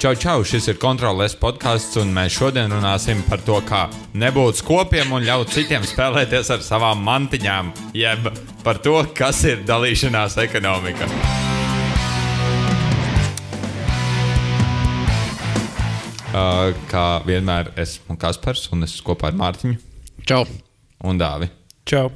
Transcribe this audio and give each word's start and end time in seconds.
Čau, 0.00 0.14
čau! 0.16 0.40
Šis 0.40 0.64
ir 0.72 0.78
kontrols 0.80 1.34
podkāsts, 1.36 1.98
un 2.00 2.08
mēs 2.16 2.32
šodien 2.32 2.72
runāsim 2.72 3.18
par 3.26 3.42
to, 3.44 3.58
kā 3.68 3.82
nebūt 4.16 4.62
skopiem 4.62 5.10
un 5.12 5.26
ļaut 5.26 5.50
citiem 5.52 5.82
spēlēties 5.84 6.48
ar 6.54 6.62
savām 6.64 7.02
mantiņām, 7.04 7.68
jeb 7.92 8.30
par 8.64 8.80
to, 8.80 8.94
kas 9.12 9.42
ir 9.44 9.60
dalīšanās 9.68 10.38
ekonomika. 10.40 11.04
Uh, 16.32 16.72
kā 16.88 17.04
vienmēr 17.28 17.68
esmu 17.84 18.16
Kaspars, 18.16 18.70
un 18.72 18.88
es 18.88 18.94
kopā 19.04 19.28
ar 19.28 19.36
Mārtiņu 19.36 19.76
Čau! 20.24 20.46
un 21.04 21.20
Dāvi. 21.20 21.50
Čau! 21.84 22.08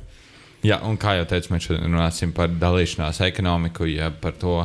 Jā, 0.64 0.80
un 0.88 0.96
kā 0.96 1.18
jau 1.18 1.28
teicu, 1.34 1.52
mēs 1.52 1.68
šodien 1.68 1.92
runāsim 1.92 2.32
par 2.32 2.48
dalīšanās 2.48 3.20
ekonomiku, 3.28 3.84
ja 3.92 4.08
par 4.08 4.40
to, 4.40 4.56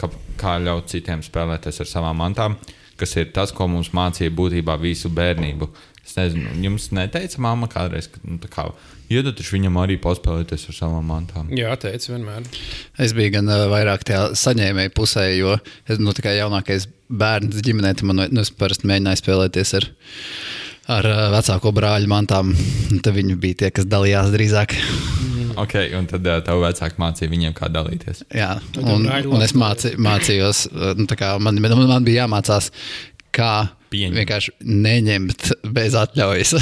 ka, 0.00 0.10
kā 0.40 0.56
ļaut 0.62 0.90
citiem 0.92 1.24
spēlēties 1.24 1.82
ar 1.84 1.90
savām 1.90 2.20
mantām, 2.22 2.58
kas 3.00 3.16
ir 3.18 3.32
tas, 3.34 3.52
ko 3.54 3.68
mums 3.70 3.92
mācīja 3.96 4.34
būtībā 4.34 4.78
visu 4.80 5.10
bērnību. 5.12 5.70
Es 6.02 6.16
nezinu, 6.18 6.50
jums 6.64 6.88
neteica 6.94 7.38
mamma 7.42 7.68
kādreiz, 7.70 8.08
ka 8.10 8.18
nu, 8.26 8.40
tā 8.42 8.50
kā 8.50 8.66
taču 9.36 9.54
viņam 9.54 9.76
arī 9.82 9.98
paspēlēties 10.02 10.66
ar 10.70 10.76
savām 10.76 11.06
mantām. 11.06 11.50
Jā, 11.54 11.74
teicu 11.78 12.14
vienmēr. 12.14 12.46
Es 12.98 13.12
biju 13.16 13.34
gan 13.36 13.50
uh, 13.50 13.66
vairāk 13.70 14.06
tajā 14.08 14.32
saņēmēju 14.40 14.94
pusē, 14.96 15.26
jo 15.36 15.54
es 15.86 16.00
nu, 16.00 16.14
kā 16.16 16.32
jaunākais 16.34 16.88
bērns 17.12 17.60
ģimenē, 17.62 17.92
tad 17.98 18.08
man 18.08 18.24
nu, 18.32 18.42
es 18.42 18.50
parasti 18.56 18.88
mēģināju 18.88 19.20
spēlēties 19.20 19.74
ar, 19.78 19.88
ar 20.90 21.06
uh, 21.06 21.20
vecāko 21.36 21.72
brāļu 21.76 22.10
mantām. 22.10 22.54
Tad 23.02 23.12
viņi 23.16 23.36
bija 23.42 23.60
tie, 23.64 23.70
kas 23.74 23.86
dalījās 23.90 24.32
drīzāk. 24.34 24.74
Ok, 25.60 25.76
un 25.98 26.06
tad 26.08 26.26
uh, 26.26 26.40
tev 26.44 26.62
vecāki 26.64 27.00
mācīja 27.02 27.30
viņiem, 27.32 27.52
kā 27.58 27.68
dalīties. 27.72 28.24
Jā, 28.34 28.54
un, 28.80 29.04
un 29.06 29.44
es 29.44 29.52
māci, 29.58 29.94
mācījos, 30.00 30.66
uh, 30.72 30.92
nu, 30.98 31.06
tā 31.10 31.18
kā 31.20 31.34
man, 31.42 31.60
man, 31.60 32.04
bija 32.06 32.24
jāmācās, 32.24 32.70
kā 33.36 33.52
Pieņemt. 33.92 34.16
vienkārši 34.22 34.54
neņemt 34.64 35.48
bez 35.76 35.96
atļaujas. 36.00 36.54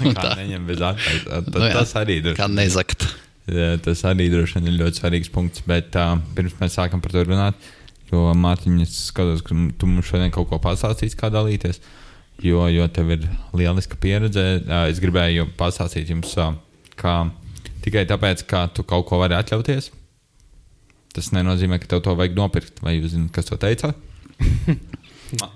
Kā 0.00 0.12
tā. 0.24 0.34
neņem 0.40 0.68
bez 0.68 0.84
atļaujas. 0.90 1.48
Nu 1.52 1.66
jā, 1.68 1.72
Tas 1.76 1.94
arī 2.00 2.20
ir. 2.22 2.30
Kā 2.38 2.48
nezakt. 2.48 3.04
Jā, 3.48 3.74
Tas 3.84 4.02
arī 4.08 4.30
droši 4.32 4.58
vien 4.58 4.72
ir 4.72 4.78
ļoti 4.82 5.02
svarīgs 5.02 5.30
punkts. 5.32 5.64
Bet 5.68 5.96
uh, 6.00 6.16
pirms 6.36 6.56
mēs 6.60 6.76
sākam 6.80 7.04
par 7.04 7.12
to 7.14 7.24
runāt, 7.28 7.68
jo 8.12 8.26
Mārtiņa, 8.36 8.84
es 8.88 8.96
skatos, 9.10 9.44
ka 9.44 9.56
tu 9.80 9.88
mums 9.88 10.08
šodien 10.08 10.32
kaut 10.32 10.48
ko 10.50 10.60
pastāstīsi, 10.64 11.16
kā 11.20 11.28
dalīties. 11.32 11.80
Jo, 12.44 12.68
jo 12.70 12.84
tev 12.94 13.10
ir 13.16 13.24
lieliska 13.58 13.96
pieredze. 13.98 14.44
Es 14.88 15.00
gribēju 15.02 15.48
pastāstīt 15.58 16.10
jums, 16.12 16.36
kā 16.98 17.14
tikai 17.82 18.04
tāpēc, 18.10 18.44
ka 18.50 18.66
tu 18.74 18.84
kaut 18.86 19.08
ko 19.10 19.18
vari 19.22 19.34
atļauties. 19.38 19.90
Tas 21.16 21.32
nenozīmē, 21.34 21.80
ka 21.82 21.88
tev 21.90 22.04
to 22.06 22.14
vajag 22.18 22.36
nopirkt. 22.38 22.82
Vai 22.84 22.98
jūs 22.98 23.14
zināt, 23.16 23.32
kas 23.34 23.48
to 23.50 23.58
teica? 23.58 23.90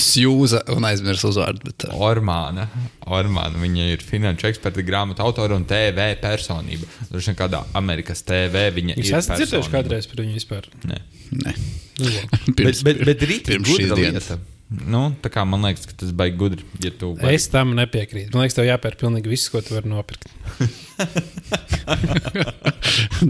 Sjūza 0.00 0.62
un 0.72 0.84
aizmirs 0.88 1.22
uzvārdu. 1.28 1.66
Bet, 1.70 1.86
Ormāna. 1.92 2.66
Ormāna. 3.12 3.58
Viņa 3.60 3.86
ir 3.94 4.04
finanšu 4.04 4.48
eksperta, 4.50 4.84
grāmatu 4.86 5.24
autora 5.24 5.56
un 5.58 5.64
TV 5.68 6.06
personība. 6.22 6.88
Droši 7.10 7.32
vien 7.32 7.38
kādā 7.38 7.62
Amerikas 7.76 8.22
TV 8.26 8.68
viņa 8.76 8.96
Jūs 8.96 9.10
ir. 9.12 9.18
esat 9.20 9.40
dzirdējuši 9.42 9.72
kādreiz 9.74 10.08
par 10.10 10.22
viņu 10.24 10.36
vispār? 10.38 10.68
Nē. 10.88 11.00
ne. 11.42 11.54
Nu, 12.00 12.12
labi. 12.12 12.42
Bet, 12.60 12.82
bet, 12.84 13.02
bet 13.08 13.24
pirms 13.48 13.70
gudra 13.72 13.96
dienas. 13.98 14.28
lieta. 14.30 14.55
Nu, 14.66 15.12
tā 15.22 15.30
kā 15.30 15.44
man 15.46 15.62
liekas, 15.62 15.84
ka 15.86 15.94
tas 16.00 16.10
baigi 16.16 16.34
gudri. 16.40 16.64
Ja 16.82 16.90
tu 16.90 17.12
es 17.30 17.44
tam 17.52 17.76
nepiekrītu. 17.78 18.32
Man 18.34 18.42
liekas, 18.42 18.56
tev 18.58 18.66
jāpērk 18.66 18.98
pilnīgi 18.98 19.30
viss, 19.30 19.50
ko 19.52 19.60
tu 19.62 19.76
vari 19.76 19.92
nopirkt. 19.92 20.26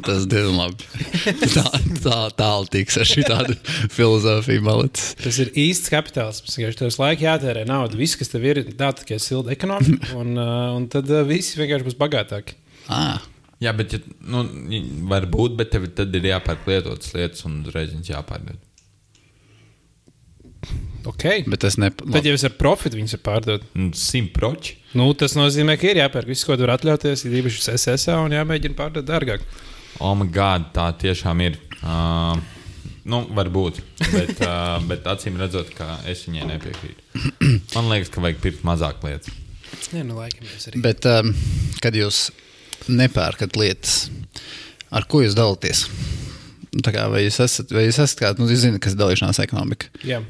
Tas 0.07 0.25
diezgan 0.31 0.57
labi. 0.57 0.87
Tā, 1.53 1.65
tā 2.05 2.19
tālu 2.39 2.69
tiks 2.73 2.97
ar 3.03 3.09
šādu 3.11 3.57
filozofiju 3.93 4.65
malicis. 4.65 5.13
Tas 5.21 5.41
ir 5.43 5.53
īsts 5.61 5.93
kapitāls. 5.93 6.41
Vienkārši 6.47 6.81
tev 6.81 6.99
laikā 7.03 7.27
jātērē 7.27 7.67
nauda. 7.69 7.99
Viss, 8.01 8.17
kas 8.17 8.33
tev 8.33 8.47
ir, 8.49 8.63
tā 8.79 8.93
tikai 8.97 9.19
silda 9.21 9.53
ekonomika, 9.53 10.15
un, 10.21 10.37
uh, 10.41 10.73
un 10.79 10.89
tad 10.93 11.11
uh, 11.13 11.25
visi 11.29 11.61
vienkārši 11.61 11.91
būs 11.91 12.01
bagātāki. 12.01 12.57
Ah, 12.87 13.21
Jā, 13.63 13.73
bet 13.73 13.95
ja, 13.95 13.99
nu, 14.29 14.43
var 15.09 15.25
būt, 15.33 15.55
bet 15.57 15.71
tev 15.73 15.87
tad 15.97 16.13
ir 16.17 16.29
jāpērk 16.29 16.67
lietotas 16.69 17.15
lietas 17.17 17.45
un 17.49 17.63
uzreiz 17.65 17.89
viņas 17.95 18.11
jāpārdod. 18.13 18.59
Okay. 21.07 21.45
bet 21.47 21.63
tas 21.63 21.77
ne. 21.79 21.91
Bet, 22.05 22.25
ja 22.27 22.33
jūs 22.35 22.45
ar 22.49 22.55
profitu 22.59 22.99
viņus 22.99 23.17
pārdodat, 23.25 23.65
Nu, 23.79 23.93
Simt 23.97 24.33
proči. 24.35 24.77
nu, 24.99 25.07
tas 25.19 25.37
nozīmē, 25.39 25.77
ka 25.79 25.91
ir 25.91 26.01
jāpērk 26.03 26.29
viss, 26.33 26.45
ko 26.47 26.57
tu 26.57 26.67
vari 26.67 26.75
atļauties, 26.77 27.25
ir 27.29 27.39
īpaši 27.43 27.77
SSA 27.77 28.19
un 28.25 28.35
jāmēģina 28.35 28.77
pārdot 28.79 29.07
dārgāk. 29.07 29.45
Oh, 30.01 30.13
my 30.19 30.27
God, 30.29 30.71
tā 30.77 30.91
tiešām 31.01 31.41
ir. 31.47 31.57
Uh, 31.81 32.37
nu, 33.09 33.23
varbūt. 33.37 33.81
Bet, 34.13 34.35
uh, 34.45 34.77
bet 34.91 35.07
acīm 35.09 35.39
redzot, 35.41 35.71
ka 35.77 35.99
es 36.11 36.27
viņai 36.29 36.51
nepiekrītu. 36.51 37.25
Man 37.77 37.89
liekas, 37.93 38.11
ka 38.13 38.25
vajag 38.25 38.43
pirkt 38.43 38.67
mazāk 38.67 39.01
lietas. 39.07 39.33
Nē, 39.95 40.03
nu, 40.07 40.19
laikam 40.19 40.45
arī. 40.51 40.83
Bet, 40.85 41.07
um, 41.09 41.33
kad 41.83 41.97
jūs 41.97 42.27
nepērkat 42.93 43.57
lietas, 43.59 44.09
ar 44.95 45.07
ko 45.11 45.23
jūs 45.25 45.37
dalāties? 45.39 45.87
Nu, 46.77 46.83
tā 46.85 46.93
kā, 46.93 47.07
vai 47.09 47.23
jūs 47.25 47.39
esat, 47.41 47.71
vai 47.73 47.87
jūs 47.87 47.99
esat 48.03 48.21
kāds, 48.21 48.41
nu, 48.43 48.51
jūs 48.53 48.67
zināt, 48.67 48.83
kas 48.85 48.93
ir 48.97 49.01
dalīšanās 49.01 49.41
ekonomika? 49.47 49.89
Jā. 50.05 50.21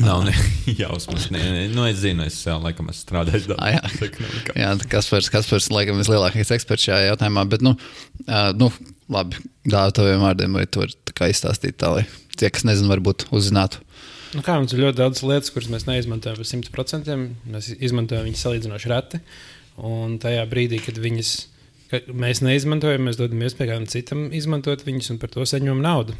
Nav 0.00 0.22
ne 0.24 0.32
jausmas. 0.82 1.28
Nē, 1.34 1.42
nē, 1.42 1.62
nu, 1.74 1.84
es 1.88 2.00
zinu, 2.00 2.24
es 2.24 2.38
jau 2.46 2.56
laikam 2.62 2.88
esmu 2.92 3.02
strādājis 3.02 3.50
Ah, 3.58 3.74
jā. 3.74 4.10
Jā, 4.62 4.72
kas 4.90 5.10
par 5.12 5.28
Kaspars, 5.34 5.68
laikam, 5.74 6.00
ir 6.00 6.10
lielākais 6.12 6.52
eksperts 6.56 6.88
šajā 6.88 7.10
jautājumā. 7.10 7.44
Bet, 7.52 7.64
nu, 7.66 7.74
uh, 8.24 8.50
nu 8.56 8.70
labi, 9.12 9.42
dāvā 9.68 9.92
taviem 9.96 10.24
vārdiem, 10.24 10.56
vai 10.56 10.64
tu 10.66 10.82
vari 10.84 10.96
tā 11.08 11.16
kā 11.18 11.28
izstāstīt 11.32 11.76
tā, 11.82 11.92
lai 11.98 12.04
tie, 12.38 12.48
kas 12.48 12.64
nezina, 12.68 12.92
varbūt 12.94 13.28
uzzinātu. 13.34 13.82
Nu, 14.32 14.40
kā 14.40 14.56
mums 14.56 14.72
ir 14.72 14.80
ļoti 14.86 15.00
daudz 15.02 15.20
lietas, 15.28 15.52
kuras 15.52 15.68
mēs 15.72 15.84
neizmantojam 15.84 16.38
par 16.40 16.48
100%. 16.48 17.16
Mēs 17.52 17.72
izmantojam 17.76 18.28
viņas 18.30 18.44
salīdzinoši 18.46 18.92
reti. 18.94 19.20
Un 19.84 20.16
tajā 20.22 20.46
brīdī, 20.48 20.80
kad 20.84 21.00
viņas 21.00 21.34
kad 21.92 22.08
mēs 22.16 22.40
neizmantojam, 22.40 23.04
mēs 23.04 23.18
dodam 23.20 23.42
iespēju 23.44 23.68
kādam 23.68 23.88
citam 23.92 24.30
izmantot 24.32 24.84
viņas 24.86 25.12
un 25.12 25.18
par 25.20 25.32
to 25.34 25.44
saņemam 25.48 25.82
naudu. 25.84 26.16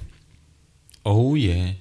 Oh, 1.08 1.32
yeah. 1.32 1.72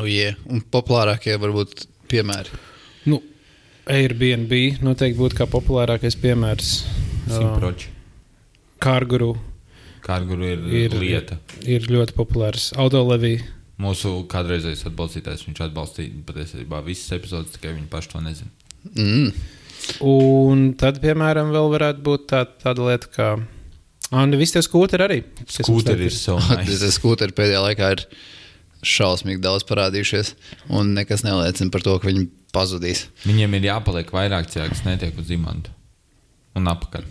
Oh, 0.00 0.06
yeah. 0.08 0.36
Un 0.48 0.62
populārākie 0.72 1.34
varbūt 1.40 1.86
piemēri. 2.08 2.60
Nu, 3.10 3.18
Airbnb 3.92 4.52
noteikti 4.84 5.18
būtu 5.20 5.36
kā 5.42 5.46
populārākais 5.50 6.16
piemērs. 6.22 6.70
Simt 7.28 7.58
proči. 7.58 7.90
Kārguru 8.82 9.34
Kāda 10.02 10.34
ir, 10.34 10.58
Ir- 10.66 10.94
ir 10.94 10.94
lieta? 10.98 11.36
ir 11.62 11.84
ļoti 11.86 12.16
populārs. 12.16 12.72
Autolevija. 12.74 13.44
Mūsu 13.78 14.26
kādreizējais 14.30 14.86
atbalstītājs, 14.90 15.44
viņš 15.46 15.60
atbalstīja 15.68 16.24
patiesībā 16.26 16.80
visas 16.84 17.12
epizodes, 17.12 17.52
tikai 17.54 17.74
viņi 17.76 17.88
paši 17.90 18.10
to 18.12 18.20
nezina. 18.20 18.50
Mm. 18.96 19.32
Un 20.06 20.74
tad, 20.78 21.00
piemēram, 21.02 21.50
vēl 21.54 21.70
varētu 21.72 22.02
būt 22.06 22.26
tā, 22.30 22.44
tāda 22.62 22.88
lieta, 22.90 23.08
kā. 23.14 23.28
Ah, 24.10 24.22
un 24.24 24.34
visi 24.38 24.56
tie 24.56 24.62
skūteri 24.66 25.06
arī. 25.06 25.18
Skūteri 25.46 26.06
ir 26.10 26.14
so 26.14 26.36
Tas 26.50 26.82
skūteri 26.98 27.34
pēdējā 27.34 27.62
laikā 27.68 27.90
ir 27.96 28.04
šausmīgi 28.82 29.42
daudz 29.42 29.66
parādījušies, 29.68 30.34
un 30.74 30.94
nekas 30.96 31.24
neliecina 31.26 31.72
par 31.72 31.84
to, 31.86 31.96
ka 32.02 32.10
viņi 32.10 32.26
pazudīs. 32.54 33.06
Viņiem 33.24 33.58
ir 33.58 33.70
jāpaliek 33.70 34.12
vairāk 34.12 34.50
cilvēku, 34.52 34.76
kas 34.76 34.86
netiek 34.86 35.18
uz 35.22 35.30
imantu. 35.34 35.72
Un 36.58 36.68
apakaļ. 36.68 37.06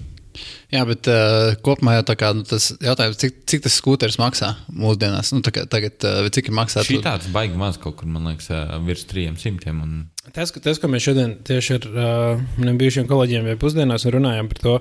Jā, 0.71 0.85
bet 0.87 1.07
uh, 1.11 1.51
kopumā 1.65 1.97
jau 1.97 2.03
tā 2.07 2.13
kā 2.15 2.29
nu, 2.31 2.45
tas 2.47 2.69
jautājums, 2.79 3.17
cik, 3.19 3.41
cik 3.51 3.65
tas 3.65 3.75
skūteris 3.75 4.15
maksā 4.21 4.53
mūsdienās, 4.71 5.33
nu, 5.35 5.41
tā 5.43 5.51
kā 5.51 5.65
tagad, 5.67 5.97
uh, 6.07 6.29
cik 6.31 6.47
ir 6.47 6.55
maksā? 6.55 6.85
Šī 6.87 7.01
tāds 7.03 7.27
baigi 7.33 7.59
maz 7.59 7.75
kaut 7.81 7.97
kur, 7.99 8.07
man 8.07 8.29
liekas, 8.29 8.47
ā, 8.55 8.79
virs 8.85 9.03
300. 9.09 9.73
Un... 9.75 9.97
Tas, 10.31 10.53
ka, 10.55 10.63
tas, 10.63 10.79
ko 10.79 10.87
mēs 10.87 11.03
šodien 11.09 11.35
tieši 11.43 11.75
ar 11.75 11.89
uh, 11.91 12.45
maniem 12.55 12.79
bijušiem 12.79 13.09
kolēģiem 13.11 13.51
vai 13.51 13.57
pusdienās 13.59 14.07
runājām 14.15 14.47
par 14.53 14.63
to, 14.63 14.77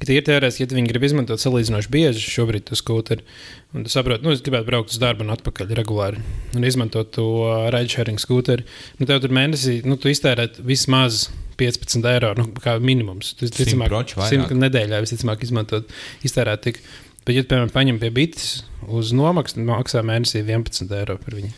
ka 0.00 0.08
tie 0.08 0.16
ir 0.16 0.24
teorētiski, 0.30 0.64
ja 0.64 0.80
viņi 0.80 0.92
grib 0.94 1.04
izmantot 1.10 1.44
salīdzinoši 1.44 1.92
bieži 1.92 2.24
šobrīd 2.38 2.70
to 2.70 2.80
skūteri, 2.80 3.28
un 3.76 3.84
tu 3.84 3.92
saproti, 3.92 4.24
nu, 4.24 4.32
es 4.32 4.40
gribētu 4.46 4.70
braukt 4.70 4.96
uz 4.96 5.02
darbu 5.02 5.26
un 5.26 5.36
atpakaļ 5.36 5.76
regulāri 5.76 6.24
un 6.56 6.64
izmantot 6.64 7.12
to 7.18 7.28
uh, 7.42 7.68
ride-sharing 7.74 8.22
skūteri, 8.22 8.64
nu, 8.96 9.12
tev 9.12 9.20
tur 9.20 9.36
mēnesī, 9.36 9.82
nu, 9.84 10.00
tu 10.00 10.08
iztērēt 10.08 10.64
vismaz 10.64 11.26
15 11.56 12.06
eiro, 12.10 12.32
nu, 12.38 12.46
kā 12.62 12.76
minimums. 12.82 13.32
Broču 13.38 14.18
vairāk. 14.18 14.30
simt 14.30 14.54
nedēļā 14.58 15.00
visticamāk 15.04 15.33
izmantot, 15.42 15.90
iztērēt 16.22 16.62
tik. 16.68 16.80
Bet, 17.24 17.34
ja, 17.34 17.42
piemēram, 17.48 17.72
paņem 17.72 17.98
pie 18.02 18.12
bites 18.14 18.48
uz 18.84 19.10
nomaksu, 19.16 19.62
maksā 19.64 20.04
mēnesī 20.04 20.44
11 20.44 20.92
eiro 21.00 21.16
par 21.18 21.38
viņu. 21.40 21.54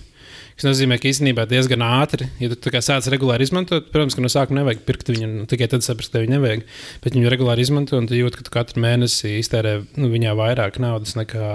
Tas 0.56 0.64
nozīmē, 0.70 0.96
ka 0.96 1.10
īstenībā 1.10 1.44
diezgan 1.50 1.82
ātri, 1.84 2.30
ja 2.40 2.48
tu 2.48 2.70
sāc 2.80 3.04
regulāri 3.12 3.44
izmantot, 3.44 3.90
protams, 3.92 4.14
ka 4.16 4.22
no 4.24 4.30
sākuma 4.32 4.62
nevajag 4.62 4.86
pirkt 4.88 5.10
viņu, 5.12 5.26
nu, 5.28 5.44
tikai 5.50 5.66
tad 5.68 5.84
saprast, 5.84 6.14
ka 6.14 6.22
viņu 6.22 6.32
nevajag. 6.32 6.62
Bet 7.04 7.16
viņu 7.18 7.32
regulāri 7.32 7.66
izmanto, 7.66 7.98
un 8.00 8.08
tu 8.08 8.16
jūti, 8.16 8.38
ka 8.38 8.46
tu 8.46 8.54
katru 8.54 8.80
mēnesi 8.80 9.34
iztērē 9.42 9.74
nu, 10.00 10.08
viņā 10.14 10.32
vairāk 10.38 10.78
naudas 10.80 11.12
nekā, 11.18 11.50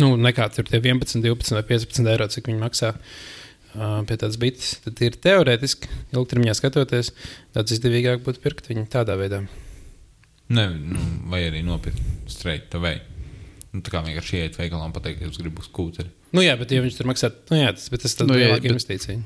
nu, 0.00 0.08
nekā 0.28 0.46
tur 0.56 0.70
tie 0.70 0.80
11, 0.80 1.20
12 1.26 1.58
vai 1.58 1.64
15 1.74 2.08
eiro, 2.14 2.30
cik 2.32 2.48
viņi 2.48 2.62
maksā. 2.62 2.94
Pie 3.72 4.16
tādas 4.16 4.40
bites, 4.40 4.78
tad 4.84 5.04
ir 5.04 5.20
teorētiski, 5.20 5.92
ilgtermiņā 6.16 6.56
skatoties, 6.56 7.12
daudz 7.52 7.76
izdevīgāk 7.76 8.24
būtu 8.24 8.40
pirkt 8.44 8.72
viņu 8.72 8.88
tādā 8.92 9.16
veidā. 9.20 9.44
Ne, 10.52 10.66
nu, 10.76 11.02
vai 11.32 11.44
arī 11.48 11.62
nopirkt 11.66 12.00
straight 12.30 12.74
away. 12.78 13.00
Nu, 13.72 13.80
tā 13.80 13.92
kā 13.94 14.02
vienkārši 14.04 14.42
iet 14.42 14.58
veikalā 14.60 14.84
un 14.84 14.92
pateikt, 14.92 15.22
ka 15.22 15.30
es 15.30 15.38
gribu 15.40 15.64
skūteri. 15.64 16.10
Nu, 16.36 16.42
jā, 16.44 16.56
bet 16.60 16.72
ja 16.74 16.82
viņš 16.84 16.98
tur 16.98 17.08
maksā, 17.08 17.30
nu, 17.50 17.56
jā, 17.62 17.70
tas, 17.76 17.88
bet 17.92 18.04
tas 18.04 18.16
ir 18.18 18.28
Nu, 18.28 18.36
jā, 18.36 18.50
lielāka 18.50 18.66
bet- 18.66 18.74
investīcija. 18.74 19.22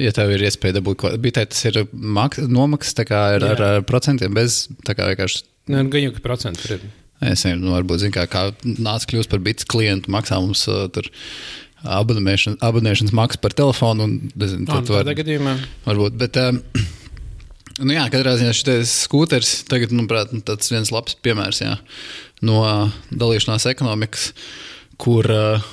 Ja 0.00 0.08
tev 0.16 0.30
ir 0.32 0.40
iespēja 0.46 0.78
dabūt 0.78 0.96
ko 1.02 1.08
tādu, 1.12 1.50
tas 1.52 1.64
ir 1.68 1.82
maks, 1.92 2.38
nomaksas 2.48 2.96
tā 2.96 3.04
kā 3.04 3.18
ar, 3.34 3.44
ar, 3.44 3.62
ar 3.76 3.82
procentiem, 3.84 4.32
bez 4.32 4.62
tā 4.86 4.94
kā 4.96 5.10
vienkārši. 5.10 5.42
Nu, 5.68 5.82
gan 5.92 6.00
jau 6.06 6.14
ka 6.16 6.22
procenti 6.24 6.70
ir. 6.78 6.86
Es 7.20 7.44
nezinu, 7.44 7.66
nu, 7.66 7.74
varbūt, 7.76 8.00
zin, 8.02 8.14
kā, 8.14 8.24
kā 8.30 8.46
nāca 8.64 9.10
kļūst 9.10 9.30
par 9.30 9.42
bits 9.44 9.68
klientu, 9.68 10.10
maksā 10.10 10.40
mums 10.42 10.64
uh, 10.70 10.86
tur 10.94 11.06
abonēšanas, 11.84 12.58
abonēšanas 12.64 13.14
maksu 13.14 13.42
par 13.42 13.54
telefonu. 13.58 14.08
Un, 14.08 14.16
nezinu, 14.32 14.66
tad 14.70 14.88
nu, 14.88 14.96
var, 14.96 15.12
gadījumā. 15.20 15.54
varbūt, 15.84 16.16
bet, 16.18 16.40
um, 16.40 16.62
nu, 17.82 17.94
jā, 17.96 18.06
katrā 18.12 18.36
ziņā 18.40 18.54
šis 18.56 18.96
skūters 19.06 19.52
tagad, 19.70 19.92
manuprāt, 19.94 20.32
nu, 20.34 20.42
tāds 20.46 20.72
viens 20.72 20.92
labs 20.94 21.18
piemērs 21.24 21.62
jā, 21.64 21.76
no 22.46 22.62
uh, 22.64 22.98
dalīšanās 23.10 23.68
ekonomikas, 23.74 24.32
kur. 25.02 25.28
Uh, 25.28 25.70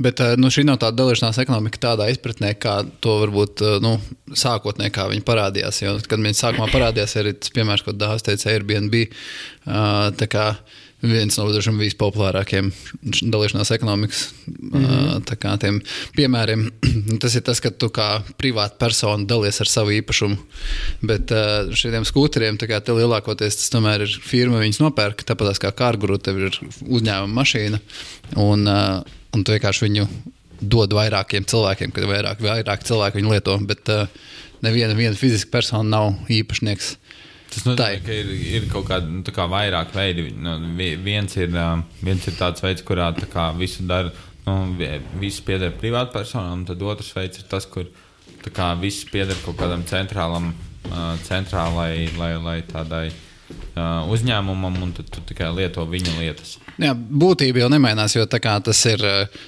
Bet 0.00 0.16
uh, 0.24 0.30
nu, 0.40 0.48
šī 0.48 0.62
nav 0.64 0.78
tāda 0.80 0.96
dalīšanās 0.96 1.36
ekonomika 1.42 1.76
tādā 1.82 2.06
izpratnē, 2.08 2.54
kā 2.56 2.78
to 3.04 3.18
varbūt 3.20 3.60
uh, 3.66 3.74
nu, 3.84 3.98
sākotnēji 4.32 4.94
viņi 4.96 5.24
parādījās. 5.26 5.82
Jo, 5.82 5.92
kad 6.08 6.22
viņi 6.24 6.38
sākumā 6.38 6.70
parādījās, 6.72 7.18
arī 7.20 7.34
tas 7.36 7.52
piemērs, 7.52 7.84
ko 7.84 7.92
Dārzs 7.92 8.24
teica, 8.24 8.48
Airbnb. 8.54 8.96
Uh, 9.04 10.08
tā 10.16 10.30
kā 10.32 10.46
viens 11.00 11.36
no 11.38 11.46
vispopulārākajiem 11.80 12.70
dalīšanās 13.32 13.72
ekonomikas 13.76 14.22
mm 14.46 14.84
-hmm. 14.84 15.24
piemēriem. 16.16 16.66
tas 17.22 17.34
ir 17.34 17.44
tas, 17.46 17.60
ka 17.60 17.70
tu 17.70 17.88
kā 17.88 18.22
privāta 18.38 18.76
persona 18.78 19.24
dalies 19.24 19.60
ar 19.60 19.68
savu 19.68 19.94
īpašumu. 19.96 20.36
Bet 21.02 21.32
šiem 21.74 21.92
te 22.80 22.92
lielākoties 22.92 23.56
tas 23.56 23.70
tomēr 23.70 24.02
ir 24.02 24.18
firma, 24.22 24.60
viņas 24.60 24.80
nopērk, 24.80 25.24
tāpat 25.24 25.58
kā 25.58 25.72
kārguru, 25.72 26.18
tev 26.18 26.38
ir 26.38 26.60
uzņēmuma 26.86 27.40
mašīna. 27.40 27.80
Un, 28.36 28.68
un 29.32 29.44
tu 29.44 29.52
vienkārši 29.52 29.88
viņu 29.88 30.08
dod 30.60 30.92
vairākiem 30.92 31.44
cilvēkiem, 31.44 31.92
kad 31.92 32.04
vairāk, 32.04 32.40
vairāk 32.44 32.84
cilvēku 32.84 33.20
viņu 33.20 33.32
lieto. 33.32 33.58
Bet 33.64 33.88
neviena 34.60 34.94
viena 34.94 35.16
fiziska 35.16 35.50
persona 35.50 35.88
nav 35.88 36.14
īpašnieks. 36.28 36.96
Tas 37.50 37.64
nozīmē, 37.66 38.00
ka 38.06 38.12
ir, 38.14 38.28
ir 38.60 38.66
kaut 38.70 38.86
kāda 38.88 39.08
nu, 39.10 39.22
kā 39.26 39.46
vairāk 39.50 39.90
veidi. 39.96 40.28
Nu, 40.38 40.56
vi- 40.78 40.96
viens, 40.96 41.36
ir, 41.36 41.50
viens 42.02 42.26
ir 42.30 42.36
tāds 42.38 42.62
veids, 42.62 42.82
kurā 42.86 43.08
tā 43.16 43.26
kā 43.26 43.48
visu 43.58 43.82
dara, 43.88 44.12
nu, 44.46 44.74
vi- 44.78 45.00
viss 45.18 45.40
pieder 45.40 45.72
privātpersonām, 45.80 46.66
tad 46.66 46.80
otrs 46.82 47.12
veids 47.16 47.38
ir 47.42 47.48
tas, 47.50 47.66
kur 47.66 47.86
kā 48.44 48.70
viss 48.80 49.04
pieder 49.04 49.34
kaut 49.44 49.56
kādam 49.58 49.82
centrālam, 49.84 50.52
centrālai 51.26 52.08
lai, 52.16 52.36
lai 52.40 52.62
tādai 52.62 53.10
uzņēmumam, 53.76 54.76
un 54.82 54.92
tad 54.92 55.10
tu 55.10 55.20
tikai 55.26 55.50
lieto 55.54 55.84
viņa 55.88 56.14
lietas. 56.20 56.56
Jā, 56.80 56.94
būtība 56.94 57.64
jau 57.64 57.68
nemainās, 57.72 58.14
jo 58.16 58.24
tā 58.30 58.38
kā 58.42 58.54
tas 58.64 58.78
ir 58.86 59.02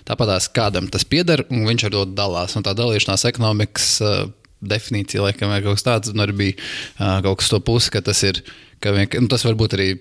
tāpatās 0.08 0.49
kādam 0.52 0.88
tas 0.90 1.04
pieder, 1.04 1.44
un 1.50 1.64
viņš 1.69 1.84
ar 1.88 1.94
to 1.96 2.04
dalās. 2.19 2.56
Un 2.58 2.62
tā 2.66 2.75
dalīšanās 2.76 3.25
ekonomikas 3.31 3.88
uh, 4.02 4.26
definīcija, 4.62 5.25
laikam, 5.26 5.53
ir 5.55 5.67
kaut 5.67 5.79
kas 5.79 5.87
tāds, 5.87 6.12
un 6.12 6.25
arī 6.25 6.38
bija 6.38 6.56
uh, 6.56 7.20
kaut 7.26 7.43
kas 7.43 7.53
to 7.53 7.61
pusi, 7.64 7.93
ka 7.94 8.03
tas 8.05 8.23
ir, 8.29 8.43
ka 8.82 8.94
vienk, 8.94 9.19
nu, 9.20 9.31
tas 9.32 9.47
var 9.49 9.59
būt 9.61 9.79
arī. 9.79 9.93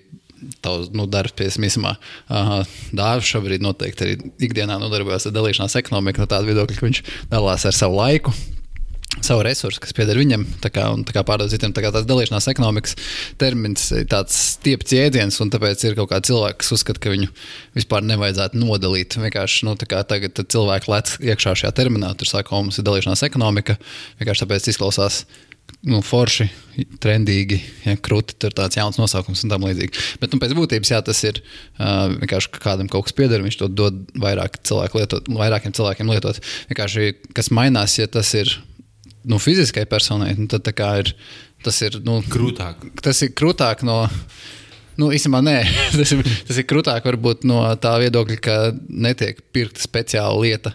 Tavs 0.58 0.88
nu, 0.90 1.04
darbs 1.06 1.36
pie 1.38 1.46
smīsumā. 1.54 1.92
Uh, 2.26 2.64
Dārzs 2.98 3.28
šobrīd 3.30 3.62
noteikti 3.62 4.02
arī 4.02 4.16
ikdienā 4.42 4.74
nodarbojas 4.82 5.28
ar 5.28 5.36
dalīšanās 5.36 5.76
ekonomiku, 5.78 6.18
no 6.18 6.26
tāda 6.26 6.48
viedokļa, 6.48 6.78
ka 6.80 6.86
viņš 6.88 7.00
dalās 7.30 7.66
ar 7.70 7.76
savu 7.76 8.00
laiku, 8.00 8.34
savu 9.20 9.42
resursu, 9.44 9.80
kas 9.82 9.92
pieder 9.96 10.16
viņam, 10.18 10.44
tā 10.62 10.70
kā, 10.72 10.86
un 10.94 11.04
tā 11.06 11.14
kā 11.14 11.24
pārdod 11.26 11.52
citiem. 11.52 11.74
Tā 11.74 11.84
kā 11.84 11.92
tās 11.94 12.06
dalīšanās 12.08 12.48
ekonomikas 12.52 12.96
termins 13.40 13.84
ir 13.98 14.08
tāds 14.10 14.38
stiepts 14.54 14.96
jēdziens, 14.96 15.38
un 15.44 15.52
tāpēc 15.52 15.84
ir 15.84 15.98
kaut 15.98 16.12
kādi 16.14 16.30
cilvēki, 16.32 16.60
kas 16.62 16.72
uzskata, 16.78 17.02
ka 17.02 17.12
viņu 17.12 17.28
vispār 17.76 18.06
nevajadzētu 18.08 18.60
nodalīt. 18.62 19.18
Vienkārši 19.20 19.68
nu, 19.68 19.76
tā 19.78 19.90
kā 19.90 20.02
tagad 20.08 20.40
cilvēki 20.40 20.92
lec 20.94 21.14
iekšā 21.20 21.56
šajā 21.62 21.76
terminā, 21.76 22.14
tur 22.16 22.30
saka, 22.30 22.48
ka 22.50 22.62
mums 22.64 22.80
ir 22.80 22.88
dalīšanās 22.88 23.24
ekonomika. 23.28 23.78
Vienkārši 24.22 24.46
tāpēc 24.46 24.72
izklausās. 24.72 25.24
Nu, 25.86 25.98
forši, 26.04 26.44
trendīgi, 27.02 27.56
ja 27.86 27.94
krūti, 27.98 28.34
tur 28.38 28.52
tāds 28.54 28.76
jauns 28.78 28.98
nosaukums 28.98 29.40
un 29.42 29.50
tam 29.50 29.64
līdzīgi. 29.66 30.18
Bet 30.22 30.34
nu, 30.34 30.38
pēc 30.42 30.52
būtības, 30.58 30.90
jā, 30.92 30.98
tas 31.06 31.22
ir 31.26 31.38
uh, 31.42 32.10
vienkārši, 32.20 32.50
kādam 32.62 32.90
kaut 32.90 33.08
kas 33.08 33.16
pieder, 33.18 33.42
viņš 33.42 33.58
to 33.60 33.70
dod 33.70 34.02
vairāk 34.22 34.60
cilvēku 34.66 35.00
lietot, 35.00 35.30
vairākiem 35.32 35.74
cilvēkiem 35.74 36.12
lietot. 36.12 36.38
Vienkārši, 36.70 37.08
kas 37.34 37.50
mainās, 37.54 37.96
ja 37.98 38.10
tas 38.10 38.30
ir 38.38 38.52
nu, 39.28 39.38
fiziskai 39.42 39.84
personai, 39.88 40.34
nu, 40.38 40.48
tad 40.50 40.68
ir, 40.72 41.12
tas 41.64 41.78
ir 41.84 42.00
nu, 42.06 42.20
Grūtāk. 42.32 42.88
tas 43.02 43.22
ir 43.24 43.32
krūtāk 43.38 43.86
no. 43.86 44.04
Nu, 45.00 45.08
īstenībā 45.14 45.40
nē, 45.40 45.56
tas 45.98 46.10
ir, 46.12 46.20
tas 46.48 46.58
ir 46.60 46.66
krūtāk 46.68 47.06
varbūt 47.08 47.46
no 47.48 47.62
tā 47.80 47.94
viedokļa, 48.02 48.36
ka 48.44 48.56
netiek 48.88 49.40
pirkta 49.54 49.80
speciāla 49.80 50.36
lieta. 50.42 50.74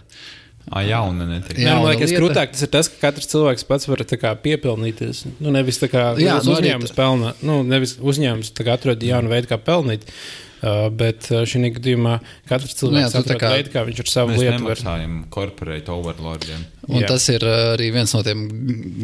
Ah, 0.68 0.82
jauna 0.84 1.24
netiek. 1.24 1.62
Jā, 1.62 1.78
man 1.78 1.94
liekas, 1.94 2.12
grūtāk 2.12 2.50
tas 2.52 2.64
ir 2.66 2.72
tas, 2.72 2.90
ka 2.92 2.98
katrs 3.06 3.30
cilvēks 3.30 3.64
pats 3.68 3.88
var 3.88 4.02
kā, 4.04 4.34
piepelnīties. 4.42 5.22
Nu, 5.38 5.54
nevis 5.54 5.78
tā 5.80 5.88
kā 5.88 6.10
Jā, 6.20 6.40
nu, 6.42 6.58
uzņēmums 6.58 6.92
pelna, 6.98 7.32
nu, 7.46 7.62
nevis 7.64 7.94
uzņēmums 8.02 8.52
atrod 8.74 9.06
jaunu 9.06 9.32
veidu, 9.32 9.48
kā 9.48 9.56
pelnīt. 9.62 10.04
Uh, 10.04 10.47
bet 10.90 11.28
uh, 11.30 11.44
šī 11.48 11.70
gadījumā 11.76 12.16
katrs 12.48 12.74
Nu, 12.74 12.78
cilvēks 12.88 13.14
atrod 13.20 13.40
kā- 13.40 13.52
veidu, 13.54 13.70
kā 13.74 13.84
viņš 13.86 14.02
ar 14.04 14.10
savu 14.10 14.32
Mēs 14.32 14.40
lietu 14.42 14.52
var. 14.66 14.76
nemaksājam 14.82 15.14
corporate 15.34 15.92
overlordiem. 15.94 16.64
Un 16.88 17.02
Jā. 17.02 17.08
tas 17.12 17.26
ir 17.28 17.44
uh, 17.44 17.74
arī 17.76 17.90
viens 17.92 18.14
no 18.16 18.22
tiem 18.24 18.44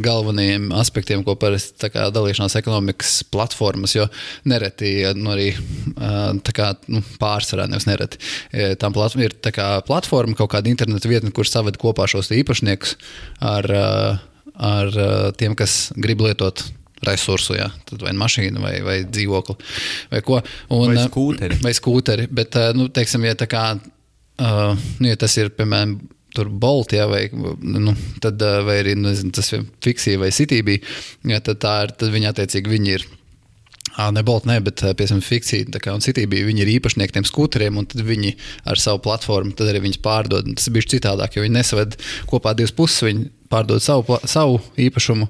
galvenajiem 0.04 0.70
aspektiem, 0.80 1.24
ko 1.26 1.34
parasti 1.36 1.90
dalīšanās 1.92 2.56
ekonomikas 2.60 3.22
platformas, 3.30 3.94
jo 3.94 4.06
nereti 4.48 4.94
nu, 5.18 5.30
arī 5.34 5.50
uh, 5.54 6.32
kā, 6.56 6.70
nu, 6.88 7.02
pārsvarā 7.20 7.68
nevis 7.68 7.86
nereti. 7.90 8.18
e, 8.52 8.72
Tām 8.80 8.94
plat 8.96 9.14
ir 9.20 9.36
kā 9.54 9.68
platforma, 9.86 10.34
kaut 10.38 10.50
kāda 10.54 10.70
interneta 10.72 11.10
vietne, 11.10 11.30
kur 11.34 11.44
saved 11.48 11.76
kopā 11.80 12.08
šos 12.10 12.32
īpašniekus 12.34 12.96
ar, 13.44 13.68
uh, 13.68 14.24
ar 14.56 14.88
uh, 14.96 15.28
tiem, 15.36 15.54
kas 15.58 15.92
grib 15.96 16.24
lietot 16.24 16.64
resursu, 17.08 17.56
jā, 17.58 17.68
tad 17.88 18.04
vai 18.04 18.14
mašīnu, 18.18 18.62
vai, 18.62 18.74
vai 18.84 18.96
dzīvokli, 19.08 19.56
vai 20.12 20.22
ko. 20.26 20.40
Un, 20.70 20.90
Vai 20.90 20.98
uh, 20.98 21.06
skūteri. 21.08 21.60
Vai 21.64 21.74
skūteri. 21.76 22.28
Bet, 22.34 22.58
uh, 22.60 22.72
nu, 22.76 22.88
teiksim, 22.94 23.26
ja 23.28 23.36
kā, 23.48 23.64
uh, 23.78 24.86
nu, 24.98 25.08
ja 25.10 25.18
tas 25.20 25.36
ir, 25.40 25.52
piemēram, 25.56 25.98
tur 26.34 26.50
Bolt, 26.50 26.94
jā, 26.96 27.06
vai, 27.10 27.26
nu, 27.62 27.94
tad, 28.22 28.42
vai 28.66 28.80
arī 28.82 28.96
nu, 28.98 29.08
nezinu, 29.10 29.34
tas 29.34 29.52
ir 29.54 29.66
fiksija 29.84 30.20
vai 30.22 30.32
sitībī, 30.34 30.80
jā, 31.30 31.38
tad, 31.44 31.60
tā 31.62 31.74
ir, 31.84 31.94
tad 32.00 32.14
viņi 32.14 32.32
attiecīgi 32.32 32.74
viņi 32.74 32.96
ir. 32.98 33.06
Ne 33.94 34.24
Bolt, 34.26 34.48
ne, 34.50 34.56
bet 34.64 34.80
piemēram, 34.82 35.20
kā, 35.78 35.92
un 35.94 36.02
citībā 36.02 36.40
viņi 36.48 36.64
ir 36.64 36.72
īpašnieki 36.72 37.14
tiem 37.14 37.26
skūteriem, 37.28 37.76
un 37.78 37.86
viņi 37.86 38.32
ar 38.66 38.80
savu 38.82 38.98
platformu 39.04 39.54
arī 39.62 39.84
viņus 39.84 40.00
pārdod. 40.02 40.48
Tas 40.58 40.66
bija 40.74 40.90
citādāk, 40.96 41.36
jo 41.36 41.44
viņi 41.44 41.54
nesaved 41.54 41.94
kopā 42.26 42.56
divas 42.58 42.74
puses. 42.74 43.04
Viņi 43.06 43.28
pārdod 43.52 43.84
savu, 43.84 44.18
savu 44.26 44.58
īpašumu 44.82 45.28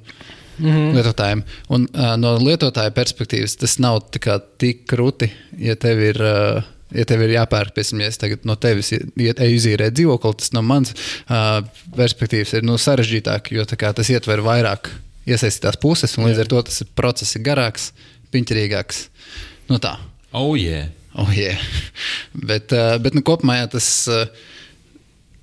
mm 0.58 0.68
-hmm. 0.68 0.94
lietotājiem. 0.96 1.42
Un, 1.68 1.88
uh, 1.94 2.14
no 2.20 2.36
lietotāja 2.38 2.90
perspektīvas 2.90 3.56
tas 3.56 3.78
nav 3.78 4.00
tik 4.12 4.86
krūti, 4.90 5.30
ja 5.58 5.76
tev 5.76 6.00
ir. 6.02 6.22
Uh, 6.22 6.62
Ja 6.94 7.02
tev 7.04 7.24
ir 7.24 7.32
jāpērk, 7.34 7.72
piemēram, 7.74 8.00
ja 8.00 8.06
es 8.06 8.18
tagad 8.18 8.44
no 8.46 8.54
tevis 8.54 8.92
eju 8.92 9.56
izīrēt 9.56 9.96
dzīvokli, 9.96 10.34
tas 10.38 10.52
no 10.54 10.62
manas 10.62 10.92
uh, 10.94 11.64
perspektīvas 11.96 12.52
ir 12.54 12.62
nu, 12.62 12.76
sarežģītāk, 12.78 13.50
jo 13.50 13.64
kā, 13.64 13.90
tas 13.92 14.10
ietver 14.10 14.38
vairāk 14.38 14.90
iesaistītās 15.26 15.80
puses, 15.82 16.14
un 16.18 16.28
līdz 16.28 16.44
ar 16.44 16.50
to 16.52 16.62
tas 16.62 16.82
process 16.94 17.34
ir 17.34 17.42
garāks, 17.42 17.92
piņķerīgāks. 18.30 19.08
Nu 19.72 19.80
tā. 19.82 19.96
Oh, 20.30 20.54
yeah. 20.54 20.86
Oh, 21.14 21.30
yeah. 21.34 21.58
bet, 22.50 22.70
uh, 22.70 22.94
bet 23.02 23.14
nu, 23.14 23.24
kopumā 23.26 23.58
jā, 23.58 23.72
tas 23.74 23.88
uh, 24.12 24.26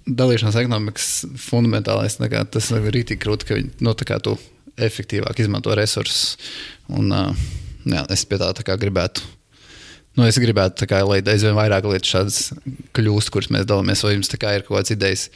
dalīšanās 0.07 0.57
ekonomikas 0.61 1.09
fundamentālais, 1.41 2.17
tā 2.19 2.29
kā, 2.31 2.43
tas 2.47 2.71
ir 2.75 2.89
rītīgi 2.95 3.21
krūti, 3.21 3.47
ka 3.47 3.59
viņi 3.59 3.75
nu, 3.85 3.93
tu 3.97 4.07
efektīvāk 4.87 5.43
izmanto 5.43 5.75
resursus. 5.77 6.35
Un, 6.91 7.11
uh, 7.13 7.45
jā, 7.85 8.03
es 8.13 8.25
pie 8.27 8.39
tā, 8.41 8.51
tā 8.57 8.65
kā 8.67 8.77
gribētu. 8.81 9.23
Nu, 10.17 10.25
es 10.27 10.35
gribētu, 10.41 10.87
kā, 10.91 10.99
lai 11.07 11.21
aizvien 11.23 11.55
vairāk 11.55 11.87
lietu 11.87 12.11
šādas 12.11 12.51
kļūst, 12.97 13.31
kuras 13.31 13.51
mēs 13.53 13.67
dalāmies, 13.69 14.03
vai 14.03 14.17
jums 14.17 14.31
ir 14.31 14.41
kaut 14.41 14.67
kādas 14.67 14.91
idejas, 14.91 15.29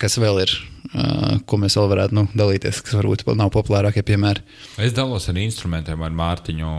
kas 0.00 0.16
vēl 0.22 0.40
ir, 0.46 0.54
uh, 0.94 1.36
ko 1.44 1.60
mēs 1.60 1.76
vēl 1.76 1.90
varētu 1.92 2.16
nu, 2.16 2.24
dalīties, 2.32 2.80
kas 2.86 2.96
varbūt 2.96 3.26
nav 3.36 3.52
populārākie 3.52 4.04
piemēri. 4.08 4.44
Es 4.80 4.96
dalos 4.96 5.28
ar 5.28 5.40
instrumentiem 5.40 6.00
ar 6.06 6.16
Mārtiņu. 6.16 6.70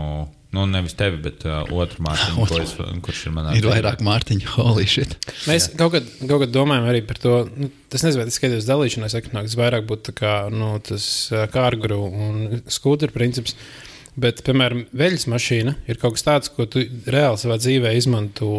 Nu, 0.52 0.66
nevis 0.68 0.92
tevi, 0.92 1.16
bet 1.24 1.46
uh, 1.48 1.62
otru 1.72 2.04
Mārtiņu, 2.04 2.46
es, 2.60 2.74
kurš 3.04 3.22
ir 3.28 3.32
manā 3.32 3.54
Ir 3.56 3.68
vairāk 3.70 4.02
mārciņu, 4.04 4.50
holy 4.58 4.84
shit. 4.90 5.14
Mēs 5.48 5.70
kaut 5.78 5.94
kad, 5.94 6.10
kaut 6.26 6.42
kad 6.44 6.52
domājam 6.52 6.90
arī 6.90 7.00
par 7.08 7.20
to. 7.22 7.38
Nu, 7.56 7.70
tas 7.92 8.04
nezinu, 8.04 8.20
vai 8.20 8.28
tas 8.28 8.36
skaidrs 8.36 8.68
dalīšanās 8.68 9.16
ekonomikas 9.16 9.56
vairāk 9.56 9.86
būtu 9.88 10.10
tā 10.10 10.14
kā, 10.18 10.34
nu, 10.52 10.74
tas 10.84 11.06
ā, 11.32 11.46
kārgru 11.52 12.02
un 12.04 12.60
skūteru 12.68 13.16
princips. 13.16 13.56
Bet, 14.12 14.42
piemēram, 14.44 14.84
veļas 14.92 15.24
mašīna 15.32 15.72
ir 15.88 16.00
kaut 16.00 16.18
kas 16.18 16.26
tāds, 16.26 16.52
ko 16.52 16.68
tu 16.68 16.84
reāli 17.08 17.40
savā 17.40 17.56
dzīvē 17.56 17.94
izmanto. 17.96 18.52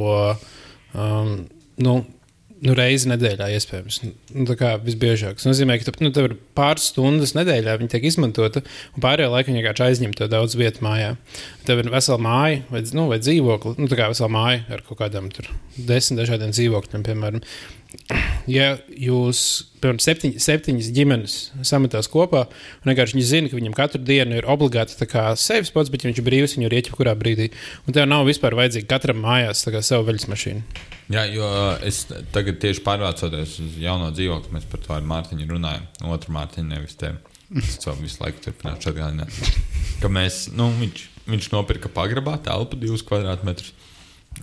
Um, 0.98 1.44
nu, 1.86 2.00
nu, 2.64 2.76
reizi 2.78 3.10
nedēļā, 3.12 3.50
iespējams. 3.58 4.00
Nu, 4.34 4.46
tā 4.50 4.56
kā 4.60 4.72
visbiežāk. 4.84 5.38
Tas 5.40 5.48
nozīmē, 5.50 5.78
ka 5.80 5.90
tu, 5.90 5.96
nu, 6.06 6.12
tev 6.16 6.30
ir 6.30 6.36
pāris 6.58 6.90
stundas 6.92 7.36
nedēļā, 7.38 7.76
viņi 7.82 7.92
tiek 7.94 8.08
izmantota, 8.10 8.64
un 8.96 9.04
pārējā 9.04 9.30
laikā 9.34 9.56
vienkārši 9.56 9.86
aizņem 9.88 10.16
to 10.18 10.30
daudz 10.32 10.58
vietu 10.60 10.86
mājā. 10.86 11.14
Tev 11.68 11.84
ir 11.84 11.92
vesela 11.94 12.20
māja 12.24 12.64
vai, 12.72 12.84
nu, 12.96 13.08
vai 13.12 13.20
dzīvokli, 13.24 13.76
nu, 13.82 13.90
tā 13.92 14.00
kā 14.00 14.10
vesela 14.12 14.32
māja 14.34 14.64
ar 14.74 14.84
kaut 14.88 15.04
tur 15.38 15.50
desmit 15.78 16.24
dažādiem 16.24 16.54
dzīvokļiem, 16.56 17.08
piemēram 17.08 17.44
ja 18.50 18.74
jūs, 18.90 19.40
piemēram, 19.82 20.00
septiņ, 20.04 20.34
septiņas 20.44 20.90
ģimenes 20.96 21.36
sametās 21.68 22.10
kopā, 22.12 22.46
un 22.82 22.92
vienkārši 22.92 23.18
viņi 23.18 23.28
zina, 23.30 23.52
ka 23.52 23.60
viņam 23.60 23.76
katru 23.78 24.02
dienu 24.04 24.40
ir 24.40 24.48
obligāti 24.50 24.98
sevis 25.40 25.72
spots, 25.72 25.92
bet 25.94 26.04
ja 26.04 26.12
viņš 26.12 26.22
ir 26.22 26.28
brīvs, 26.28 26.56
viņu 26.58 26.70
ir 26.70 26.78
ieķip 26.80 26.98
kurā 26.98 27.16
brīdī. 27.20 27.52
Un 27.88 27.96
tev 27.96 28.08
nav 28.10 28.26
vispār 28.28 28.58
vajadzīga 28.60 28.90
katram 28.96 29.22
mājās 29.24 29.66
savu 29.66 30.08
veļas 30.10 30.30
mašīnu. 30.32 30.64
Jā, 31.14 31.26
jo 31.28 31.48
es 31.84 32.06
tagad 32.34 32.62
tieši 32.64 32.82
pārvācoties 32.86 33.58
uz 33.62 33.78
jauno 33.82 34.10
dzīvokli, 34.16 34.54
mēs 34.56 34.68
par 34.72 34.82
to 34.86 34.96
ar 34.96 35.06
Mārtiņu 35.08 35.50
runājam. 35.52 35.88
Otru 36.10 36.34
Mārtiņu 36.36 36.70
nevis 36.72 36.96
tevi. 37.00 37.20
Es 37.60 37.76
to 37.84 37.94
visu 38.00 38.24
laiku 38.24 38.42
turpināšu 38.48 38.94
atgādināt. 38.94 39.36
Ka 40.02 40.10
mēs, 40.10 40.48
nu, 40.56 40.72
viņš, 40.80 41.04
viņš 41.28 41.50
nopirka 41.54 41.92
pagrabā 41.94 42.38
telpu 42.42 42.80
divus 42.80 43.04
kvadrātmetrus. 43.06 43.76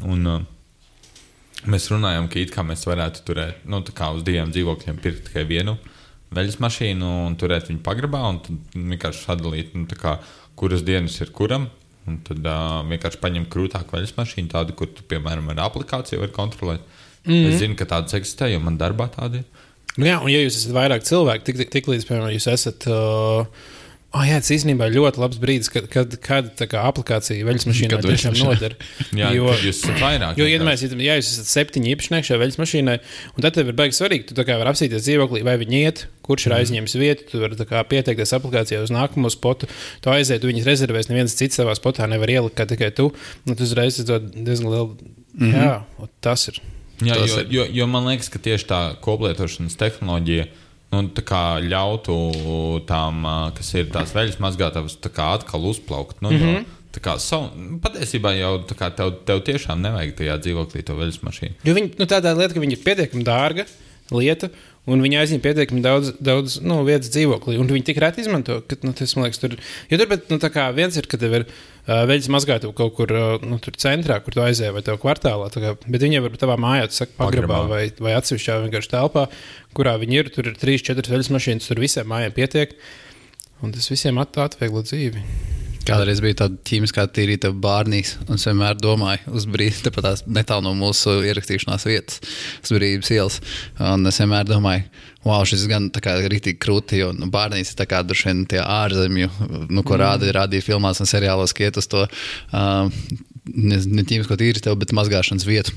Un, 0.06 0.28
uh, 0.28 0.44
Mēs 1.68 1.90
runājam, 1.92 2.28
ka 2.32 2.38
it 2.40 2.52
kā 2.54 2.64
mēs 2.64 2.86
varētu 2.88 3.24
turēt, 3.26 3.64
nu, 3.68 3.82
tā 3.84 3.92
kā 3.96 4.08
uz 4.16 4.22
diviem 4.24 4.52
dzīvokļiem 4.52 5.00
pirkt 5.02 5.26
tikai 5.28 5.44
vienu 5.48 5.76
veļas 6.34 6.60
mašīnu 6.62 7.10
un 7.26 7.36
turēt 7.38 7.68
viņu 7.70 7.82
pagrabā, 7.84 8.22
un 8.30 8.60
vienkārši 8.74 9.24
sadalīt, 9.26 9.74
nu, 9.74 9.86
kā, 9.98 10.18
kuras 10.58 10.84
dienas 10.86 11.18
ir 11.20 11.32
kuram. 11.36 11.68
Un 12.08 12.16
tad 12.24 12.46
uh, 12.48 12.80
vienkārši 12.88 13.20
paņem 13.20 13.44
krūtāku 13.52 13.94
veļas 13.96 14.14
mašīnu, 14.16 14.48
tādu, 14.50 14.74
kur 14.78 14.88
tu, 14.94 15.04
piemēram, 15.10 15.50
ar 15.52 15.66
aplikāciju 15.66 16.22
vari 16.22 16.32
kontrolēt. 16.34 16.86
Mm 17.26 17.34
-hmm. 17.34 17.50
Es 17.50 17.60
zinu, 17.60 17.76
ka 17.76 17.84
tādas 17.84 18.16
eksistē, 18.16 18.48
jo 18.52 18.60
man 18.60 18.78
darbā 18.78 19.10
tāda 19.12 19.42
ir. 19.42 19.44
Nu, 19.98 20.06
jā, 20.06 20.16
un 20.22 20.30
ja 20.30 20.40
jūs 20.40 20.56
esat 20.56 20.72
vairāk 20.72 21.04
cilvēki, 21.04 21.44
tik, 21.44 21.56
tik, 21.60 21.70
tik 21.70 21.88
līdz, 21.92 22.06
piemēram, 22.08 22.32
jūs 22.32 22.48
esat. 22.48 22.86
Uh, 22.86 23.46
Oh, 24.10 24.24
jā, 24.26 24.40
tas 24.42 24.50
īstenībā 24.50 24.88
ir 24.88 24.96
ļoti 24.96 25.20
labs 25.22 25.38
brīdis, 25.38 25.68
kad, 25.70 25.84
kad, 25.86 26.16
kad 26.24 26.48
kā, 26.58 26.80
aplikācija 26.88 27.46
veļas 27.46 27.66
mašīnai 27.68 28.00
tiešām 28.02 28.38
noder. 28.40 28.72
jā, 29.20 29.28
jo 29.36 29.52
jūs 29.54 29.84
esat 29.84 30.00
vairāk. 30.02 30.40
Jo, 30.40 30.48
iedomājieties, 30.50 30.96
ja 31.06 31.14
jūs 31.20 31.28
esat 31.36 31.50
septiņi 31.52 31.92
īpašnieki 31.92 32.26
šajā 32.26 32.40
veļas 32.40 32.58
mašīnai, 32.58 32.96
un 33.36 33.44
tad 33.44 33.54
tev 33.54 33.70
ir 33.70 33.76
baigi 33.78 33.94
svarīgi, 33.94 34.26
tu 34.32 34.42
vari 34.42 34.72
apsīties 34.72 35.04
dzīvoklī, 35.06 35.44
vai 35.46 35.54
viņi 35.60 35.82
iet, 35.84 36.02
kurš 36.26 36.48
ir 36.48 36.54
mhm. 36.56 36.64
aizņēmis 36.64 36.96
vietu, 36.98 37.26
tu 37.30 37.42
vari 37.44 37.68
kā, 37.70 37.84
pieteikties 37.92 38.34
aplikācijā 38.34 38.80
uz 38.82 38.90
nākamo 38.96 39.30
spotu, 39.30 39.68
tu 40.02 40.10
aiziet, 40.10 40.42
tu 40.42 40.50
viņus 40.50 40.66
rezervēs, 40.66 41.10
neviens 41.12 41.36
cits 41.38 41.60
savā 41.60 41.76
spotā 41.78 42.08
nevar 42.10 42.32
ielikt, 42.34 42.56
kā 42.58 42.66
tikai 42.66 42.90
tu, 42.96 43.12
un 43.46 43.54
tu 43.54 43.62
uzreiz 43.68 44.00
dod 44.08 44.26
diezgan 44.34 44.74
lielu. 44.74 45.14
Mm 45.38 45.52
-hmm. 45.52 45.62
Jā, 45.62 46.08
tas 46.20 46.48
ir. 46.50 46.58
Jā, 46.98 47.14
tas 47.14 47.30
jo, 47.30 47.38
ir. 47.38 47.46
Jo, 47.50 47.66
jo 47.78 47.86
man 47.86 48.10
liekas, 48.10 48.28
ka 48.28 48.42
tieši 48.42 48.66
tā 48.66 48.80
koplietošanas 49.00 49.78
tehnoloģija 49.78 50.48
nu, 50.90 51.06
ļautu 51.70 52.18
tām, 52.88 53.24
kas 53.56 53.74
ir 53.74 53.90
tās 53.94 54.14
veļas 54.16 54.40
mazgātavas, 54.42 54.98
atkal 55.36 55.66
uzplaukt. 55.70 56.20
Nu, 56.22 56.30
mm 56.30 56.36
-hmm. 56.36 56.60
jo, 56.60 56.76
Tā 56.90 56.98
kā 56.98 57.12
savu, 57.22 57.78
patiesībā 57.84 58.32
jau 58.34 58.56
tā 58.66 58.74
kā 58.74 58.88
tev, 58.90 59.12
tev 59.26 59.44
tiešām 59.46 59.78
nevajag 59.84 60.16
tajā 60.18 60.38
dzīvoklī 60.42 60.82
to 60.82 60.96
veļas 60.98 61.20
mašīnu. 61.22 61.54
Jo 61.62 61.74
viņi, 61.76 61.92
nu, 62.00 62.06
tādā 62.10 62.32
lieta, 62.34 62.54
ka 62.56 62.62
viņi 62.64 62.74
ir 62.74 62.82
pietiekami 62.82 63.26
dārga 63.26 63.66
lieta, 64.10 64.50
un 64.88 65.02
viņi 65.04 65.18
aizņem 65.20 65.42
pietiekami 65.44 65.82
daudz, 65.84 66.14
daudz 66.24 66.56
nu, 66.64 66.78
vietas 66.86 67.12
dzīvoklī. 67.12 67.58
Un 67.60 67.68
viņi 67.68 67.86
tik 67.90 68.00
reti 68.02 68.24
izmanto, 68.24 68.60
ka 68.66 68.78
nu, 68.86 68.94
tas 68.96 69.12
man 69.16 69.26
liekas, 69.26 69.40
tur 69.42 69.56
ir. 69.56 69.62
Tur 69.92 70.06
bet, 70.10 70.30
nu, 70.32 70.38
viens 70.76 70.96
ir, 70.96 71.08
ka 71.10 71.20
tev 71.20 71.36
ir 71.40 71.46
uh, 71.46 72.02
veļas 72.08 72.30
mazgātu 72.32 72.72
kaut 72.76 72.96
kur 72.96 73.14
uh, 73.14 73.30
nu, 73.44 73.60
centrā, 73.84 74.20
kur 74.24 74.36
tu 74.36 74.44
aizēji 74.44 74.74
vai 74.76 74.84
tev 74.86 75.00
kvartālā. 75.02 75.50
Kā, 75.52 75.74
bet 75.86 76.06
viņi 76.06 76.24
var 76.24 76.38
tavā 76.40 76.58
mājā, 76.60 76.88
tas 76.90 77.04
saka, 77.04 77.16
pagrabā 77.20 77.62
vai, 77.70 77.82
vai 78.00 78.16
atsevišķā 78.18 78.60
vienkārši 78.66 78.94
telpā, 78.96 79.26
kurā 79.76 79.98
viņi 80.00 80.22
ir. 80.22 80.32
Tur 80.34 80.50
ir 80.50 80.60
trīs, 80.60 80.86
četras 80.86 81.12
veļas 81.12 81.32
mašīnas, 81.36 81.70
tur 81.70 81.82
visiem 81.84 82.08
mājām 82.10 82.36
pietiek. 82.36 82.78
Un 83.60 83.76
tas 83.76 83.92
visiem 83.92 84.16
atvieglo 84.20 84.86
dzīvi. 84.86 85.68
Kādreiz 85.88 86.20
bija 86.20 86.42
tāda 86.42 86.58
ķīmiskā 86.68 87.06
tīrīta 87.14 87.50
bārnīs, 87.56 88.12
un 88.26 88.36
es 88.36 88.44
vienmēr 88.46 88.76
domāju, 88.78 89.32
uz 89.36 89.46
brīdi, 89.48 89.80
tepat 89.86 90.06
tās 90.06 90.22
netālu 90.28 90.66
no 90.66 90.74
mūsu 90.76 91.16
ierakstīšanās 91.30 91.86
vietas, 91.88 92.20
uz 92.60 92.74
brīvības 92.76 93.12
ielas. 93.16 93.38
Un 93.80 94.04
es 94.10 94.20
vienmēr 94.20 94.44
domāju, 94.48 94.84
wow, 95.24 95.40
šis 95.48 95.64
gan 95.70 95.88
kā 96.04 96.18
rītīgi 96.20 96.60
krūti, 96.60 97.00
jo 97.00 97.10
nu, 97.16 97.30
bārnīs 97.32 97.72
ir 97.72 97.80
tā 97.80 97.88
kā 97.88 98.02
droši 98.04 98.28
vien 98.28 98.44
tie 98.52 98.60
ārzemju, 98.60 99.32
nu, 99.70 99.82
ko 99.82 99.96
mm. 99.96 100.00
rāda, 100.04 100.30
rādīja 100.36 100.68
filmās 100.68 101.00
un 101.00 101.08
seriālos, 101.08 101.56
iet 101.56 101.80
uz 101.80 101.88
to 101.90 102.04
uh, 102.04 102.92
ne, 103.48 103.80
ne 103.80 104.04
ķīmisko 104.04 104.36
tīrītu, 104.40 104.76
bet 104.80 104.96
mazgāšanas 104.96 105.48
vietu. 105.48 105.76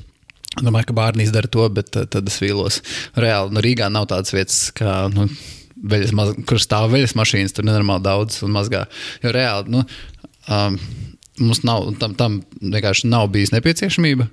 Domāju, 0.59 0.91
ka 0.91 0.99
bārnīs 0.99 1.31
dara 1.33 1.49
to, 1.49 1.65
bet 1.73 1.95
uh, 1.95 2.05
tad 2.05 2.27
es 2.29 2.37
vīlos. 2.43 2.83
Reāli, 3.17 3.55
nu, 3.55 3.63
Rīgā 3.63 3.87
nav 3.89 4.11
tādas 4.11 4.35
vietas, 4.35 4.65
kā. 4.75 5.05
Nu, 5.15 5.31
veļas, 5.83 6.13
kur 6.49 6.61
stāv 6.61 6.93
veļas 6.93 7.15
mašīnas, 7.19 7.55
tur 7.55 7.67
nenormāli 7.67 8.05
daudz 8.05 8.41
un 8.45 8.53
mazgā. 8.55 8.85
Jo 9.23 9.33
reāli 9.35 9.75
nu, 9.75 9.83
um, 10.47 10.77
mums 11.41 11.63
nav, 11.67 11.89
tam, 12.01 12.15
tam 12.19 12.39
vienkārši 12.61 13.09
nav 13.11 13.29
bijis 13.33 13.53
nepieciešamība. 13.55 14.29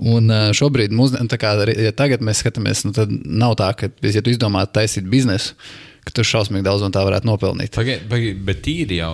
Un 0.00 0.32
uh, 0.32 0.48
šobrīd, 0.56 0.94
mūs, 0.96 1.16
kā, 1.40 1.54
ja 1.76 1.92
tagad 1.96 2.24
mēs 2.24 2.40
skatāmies, 2.44 2.86
nu, 2.86 2.94
tad 2.96 3.10
nav 3.10 3.56
tā, 3.60 3.72
ka, 3.76 3.90
ja 4.06 4.22
tu 4.24 4.32
izdomā 4.32 4.62
taisīt 4.70 5.08
biznesu, 5.10 5.56
ka 6.06 6.14
tu 6.16 6.24
šausmīgi 6.24 6.64
daudz 6.64 6.84
no 6.86 6.88
tā 6.94 7.02
varētu 7.04 7.28
nopelnīt. 7.28 7.74
Pagaid, 7.76 8.06
pagaid, 8.08 8.40
bet 8.46 8.62
tīri 8.64 9.00
jau 9.00 9.12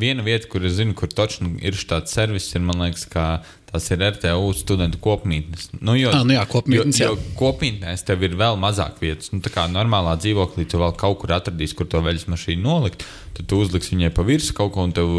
viena 0.00 0.24
vieta, 0.26 0.48
kur 0.50 0.66
es 0.66 0.78
zinu, 0.80 0.96
kur 0.98 1.12
točni 1.12 1.54
ir 1.62 1.78
šāds 1.78 2.16
servis, 2.16 2.48
ir 2.56 2.64
man 2.66 2.82
liekas, 2.82 3.06
ka 3.12 3.28
tas 3.76 3.86
ir 3.92 4.02
RTU 4.02 4.48
studentu 4.56 4.98
kopmītnes. 5.04 5.68
Nu, 5.78 5.94
jo, 5.98 6.10
à, 6.14 6.22
nu 6.26 6.34
jā, 6.34 6.42
kopmītnes, 6.50 6.98
jo, 7.02 7.12
jo 7.12 7.36
kopmītnēs 7.38 8.02
tev 8.08 8.24
ir 8.26 8.34
vēl 8.40 8.58
mazāk 8.60 8.98
vietas. 9.02 9.30
Nu, 9.34 9.42
tā 9.44 9.52
kā 9.54 9.66
normālā 9.70 10.16
dzīvoklī 10.22 10.66
tu 10.70 10.80
vēl 10.80 10.96
kaut 10.98 11.20
kur 11.22 11.36
atradīsi, 11.36 11.76
kur 11.78 11.88
to 11.92 12.00
veļas 12.04 12.26
mašīnu 12.32 12.64
nolikt. 12.64 13.04
Tad 13.36 13.50
tu 13.50 13.60
uzliksi 13.60 13.94
viņai 13.94 14.10
pa 14.16 14.24
virsmu 14.26 14.56
kaut 14.56 14.74
ko, 14.74 14.88
un 14.88 14.96
tev 14.96 15.12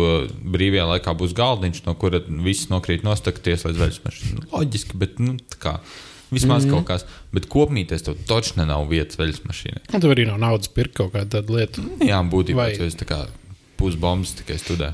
brīvajā 0.57 0.89
laikā 0.95 1.15
būs 1.19 1.37
galdiņš, 1.37 1.83
no 1.85 1.95
kura 2.01 2.23
viss 2.27 2.71
nokrīt 2.73 3.05
nostakties 3.05 3.67
līdz 3.67 3.81
veļas 3.83 4.03
mašīnai. 4.09 4.37
Nu, 4.41 4.51
loģiski, 4.55 4.99
bet 4.99 5.21
nu, 5.23 5.37
tā 5.53 5.61
kā. 5.63 5.79
Vismaz 6.27 6.65
mm 6.65 6.69
-hmm. 6.69 6.73
kaut 6.75 6.87
kas, 6.87 7.05
bet 7.31 7.45
kopmītēs 7.47 8.03
tev 8.03 8.17
taču 8.27 8.59
nav 8.59 8.89
vietas 8.89 9.15
veļas 9.15 9.45
mašīnai. 9.47 9.83
Un 9.93 10.01
tev 10.01 10.11
arī 10.11 10.25
nav 10.27 10.41
naudas 10.43 10.67
pirkt 10.67 10.97
kaut 10.97 11.13
kādu 11.13 11.55
lietu. 11.55 11.85
Jā, 12.03 12.19
būtībā 12.19 12.55
Vai... 12.67 12.77
tas 12.77 12.93
ir 12.93 13.29
pusbombas 13.77 14.33
tikai 14.35 14.57
studē. 14.57 14.91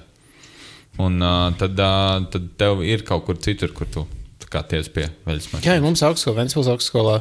Un 1.01 1.23
uh, 1.25 1.47
tad, 1.57 1.79
uh, 1.79 2.25
tad 2.29 2.51
tev 2.59 2.83
ir 2.85 3.05
kaut 3.07 3.25
kur 3.25 3.39
citur, 3.41 3.73
kur 3.73 3.89
tu 3.89 4.05
tiec 4.53 4.89
pie 4.93 5.07
veļas 5.25 5.47
mašīnas. 5.50 5.65
Jā, 5.65 5.81
mums 5.81 6.03
augstskolā, 6.05 6.43
Ventspils 6.43 6.69
augstskolā. 6.69 7.15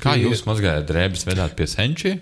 Kā 0.00 0.14
jūs 0.16 0.44
mazgājāt 0.46 0.86
drēbes, 0.88 1.24
vedāt 1.28 1.56
pie 1.56 1.66
senčiem? 1.68 2.20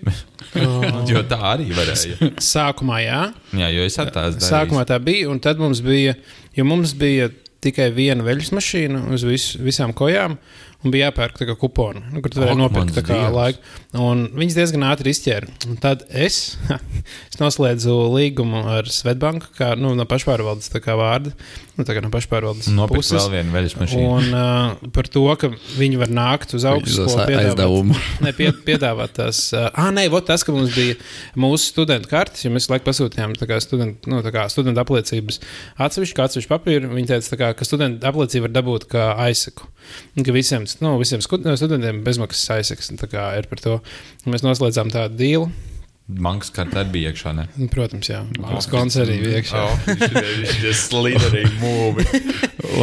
Oh. 0.58 0.86
jo 1.10 1.22
tā 1.26 1.38
arī 1.52 1.68
varēja. 1.74 2.32
Sākumā, 2.42 3.02
jā. 3.04 3.20
Jā, 3.58 3.68
jo 3.74 3.84
es 3.86 3.98
atceros. 4.02 4.40
Sākumā 4.46 4.86
tā 4.88 4.98
bija, 5.02 5.28
un 5.30 5.42
tad 5.42 5.60
mums 5.62 5.82
bija, 5.86 6.16
jo 6.56 6.66
mums 6.66 6.94
bija 6.98 7.30
tikai 7.62 7.90
viena 7.94 8.24
veļas 8.26 8.50
mašīna 8.56 9.04
uz 9.14 9.26
vis, 9.28 9.52
visām 9.60 9.94
kojām. 9.96 10.38
Un 10.80 10.94
bija 10.94 11.10
jāpērk 11.10 11.36
tā 11.36 11.44
kā 11.44 11.52
kuponi, 11.60 12.00
nu, 12.08 12.22
kur 12.24 12.32
tu 12.32 12.40
vari 12.40 12.56
nopirkt 12.56 12.94
tā 12.96 13.02
kā 13.04 13.18
laiku. 13.28 13.60
Un 13.98 14.28
viņas 14.38 14.54
diezgan 14.54 14.84
ātri 14.86 15.10
izķēra. 15.10 15.48
Un 15.66 15.78
tad 15.82 16.04
es, 16.14 16.54
es 17.26 17.40
noslēdzu 17.40 17.96
līgumu 18.14 18.60
ar 18.76 18.86
Svetbanku, 18.86 19.48
kā 19.56 19.72
nu, 19.74 19.96
no 19.98 20.06
pašpārvaldes 20.06 20.70
vārda. 20.70 21.32
Nu, 21.80 21.86
tā 21.88 21.96
kā 21.96 22.02
no 22.04 22.10
pašpārvaldes 22.12 22.68
Nopirkt 22.76 23.00
puses. 23.00 23.16
vēl 23.16 23.40
vienu 23.40 23.54
veļas 23.54 23.74
mašīnu. 23.80 24.10
Un 24.12 24.36
uh, 24.36 24.90
par 24.94 25.08
to, 25.10 25.24
ka 25.40 25.48
viņi 25.78 25.98
var 26.02 26.12
nākt 26.12 26.54
uz 26.54 26.66
augstskolu 26.68 27.24
piedāvāt, 27.30 27.90
ne, 28.26 28.34
pie, 28.36 28.50
piedāvāt 28.66 29.16
tās. 29.16 29.40
Uh, 29.56 29.66
ah, 29.72 29.88
nē, 29.96 30.04
vot 30.12 30.28
tas, 30.28 30.44
ka 30.46 30.54
mums 30.54 30.76
bija 30.76 30.94
mūsu 31.40 31.72
studentu 31.72 32.12
kartes, 32.12 32.44
jo 32.44 32.52
mēs 32.54 32.68
laiku 32.70 32.86
pasūtījām 32.90 33.34
studentu, 33.64 34.12
nu, 34.12 34.20
studentu 34.52 34.84
apliecības 34.84 35.40
atsevišķu, 35.80 36.18
kā 36.20 36.28
atsevišķu 36.28 36.52
papīru. 36.52 36.92
Viņi 36.94 37.14
teica, 37.14 37.40
kā, 37.42 37.50
ka 37.58 37.66
studentu 37.66 38.06
apliecību 38.12 38.46
var 38.46 38.54
dabūt 38.60 38.86
kā 38.92 39.10
aizsaku. 39.26 39.66
Ka 40.20 40.36
visiem, 40.36 40.68
nu, 40.84 40.94
visiem 41.00 41.24
studentiem 41.24 42.04
bezmaksas 42.04 42.58
aizsaks 42.58 42.92
ir 42.92 43.48
par 43.50 43.64
to. 43.64 43.79
Mēs 44.30 44.46
noslēdzām 44.46 44.92
tādu 44.94 45.20
dīlu. 45.20 45.50
Bankas 46.10 46.50
kartē 46.54 46.82
bija 46.90 47.10
iekšā. 47.12 47.32
Ne? 47.36 47.44
Nu, 47.58 47.68
protams, 47.70 48.08
jā. 48.10 48.20
Bankas 48.38 48.66
oh, 48.66 48.72
konts 48.72 48.96
arī 48.98 49.18
bija 49.22 49.40
iekšā. 49.40 49.60
Oh, 49.62 49.74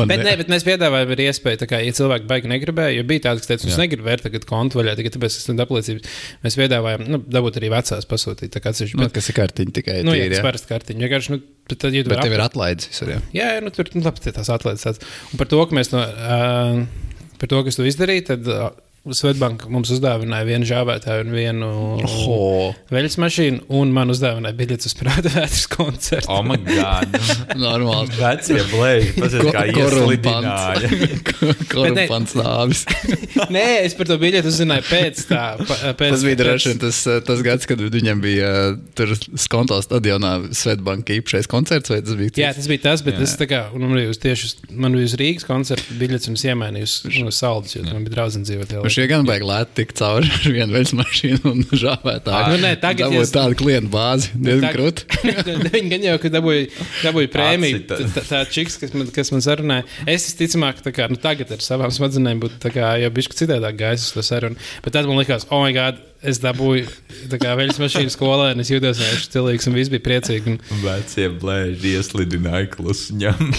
bet, 0.09 0.23
nē, 0.23 0.35
bet 0.39 0.51
mēs 0.51 0.65
piedāvājam 0.67 1.11
arī 1.15 1.27
iespēju, 1.31 1.67
kā, 1.69 1.81
ja 1.83 1.95
cilvēki 1.97 2.29
baigi 2.29 2.51
negribēja, 2.51 2.95
jo 2.97 3.03
bija 3.09 3.25
tāds, 3.27 3.43
kas 3.43 3.51
teica, 3.51 3.69
es 3.73 3.79
negribu 3.81 4.07
vērt 4.07 4.23
tagad 4.27 4.47
kontu 4.47 4.79
vaļā, 4.79 4.95
tikai 4.99 5.11
tāpēc, 5.17 5.37
tas 5.39 5.51
ir 5.51 5.63
apliecības. 5.65 6.17
Mēs 6.45 6.59
piedāvājam, 6.61 7.05
nu, 7.11 7.21
dabūt 7.37 7.59
arī 7.61 7.73
vecās 7.75 8.09
pasūtīt. 8.13 8.53
Tā 8.55 8.63
kā 8.63 8.73
atsevišķi. 8.73 9.01
Bet, 9.03 9.15
kas 9.17 9.31
ir 9.31 9.39
kartiņa 9.41 9.77
tikai? 9.81 9.99
Nu, 10.07 10.15
jā, 10.15 10.29
tas 10.31 10.45
parasti 10.47 10.71
kartiņa. 10.71 11.03
Vienkārši, 11.03 11.35
nu, 11.35 11.43
bet 11.67 11.83
tad, 11.83 11.99
ja 11.99 12.07
bet 12.07 12.23
tev 12.23 12.37
ir 12.37 12.47
atlaides 12.47 12.91
visur, 12.93 13.15
jā. 13.15 13.21
Jā, 13.35 13.53
nu, 13.63 13.75
tur, 13.75 13.91
nu, 13.97 14.07
labi, 14.07 14.23
tās 14.23 14.51
atlaides 14.55 14.87
tāds. 14.87 15.15
Un 15.33 15.41
par 15.41 15.51
to, 15.51 15.63
ka 15.67 15.77
mēs 15.77 15.91
no, 15.91 16.03
uh, 16.03 17.31
par 17.41 17.51
to, 17.51 17.63
kas 17.67 17.79
to 17.79 17.87
izdarīja, 17.87 18.29
tad. 18.33 18.51
Uh, 18.51 18.69
Svetbanka 19.15 19.69
mums 19.71 19.91
uzdāvināja 19.95 20.47
vienu 20.47 20.67
žāvētāju 20.67 21.25
un 21.27 21.31
vienu 21.35 21.67
Oh. 22.07 22.73
veļas 22.91 23.15
mašīnu, 23.21 23.61
un 23.79 23.91
man 23.95 24.11
uzdāvināja 24.11 24.55
biļetes 24.57 24.89
uz 24.89 24.95
Prāta 24.99 25.31
vētras 25.31 25.65
koncertu. 25.71 26.27
Oh, 26.33 26.41
my 26.45 26.57
God! 26.65 27.15
Normāli. 27.63 28.11
Vecie 28.17 28.59
blēži, 28.71 29.13
tas 29.19 29.35
ir 29.37 29.47
kā 29.53 29.63
ieslidināja. 29.71 30.91
Korumpants 31.71 32.35
nāvis. 32.37 32.83
Nē, 33.55 33.65
es 33.85 33.95
par 33.97 34.09
to 34.09 34.17
biļeti 34.21 34.49
uzzināju 34.51 34.85
pēc 34.89 35.23
tā. 35.29 35.43
Pēc, 35.67 36.15
Tas 36.17 36.25
bija 36.25 36.39
droši 36.41 36.71
vien 36.73 36.81
tas, 36.81 37.01
tas 37.27 37.43
gads, 37.45 37.67
kad 37.69 37.81
viņam 37.81 38.21
bija 38.23 38.51
uh, 38.73 38.79
tur 38.97 39.13
Skonto 39.39 39.77
stadionā 39.83 40.35
Svetbanka 40.55 41.15
īpašais 41.17 41.49
koncerts, 41.51 41.91
vai 41.93 42.01
tas 42.05 42.17
bija 42.19 42.33
Jā, 42.33 42.51
cits? 42.53 42.63
tas 42.65 42.71
bija 42.71 42.83
tas, 42.89 43.03
bet 43.05 43.17
Jā. 43.17 43.23
tas 43.25 43.35
tā 43.39 43.47
kā, 43.49 43.61
un 43.75 43.85
man 43.85 43.95
bija 43.99 44.11
uz 44.13 44.19
tieši 44.23 44.49
uz, 44.49 44.55
man 44.71 44.95
bija 44.97 45.09
uz 45.09 45.15
Rīgas 45.19 45.47
koncerta 45.47 45.97
biļets, 45.99 46.29
un 46.31 46.37
es 46.39 46.45
iemainīju 46.47 46.87
uz, 46.89 46.95
uz 47.27 47.39
saldus, 47.41 47.75
jo 47.77 47.85
man 47.87 48.05
bija 48.07 48.17
draudzene 48.17 48.47
dzīvot. 48.47 48.75
Šie 48.97 49.03
gan 49.05 49.27
vajag 49.29 49.43
lēt 49.45 49.73
tik 49.77 49.91
cauri 49.93 50.25
ar 50.33 50.45
vienu 50.49 50.73
veļas 50.73 50.93
mašīnu 50.97 51.51
un 51.51 51.59
žāvētāju. 51.69 52.47
Nu, 52.55 52.61
nē, 52.63 52.71
tagad 52.81 53.11
Dabūja 53.11 53.25
es- 53.27 53.33
tādu 53.35 53.57
klientu 53.59 53.91
bāzi, 53.93 54.31
diezgan 54.33 54.73
krūti. 54.73 55.05
Viņi 55.75 55.91
gan 55.91 56.07
jau, 56.07 56.15
ka 56.23 56.31
dabūja, 56.33 56.63
dabūja 57.03 57.29
prēmiju. 57.35 57.83
Tā, 57.91 58.23
tā 58.25 58.41
čiks, 58.49 58.79
kas 58.81 58.95
man, 58.97 59.05
kas 59.13 59.29
man 59.35 59.45
sarunāja. 59.45 59.85
Es 60.09 60.25
visticamāk, 60.31 60.81
tā 60.81 60.95
kā 60.97 61.05
nu, 61.13 61.19
tagad 61.21 61.53
ar 61.53 61.61
savām 61.61 61.93
smadzenēm 61.93 62.41
būtu 62.41 62.73
kā, 62.73 62.95
jau 63.03 63.13
bišķi 63.19 63.41
citādāk 63.43 63.77
gājis 63.83 64.09
uz 64.09 64.17
to 64.17 64.25
sarunu. 64.25 64.57
Bet 64.81 64.97
tad 64.97 65.05
man 65.05 65.21
likās, 65.21 65.45
oh, 65.51 65.61
my 65.61 65.77
God, 65.77 66.01
es 66.25 66.41
dabūju 66.41 66.89
kā 67.37 67.53
veļas 67.59 67.77
mašīnu 67.83 68.17
skolā, 68.17 68.49
un 68.55 68.65
es 68.65 68.73
jūtos 68.73 68.97
vienkārši 68.97 69.33
cilvēks, 69.37 69.69
un 69.69 69.77
viss 69.77 69.93
bija 69.93 70.05
priecīgi. 70.09 70.55
Un, 70.57 70.81
Vecie 70.81 71.29
blēži 71.37 71.93
ieslidināja 71.99 72.71
klusiņām. 72.73 73.53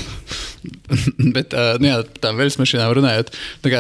Bet, 1.36 1.54
uh, 1.54 1.76
jā, 1.82 2.02
par 2.04 2.22
tām 2.24 2.40
veļas 2.40 2.58
mašīnām 2.60 2.94
runājot, 2.98 3.32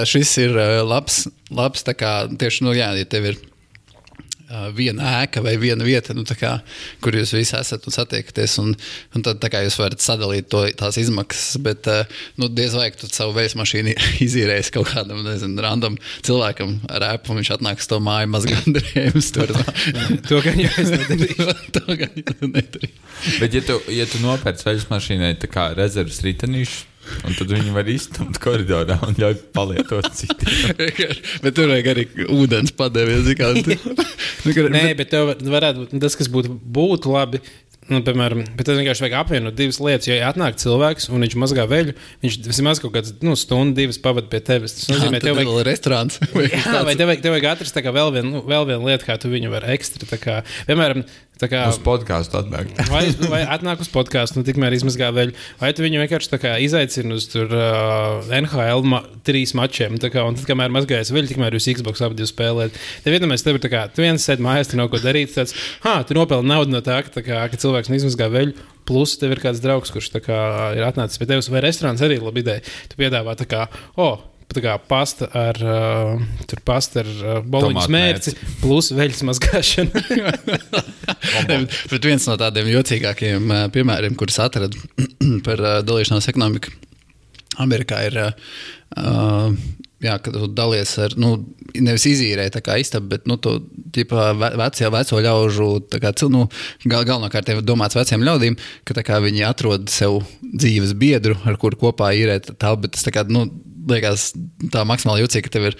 šis 0.08 0.34
ir 0.44 0.58
labs, 0.86 1.24
labs 1.54 1.86
kā 1.88 2.14
tieši, 2.30 2.66
nu, 2.66 2.74
jā, 2.76 2.92
ja 2.98 3.08
tev 3.08 3.32
ir 3.32 3.40
viena 4.76 5.22
ēka 5.22 5.42
vai 5.44 5.56
viena 5.60 5.84
vieta, 5.84 6.14
nu, 6.16 6.24
tā 6.28 6.36
kā, 6.38 6.52
kur 7.04 7.16
jūs 7.16 7.34
visi 7.36 7.56
esat 7.58 7.84
un 7.88 7.94
satiekaties. 7.94 8.56
Un, 8.62 8.74
un 9.16 9.24
tad 9.26 9.44
jūs 9.52 9.78
varat 9.80 10.04
sadalīt 10.04 10.48
to, 10.52 10.64
tās 10.78 10.98
izmaksas. 11.00 11.58
Bet 11.64 11.88
nu, 12.40 12.48
diez 12.48 12.76
vai 12.76 12.90
tu 12.96 13.10
savu 13.10 13.36
veļas 13.36 13.56
mašīnu 13.58 13.94
izīrēsi 14.26 14.74
kaut 14.74 14.92
kādam 14.92 15.22
nezinu, 15.26 15.60
randam 15.64 15.98
cilvēkam 16.26 16.78
ar 16.88 17.06
ēpu, 17.12 17.32
un 17.32 17.42
viņš 17.42 17.54
atnāk 17.58 17.82
uz 17.82 17.90
to 17.90 18.00
māju 18.04 18.32
mazgādrējumus. 18.34 19.32
Tur 19.36 19.54
to 20.28 20.42
gan 20.44 20.60
jau 20.64 20.74
es 20.84 20.92
nedarīju. 20.94 21.48
to 21.76 21.86
gan 21.88 22.20
jau 22.22 22.52
nedarīju. 22.54 22.94
Bet, 23.42 23.56
ja 23.56 23.64
tu, 23.66 23.80
ja 23.92 24.06
tu 24.08 24.22
nopērci 24.22 24.68
veļas 24.68 24.88
mašīnai 24.92 25.34
rezerves 25.78 26.22
ritenīšu, 26.24 26.86
un 27.24 27.36
tad 27.36 27.52
viņi 27.52 27.74
var 27.74 27.88
iztumt 27.92 28.38
koridorā 28.42 28.98
un 29.06 29.16
ļauj 29.18 29.36
palietot 29.56 30.08
citiem. 30.16 30.78
Bet 31.44 31.56
tur 31.56 31.70
vajag 31.72 31.90
arī 31.94 32.06
ūdens 32.28 32.74
padevies. 32.76 33.28
Nu, 34.46 34.52
Nē, 34.70 34.92
bet 34.96 35.10
tev 35.10 35.32
varētu 35.50 35.82
būt 35.82 35.94
tas, 36.00 36.14
kas 36.16 36.28
būtu, 36.30 36.52
būtu 36.62 37.10
labi. 37.10 37.40
Nu, 37.88 38.02
piemēram, 38.04 38.42
bet 38.58 38.68
tas 38.68 38.76
vienkārši 38.76 39.04
vajag 39.06 39.14
apvienot 39.22 39.56
divas 39.56 39.78
lietas. 39.80 40.08
Ja 40.10 40.28
atnāk 40.28 40.58
cilvēks 40.60 41.08
un 41.08 41.24
viņš 41.24 41.36
mazgā 41.40 41.64
veļu, 41.70 41.94
viņš 42.24 42.40
vismaz 42.44 42.82
kaut 42.84 42.92
kādas 42.98 43.14
nu, 43.24 43.32
stundu, 43.40 43.78
divas 43.80 43.96
pavadīja 44.04 44.32
pie 44.34 44.42
tevis. 44.50 44.76
Tas 44.76 44.90
nozīmē, 44.92 45.22
Tad 45.22 45.30
tev 45.30 45.38
vajag 45.40 45.62
restorāns. 45.70 46.20
vai 46.34 46.50
Jā, 46.52 46.82
vai 46.84 46.96
tev 47.00 47.08
vajag, 47.08 47.24
tev 47.24 47.36
vajag 47.38 47.48
atrast 47.54 47.78
tā 47.78 47.84
kā 47.86 47.94
vēl 47.96 48.12
vienu, 48.18 48.34
nu, 48.34 48.44
vēl 48.48 48.68
vienu 48.68 48.90
lietu, 48.90 49.08
kā 49.08 49.16
tu 49.20 49.32
viņu 49.32 49.54
vari 49.56 49.72
ekstra. 49.78 50.04
tā 50.10 50.20
Kā, 50.20 50.40
piemēram, 50.68 51.06
tā 51.38 51.48
kā, 51.48 51.62
Uz 51.70 51.78
podkāstu 51.80 52.40
atnāk. 52.42 52.74
vai, 52.92 53.06
vai 53.30 53.40
atnāk 53.46 53.80
uz 53.80 53.88
podkāstu, 53.94 54.42
nu 54.42 54.44
tikmēr 54.44 54.74
izmazgā 54.76 55.08
veļu, 55.14 55.32
vai 55.62 55.70
tu 55.72 55.86
viņu 55.86 56.02
vienkārši 56.02 56.32
tā 56.34 56.40
kā 56.42 56.56
izaicini 56.60 57.14
uz 57.16 57.28
tur, 57.32 57.48
uh, 57.54 58.28
NHL 58.34 58.84
ma 58.84 59.00
trīs 59.24 59.54
mačiem. 59.56 59.96
tā 60.02 60.10
Kā, 60.12 60.26
un 60.28 60.36
tad, 60.36 60.44
kamēr 60.50 60.72
mazgājas 60.74 61.14
veļu, 61.14 61.30
tikmēr 61.32 61.54
jūs 61.56 61.70
Xbox 61.78 62.02
abi 62.04 62.26
spēlējat. 62.28 62.76
Tev 63.04 63.14
vienmēr 63.14 63.40
tev 63.40 63.56
ir 63.56 63.62
tā 63.62 63.70
kā, 63.72 63.86
tu 63.94 64.02
viens 64.02 64.24
sēdi 64.28 64.42
mājās, 64.44 64.72
tu 64.72 64.76
nav 64.80 64.90
ko 64.92 64.98
darīt. 65.00 65.30
Tāds, 65.36 65.54
ha, 65.86 66.00
tu 66.02 66.18
nopelni 66.18 66.50
naudu 66.50 66.74
no 66.74 66.82
tā, 66.82 66.98
ka, 67.06 67.14
tā 67.20 67.22
kā, 67.22 67.44
ka 67.52 67.60
cilvēks 67.60 67.77
neizmazgā 67.86 68.26
veļu. 68.32 68.56
Plus, 68.88 69.14
tev 69.20 69.36
ir 69.36 69.42
kāds 69.42 69.62
draugs, 69.62 69.92
kurš 69.94 70.10
kā, 70.24 70.40
ir 70.74 70.86
atnācis 70.86 71.20
pie 71.20 71.28
tevis, 71.30 71.50
vai 71.52 71.62
restorāns 71.62 72.02
arī 72.02 72.18
ir 72.18 72.26
laba 72.26 72.42
ideja. 72.42 72.64
Tu 72.90 72.98
piedāvā 72.98 73.36
tā 73.38 73.46
kā, 73.46 73.66
oh, 74.00 74.18
tā 74.50 74.62
kā 74.64 74.74
pasta 74.90 75.28
ar, 75.36 75.58
uh, 75.60 76.42
tur 76.48 76.62
pasta 76.66 77.02
ar 77.04 77.08
uh, 77.08 77.40
boloņas 77.44 77.88
mērci, 77.92 78.34
plus 78.62 78.90
veļas 78.96 79.24
mazgāšana. 79.28 80.04
Bet, 81.48 81.74
bet 81.92 82.06
viens 82.08 82.26
no 82.28 82.36
tādiem 82.40 82.70
jocīgākiem 82.72 83.52
uh, 83.52 83.64
piemēriem, 83.74 84.16
kurus 84.18 84.40
atradu 84.42 84.80
par 85.46 85.62
uh, 85.62 85.78
dalīšanos 85.86 86.30
ekonomiku 86.32 86.72
Amerikā, 87.62 88.00
ir, 88.08 88.18
uh, 88.22 88.56
uh, 88.96 89.52
jā, 90.04 90.16
kad 90.22 90.34
tu 90.34 90.48
dalies 90.54 90.92
ar, 91.02 91.14
nu, 91.20 91.32
nevis 91.74 92.06
izīrēji 92.10 92.54
tā 92.54 92.62
kā 92.64 92.76
istabu, 92.80 93.10
bet, 93.14 93.26
nu, 93.30 93.36
tu, 93.42 93.56
ģipā, 93.96 94.28
ve- 94.38 94.52
vecie, 94.60 94.88
veco 94.94 95.22
ļaužu, 95.24 95.68
tā 95.92 96.00
kā, 96.02 96.12
nu, 96.32 96.44
gal, 96.86 97.06
galvenokārt 97.08 97.50
ir 97.54 97.62
domāts 97.66 97.98
veciem 97.98 98.24
ļaudīm, 98.26 98.58
ka 98.88 98.96
tā 98.98 99.04
kā 99.06 99.18
viņi 99.24 99.46
atrod 99.48 99.90
sev 99.92 100.20
dzīves 100.42 100.94
biedru, 100.98 101.38
ar 101.48 101.58
kuru 101.60 101.80
kopā 101.88 102.12
īrēt 102.18 102.52
tas 102.58 103.06
tā 103.06 103.14
kā, 103.14 103.26
nu, 103.28 103.46
liekas 103.88 104.28
tā 104.72 104.84
maksimāli 104.88 105.22
jūtīgi, 105.24 105.44
ka 105.48 105.52
tev 105.56 105.66
ir 105.70 105.76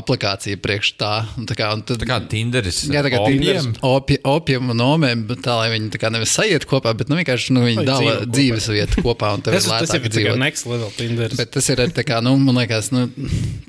aplikācija 0.00 0.58
priekš 0.62 0.92
tā. 1.00 1.12
un 1.38 1.46
Tā 1.48 1.56
kā, 1.58 1.70
un 1.76 1.82
tad, 1.86 2.00
Tā 2.02 2.08
kā 2.08 2.18
Tinderis. 2.30 2.82
Jā, 2.90 3.02
tā 3.04 3.12
kā 3.12 3.20
opiem. 3.22 3.72
opi, 3.86 4.18
opium 4.26 4.72
un 4.74 4.82
omēm, 4.84 5.24
bet 5.28 5.42
tā 5.44 5.56
lai 5.58 5.70
viņi 5.74 5.90
tā 5.94 6.00
kā 6.02 6.10
nevis 6.14 6.32
sajiet 6.34 6.66
kopā, 6.70 6.94
bet 6.98 7.10
nu, 7.12 7.18
vienkārši 7.20 7.54
nu, 7.54 7.64
viņi 7.66 7.84
dala 7.86 8.14
dzīves 8.26 8.68
vietu 8.74 9.04
kopā 9.04 9.34
tas, 9.44 9.66
ir 9.66 9.74
tas 9.86 9.94
ir 9.94 10.08
tikai 10.08 10.36
next 10.40 10.66
level 10.70 10.90
Tinder. 10.96 11.34
Bet 11.38 11.52
tas 11.54 11.68
ir 11.72 11.82
arī 11.84 11.94
tā 11.96 12.04
kā, 12.08 12.20
nu, 12.24 12.34
man 12.40 12.58
liekas, 12.62 12.90
nu, 12.94 13.06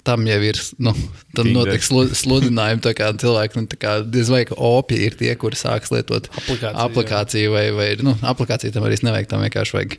tam 0.08 0.26
jau 0.30 0.40
ir, 0.50 0.62
nu, 0.80 0.96
tam 1.36 1.50
Tinder. 1.50 1.56
notiek 1.62 1.86
slu- 1.86 2.12
sludinājumi, 2.16 2.84
tā 2.86 2.96
kā 2.98 3.12
cilvēki, 3.22 3.62
nu, 3.62 3.70
tā 3.72 3.80
kā 3.82 3.96
diez 4.06 4.32
vai 4.34 4.44
ka 4.50 4.58
opi 4.58 5.02
ir 5.08 5.18
tie, 5.20 5.34
kuri 5.40 5.60
sāks 5.60 5.92
lietot 5.94 6.30
Aplikāciju, 6.36 6.78
aplikāciju 6.86 7.52
vai, 7.54 7.66
vai, 7.76 7.90
nu, 8.06 8.16
aplikāciju 8.26 8.74
tam 8.76 8.88
arī 8.88 8.98
nevajag, 9.06 9.30
tam 9.32 9.44
vienkārši 9.46 9.78
vajag 9.78 9.98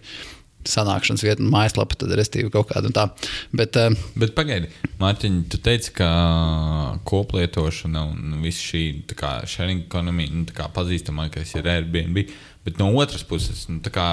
sanākšanas 0.70 1.24
vietu, 1.26 1.44
un 1.44 1.52
mājaslapa, 1.52 1.98
tad 1.98 2.14
restīvi 2.18 2.52
kaut 2.54 2.70
kādu 2.70 2.90
un 2.90 2.96
tā. 2.96 3.06
Bet, 3.56 3.78
uh, 3.80 3.94
Bet 4.18 4.34
pagaidi, 4.38 4.70
Mārtiņ, 5.00 5.42
tu 5.52 5.60
teici, 5.62 5.92
ka 5.96 6.08
koplietošana 7.08 8.06
un 8.12 8.40
viss 8.44 8.64
šī 8.64 8.84
sharing 9.46 9.86
ekonomija, 9.86 10.32
nu, 10.32 10.46
tā 10.48 10.56
kā 10.56 10.70
pazīstamākais 10.74 11.54
ir 11.58 11.70
Airbnb, 11.76 12.26
bet 12.66 12.82
no 12.82 12.90
otras 12.98 13.24
puses, 13.26 13.66
nu, 13.70 13.80
tā 13.84 13.92
kā 13.94 14.08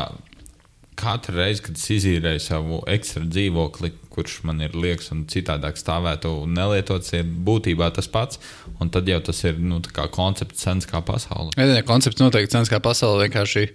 katru 0.95 1.37
reizi, 1.37 1.63
kad 1.65 1.77
es 1.77 1.85
izīrēju 1.95 2.41
savu 2.43 2.79
ekstra 2.91 3.23
dzīvokli, 3.25 3.91
kurš 4.13 4.39
man 4.47 4.61
ir 4.63 4.75
liekas 4.77 5.11
un 5.15 5.25
citādāk 5.29 5.79
stāvētu 5.79 6.31
un 6.43 6.53
nelietots, 6.57 7.13
ir 7.17 7.25
būtībā 7.25 7.89
tas 7.95 8.09
pats, 8.11 8.39
un 8.81 8.91
tad 8.93 9.09
jau 9.09 9.19
tas 9.25 9.43
ir, 9.47 9.59
nu, 9.61 9.81
koncepts 10.13 10.65
sens 10.65 10.89
kā 10.89 11.01
pasaule. 11.05 11.53
Ēdienu 11.57 11.85
koncepts 11.87 12.21
noteikti 12.21 12.55
cens 12.55 12.71
kā 12.71 12.81
pasaule. 12.83 13.25
Vienkārši 13.25 13.67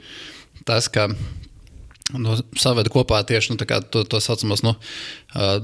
tas, 0.69 0.91
ka 0.93 1.09
nu, 2.17 2.37
saveda 2.57 2.91
kopā 2.93 3.21
tieši 3.29 3.53
nu, 3.53 3.59
to, 3.93 4.03
to 4.09 4.21
saucamos 4.25 4.63
nu, 4.65 4.73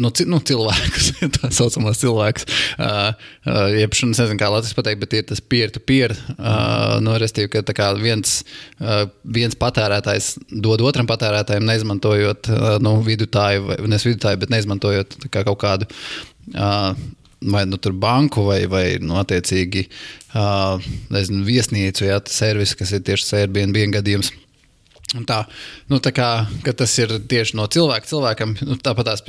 nu, 0.02 0.10
ci- 0.12 0.26
nu, 0.28 0.40
cilvēkus, 0.44 1.10
tā 1.38 1.50
saucamos 1.54 2.02
cilvēkus. 2.02 2.46
Uh, 2.76 3.14
uh, 3.48 3.72
jeb, 3.72 3.96
es 3.96 4.04
nezinu, 4.04 4.36
kā 4.40 4.50
Latvijas 4.52 4.76
pateikt, 4.76 5.00
bet 5.04 5.16
ir 5.16 5.26
tas 5.30 5.40
peer-to-peer. 5.40 6.16
Uh, 6.34 7.00
nu, 7.04 7.16
restīvi, 7.20 7.50
ka 7.54 7.76
kā 7.76 7.90
viens, 7.96 8.42
uh, 8.82 9.06
viens 9.24 9.56
patērētājs 9.56 10.34
dod 10.52 10.84
otram 10.84 11.08
patērētājam, 11.08 11.66
neizmantojot 11.70 12.52
uh, 12.52 12.70
nu, 12.84 12.98
vidutāju, 13.06 13.80
nevis 13.88 14.08
vidutāju, 14.10 14.44
bet 14.44 14.52
neizmantojot 14.52 15.20
kā 15.30 15.46
kaut 15.48 15.62
kādu. 15.64 15.90
Uh, 16.52 16.92
vai 17.44 17.64
nu 17.68 17.76
banku, 17.92 18.44
vai, 18.48 18.64
vai 18.66 18.84
nu, 19.00 19.16
attiecīgi 19.20 19.84
uh, 19.88 20.80
nezinu, 21.12 21.44
viesnīcu, 21.44 22.06
jā, 22.08 22.20
servisu, 22.32 22.78
kas 22.80 22.94
ir 22.96 23.04
tieši 23.04 23.36
Airbnb 23.42 23.80
gadījums. 23.96 24.32
Un 25.14 25.26
Tā, 25.28 25.42
nu, 25.90 26.00
tā 26.02 26.10
kā 26.14 26.28
tas 26.74 26.92
ir 26.98 27.12
tieši 27.30 27.54
no 27.58 27.66
cilvēka 27.70 28.08
cilvēkam. 28.08 28.54
Nu, 28.66 28.76
Tāpat 28.82 29.12
tās, 29.12 29.22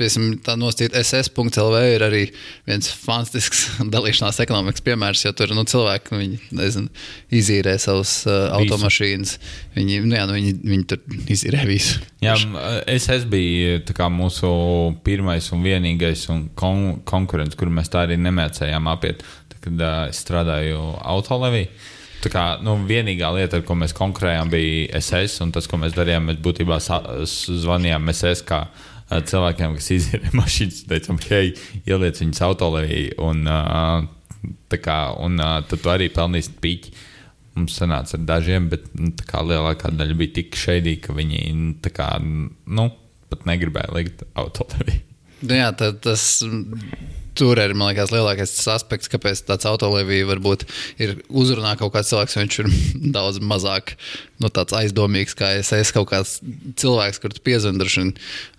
tā 0.44 0.56
nosacīta 0.58 1.02
SS.CLV 1.02 1.82
ir 1.92 2.04
arī 2.06 2.22
viens 2.66 2.88
fantastisks 3.04 3.66
dalīšanās 3.94 4.40
ekonomikas 4.42 4.84
piemērs, 4.86 5.26
jo 5.26 5.32
tur 5.36 5.54
nu, 5.54 5.66
cilvēki 5.68 6.14
nu, 6.14 6.20
viņi, 6.22 6.40
nezinu, 6.58 7.04
izīrē 7.38 7.76
savus 7.82 8.18
uh, 8.26 8.48
automašīnas. 8.58 9.36
Viņi, 9.76 10.00
nu, 10.08 10.16
jā, 10.18 10.26
nu, 10.26 10.38
viņi, 10.40 10.54
viņi 10.64 10.88
tur 10.90 11.18
izīrē 11.36 11.66
visu. 11.68 12.00
Jā, 12.24 12.34
tā 13.86 13.96
kā 13.96 14.10
mūsu 14.12 14.50
pirmais 15.06 15.52
un 15.54 15.66
vienīgais 15.66 16.26
un 16.34 16.48
kon 16.58 17.02
konkurents, 17.06 17.58
kuru 17.58 17.74
mēs 17.78 17.92
tā 17.92 18.06
arī 18.08 18.18
nemēcējām 18.24 18.90
apiet, 18.90 19.22
tad, 19.52 19.60
kad 19.68 19.84
uh, 19.84 20.00
strādāju 20.14 20.80
autolevī. 21.04 21.68
Tā 22.26 22.32
kā 22.32 22.44
nu, 22.64 22.74
vienīgā 22.88 23.28
lieta, 23.36 23.60
ar 23.60 23.64
ko 23.68 23.76
mēs 23.78 23.94
konkurējām, 23.94 24.50
bija 24.50 24.98
SS, 24.98 25.44
tas, 25.54 25.68
ko 25.70 25.78
mēs 25.78 25.94
darījām, 25.94 26.26
mēs 26.30 26.40
būtībā 26.42 26.80
zvanījām 26.82 28.10
SS 28.10 28.42
kā 28.48 28.64
uh, 28.66 28.94
cilvēkiem, 29.06 29.76
kas 29.78 29.90
izīrē 29.94 30.32
mašīnas, 30.40 30.84
teicām, 30.90 31.20
hei, 31.30 31.52
ieliec 31.86 32.20
viņas 32.22 32.42
autolevī, 32.46 33.02
un, 33.22 33.44
tā 34.70 34.80
kā, 34.82 34.98
un 35.22 35.38
uh, 35.38 35.60
tad 35.68 35.82
tu 35.82 35.92
arī 35.92 36.10
pelnīsi 36.12 36.56
pīķi. 36.62 36.96
Mums 37.56 37.78
sanāca 37.78 38.18
ar 38.18 38.24
dažiem, 38.28 38.66
bet 38.68 38.90
nu, 39.00 39.14
kā 39.24 39.40
lielākā 39.40 39.88
daļa 39.96 40.16
bija 40.18 40.34
tik 40.42 40.58
šeidīga, 40.60 41.06
ka 41.06 41.14
viņi 41.16 41.38
kā, 41.96 42.10
nu, 42.20 42.90
pat 43.32 43.46
negribēja 43.48 43.94
likt 43.96 44.26
autolevī. 44.36 44.98
Nu, 45.40 45.54
jā, 45.56 45.70
tad, 45.76 46.02
tas 46.04 46.42
tur 47.36 47.60
ir 47.60 47.74
liekas, 47.76 48.12
lielākais 48.14 48.54
aspekts, 48.72 49.10
kāpēc 49.12 49.44
tāds 49.48 49.68
autolīvija 49.68 50.28
varbūt 50.30 50.66
ir 51.02 51.18
uzrunā 51.28 51.76
kaut 51.80 51.94
kāds 51.96 52.12
cilvēks, 52.12 52.38
viņš 52.40 52.58
ir 52.62 52.70
daudz 53.16 53.42
mazāk 53.44 53.96
nu, 54.42 54.50
aizdomīgs, 54.50 55.34
kā 55.38 55.52
es 55.60 55.72
esmu 55.74 56.00
kaut 56.00 56.10
kāds 56.12 56.36
cilvēks, 56.80 57.20
kurš 57.22 57.42
piezvanīja. 57.46 58.12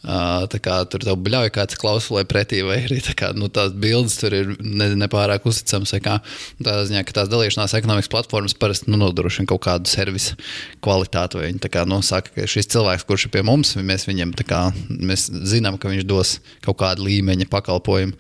Uh, 0.08 0.46
kā 0.63 0.78
tur 0.88 1.04
tev 1.04 1.18
bļauj 1.20 1.52
kāds 1.56 1.78
klausulē 1.80 2.24
pretī, 2.30 2.62
vai 2.66 2.80
arī 2.86 3.00
tā 3.04 3.16
kā, 3.18 3.34
nu, 3.36 3.50
tās 3.52 3.74
bildes 3.76 4.16
tur 4.22 4.34
ir 4.36 4.54
ne, 4.62 4.90
nepārāk 5.04 5.48
uzticamas. 5.50 5.94
Tādā 5.98 6.86
ziņā, 6.88 7.04
ka 7.08 7.16
tās 7.20 7.32
dalīšanās 7.32 7.76
ekonomikas 7.78 8.12
platformas 8.12 8.56
parasti 8.58 8.92
nu, 8.92 9.00
nodrošina 9.02 9.50
kaut 9.50 9.66
kādu 9.68 9.92
servisu 9.92 10.38
kvalitāti. 10.86 11.42
Viņi 11.44 11.72
kā, 11.74 11.86
nu, 11.90 12.00
saka, 12.06 12.32
ka 12.36 12.48
šis 12.50 12.72
cilvēks, 12.74 13.08
kurš 13.10 13.28
ir 13.28 13.36
pie 13.36 13.44
mums, 13.48 13.76
mēs 13.78 14.08
viņam 14.10 14.36
kā, 14.48 14.68
mēs 14.90 15.28
zinām, 15.50 15.80
ka 15.82 15.92
viņš 15.92 16.08
dos 16.08 16.38
kaut 16.66 16.80
kādu 16.82 17.08
līmeņa 17.10 17.50
pakalpojumu. 17.52 18.16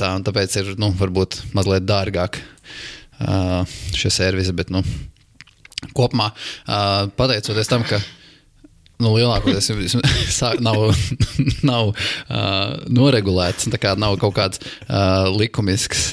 Tā, 0.00 0.12
tāpēc 0.26 0.60
ir 0.60 0.74
nu, 0.80 0.92
varbūt 0.98 1.40
mazliet 1.56 1.88
dārgāk 1.88 2.40
uh, 2.40 3.64
šie 3.96 4.12
servisi. 4.12 4.54
Bet, 4.56 4.72
nu, 4.74 4.84
kopumā 5.92 6.30
pateicoties 7.18 7.70
tam, 7.70 7.84
ka 7.88 8.00
nu, 9.02 9.14
lielākoties 9.16 9.70
nav, 10.66 10.84
nav 11.70 11.90
uh, 11.90 11.96
noregulēts, 12.92 13.70
tā 13.72 13.94
nav 14.00 14.18
kaut 14.22 14.36
kāds 14.38 14.62
uh, 14.62 15.30
likumisks. 15.34 16.12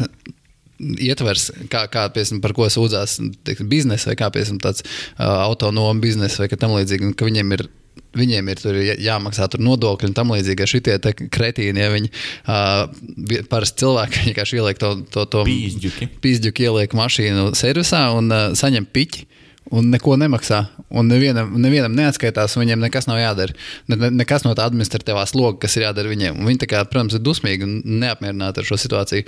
Ietvers, 0.81 1.51
kā, 1.69 1.84
kā 1.93 2.07
piemēram, 2.10 2.39
par 2.41 2.55
ko 2.57 2.65
sūdzās 2.73 3.19
teiksim, 3.45 3.67
biznesa, 3.69 4.10
vai 4.10 4.17
kā 4.17 4.31
piemēram, 4.34 4.57
tāds 4.63 4.81
uh, 4.81 5.43
autonomu 5.43 6.01
biznesa, 6.01 6.41
vai 6.41 6.57
tam 6.57 6.73
līdzīgi, 6.79 7.13
ka 7.17 7.29
viņiem 7.29 7.57
ir 7.57 7.67
viņiem 8.15 8.49
ir 8.51 8.62
jāmaksā 9.03 9.45
tur 9.51 9.62
nodokļi 9.63 10.10
un 10.10 10.15
tam 10.15 10.31
līdzīgi. 10.34 10.65
Šitie 10.67 10.97
kretīni, 11.31 11.79
ja 11.79 11.91
viņi 11.93 12.10
uh, 12.12 13.43
parasti 13.51 13.84
cilvēki 13.86 14.25
vienkārši 14.25 14.60
ieliek 14.60 14.81
to, 14.81 14.93
to, 15.13 15.23
to 15.31 15.43
pīzdņuki. 15.47 16.10
pīzdņuki, 16.23 16.65
ieliek 16.67 16.95
mašīnu 16.97 17.51
servisā 17.60 18.10
un 18.17 18.31
uh, 18.31 18.49
saņem 18.57 18.89
piķi 18.91 19.27
un 19.69 19.91
neko 19.93 20.15
nemaksā. 20.19 20.63
Un 20.89 21.12
nevienam, 21.12 21.54
nevienam 21.62 21.93
neatskaitās, 21.95 22.58
viņiem 22.60 22.82
nekas 22.82 23.08
nav 23.08 23.21
jādara. 23.21 23.56
Ne, 23.91 23.97
ne, 24.00 24.10
nekas 24.21 24.45
no 24.45 24.56
tā 24.58 24.65
administratīvā 24.67 25.24
sloga, 25.30 25.62
kas 25.63 25.78
ir 25.78 25.86
jādara 25.86 26.12
viņiem. 26.12 26.39
Un 26.39 26.50
viņi, 26.50 26.67
kā, 26.71 26.82
protams, 26.89 27.15
ir 27.15 27.24
dusmīgi 27.24 27.67
un 27.67 27.78
neapmierināti 28.02 28.63
ar 28.63 28.67
šo 28.67 28.80
situāciju. 28.82 29.28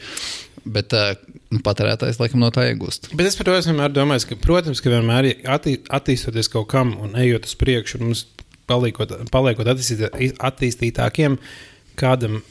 Bet 0.73 0.95
uh, 0.95 1.13
patērētājs 1.63 2.21
laikam 2.21 2.41
no 2.43 2.49
tā 2.55 2.65
iegūst. 2.71 3.11
Bet 3.13 3.27
es 3.29 3.37
par 3.39 3.49
to 3.49 3.57
esmu 3.57 3.89
domājis, 3.93 4.27
ka, 4.29 4.39
protams, 4.41 4.81
ka 4.83 4.91
vienmēr 4.93 5.33
attī, 5.51 5.77
attīstoties 5.91 6.49
kaut 6.51 6.69
kam 6.71 6.95
un 7.03 7.17
ejot 7.19 7.49
uz 7.49 7.57
priekšu, 7.59 7.99
mums 8.03 8.25
paliekot, 8.69 9.11
paliekot 9.31 9.69
attīstītākiem, 9.69 11.37
kādam 11.99 12.41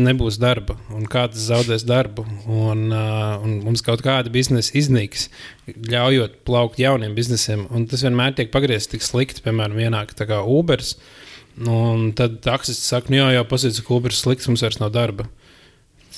nebūs 0.00 0.38
darba, 0.40 0.78
un 0.94 1.04
kāds 1.10 1.40
zaudēs 1.50 1.84
darbu, 1.84 2.24
un, 2.48 2.86
uh, 2.94 3.42
un 3.44 3.58
mums 3.66 3.84
kaut 3.84 4.00
kāda 4.04 4.32
biznesa 4.32 4.72
iznīks, 4.78 5.26
ļaujot 5.68 6.38
plaukt 6.48 6.80
jauniem 6.80 7.16
biznesiem. 7.16 7.66
Un 7.74 7.84
tas 7.90 8.04
vienmēr 8.06 8.36
tiek 8.38 8.52
pagriezts 8.54 8.92
tik 8.94 9.04
slikti, 9.04 9.44
piemēram, 9.44 9.76
vienāk 9.76 10.14
kā 10.16 10.40
Uber. 10.48 10.80
Un 11.68 12.12
tad 12.16 12.40
taksists 12.44 12.88
saka, 12.88 13.12
nu 13.12 13.20
jā, 13.20 13.28
jau 13.36 13.44
pasīdz, 13.50 13.82
ka 13.84 13.96
Uber 13.98 14.14
ir 14.14 14.16
slikts, 14.16 14.48
mums 14.48 14.64
vairs 14.64 14.80
nav 14.80 14.94
darba. 14.94 15.28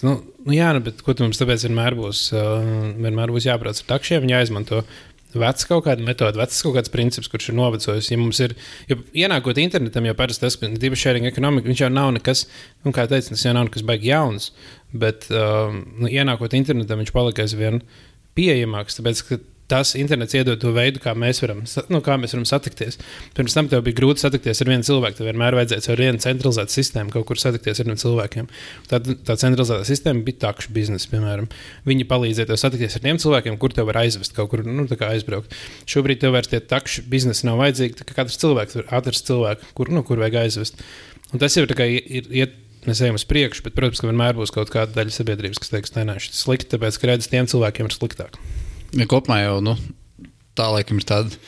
Nu, 0.02 0.18
nu 0.46 0.54
jā, 0.54 0.68
nu, 0.74 0.82
bet 0.84 1.02
ko 1.02 1.14
mums 1.20 1.38
tāpēc 1.40 1.66
vienmēr 1.66 1.96
būs, 1.98 2.28
uh, 2.34 2.62
vienmēr 2.98 3.32
būs 3.34 3.48
jāprāt 3.48 3.80
ar 3.80 3.90
takšiem, 3.94 4.26
jāizmanto 4.30 4.82
vecs 5.42 5.68
kaut 5.68 5.84
kāda 5.86 6.04
metode, 6.06 6.38
vecs 6.40 6.60
kaut 6.64 6.76
kāds 6.78 6.92
princips, 6.92 7.30
kurš 7.32 7.50
ir 7.50 7.58
novecojis. 7.58 8.10
Ja 8.12 8.18
mums 8.20 8.40
ir, 8.44 8.56
jo 8.90 8.98
ienākot 9.16 9.60
internetam, 9.62 10.06
jau 10.08 10.16
parasti 10.18 10.46
tas, 10.46 10.58
ka 10.60 10.70
divu 10.80 10.98
sharing 10.98 11.28
ekonomika, 11.30 11.70
viņš 11.70 11.84
jau 11.84 11.90
nav 11.92 12.12
nekas, 12.18 12.46
nu, 12.86 12.94
kā 12.94 13.06
teicu, 13.10 13.32
tas 13.32 13.46
jau 13.46 13.54
nav 13.56 13.68
nekas 13.68 13.86
baigi 13.86 14.12
jauns, 14.12 14.50
bet 14.94 15.28
um, 15.32 15.82
nu, 16.00 16.10
ienākot 16.10 16.56
internetam, 16.58 17.02
viņš 17.02 17.14
palika 17.14 17.46
aizvien 17.46 17.82
pieejamāks, 18.38 18.98
tāpēc, 18.98 19.24
ka 19.28 19.40
tas 19.70 19.94
internets 19.96 20.34
iedod 20.36 20.60
to 20.60 20.72
veidu, 20.76 21.00
kā 21.02 21.14
mēs 21.16 21.40
varam, 21.42 21.62
nu, 21.92 22.00
kā 22.04 22.16
mēs 22.20 22.34
varam 22.34 22.44
satikties. 22.48 22.98
Pirms 23.36 23.56
tam 23.56 23.68
tev 23.72 23.84
bija 23.86 23.96
grūti 24.00 24.24
satikties 24.24 24.60
ar 24.60 24.70
vienu 24.70 24.86
cilvēku. 24.86 25.18
Tev 25.18 25.28
vienmēr 25.30 25.56
vajadzēja 25.56 25.94
ar 25.94 26.02
vienu 26.02 26.20
centralizētu 26.22 26.74
sistēmu 26.74 27.14
kaut 27.14 27.26
kur 27.30 27.40
satikties 27.40 27.80
ar 27.80 27.92
cilvēkiem. 28.02 28.50
Tā, 28.90 29.00
tā 29.00 29.36
centralizēta 29.40 29.86
sistēma 29.88 30.24
bija 30.26 30.42
takša 30.46 30.74
biznesa, 30.76 31.08
piemēram. 31.12 31.48
Viņi 31.88 32.08
palīdzēja 32.10 32.50
tev 32.50 32.60
satikties 32.60 32.98
ar 32.98 33.04
tiem 33.06 33.20
cilvēkiem, 33.22 33.56
kur 33.62 33.76
tev 33.76 33.88
var 33.88 34.02
aizvest 34.02 34.36
kaut 34.36 34.52
kur, 34.52 34.64
nu, 34.68 34.84
aizbraukt. 35.08 35.56
Šobrīd 35.90 36.20
tev 36.24 36.36
vairs 36.36 36.52
tie 36.52 36.60
takša 36.60 37.06
biznesa 37.08 37.48
nav 37.48 37.62
vajadzīgi. 37.62 38.04
Katrs 38.12 38.40
cilvēks 38.42 38.80
var 38.82 38.92
atrast 39.00 39.30
cilvēku, 39.30 39.72
kur, 39.78 39.92
nu, 39.94 40.04
kur 40.04 40.20
vajag 40.20 40.42
aizvest. 40.44 40.84
Un 41.32 41.40
tas 41.42 41.56
jau 41.56 41.64
ir, 41.64 41.74
ir, 42.04 42.28
ir 42.30 42.52
mēs 42.84 43.00
ejam 43.00 43.16
uz 43.16 43.24
priekšu, 43.28 43.64
bet, 43.64 43.76
protams, 43.78 44.02
ka 44.02 44.10
vienmēr 44.10 44.36
būs 44.36 44.52
kaut 44.54 44.70
kāda 44.72 44.92
daļa 45.00 45.16
sabiedrības, 45.16 45.62
kas 45.62 45.72
teiks, 45.72 45.96
nē, 45.96 46.04
nē, 46.10 46.20
šis 46.20 46.36
ir 46.36 46.42
slikti, 46.42 46.70
tāpēc, 46.76 47.00
ka 47.00 47.10
redzes 47.10 47.32
tiem 47.32 47.48
cilvēkiem 47.50 47.88
ir 47.88 47.96
sliktāk 47.96 48.38
ja 48.98 49.06
kopumā 49.10 49.40
jau 49.42 49.60
nu, 49.64 49.76
tā 50.58 50.68
laikam 50.72 51.00
ir 51.00 51.06
tāda 51.08 51.40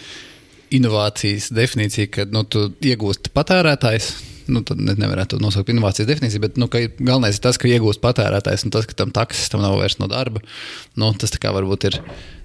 inovācijas 0.74 1.50
definīcija, 1.54 2.10
ka 2.12 2.24
nu, 2.30 2.42
tu 2.48 2.68
iegūsti 2.84 3.34
patērētājs. 3.36 4.14
Nu, 4.46 4.60
tad 4.62 4.78
nevarētu 4.78 5.40
nosaukt 5.42 5.72
inovācijas 5.72 6.06
definīciju, 6.06 6.42
bet 6.44 6.58
nu, 6.60 6.68
galvenais 6.70 7.34
ir 7.34 7.42
tas, 7.42 7.56
ka 7.58 7.66
iegūst 7.66 7.98
patērētājs 8.02 8.62
un 8.68 8.74
tas, 8.76 8.86
ka 8.86 8.94
tam 8.94 9.10
taksistam 9.14 9.64
nav 9.64 9.74
vairs 9.80 9.98
no 9.98 10.06
darba. 10.10 10.42
Nu, 10.94 11.08
tas 11.18 11.34
varbūt 11.42 11.88
ir 11.88 11.98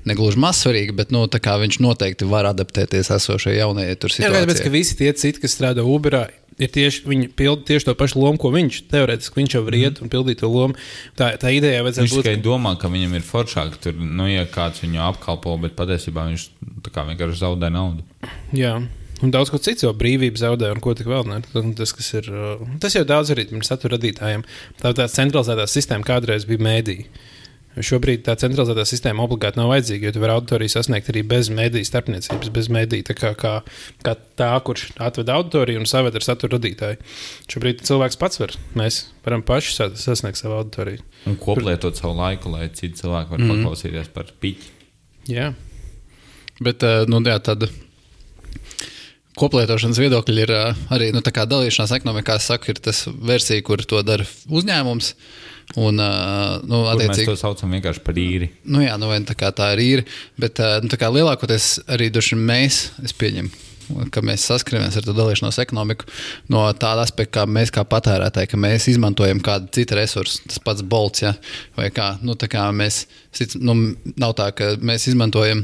negluži 0.09 0.41
mazsvarīgi, 0.41 0.95
bet 0.97 1.13
nu, 1.13 1.27
viņš 1.29 1.77
noteikti 1.83 2.29
var 2.29 2.49
adaptēties 2.49 3.13
esošajai 3.13 3.59
jaunajai 3.59 3.99
situācijai. 3.99 4.25
Jā, 4.25 4.63
ka 4.65 4.73
visi 4.73 4.97
tie 4.97 5.11
citi, 5.13 5.43
kas 5.43 5.53
strādā 5.53 5.85
Uberā, 5.85 6.25
ir 6.59 6.71
tieši, 6.71 7.03
viņi 7.07 7.29
pilda 7.37 7.65
tieši 7.67 7.89
to 7.89 7.95
pašu 7.97 8.21
lomu, 8.21 8.39
ko 8.41 8.51
viņš 8.53 8.81
teorētiski 8.91 9.41
viņš 9.41 9.57
jau 9.57 9.63
var 9.65 9.77
iet 9.77 9.99
mm. 9.99 10.05
un 10.05 10.13
pildīt 10.13 10.41
to 10.41 10.49
lomu. 10.51 10.77
Tā, 11.19 11.31
tā 11.41 11.53
ideja 11.55 11.83
vajadzētu 11.85 12.07
viņš 12.07 12.15
būt. 12.15 12.25
Viņš 12.25 12.39
tikai 12.39 12.45
domā, 12.45 12.73
ka 12.81 12.91
viņam 12.91 13.17
ir 13.17 13.27
foršāk, 13.27 13.77
tur, 13.83 13.99
nu, 13.99 14.27
ja 14.29 14.47
kāds 14.49 14.83
viņu 14.83 15.03
apkalpo, 15.07 15.57
bet 15.63 15.77
patiesībā 15.79 16.27
viņš 16.31 16.47
vienkārši 16.87 17.39
zaudē 17.41 17.71
naudu. 17.73 18.05
Jā. 18.55 18.79
Un 19.21 19.29
daudz 19.29 19.51
ko 19.53 19.59
citu 19.61 19.85
jau 19.85 19.93
brīvību 19.93 20.39
zaudē, 20.41 20.71
un 20.73 20.81
ko 20.81 20.95
tik 20.97 21.05
vēl 21.09 21.27
ne. 21.29 21.37
Tas, 21.77 21.93
ir, 22.17 22.29
tas 22.81 22.95
jau 22.97 23.03
daudz 23.05 23.29
arī 23.33 23.45
satura 23.61 23.93
radītājiem. 23.99 24.45
Tā 24.81 24.95
tā 24.97 25.05
centralizētā 25.13 25.67
sistēma 25.69 26.07
kādreiz 26.07 26.47
bija 26.49 26.63
mēdīja. 26.65 27.05
Šobrīd 27.71 28.25
tā 28.25 28.33
centralizētā 28.35 28.83
sistēma 28.87 29.23
obligāti 29.23 29.59
nav 29.61 29.69
vajadzīga, 29.71 30.09
jo 30.09 30.15
tu 30.15 30.21
vari 30.23 30.33
auditoriju 30.35 30.73
sasniegt 30.73 31.07
arī 31.13 31.21
bez 31.27 31.47
mediju 31.53 31.87
starpniecības, 31.87 32.49
bez 32.51 32.67
mediju. 32.73 33.05
Tā 33.07 33.15
kā, 33.15 33.31
kā, 33.39 33.53
kā 34.03 34.15
tā, 34.39 34.49
kurš 34.67 34.89
atved 34.99 35.31
auditoriju 35.31 35.79
un 35.79 35.87
saved 35.87 36.17
ar 36.19 36.25
satura 36.25 36.57
radītāju. 36.57 36.99
Šobrīd 37.53 37.85
cilvēks 37.87 38.19
pats 38.19 38.41
var. 38.41 38.57
Mēs 38.75 39.05
varam 39.23 39.45
paši 39.47 39.91
sasniegt 40.01 40.41
savu 40.41 40.57
auditoriju. 40.59 41.05
Un 41.31 41.39
koplietot 41.39 41.95
savu 41.99 42.17
laiku, 42.19 42.51
lai 42.51 42.67
citi 42.75 42.99
cilvēki 42.99 43.37
varētu 43.37 43.47
mm. 43.47 43.63
paklausīties 43.63 44.11
par 44.17 44.33
piķi. 44.43 44.75
Jā. 45.31 45.53
Bet, 46.61 46.83
eh, 46.83 47.05
nu, 47.09 47.21
jā, 47.25 47.37
tad 47.41 47.69
koplietošanas 49.39 50.01
viedokļi 50.01 50.43
ir 50.43 50.53
eh, 50.57 50.83
arī 50.93 51.09
nu, 51.15 51.23
dalīšanās 51.23 51.95
ekonomikā. 51.97 52.35
Es 52.37 52.49
saku, 52.51 52.73
ir 52.73 52.83
tas 52.83 53.05
versija, 53.07 53.63
kur 53.65 53.81
to 53.87 54.03
dara 54.05 54.27
uzņēmums. 54.51 55.13
Un, 55.79 55.95
nu, 56.67 56.79
attiecīgi, 56.91 57.23
mēs 57.23 57.29
to 57.29 57.37
saucam 57.39 57.71
vienkārši 57.77 58.03
par 58.03 58.17
īri. 58.19 58.49
Nu, 58.67 58.81
jā, 58.83 58.97
nu, 58.99 59.07
tā, 59.27 59.51
tā 59.55 59.71
ir 59.77 59.83
īri. 59.85 60.07
Bet 60.41 60.59
nu, 60.83 60.91
lielākoties 60.91 61.73
arī 61.91 62.09
mēs, 62.35 62.81
es 63.05 63.15
pieņemu, 63.15 63.51
ka 64.11 64.23
mēs 64.25 64.47
saskaramies 64.49 64.97
ar 64.99 65.05
to 65.05 65.15
dalīšanos 65.15 65.59
ekonomiku 65.63 66.07
no 66.51 66.65
tāda 66.79 67.05
aspekta, 67.05 67.41
kā 67.41 67.45
mēs 67.47 67.71
kā 67.73 67.85
patērētāji, 67.87 68.51
ka 68.51 68.59
mēs 68.59 68.89
izmantojam 68.91 69.39
kādu 69.43 69.71
citu 69.75 69.95
resursu, 69.99 70.41
tas 70.47 70.59
pats 70.63 70.83
bolts, 70.83 71.23
ja, 71.23 71.35
vai 71.77 71.87
kā, 71.93 72.13
nu, 72.25 72.35
kā 72.35 72.67
mēs, 72.75 73.05
nu, 73.61 73.77
nav 74.19 74.35
tā, 74.39 74.51
ka 74.55 74.75
mēs 74.81 75.07
izmantojam. 75.11 75.63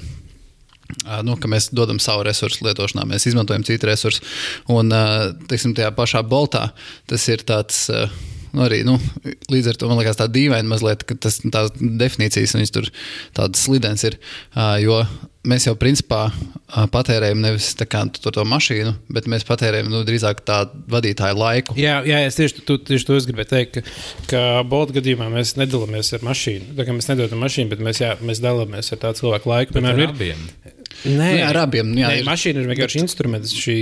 Nu, 1.27 1.33
mēs 1.51 1.65
dodam 1.75 1.97
savu 1.99 2.23
resursu 2.23 2.63
lietošanā, 2.63 3.03
mēs 3.09 3.25
izmantojam 3.27 3.65
citu 3.67 3.89
resursu. 3.89 4.21
Un, 4.71 4.93
teiksim, 5.51 5.73
tajā 5.75 5.89
pašā 5.91 6.21
boltā 6.23 6.69
tas 7.11 7.25
ir 7.27 7.43
tāds 7.43 7.81
uh, 7.91 8.07
Nu, 8.53 8.65
arī, 8.67 8.81
nu, 8.87 8.97
līdz 9.51 9.71
ar 9.73 9.79
to 9.79 9.89
man 9.89 10.01
liekas 10.01 10.19
tā 10.19 10.27
dīvaini 10.31 10.69
mazliet, 10.71 11.05
ka 11.07 11.17
tas 11.27 11.41
tās 11.43 11.73
definīcijas 11.77 12.55
viņas 12.57 12.75
tur 12.75 12.91
tādas 13.37 13.65
slidens 13.67 14.05
ir. 14.07 14.19
Jo 14.83 15.01
mēs 15.47 15.67
jau 15.67 15.73
principā 15.79 16.27
patērējam 16.93 17.41
nevis 17.43 17.69
kā, 17.87 18.03
to, 18.11 18.31
to 18.33 18.43
mašīnu, 18.47 18.93
bet 19.13 19.29
mēs 19.31 19.45
patērējam 19.47 19.89
nu, 19.91 20.03
drīzāk 20.07 20.43
tādu 20.47 20.81
vadītāju 20.91 21.39
laiku. 21.39 21.77
Jā, 21.79 21.99
jā 22.07 22.21
es 22.27 22.39
tieši, 22.39 22.63
tu, 22.67 22.79
tieši 22.89 23.07
to 23.07 23.19
gribēju 23.29 23.51
teikt, 23.53 23.77
ka, 23.77 23.97
ka 24.31 24.43
Bolta 24.67 24.97
gadījumā 24.97 25.29
mēs 25.33 25.55
nedalāmies 25.59 26.11
ar 26.17 26.25
mašīnu. 26.27 26.73
Tā 26.77 26.87
kā 26.87 26.95
mēs 26.95 27.11
nedodam 27.11 27.43
mašīnu, 27.45 27.71
bet 27.73 27.83
mēs, 27.83 28.03
jā, 28.03 28.15
mēs 28.23 28.43
dalāmies 28.43 28.91
ar 28.93 29.03
tādu 29.05 29.23
cilvēku 29.23 29.53
laiku. 29.53 29.77
Piemēram, 29.77 30.03
ir 30.03 30.15
abiem. 30.15 30.43
Nē, 31.05 31.13
nu, 31.13 31.25
jā, 31.37 31.49
ar 31.51 31.59
abiem. 31.61 31.91
Jā, 31.93 32.09
nē, 32.09 32.21
ir. 32.21 32.25
mašīna 32.25 32.63
ir 32.63 32.69
vienkārši 32.71 32.97
bet... 32.97 33.05
instruments 33.05 33.51
šī, 33.53 33.77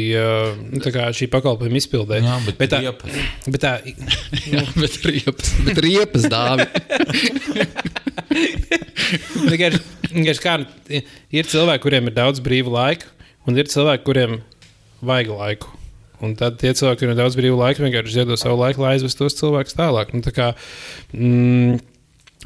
kā, 0.83 1.05
šī 1.15 1.29
pakalpojuma 1.31 1.79
izpildē. 1.79 2.19
Jā, 2.25 2.35
bet, 2.43 2.57
bet 2.59 2.73
tā, 2.73 2.81
riepas. 2.83 3.21
bet 3.47 3.63
tā, 3.63 3.73
jā, 4.53 4.63
bet 4.75 4.97
riepas, 5.07 5.53
bet 5.69 5.79
riepas 5.85 6.27
dāvi. 6.33 6.67
vienkārši, 9.53 9.81
vienkārši 10.11 10.43
kā, 10.43 10.57
ir 11.39 11.49
cilvēki, 11.53 11.85
kuriem 11.87 12.11
ir 12.11 12.17
daudz 12.19 12.43
brīva 12.43 12.75
laika, 12.75 13.09
un 13.47 13.57
ir 13.63 13.71
cilvēki, 13.71 14.05
kuriem 14.07 14.37
vajag 15.05 15.33
laiku. 15.39 15.73
Un 16.23 16.35
tad 16.39 16.59
tie 16.61 16.71
cilvēki, 16.75 17.01
kuriem 17.01 17.15
ir 17.15 17.19
daudz 17.19 17.35
brīvu 17.39 17.57
laika, 17.59 17.83
vienkārši 17.83 18.19
ziedo 18.19 18.37
savu 18.39 18.59
laiku, 18.61 18.83
lai 18.83 18.95
aizvestu 18.95 19.25
tos 19.25 19.35
cilvēkus 19.39 19.75
tālāk. 19.77 20.13
Nu, 20.15 20.23
tā 20.25 20.31
kā, 20.35 20.51
mm, 21.15 21.79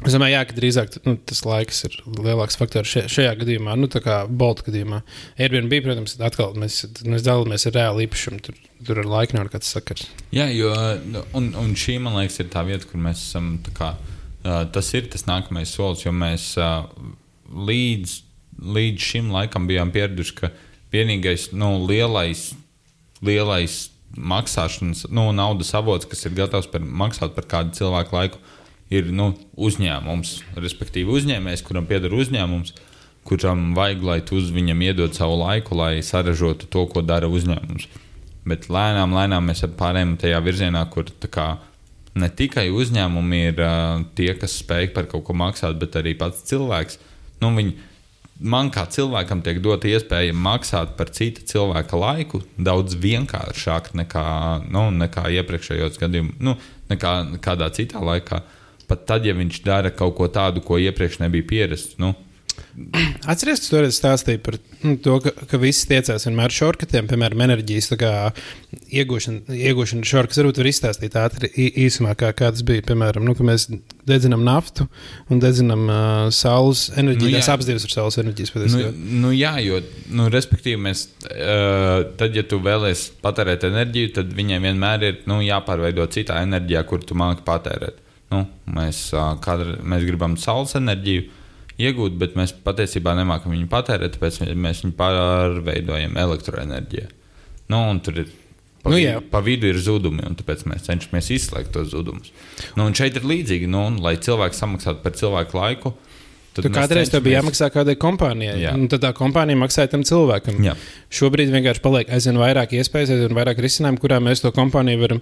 Es 0.00 0.14
domāju, 0.16 0.32
jā, 0.32 0.44
ka 0.48 0.56
drīzāk 0.56 0.94
nu, 1.04 1.12
tas 1.28 1.42
laiks 1.44 1.82
ir 1.84 1.96
lielāks 2.08 2.56
faktors 2.56 2.88
šajā, 2.88 3.08
šajā 3.12 3.32
gadījumā, 3.42 3.74
nu, 3.76 3.88
tā 3.92 4.00
kā 4.00 4.22
Bolta 4.26 4.64
gadījumā. 4.70 5.02
Airbnb, 5.36 5.74
protams, 5.84 6.14
atkal 6.24 6.54
mēs, 6.56 6.78
mēs 7.04 7.24
dalāmies 7.26 7.66
ar 7.68 7.76
reāli 7.76 8.06
īpašumu. 8.06 8.40
Tur, 8.46 8.56
tur 8.86 9.02
ar 9.02 9.10
laiku 9.10 9.36
nav 9.36 9.50
nekāds 9.50 9.68
sakars. 9.74 10.06
Jā, 10.32 10.46
jo 10.56 10.72
nu, 11.04 11.24
un, 11.36 11.50
un 11.60 11.74
šī, 11.76 11.98
man 12.00 12.16
liekas, 12.16 12.40
ir 12.40 12.48
tā 12.52 12.64
vieta, 12.68 12.88
kur 12.88 13.02
mēs 13.04 13.26
esam. 13.26 13.52
Kā, 13.76 13.92
tas 14.72 14.88
ir 14.96 15.10
tas 15.12 15.26
nākamais 15.28 15.74
solis, 15.76 16.06
jo 16.06 16.14
mēs 16.16 16.54
līdz, 17.70 18.16
līdz 18.80 19.08
šim 19.12 19.28
laikam 19.34 19.68
bijām 19.68 19.92
pieraduši, 19.92 20.36
ka 20.40 20.52
vienīgais 20.94 21.50
nu, 21.52 21.74
lielais, 21.84 22.50
lielais 23.20 23.82
maksāšanas, 24.16 25.04
nu, 25.12 25.28
naudas 25.36 25.74
avots, 25.76 26.08
kas 26.08 26.24
ir 26.24 26.34
gatavs 26.40 26.70
par, 26.72 26.82
maksāt 26.82 27.36
par 27.36 27.46
kādu 27.52 27.76
cilvēku 27.76 28.16
laiku 28.16 28.40
ir 28.90 29.10
nu, 29.14 29.30
uzņēmums, 29.54 30.34
respektīvi 30.58 31.14
uzņēmējs, 31.14 31.64
kuram 31.66 31.86
pieder 31.88 32.14
uzņēmums, 32.16 32.74
kuram 33.28 33.70
vajag, 33.76 34.04
lai 34.06 34.20
tu 34.26 34.40
uz 34.40 34.50
viņam 34.54 34.82
iedod 34.88 35.16
savu 35.16 35.38
laiku, 35.44 35.76
lai 35.78 36.00
saražotu 36.04 36.68
to, 36.70 36.86
ko 36.90 37.04
dara 37.06 37.30
uzņēmums. 37.30 37.86
Bet 38.48 38.70
lēnām, 38.72 39.14
lēnām 39.14 39.46
mēs 39.50 39.62
pārējām 39.78 40.16
tajā 40.20 40.40
virzienā, 40.42 40.82
kur 40.90 41.10
kā, 41.30 41.52
ne 42.18 42.30
tikai 42.34 42.66
uzņēmumi 42.74 43.44
ir 43.52 43.62
uh, 43.62 44.02
tie, 44.18 44.32
kas 44.40 44.58
spēj 44.64 44.90
par 44.96 45.06
kaut 45.10 45.28
ko 45.28 45.36
maksāt, 45.38 45.78
bet 45.78 46.00
arī 46.00 46.16
pats 46.18 46.42
cilvēks. 46.48 46.98
Nu, 47.44 47.52
viņi, 47.54 47.76
man 48.40 48.72
kā 48.74 48.88
cilvēkam 48.90 49.44
tiek 49.46 49.60
dota 49.62 49.86
iespēja 49.92 50.34
maksāt 50.34 50.96
par 50.98 51.12
cita 51.14 51.44
cilvēka 51.46 52.00
laiku 52.00 52.40
daudz 52.58 52.96
vienkāršāk 52.98 53.92
nekā, 54.00 54.24
nu, 54.72 54.88
nekā 55.04 55.28
iepriekšējos 55.36 56.00
gadījumos, 56.00 56.40
nu, 56.42 56.56
nekā 56.90 57.12
kādā 57.44 57.70
citā 57.76 58.02
laikā. 58.02 58.40
Uh, 58.40 58.56
pat 58.90 59.06
tad, 59.08 59.28
ja 59.28 59.36
viņš 59.38 59.62
dara 59.66 59.94
kaut 59.94 60.16
ko 60.18 60.28
tādu, 60.32 60.64
ko 60.64 60.80
iepriekš 60.82 61.22
nebija 61.24 61.48
pierasts. 61.54 61.98
Nu. 62.02 62.14
Atcerieties, 63.28 63.64
tu 63.64 63.74
toreiz 63.74 63.96
stāstīji 63.98 64.40
par 64.44 64.56
nu, 64.84 64.94
to, 65.02 65.16
ka, 65.24 65.32
ka 65.50 65.58
visi 65.60 65.88
tiecās 65.90 66.24
vienmēr 66.26 66.52
šorkatiem, 66.54 67.08
piemēram, 67.10 67.42
enerģijas 67.44 67.90
iegūšana, 67.90 69.56
iegūšana 69.68 70.06
šorkas. 70.08 70.40
Varbūt 70.40 70.60
var 70.62 70.68
izstāstīt 70.70 71.16
ātri 71.18 71.50
īsumā, 71.84 72.14
kā, 72.18 72.30
kā 72.36 72.50
tas 72.54 72.64
bija. 72.66 72.84
Piemēram, 72.86 73.26
nu, 73.26 73.34
mēs 73.46 73.66
dedzinām 74.08 74.44
naftu 74.46 74.86
un 75.30 75.42
dedzinām 75.42 75.86
uh, 75.86 76.02
saules 76.34 76.86
enerģiju. 76.94 77.34
Nu, 77.34 77.40
tās 77.40 77.50
abas 77.52 77.68
divas 77.68 77.86
ir 77.86 77.94
saules 77.94 78.20
enerģijas. 78.22 78.54
Nu, 78.72 78.92
nu, 79.26 79.32
jā, 79.36 79.54
jo, 79.66 79.82
nu, 80.16 80.28
respektīvi, 80.32 80.80
mēs, 80.88 81.06
uh, 81.28 82.06
tad, 82.20 82.38
ja 82.38 82.46
tu 82.46 82.62
vēlēsies 82.64 83.18
patērēt 83.24 83.66
enerģiju, 83.70 84.14
tad 84.20 84.36
viņiem 84.36 84.70
vienmēr 84.70 85.10
ir 85.10 85.24
nu, 85.30 85.42
jāpārveido 85.44 86.06
citā 86.14 86.40
enerģijā, 86.46 86.86
kur 86.88 87.04
tu 87.04 87.18
māki 87.18 87.44
patērēt. 87.46 88.06
Nu, 88.30 88.44
mēs, 88.70 89.08
kadra, 89.44 89.78
mēs 89.82 90.04
gribam 90.06 90.36
saules 90.38 90.76
enerģiju 90.78 91.26
iegūt, 91.80 92.18
bet 92.20 92.36
mēs 92.38 92.52
patiesībā 92.64 93.16
nemākam 93.18 93.54
viņu 93.54 93.70
patērēt, 93.72 94.18
tāpēc 94.18 94.42
mēs 94.54 94.84
viņu 94.84 94.94
pārveidojam 94.98 96.18
elektroenerģijā. 96.20 97.08
Nu, 97.70 97.82
tur 98.04 98.22
ir 98.24 98.30
Pa, 98.80 98.88
nu, 98.88 98.96
jā. 98.96 99.18
pa 99.20 99.42
vidu 99.44 99.68
ir 99.68 99.76
zudumi, 99.76 100.22
un 100.24 100.36
tāpēc 100.38 100.62
mēs 100.70 100.86
cenšamies 100.86 101.26
izslēgt 101.36 101.74
tos 101.74 101.90
zudumus. 101.92 102.30
Nu, 102.80 102.86
šeit 102.96 103.18
ir 103.20 103.26
līdzīgi, 103.28 103.68
nu, 103.68 103.82
lai 104.00 104.14
cilvēks 104.16 104.62
samaksātu 104.62 105.04
par 105.04 105.12
cilvēku 105.18 105.58
laiku. 105.58 105.92
Tad 106.50 106.64
tu 106.66 106.70
kādreiz 106.74 107.12
tev 107.12 107.22
bija 107.22 107.38
jāmaksā 107.38 107.68
kādai 107.70 107.94
kompānijai, 108.00 108.56
jā. 108.58 108.72
un 108.74 108.88
tad 108.90 109.04
tā 109.04 109.12
kompānija 109.14 109.60
maksāja 109.60 109.92
tam 109.92 110.02
cilvēkam. 110.06 110.56
Jā. 110.64 110.72
Šobrīd 111.14 111.52
vienkārši 111.52 111.82
paliek 111.84 112.10
aizvien 112.10 112.40
vairāk 112.40 112.72
iespējas, 112.80 113.12
aizvien 113.14 113.36
vairāk 113.36 113.60
risinājumu, 113.62 114.00
kurā 114.02 114.18
mēs 114.24 114.42
to 114.42 114.50
kompāniju 114.56 114.98
varam 115.04 115.20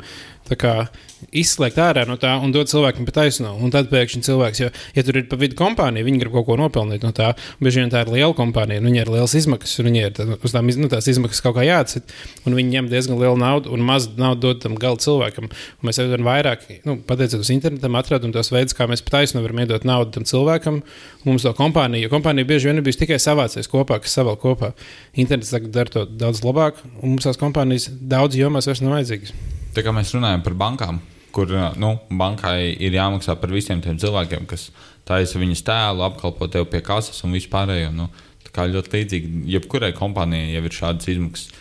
izslēgt 1.34 1.78
ārā 1.82 2.04
no 2.08 2.16
tā 2.20 2.30
un 2.42 2.52
dot 2.54 2.70
cilvēkam 2.70 3.06
pa 3.08 3.14
taisno. 3.20 3.50
Un 3.58 3.72
tad 3.74 3.88
pēkšņi 3.90 4.22
cilvēks, 4.26 4.61
jo, 4.62 4.68
ja 4.94 5.04
tur 5.06 5.18
ir 5.18 5.26
pa 5.30 5.38
vidu 5.40 5.58
kompānija, 5.58 6.06
viņi 6.06 6.20
grib 6.22 6.34
kaut 6.37 6.46
ko 6.46 6.56
nopelnīt 6.61 7.04
no 7.06 7.11
tā. 7.16 7.32
Bieži 7.62 7.82
vien 7.82 7.92
tā 7.92 8.04
ir 8.04 8.12
liela 8.12 8.34
kompānija, 8.38 8.82
viņai 8.84 9.02
ir 9.02 9.12
liels 9.16 9.34
izmaksas, 9.38 9.80
un 9.82 9.90
viņai 9.90 10.04
ir 10.06 10.14
tā, 10.16 10.28
uz 10.37 10.54
tām 10.54 10.70
nu, 10.70 10.90
izmaksas 10.98 11.42
kaut 11.44 11.56
kā 11.58 11.66
jāatcīt, 11.66 12.14
un 12.46 12.56
viņi 12.58 12.76
ņem 12.76 12.90
diezgan 12.92 13.20
lielu 13.20 13.40
naudu 13.40 13.74
un 13.74 13.84
maz 13.84 14.08
naudu 14.18 14.46
dod 14.46 14.62
tam 14.62 14.78
gala 14.80 15.00
cilvēkam. 15.02 15.50
Un 15.50 15.90
mēs 15.90 16.00
aizvien 16.02 16.24
vairāk, 16.26 16.64
nu, 16.87 16.98
pateicoties 17.08 17.52
internetam, 17.54 17.98
atradām 17.98 18.34
tos 18.34 18.52
veidus, 18.54 18.76
kā 18.78 18.88
mēs 18.90 19.02
pa 19.04 19.18
taisno 19.18 19.42
varam 19.44 19.64
iedot 19.64 19.87
naudu 19.88 20.14
tam 20.18 20.28
cilvēkam. 20.28 20.82
Mums 21.26 21.44
to 21.44 21.52
kompāniju, 21.58 22.06
jo 22.06 22.14
kompānija 22.14 22.48
bieži 22.48 22.70
vien 22.70 22.82
bijusi 22.84 23.02
tikai 23.02 23.18
savācies 23.22 23.68
kopā, 23.70 23.98
kas 24.02 24.14
savēl 24.16 24.38
kopā. 24.40 24.72
Internets 25.18 25.52
tagad 25.52 25.74
dara 25.74 25.92
to 25.92 26.06
daudz 26.08 26.44
labāk, 26.46 26.80
un 27.02 27.16
mums 27.16 27.26
tās 27.26 27.40
kompānijas 27.40 27.90
daudz 27.90 28.38
jomās 28.38 28.70
vairs 28.70 28.84
nav 28.84 28.96
vajadzīgas. 28.96 29.34
Tā 29.76 29.84
kā 29.84 29.92
mēs 29.94 30.11
runājam 30.11 30.38
par 30.44 30.57
bankām, 30.59 31.01
kur 31.35 31.51
nu, 31.81 31.94
bankai 32.11 32.72
ir 32.74 32.96
jāmaksā 32.96 33.37
par 33.40 33.53
visiem 33.55 33.83
tiem 33.85 33.98
cilvēkiem, 34.01 34.46
kas 34.51 34.68
taisa 35.09 35.40
viņas 35.40 35.64
tēlu, 35.66 36.05
apkalpo 36.07 36.48
tevi 36.53 36.68
pie 36.72 36.83
kases 36.85 37.20
un 37.24 37.37
vispārējo. 37.37 37.92
Nu, 37.96 38.09
tā 38.44 38.55
kā 38.55 38.68
ļoti 38.68 38.94
līdzīgi, 38.96 39.42
jebkurai 39.55 39.92
kompānijai 39.96 40.55
jau 40.57 40.64
ir 40.64 40.79
šādas 40.79 41.11
izmaksas. 41.14 41.53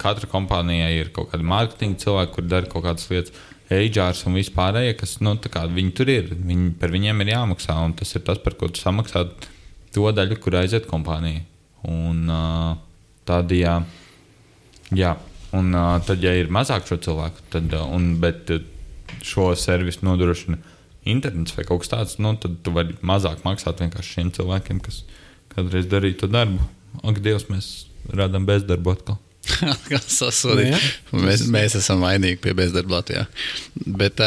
Katra 0.00 0.28
kompānija 0.32 0.86
ir 0.96 1.10
kaut 1.12 1.32
kāda 1.32 1.44
mārketinga 1.44 2.00
cilvēka, 2.00 2.32
kur 2.36 2.46
dara 2.48 2.70
kaut 2.72 2.86
kādas 2.86 3.10
lietas, 3.12 3.34
agents 3.72 4.22
un 4.28 4.36
vispārējie, 4.36 4.94
kas 5.00 5.18
nu, 5.24 5.34
kā, 5.36 5.66
viņi 5.68 5.92
tur 5.96 6.12
ir. 6.12 6.30
Viņi, 6.36 6.72
par 6.80 6.92
viņiem 6.92 7.24
ir 7.24 7.32
jāmaksā, 7.34 7.76
un 7.84 7.96
tas 7.96 8.12
ir 8.16 8.24
tas, 8.26 8.40
par 8.42 8.56
ko 8.60 8.68
tu 8.72 8.80
samaksā 8.80 9.26
to 9.92 10.12
daļu, 10.16 10.38
kur 10.40 10.56
aiziet 10.60 10.88
kompānija. 10.90 11.44
Un, 11.88 12.24
uh, 12.30 12.72
tad, 13.28 13.52
jā, 13.56 13.80
jā. 14.94 15.16
Un, 15.52 15.72
uh, 15.76 15.98
tad, 16.06 16.22
ja 16.24 16.32
ir 16.36 16.52
mazāk 16.52 16.86
šo 16.88 16.96
cilvēku, 17.04 17.42
tad, 17.52 17.72
uh, 17.76 17.84
un, 17.92 18.14
bet 18.22 18.48
uh, 18.54 18.62
šo 19.26 19.50
servisu 19.58 20.06
nodrošina 20.06 20.56
internets 21.08 21.56
vai 21.56 21.66
kaut 21.68 21.82
kas 21.82 21.92
tāds, 21.92 22.14
nu, 22.22 22.32
tad 22.40 22.60
tu 22.64 22.72
vari 22.74 22.96
mazāk 23.04 23.42
maksāt 23.44 23.82
vienkārši 23.82 24.16
šiem 24.16 24.32
cilvēkiem, 24.38 24.80
kas 24.84 25.02
kādreiz 25.52 25.88
darīja 25.90 26.22
to 26.22 26.30
darbu. 26.32 26.64
Ak, 27.02 27.20
Dievs, 27.24 27.48
mēs 27.52 27.70
radām 28.12 28.46
bezdarbu 28.48 28.94
atkal. 28.94 29.20
Sasodīt. 30.06 30.76
Nu, 31.10 31.22
mēs, 31.26 31.46
mēs 31.50 31.76
esam 31.80 32.04
vainīgi 32.04 32.40
pie 32.42 32.54
bezdarba 32.56 33.00
Latvijā. 33.00 33.24
Bet, 33.98 34.22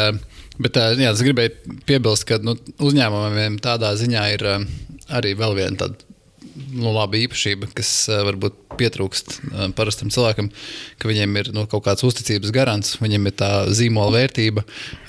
bet 0.60 0.78
jā, 0.78 1.10
es 1.10 1.24
gribēju 1.24 1.78
piebilst, 1.88 2.26
ka 2.28 2.38
nu, 2.44 2.56
uzņēmumiem 2.78 3.58
tādā 3.64 3.94
ziņā 3.98 4.26
ir 4.36 4.46
arī 5.16 5.32
vēl 5.38 5.56
viena 5.58 5.80
tāda 5.86 6.05
nu, 6.74 6.90
laba 6.94 7.18
īpašība, 7.18 7.68
kas 7.76 7.90
uh, 8.10 8.22
varbūt 8.26 8.56
pietrūkst 8.76 9.34
uh, 9.36 9.66
parastam 9.76 10.10
cilvēkam, 10.12 10.48
ka 11.00 11.10
viņiem 11.10 11.38
ir 11.40 11.50
nu, 11.56 11.64
kaut 11.70 11.84
kāds 11.86 12.04
uzticības 12.06 12.52
garants, 12.54 12.96
viņiem 13.00 13.28
ir 13.28 13.34
tā 13.38 13.50
zīmola 13.74 14.18
vērtība. 14.18 14.64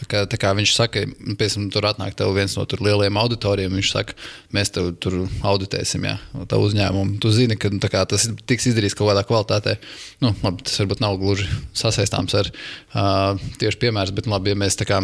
Ka, 0.07 0.23
kā 0.39 0.53
viņš 0.55 0.73
saka, 0.75 1.03
piemēram, 1.35 1.67
tur 1.73 1.87
atnāk 1.89 2.15
viens 2.35 2.53
no 2.55 2.63
lielajiem 2.63 3.17
auditoriem, 3.19 3.73
viņš 3.75 3.89
saka, 3.91 4.15
mēs 4.55 4.71
tev 4.75 4.93
tur 5.03 5.17
auditēsim, 5.47 6.05
ja 6.07 6.15
tā 6.47 6.59
uzņēmumu. 6.63 7.17
Tu 7.23 7.33
zini, 7.35 7.57
ka 7.59 7.71
nu, 7.73 7.81
kā, 7.83 8.05
tas 8.07 8.29
tiks 8.47 8.69
izdarīts 8.71 8.95
kaut 8.95 9.11
kādā 9.11 9.25
kvalitātē. 9.27 9.75
Nu, 10.23 10.31
labi, 10.45 10.63
tas 10.67 10.79
varbūt 10.79 11.03
nav 11.03 11.19
gluži 11.19 11.49
sasaistāms 11.75 12.37
ar 12.39 12.51
uh, 12.53 13.49
tieši 13.59 13.81
piemērs, 13.83 14.15
bet 14.15 14.29
nu, 14.29 14.37
labi, 14.37 14.55
ja 14.55 14.61
mēs 14.63 14.79
tā 14.79 14.87
kā. 14.87 15.03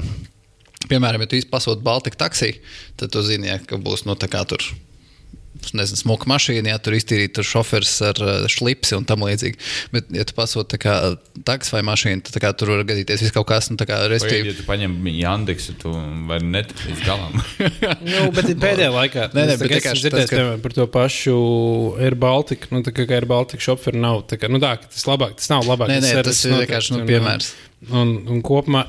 Piemēram, 0.84 1.24
ja 1.24 1.30
tu 1.32 1.40
pasūti 1.48 1.84
Baltiku 1.84 2.20
taksiju, 2.20 2.58
tad 3.00 3.14
tu 3.16 3.22
zini, 3.24 3.48
ja, 3.48 3.60
ka 3.64 3.80
būs 3.80 4.04
nu, 4.08 4.18
tā 4.20 4.28
kā 4.32 4.44
tur 4.48 4.64
nezinu, 5.78 6.00
smuka 6.02 6.28
mašīna, 6.30 6.74
ja 6.74 6.80
tur 6.84 6.96
iztīrīta 6.98 7.46
šoferis 7.46 7.94
ar 8.06 8.20
šlipsi 8.52 8.98
un 8.98 9.08
tam 9.08 9.24
līdzīgi. 9.26 9.60
Bet, 9.94 10.10
ja 10.14 10.26
tu 10.28 10.36
pasūti 10.38 10.80
taks 11.48 11.74
vai 11.74 11.84
mašīnu, 11.88 12.26
tad 12.28 12.40
kā, 12.44 12.52
tur 12.58 12.74
var 12.74 12.84
gadīties 12.90 13.24
viss 13.24 13.36
kaut 13.36 13.48
kas. 13.50 13.70
Nu, 13.72 13.80
kā, 13.80 14.02
restīvi... 14.12 14.52
Ja 14.52 14.58
tu 14.58 14.66
paņem 14.68 14.98
Jandeksu, 15.14 15.76
tu 15.82 15.94
vari 16.30 16.50
netikt 16.54 16.84
līdz 16.90 17.04
galam. 17.08 17.38
nu, 18.12 18.26
bet 18.36 18.52
pēdējā 18.66 18.90
laikā 18.94 19.30
nē, 19.34 19.46
nē, 19.52 19.60
bet 19.62 19.78
es 19.80 19.88
dzirdēju 19.88 20.28
tas, 20.28 20.34
ka... 20.34 20.48
par 20.66 20.78
to 20.78 20.88
pašu 20.92 21.38
Air 22.04 22.18
Baltica. 22.20 22.72
Nu, 22.74 22.84
tā 22.86 22.96
kā 22.96 23.08
Air 23.08 23.30
Baltica 23.30 23.64
šoferi 23.64 24.02
nav, 24.04 24.26
tā 24.32 24.40
kā, 24.42 24.52
nu, 24.52 24.62
tā, 24.64 24.76
tas 24.84 25.08
labāk, 25.10 25.38
tas 25.40 25.52
nav 25.54 25.68
labāk. 25.70 25.94
Nē, 25.94 26.02
nē, 26.04 26.18
tas 26.28 26.44
ir 26.48 26.58
vienkārši 26.64 26.98
nu, 26.98 27.08
piemērs. 27.10 27.54
Un, 27.92 28.18
un 28.32 28.44
kopumā 28.46 28.86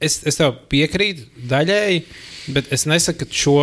es, 0.00 0.20
es 0.26 0.40
tev 0.40 0.56
piekrītu 0.72 1.46
daļēji, 1.50 2.02
bet 2.56 2.70
es 2.74 2.86
nesaku, 2.88 3.26
ka 3.26 3.40
šo 3.42 3.56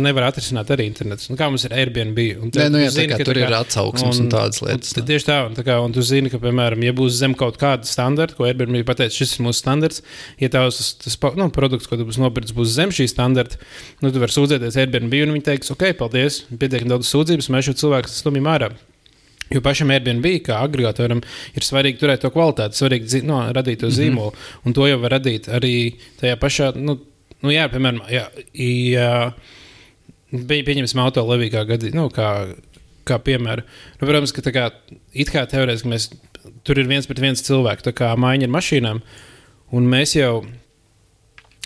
nevar 0.00 0.28
atrisināt 0.28 0.70
arī 0.72 0.86
internets. 0.88 1.28
Nu, 1.30 1.36
kā 1.40 1.48
mums 1.50 1.64
ir 1.66 1.74
Airbnb? 1.76 2.18
Un 2.42 2.52
Nē, 2.54 2.68
nu, 2.72 2.80
jā, 2.82 2.90
zini, 2.94 3.10
ka, 3.12 3.18
tur 3.26 3.38
kā, 3.38 3.46
ir 3.46 3.56
atsauksmes 3.56 4.20
un, 4.20 4.26
un 4.26 4.30
tādas 4.32 4.62
lietas. 4.64 4.92
Un, 4.96 5.06
tieši 5.08 5.28
tā, 5.28 5.38
un, 5.48 5.56
tā 5.58 5.64
kā, 5.66 5.78
un 5.84 5.94
tu 5.94 6.04
zini, 6.06 6.30
ka, 6.32 6.40
piemēram, 6.42 6.84
ja 6.86 6.94
būs 6.96 7.18
zem 7.18 7.34
kaut 7.38 7.58
kāda 7.60 7.88
standarta, 7.88 8.36
ko 8.38 8.46
Airbnb 8.48 8.84
pateiks, 8.88 9.18
šis 9.18 9.36
ir 9.36 9.46
mūsu 9.48 9.60
standarts, 9.62 10.04
ja 10.40 10.52
tavs 10.52 10.94
tas 11.02 11.18
nu, 11.38 11.48
produkts, 11.54 11.90
ko 11.90 11.98
tu 12.00 12.06
būsi 12.08 12.22
nopircis, 12.22 12.56
būs 12.56 12.72
zem 12.76 12.94
šī 12.94 13.08
standarta, 13.12 13.60
nu, 14.00 14.12
tu 14.12 14.22
vari 14.22 14.36
sūdzēties 14.36 14.80
Airbnb 14.84 15.18
un 15.26 15.36
viņi 15.36 15.48
teiks, 15.50 15.74
ok, 15.74 15.90
paldies, 16.00 16.44
pietiekami 16.52 16.94
daudz 16.94 17.12
sūdzības, 17.12 17.52
mēs 17.52 17.70
šo 17.70 17.78
cilvēku 17.84 18.12
stumjam 18.12 18.50
ārā. 18.54 18.72
Jo 19.52 19.60
pašam 19.60 19.90
Airbnb, 19.92 20.26
kā 20.46 20.60
agregātoram, 20.64 21.20
ir 21.56 21.66
svarīgi 21.66 22.00
turēt 22.00 22.22
to 22.24 22.30
kvalitāti, 22.32 22.78
svarīgi 22.78 23.22
no, 23.28 23.42
radīt 23.52 23.82
to 23.82 23.90
mhm. 23.90 23.96
zīmolu. 23.98 24.32
Mm 24.32 24.36
-hmm. 24.36 24.60
Un 24.64 24.72
to 24.72 24.86
jau 24.88 25.00
var 25.02 25.18
radīt 25.18 25.48
arī 25.48 25.74
tajā 26.20 26.36
pašā, 26.36 26.72
nu, 26.76 26.98
nu 27.42 27.50
jā, 27.50 27.68
piemēram, 27.68 28.00
jā, 28.10 28.28
jā, 28.54 29.32
Bija 30.32 30.66
pieņemsim 30.68 31.00
auto 31.02 31.24
levīgā 31.28 31.66
gadījumā, 31.68 31.98
nu, 31.98 32.08
kā, 32.12 32.28
kā 33.08 33.18
piemēru. 33.20 33.64
Nu, 34.00 34.06
protams, 34.06 34.32
ka 34.32 34.44
tā 34.44 34.54
kā, 34.54 34.70
it 35.12 35.32
kā 35.32 35.44
teorētiski 35.50 35.90
mēs 35.92 36.08
tur 36.66 36.80
ir 36.80 36.90
viens 36.90 37.08
pret 37.08 37.22
viens 37.22 37.44
cilvēku, 37.44 37.84
tā 37.86 37.94
kā 37.96 38.12
maiņa 38.18 38.48
ar 38.48 38.56
mašīnām. 38.56 39.02
Un 39.72 39.88
mēs 39.88 40.16
jau 40.16 40.42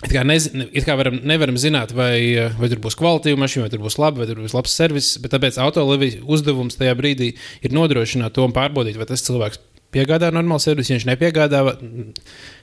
it 0.05 0.11
kā, 0.13 0.23
nezin, 0.27 0.67
it 0.69 0.85
kā 0.85 0.95
varam, 0.99 1.19
nevaram 1.27 1.57
zināt, 1.59 1.93
vai, 1.97 2.19
vai 2.59 2.69
tur 2.71 2.81
būs 2.83 2.97
kvalitīva 2.99 3.41
mašīna, 3.41 3.65
vai 3.65 3.73
tur 3.73 3.83
būs 3.85 3.97
laba, 4.01 4.21
vai 4.21 4.29
tur 4.29 4.43
būs 4.43 4.55
labs 4.57 4.75
servis. 4.77 5.15
Tāpēc 5.23 5.57
autolīvijas 5.63 6.19
uzdevums 6.23 6.77
tajā 6.79 6.93
brīdī 6.99 7.33
ir 7.65 7.75
nodrošināt 7.75 8.35
to 8.37 8.45
un 8.45 8.55
pārbaudīt, 8.55 8.99
vai 8.99 9.09
tas 9.09 9.25
cilvēks 9.25 9.63
piegādā 9.95 10.29
normālu 10.35 10.61
servisu. 10.61 10.93
Ja 10.93 10.99
viņš 10.99 11.09
nepiegādā, 11.09 11.63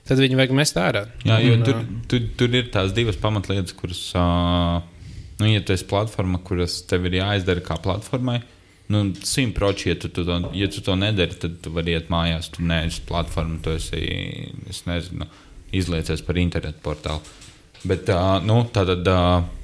tad 0.09 0.23
viņu 0.23 0.41
vajag 0.41 0.57
mest 0.57 0.81
ārā. 0.81 1.07
Jā, 1.27 1.41
jo 1.43 1.61
tur, 1.67 1.85
tur, 2.11 2.27
tur 2.39 2.59
ir 2.61 2.71
tās 2.75 2.95
divas 2.97 3.19
pamatlietas, 3.21 3.75
kuras, 3.77 4.05
uh, 4.19 4.79
nu, 5.45 5.53
ja 5.53 5.61
tu 5.61 5.77
esi 5.77 5.85
platforma, 5.91 6.41
kuras 6.49 6.81
tev 6.89 7.05
ir 7.11 7.19
jāizdara 7.21 7.63
kā 7.65 7.77
platformai, 7.85 8.39
nu, 8.93 9.05
simtprocentīgi, 9.21 9.93
ja, 9.93 9.99
tu, 10.01 10.09
tu, 10.17 10.25
to- 10.29 10.53
ja 10.57 10.69
tu 10.73 10.81
to 10.85 10.97
nedari, 10.97 11.37
tad 11.41 11.61
tu 11.65 11.73
vari 11.77 11.95
iet 11.99 12.09
mājās. 12.13 12.49
Tu 12.57 12.65
neesi 12.65 13.05
platforma, 13.09 13.61
tu 13.65 13.77
esi, 13.77 14.01
es 14.73 14.83
nezinu, 14.89 15.29
izliecies 15.75 16.25
par 16.25 16.41
internetu 16.41 16.81
portālu. 16.85 17.21
Bet, 17.85 18.09
uh, 18.09 18.41
nu, 18.45 18.65
tātad. 18.73 19.05
Uh, 19.13 19.61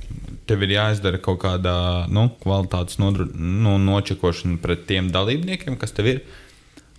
Tev 0.50 0.64
ir 0.66 0.72
jāizdara 0.74 1.20
kaut 1.22 1.36
kāda 1.44 1.72
nu, 2.10 2.24
kvalitātes 2.42 2.96
nodru, 2.98 3.28
nu, 3.38 3.76
nočekošana 3.78 4.56
pret 4.58 4.80
tiem 4.88 5.06
dalībniekiem, 5.14 5.76
kas 5.78 5.92
tev 5.94 6.08
ir. 6.10 6.18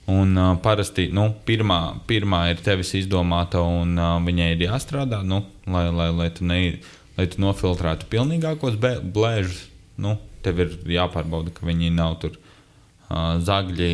Un 0.08 0.32
uh, 0.40 0.54
parasti 0.64 1.10
nu, 1.12 1.26
pirmā, 1.44 1.80
pirmā 2.08 2.40
ir 2.54 2.62
tevis 2.64 2.94
izdomāta, 2.96 3.60
un 3.60 3.92
uh, 4.00 4.14
viņai 4.24 4.48
ir 4.56 4.64
jāstrādā, 4.70 5.20
nu, 5.28 5.42
lai, 5.68 5.84
lai, 5.92 6.08
lai, 6.22 6.30
tu 6.38 6.48
ne, 6.48 6.62
lai 7.18 7.28
tu 7.32 7.42
nofiltrētu 7.44 8.10
pilnīgākos 8.12 8.78
blēžus. 8.82 9.66
Nu, 10.02 10.16
tev 10.46 10.62
ir 10.64 10.76
jāpārbauda, 10.96 11.54
ka 11.54 11.68
viņi 11.68 11.92
nav 11.94 12.18
tur 12.24 12.38
uh, 12.38 13.38
zagļi, 13.44 13.92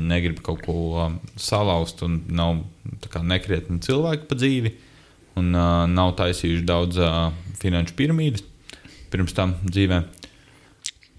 negrib 0.00 0.42
kaut 0.46 0.62
ko 0.66 0.78
uh, 0.92 1.14
salauzt, 1.40 2.04
un 2.06 2.20
nav 2.28 2.62
tā 3.02 3.12
kā 3.12 3.24
nekrietni 3.24 3.80
cilvēki 3.84 4.28
pa 4.30 4.38
dzīvi, 4.38 4.74
un 5.40 5.54
uh, 5.54 5.86
nav 5.90 6.14
taisījuši 6.20 6.68
daudz 6.68 7.00
uh, 7.02 7.32
finanšu 7.62 7.96
piramīdas 7.98 8.44
pirms 9.14 9.34
tam 9.36 9.56
dzīvē. 9.64 10.02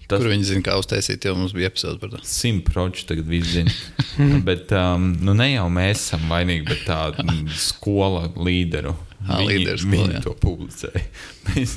Tas... 0.06 0.20
Kur 0.20 0.30
viņi 0.30 0.46
zina, 0.46 0.62
kā 0.68 0.76
uztaisīt, 0.78 1.24
jau 1.26 1.34
mums 1.34 1.54
bija 1.56 1.70
epizode 1.72 1.98
par 1.98 2.12
to. 2.12 2.20
Simtprocentīgi 2.30 3.08
tagad 3.08 3.30
viss 3.30 3.54
zina. 3.56 3.72
bet 4.48 4.70
um, 4.76 5.10
nu 5.26 5.34
ne 5.34 5.48
jau 5.50 5.66
mēs 5.72 6.04
esam 6.04 6.28
vainīgi, 6.30 6.66
bet 6.68 6.84
tā 6.86 7.00
skola 7.58 8.28
līderu. 8.38 8.94
Skola, 9.82 9.96
viņi 9.96 10.18
jā. 10.18 10.22
to 10.24 10.34
publicēja. 10.42 11.04
mēs, 11.50 11.76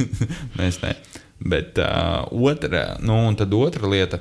mēs 0.59 0.81
ne. 0.85 0.95
Bet 1.39 1.79
uh, 1.79 2.27
otra, 2.35 2.83
nu, 3.03 3.15
un 3.29 3.38
tad 3.39 3.53
otra 3.55 3.89
lieta, 3.91 4.19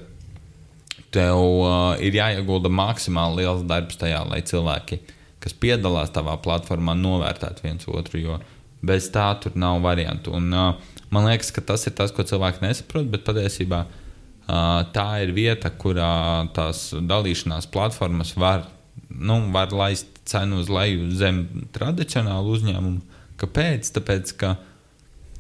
tev 1.15 1.41
uh, 1.41 1.95
ir 2.05 2.19
jāiegulda 2.19 2.71
maksimāli 2.71 3.43
liels 3.43 3.65
darbs 3.69 3.99
tajā, 3.99 4.21
lai 4.29 4.43
cilvēki, 4.47 5.01
kas 5.43 5.57
piedalās 5.57 6.13
tavā 6.15 6.37
platformā, 6.43 6.95
novērtētu 6.99 7.67
viens 7.67 7.91
otru. 7.91 8.23
Jo 8.23 8.39
bez 8.83 9.09
tā 9.15 9.29
tur 9.43 9.57
nav 9.59 9.83
variantu. 9.83 10.35
Un, 10.39 10.51
uh, 10.55 10.99
man 11.15 11.29
liekas, 11.29 11.51
ka 11.55 11.65
tas 11.65 11.87
ir 11.89 11.97
tas, 11.99 12.13
ko 12.15 12.25
cilvēki 12.27 12.63
nesaprot, 12.65 13.09
bet 13.11 13.27
patiesībā 13.27 13.85
uh, 13.85 14.83
tā 14.95 15.09
ir 15.25 15.35
vieta, 15.37 15.71
kurā 15.71 16.49
tās 16.57 16.91
dalīšanās 16.95 17.71
platformas 17.75 18.35
var, 18.39 18.69
nu, 19.09 19.41
var 19.55 19.75
laist 19.75 20.21
cenu 20.29 20.63
uz 20.63 20.71
leju 20.73 21.11
zem 21.17 21.45
tradicionālu 21.75 22.59
uzņēmumu. 22.59 23.18
Kāpēc? 23.39 23.93
Tāpēc, 23.95 24.33
ka 24.41 24.55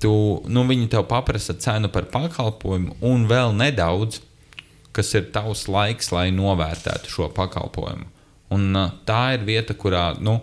tu, 0.03 0.13
nu, 0.47 0.65
viņi 0.69 0.91
tev 0.93 1.07
paprasa 1.11 1.57
cenu 1.59 1.91
par 1.93 2.09
pakalpojumu 2.13 2.99
un 3.07 3.27
vēl 3.31 3.55
nedaudz, 3.59 4.21
kas 4.95 5.13
ir 5.15 5.29
tavs 5.35 5.67
laiks, 5.71 6.13
lai 6.15 6.29
novērtētu 6.35 7.11
šo 7.13 7.29
pakalpojumu. 7.35 8.09
Un, 8.55 8.71
uh, 8.73 8.95
tā 9.07 9.35
ir 9.37 9.45
vieta, 9.47 9.77
kurā 9.77 10.13
nu, 10.25 10.39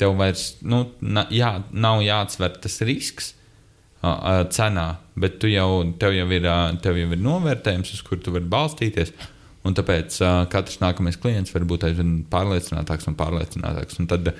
tev 0.00 0.16
vairs 0.18 0.56
nu, 0.64 0.86
na, 1.04 1.26
jā, 1.30 1.58
nav 1.70 2.00
jāatsver 2.02 2.56
tas 2.62 2.80
risks 2.86 3.32
uh, 3.34 4.08
uh, 4.08 4.40
cenā, 4.50 4.88
bet 5.18 5.38
tu 5.42 5.50
jau, 5.52 5.84
tev, 6.00 6.16
jau 6.16 6.26
ir, 6.32 6.48
uh, 6.48 6.72
tev 6.82 6.98
jau 6.98 7.10
ir 7.12 7.22
novērtējums, 7.22 7.92
uz 7.98 8.02
kur 8.06 8.22
tu 8.22 8.34
vari 8.34 8.48
balstīties. 8.50 9.14
Un 9.62 9.76
tāpēc 9.78 10.16
uh, 10.24 10.40
katrs 10.50 10.80
nākamais 10.82 11.18
klients 11.22 11.52
var 11.54 11.66
būt 11.70 11.84
aizvien 11.86 12.22
pārliecinātāks 12.30 13.06
un 13.10 13.18
pārliecinātāks. 13.18 14.00
Un 14.02 14.08
tad, 14.10 14.32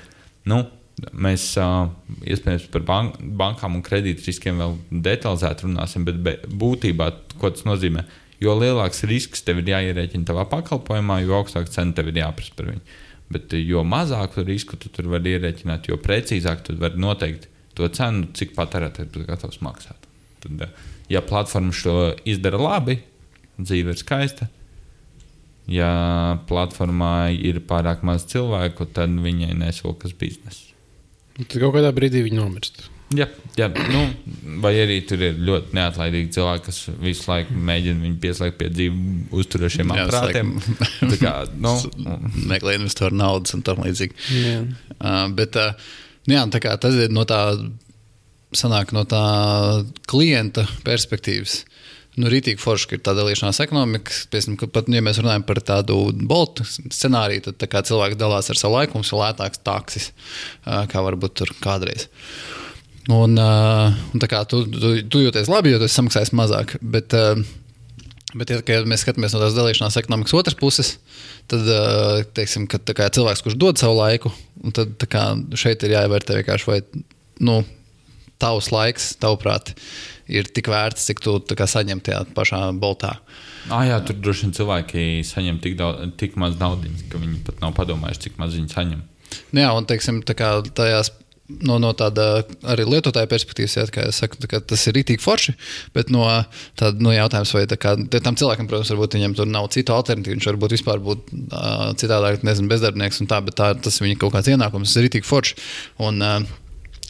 nu, 0.50 0.64
mēs 1.12 1.44
uh, 1.60 1.86
iespējams 2.28 2.66
par 2.72 2.84
bank 2.88 3.20
bankām 3.38 3.78
un 3.78 3.84
kredītu 3.84 4.26
riskiem 4.28 4.60
vēl 4.60 4.76
detalizēti 5.04 5.66
runāsim, 5.66 6.04
bet 6.08 6.20
be, 6.24 6.36
būtībā 6.46 7.08
ko 7.40 7.52
tas 7.52 7.64
nozīmē? 7.68 8.04
Jo 8.42 8.56
lielāks 8.58 9.04
risks 9.06 9.44
tev 9.46 9.62
ir 9.62 9.70
jāierēķina 9.72 10.26
tavā 10.28 10.44
pakalpojumā, 10.50 11.20
jo 11.22 11.38
augstāka 11.38 11.70
cena 11.70 11.94
tev 11.96 12.10
ir 12.10 12.20
jāprasa 12.22 12.54
par 12.58 12.72
viņu. 12.72 12.96
Bet 13.32 13.54
jo 13.56 13.84
mazāku 13.86 14.44
risku 14.44 14.76
tu 14.76 14.90
tur 14.92 15.08
vari 15.12 15.36
ierēķināt, 15.36 15.88
jo 15.88 15.98
precīzāk 16.02 16.64
tu 16.66 16.76
vari 16.80 17.00
noteikt 17.00 17.46
to 17.78 17.86
cenu, 17.88 18.26
cik 18.36 18.56
patērētājs 18.56 19.12
būs 19.14 19.28
gatavs 19.30 19.62
maksāt. 19.64 20.10
Tad, 20.42 20.66
ja 21.08 21.22
platforma 21.24 21.72
šo 21.76 21.94
izdara 22.28 22.60
labi, 22.60 22.98
dzīve 23.60 23.94
ir 23.94 24.00
skaista. 24.00 24.50
Ja 25.70 25.92
platformā 26.48 27.30
ir 27.38 27.62
pārāk 27.68 28.02
maz 28.04 28.26
cilvēku, 28.28 28.88
tad 28.92 29.14
viņai 29.22 29.54
nesokas 29.60 30.16
biznesa. 30.18 30.71
Tad 31.38 31.58
kaut 31.58 31.76
kādā 31.76 31.92
brīdī 31.96 32.24
viņi 32.26 32.38
nomirst. 32.38 32.82
Jā, 33.12 33.26
jā 33.58 33.68
nu, 33.92 34.02
vai 34.62 34.72
arī 34.80 34.98
tur 35.08 35.20
ir 35.24 35.40
ļoti 35.44 35.76
neatlaidīgi 35.76 36.32
cilvēki, 36.36 36.64
kas 36.68 36.78
visu 37.02 37.28
laiku 37.28 37.56
mēģina 37.68 38.06
viņu 38.06 38.18
pieslēgt 38.22 38.58
pie 38.60 38.70
dzīves 38.72 39.34
uzturēšiem 39.42 39.92
Jā, 39.92 40.06
aparātiem. 40.06 40.54
Nu, 41.60 41.74
Meklē 42.52 42.78
investoru 42.78 43.18
naudas 43.18 43.56
un 43.56 43.64
tam 43.66 43.82
līdzīgi. 43.84 44.16
Jā. 44.38 44.62
Uh, 44.96 45.26
bet 45.36 45.58
uh, 45.60 45.76
nu 46.28 46.38
jā, 46.38 46.46
tā 46.54 46.62
kā 46.64 46.76
tas 46.80 46.96
ir 47.04 47.12
no 47.12 47.26
tā, 47.28 47.42
sanāk, 48.56 48.94
no 48.96 49.04
tā 49.08 49.22
klienta 50.08 50.64
perspektīvas. 50.86 51.62
Nu, 52.20 52.28
rītīgi 52.28 52.60
forši, 52.60 52.88
ka 52.90 52.96
ir 52.98 53.04
tā 53.06 53.14
dalīšanās 53.16 53.62
ekonomika. 53.64 54.12
Ka 54.60 54.68
pat, 54.74 54.88
ja 54.92 55.00
mēs 55.04 55.22
runājam 55.22 55.46
par 55.48 55.62
tādu 55.64 55.96
boltu 56.28 56.66
scenāriju, 56.68 57.46
tad 57.46 57.62
tā 57.62 57.80
cilvēki 57.88 58.18
dalās 58.20 58.50
ar 58.52 58.60
savu 58.60 58.76
laiku, 58.76 58.98
mums 58.98 59.12
ir 59.14 59.20
lētāks 59.22 59.62
taksis, 59.64 60.10
uh, 60.66 60.82
kā 60.92 61.00
varbūt 61.06 61.38
tur 61.40 61.54
kādreiz. 61.64 62.10
Un, 63.08 63.38
uh, 63.40 63.96
un 64.12 64.22
tā 64.22 64.28
kā 64.30 64.42
tu, 64.48 64.60
tu, 64.68 64.92
tu 65.08 65.24
jūties 65.24 65.48
labi, 65.50 65.72
jo 65.72 65.80
tu 65.80 65.88
esi 65.88 65.98
samaksājis 65.98 66.34
mazāk. 66.36 66.76
Bet, 66.84 67.16
uh, 67.16 67.40
Bet, 68.32 68.48
ja, 68.48 68.78
mēs 68.88 69.02
skatāmies 69.04 69.34
no 69.34 69.42
tās 69.42 69.52
dalīšanās 69.52 69.98
ekonomikas 70.00 70.32
otras 70.38 70.56
puses, 70.56 70.94
tad 71.52 71.66
teiksim, 72.32 72.64
ka, 72.70 72.78
kā, 72.96 73.10
cilvēks, 73.12 73.42
kurš 73.44 73.58
dod 73.60 73.80
savu 73.80 73.98
laiku, 73.98 74.32
tad 74.72 75.04
kā, 75.12 75.26
šeit 75.60 75.84
ir 75.84 75.92
jāievērtē 75.98 76.38
vienkārši, 76.38 76.68
vai 76.70 76.78
nu, 77.44 77.58
tavs 78.40 78.70
laiks, 78.72 79.10
tavuprāt, 79.20 79.74
ir 80.32 80.50
tik 80.54 80.70
vērts, 80.72 81.06
cik 81.10 81.22
tu 81.24 81.38
saņem 81.72 82.02
tajā 82.04 82.24
pašā 82.36 82.64
boltā. 82.78 83.16
ah, 83.78 83.86
jā, 83.86 83.98
tur 84.06 84.18
droši 84.18 84.48
vien 84.48 84.54
cilvēki 84.58 85.06
saņem 85.26 85.62
tik, 85.62 85.78
daudz, 85.78 86.14
tik 86.18 86.38
maz 86.40 86.58
naudas, 86.60 87.04
ka 87.12 87.20
viņi 87.22 87.42
pat 87.46 87.62
nav 87.62 87.76
padomājuši, 87.78 88.24
cik 88.26 88.38
maz 88.42 88.56
viņi 88.58 88.72
saņem. 88.74 89.02
Nu, 89.52 89.62
jā, 89.62 89.72
un 89.76 89.86
teiksim, 89.88 90.20
tā 90.26 90.34
kā, 90.36 90.54
tajās, 90.76 91.12
no, 91.62 91.76
no 91.82 91.92
tāda 91.96 92.42
arī 92.74 92.84
lietotāja 92.88 93.28
perspektīvas, 93.30 93.76
jā, 93.78 93.84
kā 93.92 94.06
saku, 94.14 94.40
kā 94.50 94.60
tas 94.72 94.86
ir 94.88 94.96
rītīgi 94.98 95.22
forši, 95.22 95.54
bet 95.96 96.10
no 96.12 96.24
tāda 96.78 97.04
no 97.04 97.14
jautājums, 97.14 97.54
vai 97.56 97.64
tā 97.70 97.78
kā, 97.80 97.94
tam 98.18 98.38
cilvēkam, 98.38 98.68
protams, 98.70 98.92
varbūt 98.94 99.18
viņam 99.18 99.36
tur 99.38 99.50
nav 99.50 99.68
citu 99.74 99.94
alternatīvu, 99.96 100.38
viņš 100.38 100.50
varbūt 100.52 100.76
vispār 100.78 101.02
būtu 101.04 101.42
uh, 101.44 101.92
citādāk, 102.00 102.42
nezinu, 102.46 102.70
bezdarbnieks 102.72 103.22
un 103.22 103.30
tā, 103.30 103.40
bet 103.46 103.58
tā, 103.60 103.72
tas 103.78 104.02
viņa 104.02 104.18
kaut 104.20 104.36
kāds 104.36 104.52
ienākums, 104.52 104.90
tas 104.90 105.00
ir 105.00 105.08
rītīgi 105.08 105.28
forši. 105.28 105.58
Un, 106.08 106.22
uh, 106.24 106.61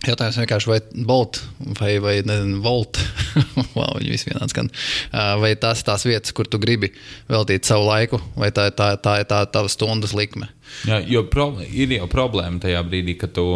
Jautājums 0.02 0.38
vienkārši, 0.40 0.66
vai 0.66 0.78
Bolt 1.06 1.38
vai, 1.78 1.92
vai 2.02 2.14
nezinu, 2.26 2.58
Volt, 2.64 2.98
wow, 3.76 3.92
viņi 4.00 4.10
visi 4.10 4.30
vienāds 4.30 4.56
uh, 4.58 5.36
vai 5.38 5.52
tās 5.60 5.82
ir 5.82 5.86
tās 5.86 6.06
vietas, 6.08 6.34
kur 6.34 6.48
tu 6.50 6.58
gribi 6.62 6.90
veltīt 7.30 7.68
savu 7.68 7.86
laiku, 7.86 8.18
vai 8.34 8.50
tā, 8.54 8.66
ir 8.70 8.74
tā, 8.78 8.92
tā 8.98 9.20
ir 9.22 9.28
tā 9.30 9.44
tava 9.54 9.70
stundas 9.70 10.14
likme. 10.18 10.50
Jā, 10.88 10.98
jo 11.06 11.22
pro, 11.30 11.52
ir 11.70 11.94
jau 11.94 12.08
problēma 12.10 12.58
tajā 12.62 12.82
brīdī, 12.88 13.14
kad 13.20 13.34
tu, 13.36 13.46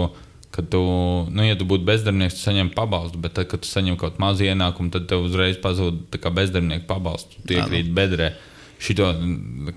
kad 0.55 0.69
tu, 0.71 0.83
nu, 1.27 1.47
ja 1.47 1.57
tu 1.59 1.67
būtu 1.67 1.87
bezdarbnieks, 1.89 2.39
tu 2.39 2.47
saņem 2.47 2.71
pabalstu, 2.77 3.19
bet 3.25 3.35
tad, 3.41 3.49
kad 3.51 3.65
tu 3.65 3.71
saņem 3.71 3.99
kaut 3.99 4.21
mazu 4.23 4.47
ienākumu, 4.47 4.93
tad 4.95 5.09
tev 5.11 5.27
uzreiz 5.27 5.59
pazūd 5.63 6.05
tā 6.15 6.31
bezdarbnieku 6.31 6.87
pabalstu. 6.87 7.43
Tu 7.43 7.59
iekrīt 7.59 7.91
bedrē. 7.97 8.37
Šito 8.77 9.09
mm, 9.09 9.75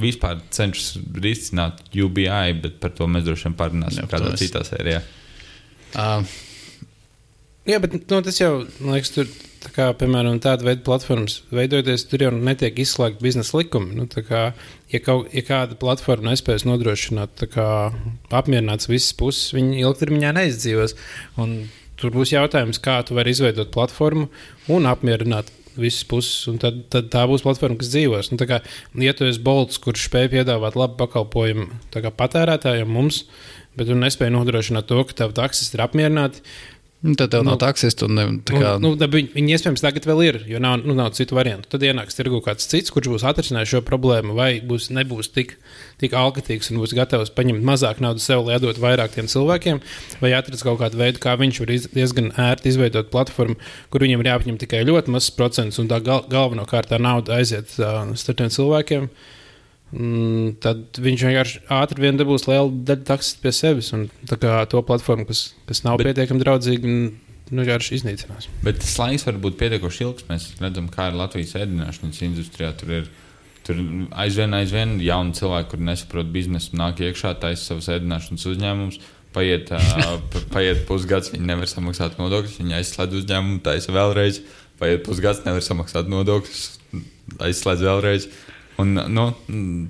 vispār 0.00 0.40
cenšas 0.56 0.96
risināt 1.20 1.84
UBI, 1.92 2.58
bet 2.62 2.78
par 2.82 2.94
to 2.96 3.06
mēs 3.06 3.26
droši 3.28 3.50
vien 3.50 3.56
parunāsim 3.60 4.10
kādā 4.10 4.32
citā 4.40 4.64
sērijā. 4.66 5.04
Uh, 5.94 6.26
Jā, 7.68 7.76
bet 7.84 7.98
nu, 7.98 8.18
tas 8.24 8.38
jau, 8.40 8.62
man 8.80 8.94
liekas, 8.96 9.10
tur, 9.12 9.26
tā 9.60 9.70
kā, 9.74 9.86
piemēram, 10.00 10.38
tāda 10.40 10.64
veida 10.64 10.80
platformas 10.86 11.42
veidojoties, 11.52 12.06
tur 12.08 12.22
jau 12.24 12.30
netiek 12.32 12.78
izslēgta 12.80 13.20
biznesa 13.20 13.58
likumi. 13.58 13.92
Nu, 13.98 14.06
kā, 14.08 14.46
ja, 14.88 15.00
kaut, 15.04 15.28
ja 15.36 15.42
kāda 15.44 15.76
platforma 15.76 16.32
nespēs 16.32 16.64
nodrošināt, 16.64 17.44
kā, 17.52 17.66
apmierināts 18.32 18.88
visas 18.88 19.12
puses, 19.18 19.52
viņi 19.52 19.82
ilgtermiņā 19.82 20.32
neizdzīvos. 20.38 20.96
Un 21.44 21.58
tur 22.00 22.14
būs 22.16 22.32
jautājums, 22.32 22.80
kā 22.80 23.02
tu 23.04 23.18
vari 23.18 23.36
izveidot 23.36 23.68
platformu 23.74 24.30
un 24.72 24.88
apmierināt 24.88 25.52
visas 25.80 26.06
puses, 26.08 26.46
un 26.50 26.58
tad, 26.62 26.84
tad 26.92 27.10
tā 27.12 27.24
būs 27.30 27.44
platforma, 27.46 27.78
kas 27.80 27.92
dzīvos. 27.92 28.32
Nu, 28.32 28.40
kā, 28.48 28.62
ja 29.04 29.14
tu 29.16 29.28
esi 29.28 29.42
bolts, 29.44 29.80
kurš 29.82 30.08
spēj 30.08 30.32
piedāvāt 30.36 30.78
labu 30.78 30.98
pakalpojumu 31.02 31.70
patērētājiem 32.18 32.90
mums, 32.90 33.24
bet 33.78 33.90
tu 33.90 33.98
nespēj 33.98 34.32
nodrošināt 34.34 34.88
to, 34.90 35.00
ka 35.06 35.22
tavi 35.22 35.38
taksisti 35.38 35.78
ir 35.78 35.86
apmierināti, 35.86 36.42
Nu, 36.42 36.77
Tad 36.98 37.30
tev 37.30 37.44
nav 37.46 37.54
Nu, 37.54 37.58
taksistu 37.62 38.08
un 38.08 38.16
ne, 38.18 38.22
tā 38.42 38.56
kā, 38.58 38.70
Nu, 38.82 38.90
nu, 38.98 39.06
viņi, 39.12 39.28
viņi 39.36 39.52
iespējams 39.54 39.84
tagad 39.84 40.06
vēl 40.08 40.22
ir, 40.24 40.38
jo 40.50 40.58
nav, 40.58 40.80
nu, 40.82 40.96
nav 40.98 41.12
citu 41.14 41.36
variantu. 41.38 41.70
Tad 41.70 41.84
ienāks 41.86 42.18
tirgu 42.18 42.40
kāds 42.42 42.66
cits, 42.66 42.90
kurš 42.90 43.12
būs 43.12 43.26
atrisinājis 43.30 43.70
šo 43.70 43.82
problēmu, 43.86 44.34
vai 44.34 44.48
būs, 44.66 44.88
nebūs 44.96 45.30
tik, 45.30 45.54
tik 46.02 46.16
alkatīgs 46.18 46.72
un 46.72 46.82
būs 46.82 46.96
gatavs 46.98 47.30
paņemt 47.38 47.62
mazāk 47.70 48.02
naudas 48.02 48.26
sev, 48.26 48.42
lai 48.48 48.58
atdotu 48.58 48.82
vairāk 48.82 49.14
tiem 49.14 49.30
cilvēkiem, 49.30 49.78
vai 50.24 50.34
atrast 50.34 50.66
kaut 50.66 50.82
kādu 50.82 50.98
veidu, 50.98 51.22
kā 51.22 51.38
viņš 51.38 51.62
var 51.62 51.74
iz, 51.76 51.88
diezgan 51.94 52.32
ērti 52.34 52.72
izveidot 52.74 53.14
platformu, 53.14 53.54
kur 53.94 54.02
viņam 54.02 54.26
ir 54.26 54.32
jāapņem 54.32 54.58
tikai 54.66 54.82
ļoti 54.90 55.14
mazs 55.14 55.30
procents, 55.38 55.78
un 55.78 55.86
tā 55.92 56.02
gal, 56.02 56.26
galvenokārt 56.26 56.90
tā 56.90 56.98
nauda 56.98 57.38
aiziet 57.38 57.78
uh, 57.78 58.08
starp 58.18 58.42
tiem 58.42 58.50
cilvēkiem. 58.58 59.06
Mm, 59.06 59.37
tad 60.64 60.98
viņš 61.00 61.22
vienkārši 61.24 61.62
ātri 61.72 62.04
vien 62.04 62.18
dabūs 62.20 62.44
lielu 62.48 62.72
daļu 62.88 63.06
taksas 63.08 63.38
pie 63.40 63.52
sevis. 63.56 63.92
Un 63.96 64.08
to 64.28 64.82
platformu, 64.84 65.24
kas, 65.28 65.52
kas 65.68 65.84
nav 65.86 65.96
Bet- 66.00 66.10
pietiekami 66.10 66.44
draudzīga, 66.44 66.92
nu, 66.92 67.62
vienkārši 67.62 67.96
iznīcinās. 67.96 68.50
Bet 68.64 68.82
tas 68.82 68.98
laiks 69.00 69.24
var 69.24 69.40
būt 69.40 69.56
pietiekoši 69.60 70.04
ilgs. 70.04 70.26
Mēs 70.28 70.50
redzam, 70.60 70.90
kā 70.92 71.08
ir 71.08 71.16
Latvijas 71.16 71.56
ēdināšanas 71.56 72.20
industrijā. 72.26 72.74
Tur 72.76 72.92
ir 73.00 73.08
tur 73.68 73.80
aizvien, 74.16 74.54
aizvien 74.56 74.96
jauni 75.04 75.36
cilvēki, 75.36 75.70
kur 75.72 75.82
nesaprot 75.84 76.28
biznesu, 76.32 76.76
nāk 76.80 77.02
iekšā, 77.04 77.34
taisa 77.42 77.72
savus 77.74 77.90
ēdināšanas 77.92 78.46
uzņēmumus. 78.52 79.00
Paiet, 79.36 79.68
paiet 80.54 80.86
pusgads, 80.88 81.32
viņi 81.34 81.50
nevar 81.50 81.68
samaksāt 81.68 82.16
nodokļus, 82.20 82.56
viņi 82.62 82.78
aizslēdz 82.78 83.18
uzņēmumu, 83.22 83.60
taisa 83.66 83.92
vēlreiz. 83.92 84.40
Paiet 84.80 85.04
pusgads, 85.04 85.44
nevar 85.44 85.64
samaksāt 85.64 86.08
nodokļus, 86.08 86.64
aizslēdz 87.44 87.84
vēlreiz. 87.84 88.28
Un, 88.78 88.94
nu, 89.10 89.24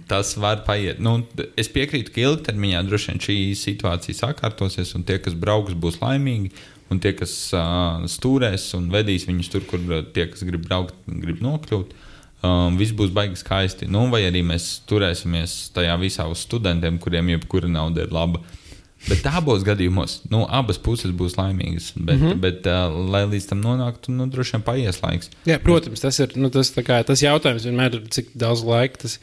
tas 0.08 0.32
var 0.40 0.62
paiet. 0.64 1.00
Nu, 1.04 1.18
es 1.60 1.68
piekrītu, 1.68 2.12
ka 2.14 2.22
ilgtermiņā 2.24 2.80
droši 2.86 3.10
vien 3.10 3.20
šī 3.20 3.36
situācija 3.60 4.16
sakārtosies, 4.16 4.94
un 4.96 5.04
tie, 5.04 5.18
kas 5.20 5.36
brauks, 5.36 5.76
būs 5.76 6.00
laimīgi. 6.00 6.52
Un 6.88 7.02
tie, 7.04 7.12
kas 7.12 7.32
uh, 7.52 8.06
stūrēs 8.08 8.70
un 8.78 8.86
vedīs 8.88 9.26
viņus 9.28 9.50
tur, 9.52 9.66
kur 9.68 9.82
uh, 9.92 10.00
tie, 10.14 10.24
kas 10.32 10.40
grib 10.48 10.64
braukt, 10.64 10.96
grib 11.04 11.42
nokļūt, 11.44 11.92
um, 12.40 12.78
viss 12.80 12.96
būs 12.96 13.12
baigi 13.12 13.36
skaisti. 13.36 13.90
Nu, 13.92 14.06
vai 14.08 14.22
arī 14.24 14.40
mēs 14.46 14.70
turēsimies 14.88 15.58
tajā 15.76 15.98
visā 16.00 16.24
uz 16.32 16.46
studentiem, 16.48 16.96
kuriem 17.02 17.28
jebkura 17.34 17.68
nauda 17.68 18.06
ir 18.06 18.16
laba. 18.16 18.40
Bet 19.06 19.26
abos 19.30 19.62
gadījumos 19.66 20.16
nu, 20.32 20.42
abas 20.50 20.80
puses 20.82 21.12
būs 21.14 21.36
laimīgas. 21.38 21.92
Bet, 21.94 22.16
mm 22.16 22.24
-hmm. 22.24 22.40
bet 22.42 22.66
uh, 22.66 22.96
lai 23.12 23.22
līdz 23.30 23.46
tam 23.52 23.60
nonāktu, 23.62 24.10
nu, 24.14 24.26
droši 24.26 24.56
vien 24.56 24.64
paies 24.66 24.98
laiks. 25.02 25.30
Jā, 25.46 25.58
protams, 25.62 26.02
tas 26.02 26.18
ir 26.18 26.34
nu, 26.36 26.50
tas, 26.50 26.72
kā, 26.74 26.98
tas 27.06 27.22
jautājums 27.22 27.68
vienmēr 27.68 27.94
ir, 27.94 28.08
cik 28.10 28.34
daudz 28.34 28.64
laika 28.66 29.04
tas 29.04 29.20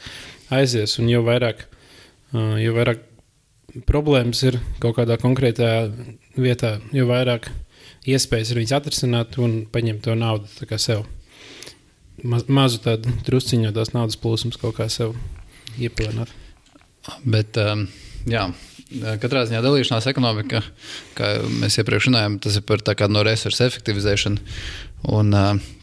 aizies. 0.49 0.95
Un 0.99 1.11
jo 1.11 1.25
vairāk, 1.27 1.67
uh, 2.31 2.55
jo 2.61 2.73
vairāk 2.77 3.03
problēmas 3.83 4.43
ir 4.47 4.61
kaut 4.79 4.95
kādā 4.95 5.19
konkrētā 5.19 5.91
vietā, 6.39 6.77
jo 6.95 7.07
vairāk 7.09 7.51
iespējas 8.07 8.51
ir 8.51 8.61
viņas 8.61 8.77
atrisināt 8.79 9.37
un 9.41 9.65
paņemt 9.71 10.05
to 10.05 10.15
naudu 10.15 10.77
sev. 10.79 11.05
Maz, 12.23 12.47
mazu 12.47 12.79
tādu 12.79 13.11
drusciņu 13.27 13.73
tās 13.75 13.91
naudas 13.93 14.15
plūsmas 14.15 14.57
kaut 14.61 14.77
kā 14.77 14.87
sev 14.89 15.17
iepilnīt. 15.77 16.31
Bet, 17.25 17.57
um, 17.59 17.87
jā, 18.25 18.47
katrā 19.21 19.45
ziņā 19.49 19.61
dalīšanās 19.65 20.09
ekonomika, 20.11 20.61
kā 21.17 21.31
mēs 21.61 21.79
iepriekš 21.81 22.11
runājām, 22.11 22.37
tas 22.43 22.59
ir 22.59 22.65
par 22.67 22.83
no 23.09 23.23
resursu 23.25 23.65
efektivizēšanu. 23.67 24.53
Un, 25.15 25.33
uh, 25.33 25.73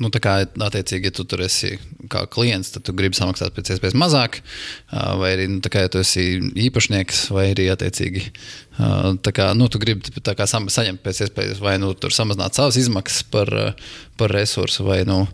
Nu, 0.00 0.08
tā 0.08 0.22
kā, 0.24 0.32
attiecīgi, 0.42 1.10
ja 1.10 1.14
tu 1.14 1.24
tur 1.28 1.42
esi 1.44 1.76
kā 2.10 2.24
klients, 2.32 2.72
tad 2.72 2.86
tu 2.86 2.94
gribi 2.96 3.16
samaksāt 3.16 3.52
pēc 3.54 3.74
iespējas 3.74 3.96
mazāk, 3.98 4.38
vai 4.90 5.34
arī, 5.34 5.48
nu, 5.52 5.60
kā, 5.62 5.84
ja 5.84 5.90
tu 5.92 6.00
esi 6.00 6.40
īpašnieks, 6.64 7.26
vai 7.34 7.50
arī, 7.52 7.68
attiecīgi, 7.74 8.24
kā, 9.36 9.50
nu, 9.58 9.68
tu 9.70 9.80
gribi 9.82 10.24
kā 10.24 10.48
saņemt 10.48 11.02
pēc 11.04 11.22
iespējas, 11.26 11.60
vai 11.62 11.76
nu 11.82 11.92
samazināt 11.92 12.56
savas 12.56 12.80
izmaksas 12.80 13.26
par, 13.34 13.52
par 14.18 14.34
resursu, 14.34 14.86
vai, 14.88 15.02
nu, 15.08 15.26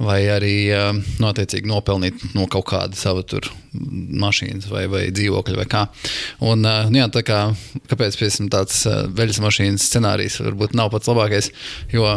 vai 0.00 0.20
arī, 0.32 0.54
ā, 0.72 0.84
nu, 0.94 1.28
attiecīgi, 1.28 1.68
nopelnīt 1.68 2.30
no 2.36 2.46
kaut 2.50 2.70
kāda 2.72 2.96
sava 2.98 3.22
tur 3.26 3.46
mašīnas 3.70 4.66
vai, 4.70 4.86
vai 4.90 5.02
dzīvokļa 5.14 5.58
vai 5.58 5.66
kā. 5.70 5.84
Un, 6.46 6.64
ā, 6.66 6.88
nu, 6.90 7.00
jā, 7.00 7.08
tā 7.12 7.22
kā, 7.26 7.40
kāpēc, 7.90 8.16
piemēram, 8.18 8.48
tāds 8.52 8.80
ā, 8.88 8.96
veļas 9.16 9.40
mašīnas 9.44 9.86
scenārijs 9.90 10.40
varbūt 10.42 10.74
nav 10.78 10.90
pats 10.94 11.10
labākais, 11.10 11.50
jo 11.92 12.08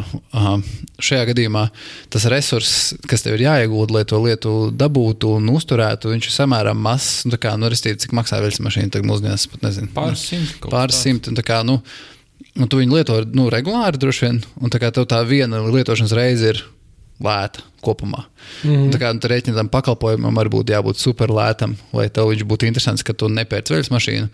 šajā 1.04 1.28
gadījumā 1.34 1.68
tas 2.14 2.28
resurss, 2.32 2.94
kas 3.10 3.26
tev 3.26 3.38
ir 3.38 3.46
jāiegūda, 3.48 3.98
lai 3.98 4.06
to 4.10 4.22
lietu 4.24 4.56
dabūtu 4.74 5.36
un 5.38 5.52
uzturētu, 5.54 6.14
viņš 6.14 6.30
ir 6.30 6.38
samērā 6.38 6.76
mazs. 6.78 7.24
Nu, 7.28 7.36
tā 7.36 7.42
kā, 7.46 7.56
nu, 7.60 7.70
restīvi, 7.72 8.00
cik 8.02 8.16
maksā 8.16 8.40
veļas 8.44 8.64
mašīna, 8.64 8.94
tagad 8.94 9.12
mūsdienās 9.12 9.48
pat 9.52 9.68
nezinu. 9.68 9.92
Pāris 9.96 10.28
simt. 10.32 10.56
kaut 10.58 10.70
kas 10.70 10.78
Pāris 10.78 11.04
simti. 11.04 11.32
un 11.32 11.40
tā 11.40 11.44
Kā, 11.44 11.60
nu, 11.68 11.82
un 12.56 12.70
tu 12.72 12.80
viņu 12.80 12.96
lieto 12.96 13.18
nu, 13.36 13.50
regulāri, 13.52 14.00
droši 14.00 14.24
vien. 14.24 14.40
Un 14.64 14.72
tā 14.72 14.80
kā 14.80 14.94
tev 14.96 15.10
tā 15.12 15.20
viena 15.28 15.60
lietošanas 15.68 16.16
reize 16.16 16.54
ir 16.54 16.64
lēta 17.24 17.64
kopumā. 17.84 18.24
Mm 18.64 18.72
-hmm. 18.72 18.92
Tā 18.94 19.00
kā 19.02 19.12
nu, 19.14 19.30
rēķina 19.32 19.56
tam 19.60 19.70
pakalpojumam 19.72 20.38
arī 20.40 20.52
būtu 20.56 20.76
jābūt 20.76 21.00
super 21.00 21.30
lētam, 21.30 21.76
lai 21.94 22.10
tev 22.10 22.30
viņš 22.32 22.44
būtu 22.48 22.68
interesants, 22.68 23.04
ka 23.04 23.14
tu 23.14 23.28
nepērci 23.28 23.74
veļas 23.74 23.92
mašīnu. 23.92 24.28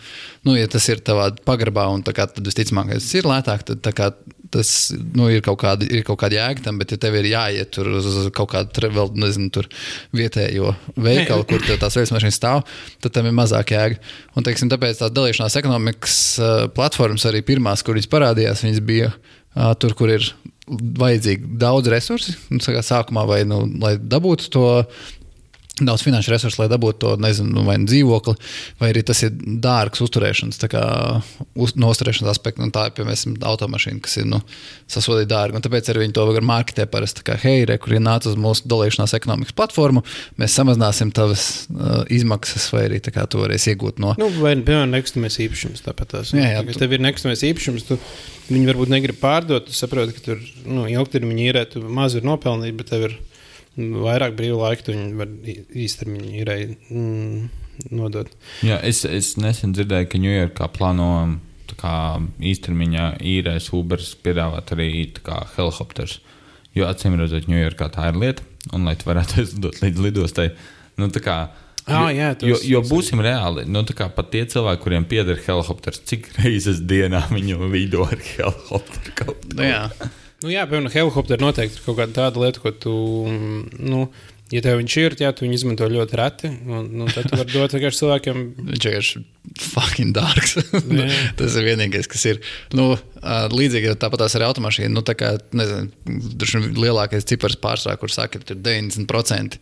Nu, 0.46 0.56
ja 0.58 0.68
tas 0.68 0.90
ir 0.90 1.02
tavā 1.02 1.32
pagrabā, 1.46 1.88
un 1.94 2.04
tā 2.04 2.14
kā, 2.14 2.28
tad 2.28 2.46
visticamāk, 2.46 2.94
tas 2.94 3.14
ir 3.14 3.26
lētāk, 3.26 3.64
tad 3.64 3.94
kā, 3.94 4.12
tas 4.52 4.94
nu, 5.16 5.30
ir, 5.30 5.42
kaut 5.46 5.60
kāda, 5.62 5.86
ir 5.86 6.04
kaut 6.04 6.20
kāda 6.22 6.38
jēga 6.38 6.64
tam, 6.66 6.78
bet 6.78 6.92
ja 6.92 6.98
tev 6.98 7.16
ir 7.16 7.26
jāiet 7.26 7.72
tur 7.74 7.88
uz 8.00 8.30
kaut 8.34 8.52
kādu 8.54 8.90
vēl, 8.90 9.12
nezinu, 9.14 9.50
tur 9.50 9.68
vietējo 10.14 10.76
veikalu, 10.98 11.46
kur 11.50 11.66
tās 11.80 11.98
veļas 11.98 12.14
mašīnas 12.16 12.40
stāv, 12.42 12.64
tad 13.02 13.14
tam 13.14 13.26
ir 13.26 13.36
mazāk 13.38 13.74
jēga. 13.76 14.00
Un, 14.36 14.46
teiksim, 14.46 14.70
tāpēc 14.70 15.02
tās 15.02 15.14
dalīšanās 15.14 15.58
ekonomikas 15.62 16.20
uh, 16.40 16.70
platformas 16.74 17.26
arī 17.26 17.42
pirmās, 17.42 17.84
kur 17.84 17.98
viņas 17.98 18.14
parādījās, 18.14 18.64
viņas 18.66 18.86
bija 18.86 19.12
uh, 19.12 19.74
tur, 19.80 19.94
kur 19.94 20.10
ir 20.10 20.34
vajadzīgi 20.70 21.54
daudz 21.62 21.90
resursi. 21.92 22.36
Nu, 22.54 22.62
sākumā, 22.62 23.26
vai, 23.30 23.42
nu, 23.48 23.64
lai 23.82 23.96
dabūtu 24.00 24.52
to 24.54 24.66
daudz 25.88 26.04
finanšu 26.04 26.34
resursu, 26.34 26.60
lai 26.62 26.68
dabūtu 26.72 27.00
to 27.04 27.14
nezinu, 27.22 27.54
nu, 27.60 27.64
vai 27.68 27.78
dzīvokli, 27.84 28.36
vai 28.82 28.90
arī 28.92 29.04
tas 29.08 29.22
ir 29.24 29.32
dārgs 29.64 30.02
uzturēšanas, 30.04 30.60
tā 30.60 30.70
kā 30.72 30.84
uz, 31.56 31.76
no 31.80 31.92
uzturēšanas 31.94 32.32
aspekta. 32.34 32.64
Un 32.66 32.74
tā 32.76 32.88
ir, 32.90 32.96
piemēram, 32.98 33.38
automašīna, 33.52 34.02
kas 34.04 34.18
ir 34.22 34.28
nu, 34.30 34.42
sasodīta 34.92 35.30
dārga. 35.36 35.60
Un 35.60 35.66
tāpēc 35.66 35.92
arī 35.94 36.04
viņi 36.06 36.16
to 36.18 36.26
var 36.30 36.46
marketē 36.50 36.88
parasti, 36.92 37.24
kā 37.28 37.38
hei, 37.44 37.64
re, 37.70 37.78
kur 37.82 37.96
ir 37.96 38.04
nācis 38.04 38.34
uz 38.34 38.40
mūsu 38.42 38.68
dalīšanās 38.72 39.16
ekonomikas 39.20 39.56
platformu, 39.58 40.04
mēs 40.42 40.58
samazināsim 40.60 41.14
tavas 41.16 41.46
uh, 41.70 42.04
izmaksas, 42.12 42.68
vai 42.76 42.88
arī 42.90 43.00
tā 43.04 43.14
kā 43.16 43.26
tu 43.30 43.42
varēsi 43.44 43.74
iegūt 43.74 44.02
no. 44.04 44.16
Nu, 44.20 44.28
vai, 44.42 44.56
piemēram, 44.58 44.92
nekustamais 44.98 45.40
īpašums. 45.46 45.84
Tāpat 45.86 46.14
tās. 46.16 46.34
Jā, 46.36 46.56
jā, 46.56 46.62
Tagad 46.64 46.76
tu- 46.76 46.84
Tev 46.84 46.94
ir 46.98 47.04
nekustamais 47.06 47.44
īpašums, 47.46 47.88
tu 47.88 48.00
viņi 48.50 48.70
varbūt 48.72 48.92
negrib 48.92 49.20
pārdot. 49.22 49.68
Tu 49.70 49.76
saproti, 49.78 50.16
ka 50.18 50.26
tur 50.26 50.40
nu, 50.66 50.86
ilgtermiņā 50.90 51.50
īrē, 51.52 51.66
tu 51.74 51.84
maz 51.86 52.16
ir 52.18 52.26
nopelnīt, 52.28 52.76
bet 52.80 52.90
tev 52.94 53.10
ir 53.10 53.18
vairāk 53.80 54.36
brīva 54.40 54.58
laika, 54.70 54.86
tu 54.88 54.96
viņu 54.96 55.20
var 55.20 55.30
ī- 55.48 55.62
īstermiņā 55.86 56.32
īrē 56.42 56.58
mm, 56.90 57.50
nodot. 57.96 58.32
Jā, 58.66 58.80
es, 58.86 59.04
es 59.08 59.34
nesen 59.40 59.74
dzirdēju, 59.78 60.10
ka 60.12 60.22
Ņujorkā 60.22 60.68
plāno 60.76 61.10
tā 61.70 61.78
kā, 61.80 61.94
īstermiņā 62.52 63.06
īrēs 63.30 63.70
Uber 63.78 64.02
piedāvāt 64.26 64.74
arī 64.76 64.90
kā, 65.24 65.44
helikopters. 65.56 66.20
Jo 66.78 66.90
acīm 66.90 67.16
redzot, 67.20 67.48
Ņujorkā 67.50 67.90
tā 67.96 68.10
ir 68.12 68.20
lieta, 68.22 68.46
un 68.74 68.86
lai 68.90 68.96
tu 69.00 69.08
varētu 69.10 69.38
aizlidot 69.44 69.82
līdz 69.86 70.06
lidostai. 70.10 70.52
Nu, 71.00 71.10
tā 71.14 71.24
kā, 71.26 71.40
Ah, 71.90 72.12
jā, 72.14 72.36
jo, 72.46 72.54
jo 72.70 72.80
būsim 72.86 73.18
reāli, 73.26 73.64
nu, 73.66 73.82
tā 73.88 73.96
kā 73.98 74.06
pat 74.14 74.28
tie 74.30 74.44
cilvēki, 74.46 74.82
kuriem 74.84 75.08
pieder 75.10 75.40
helikopters, 75.42 75.98
cik 76.06 76.28
reizes 76.38 76.84
dienā 76.86 77.24
viņi 77.32 77.56
lido 77.72 78.04
ar 78.06 78.20
helikopteru 78.22 79.14
kaut 79.18 79.48
Nu, 79.56 79.64
jā. 79.66 79.80
Nu, 80.44 80.50
jā, 80.54 80.64
piemēram, 80.70 80.92
helikopteri 80.94 81.44
noteikti 81.44 81.80
ir 81.82 81.84
kaut 81.86 81.98
kāda 82.00 82.16
tāda 82.16 82.40
lieta, 82.46 82.62
ko 82.64 82.72
tu. 82.72 82.94
mm, 83.28 83.80
Nu, 83.92 84.06
Ja 84.50 84.64
tev 84.66 84.80
viņš 84.80 84.94
ir, 84.98 85.14
jā, 85.22 85.30
tu 85.38 85.44
viņu 85.46 85.54
izmanto 85.60 85.86
ļoti 85.86 86.18
reti. 86.18 86.50
Un, 86.66 86.88
nu, 86.98 87.06
tad 87.14 87.28
tu 87.30 87.38
vari 87.38 87.52
dot 87.54 87.74
vienkārši 87.76 88.00
cilvēkiem. 88.02 88.40
Viņš 88.72 88.86
vienkārši 88.88 89.20
fucking 89.62 90.14
dārgs. 90.16 90.56
Tas 91.38 91.58
ir 91.60 91.68
vienīgais, 91.68 92.08
kas 92.10 92.24
ir. 92.32 92.40
Nu, 92.74 92.96
līdzīgi 93.54 93.92
tāpat 94.02 94.24
tās 94.24 94.34
arī 94.40 94.48
automašīna. 94.48 94.90
Nu, 94.96 95.04
tā 95.06 95.14
kā, 95.20 95.36
nezinu, 95.54 95.92
lielākais 96.82 97.28
cipars 97.30 97.60
pārsvarā, 97.62 98.00
kur 98.02 98.10
saka, 98.14 98.40
ka 98.42 98.50
tur 98.54 98.58
90% 98.66 99.60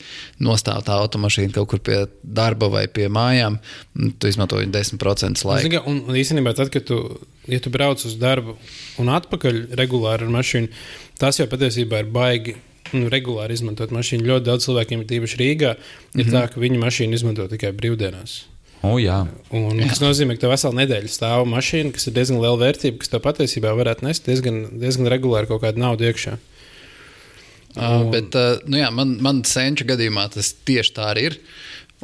nostāv 0.47 0.83
tā 0.88 0.95
automašīna 1.03 1.51
kaut 1.57 1.67
kur 1.73 1.83
pie 1.83 1.99
darba 2.23 2.69
vai 2.71 2.85
pie 2.88 3.09
mājām. 3.11 3.59
un 3.99 4.13
Tu 4.15 4.31
izmanto 4.31 4.59
viņu 4.61 4.71
10% 4.71 5.41
Zini, 5.43 5.51
laika. 5.51 5.73
ka- 5.77 5.83
Un, 5.91 5.99
un 6.07 6.15
īstenībā, 6.15 6.55
tad, 6.55 6.71
kad 6.73 6.85
tu, 6.88 7.01
ja 7.47 7.59
tu 7.59 7.69
brauc 7.73 7.99
uz 8.07 8.15
darbu 8.19 8.55
un 9.03 9.11
atpakaļ 9.13 9.61
regulāri 9.75 10.23
ar 10.27 10.33
mašīnu, 10.39 10.71
tas 11.19 11.39
jau 11.39 11.47
patiesībā 11.51 12.05
ir 12.05 12.11
baigi. 12.11 12.55
Nu, 12.95 13.07
regulāri 13.11 13.57
izmantot 13.57 13.91
mašīnu. 13.95 14.27
Ļoti 14.27 14.47
daudz 14.47 14.67
cilvēkiem, 14.67 15.05
tīpaši 15.09 15.39
Rīgā, 15.41 15.73
ir 15.75 15.79
mm 15.79 16.21
-hmm. 16.21 16.35
tā, 16.35 16.43
ka 16.53 16.61
viņi 16.61 16.83
mašīnu 16.83 17.17
izmanto 17.17 17.47
tikai 17.51 17.73
brīvdienās. 17.75 18.43
O, 18.85 18.97
jā. 19.01 19.23
Un, 19.55 19.79
tas 19.89 20.01
nozīmē, 20.03 20.35
ka 20.38 20.45
tev 20.45 20.53
vesela 20.53 20.77
nedēļa 20.77 21.09
stāv 21.09 21.47
mašīna, 21.49 21.91
kas 21.95 22.07
ir 22.07 22.13
diezgan 22.13 22.41
liela 22.43 22.59
vērtība, 22.61 22.99
kas 23.01 23.09
tev 23.09 23.23
patiesībā 23.25 23.73
varētu 23.73 24.05
nest 24.05 24.29
diezgan, 24.29 24.67
diezgan 24.79 25.09
regulāri 25.09 25.49
kaut 25.49 25.63
kādu 25.65 25.81
naudu 25.81 26.05
iekšā. 26.07 26.38
Uh, 27.77 28.07
bet, 28.09 28.33
uh, 28.38 28.61
nu 28.65 28.79
jā, 28.79 28.89
man, 28.93 29.17
man 29.21 29.43
senča 29.45 29.85
gadījumā 29.85 30.27
tas 30.33 30.53
tieši 30.65 30.93
tā 30.95 31.11
arī 31.11 31.27
ir. 31.31 31.39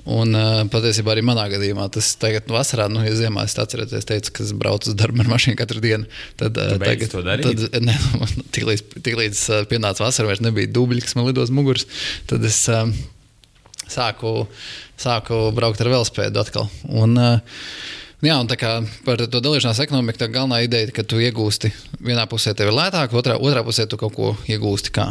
Un 0.09 0.33
patiesībā 0.73 1.13
arī 1.13 1.21
manā 1.23 1.45
gadījumā 1.51 1.85
tas 1.93 2.07
tagad, 2.19 2.47
vasarā, 2.51 2.87
nu, 2.91 3.03
ja 3.05 3.13
ziemā 3.15 3.45
es 3.45 3.53
atceros, 3.61 3.93
es 3.93 4.07
teicu, 4.09 4.31
ka 4.33 4.43
es 4.43 4.51
braucu 4.57 4.89
uz 4.89 4.97
darbu 4.97 5.21
ar 5.21 5.29
mašīnu 5.31 5.59
katru 5.59 5.83
dienu. 5.83 6.09
Tad, 6.39 6.57
beidzi 6.81 7.11
to 7.11 7.21
darīt? 7.23 7.61
tad, 7.61 7.77
ne, 7.85 7.95
tiklīdz, 8.57 8.83
tiklīdz 8.97 9.43
uh, 9.53 9.61
pienāca 9.69 10.03
vasara, 10.03 10.31
vairs 10.31 10.41
nebija 10.43 10.71
dubļi, 10.73 11.05
kas 11.05 11.13
man 11.19 11.29
lidos 11.29 11.53
muguras. 11.53 11.85
Tad 12.27 12.43
es 12.49 12.57
um, 12.73 12.95
sāku, 13.85 14.33
sāku 14.99 15.43
braukt 15.55 15.85
ar 15.85 15.93
velospēdu 15.93 16.41
atkal. 16.41 16.67
Un, 16.89 17.13
uh, 17.21 17.61
Jā, 18.23 18.37
un 18.39 18.47
tā 18.47 18.55
kā 18.55 18.77
par 19.03 19.19
to 19.19 19.39
dalīšanās 19.43 19.81
ekonomiku, 19.83 20.21
tā 20.21 20.29
galvenā 20.31 20.61
ideja 20.63 20.87
ir, 20.87 20.91
ka 20.95 21.03
tu 21.03 21.17
iegūsti 21.19 21.73
vienā 22.07 22.23
pusē, 22.31 22.53
tev 22.55 22.69
ir 22.69 22.77
lētāk, 22.77 23.11
otrā, 23.19 23.35
otrā 23.35 23.63
pusē 23.67 23.83
tu 23.91 23.99
kaut 23.99 24.15
ko 24.15 24.29
iegūsti. 24.47 24.93
Kā. 24.95 25.09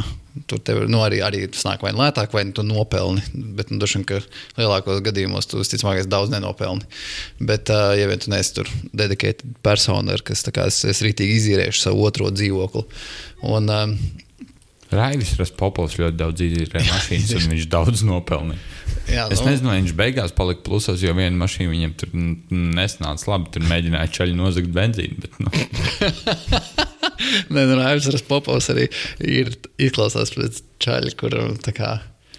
Tur 0.49 0.63
tev 0.65 0.87
nu, 0.89 1.03
arī, 1.05 1.19
arī 1.21 1.43
nāk 1.53 1.85
vai 1.85 1.93
nu 1.93 2.01
lētāk, 2.01 2.33
vai 2.33 2.47
nu 2.49 2.57
tu 2.57 2.65
nopelni. 2.65 3.21
Bet, 3.59 3.69
nu, 3.69 3.77
droši 3.83 4.01
vien, 4.01 4.07
ka 4.09 4.23
lielākos 4.57 5.03
gadījumos 5.05 5.51
tu 5.51 5.61
visticamāk 5.61 6.09
daudz 6.09 6.33
nenopelni. 6.33 6.89
Bet, 7.37 7.69
uh, 7.69 7.93
ja 8.01 8.09
vien 8.09 8.23
tu 8.23 8.33
neesi 8.33 8.57
tur 8.57 8.73
dedikēta 8.97 9.45
persona, 9.61 10.17
kas 10.25 10.47
kā, 10.49 10.71
es, 10.73 10.81
es 10.89 11.05
rītīgi 11.05 11.37
izīrēšu 11.37 11.85
savu 11.85 12.09
otro 12.09 12.33
dzīvokli. 12.33 12.87
Un, 13.53 13.69
um, 13.69 13.97
Raivis 14.93 15.37
Raspopovs 15.41 16.01
ļoti 16.01 16.17
daudz 16.17 16.49
izīrēja 16.49 16.89
mašīnas, 16.89 17.37
un 17.37 17.53
viņš 17.55 17.69
daudz 17.77 18.09
nopelnīja. 18.09 18.61
Jā, 19.11 19.27
Es 19.33 19.43
nu, 19.43 19.51
nezinu, 19.51 19.71
vai 19.71 19.79
viņš 19.81 19.95
beigās 19.99 20.35
palika 20.37 20.63
plusos, 20.67 21.03
jo 21.03 21.15
viena 21.17 21.37
mašīna 21.41 21.73
viņam 21.73 21.95
tur 22.01 22.09
nesnāca 22.51 23.31
labi. 23.33 23.51
Tur 23.55 23.63
mēģināja 23.71 24.13
čaļi 24.19 24.35
nozagt 24.39 24.71
benzīnu. 24.75 25.17
Bet, 25.25 25.33
nu, 25.43 25.49
Nē, 27.55 27.67
nu, 27.69 27.79
Aivars 27.83 28.25
Popovs 28.27 28.71
arī 28.73 28.89
ir 29.21 29.53
izklausās 29.81 30.33
pēc 30.35 30.63
čaļa, 30.83 31.15
kuram 31.19 31.55
tā 31.63 31.75
kā. 31.77 31.91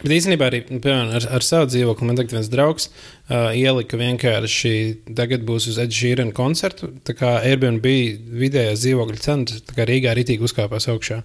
Bet 0.04 0.12
īstenībā 0.18 0.50
arī 0.50 0.60
nu, 0.68 0.82
piemēram, 0.84 1.14
ar, 1.16 1.26
ar 1.38 1.46
savu 1.48 1.70
dzīvokli 1.72 2.08
man 2.10 2.18
tagad 2.20 2.34
viens 2.36 2.50
draugs 2.52 2.90
uh, 2.90 3.54
ielika 3.56 3.96
vienkārši, 4.00 4.74
tagad 5.16 5.46
būs 5.48 5.70
uz 5.72 5.78
Sheeran 5.96 6.34
koncertu. 6.36 6.92
Tā 7.08 7.16
kā 7.16 7.38
Airbnb 7.40 7.88
vidējā 7.88 8.74
dzīvokļa 8.76 9.22
cena 9.24 9.62
tā 9.70 9.78
kā 9.78 9.88
Rīgā 9.88 10.12
ritīgi 10.20 10.44
uzkāpās 10.44 10.90
augšā. 10.92 11.22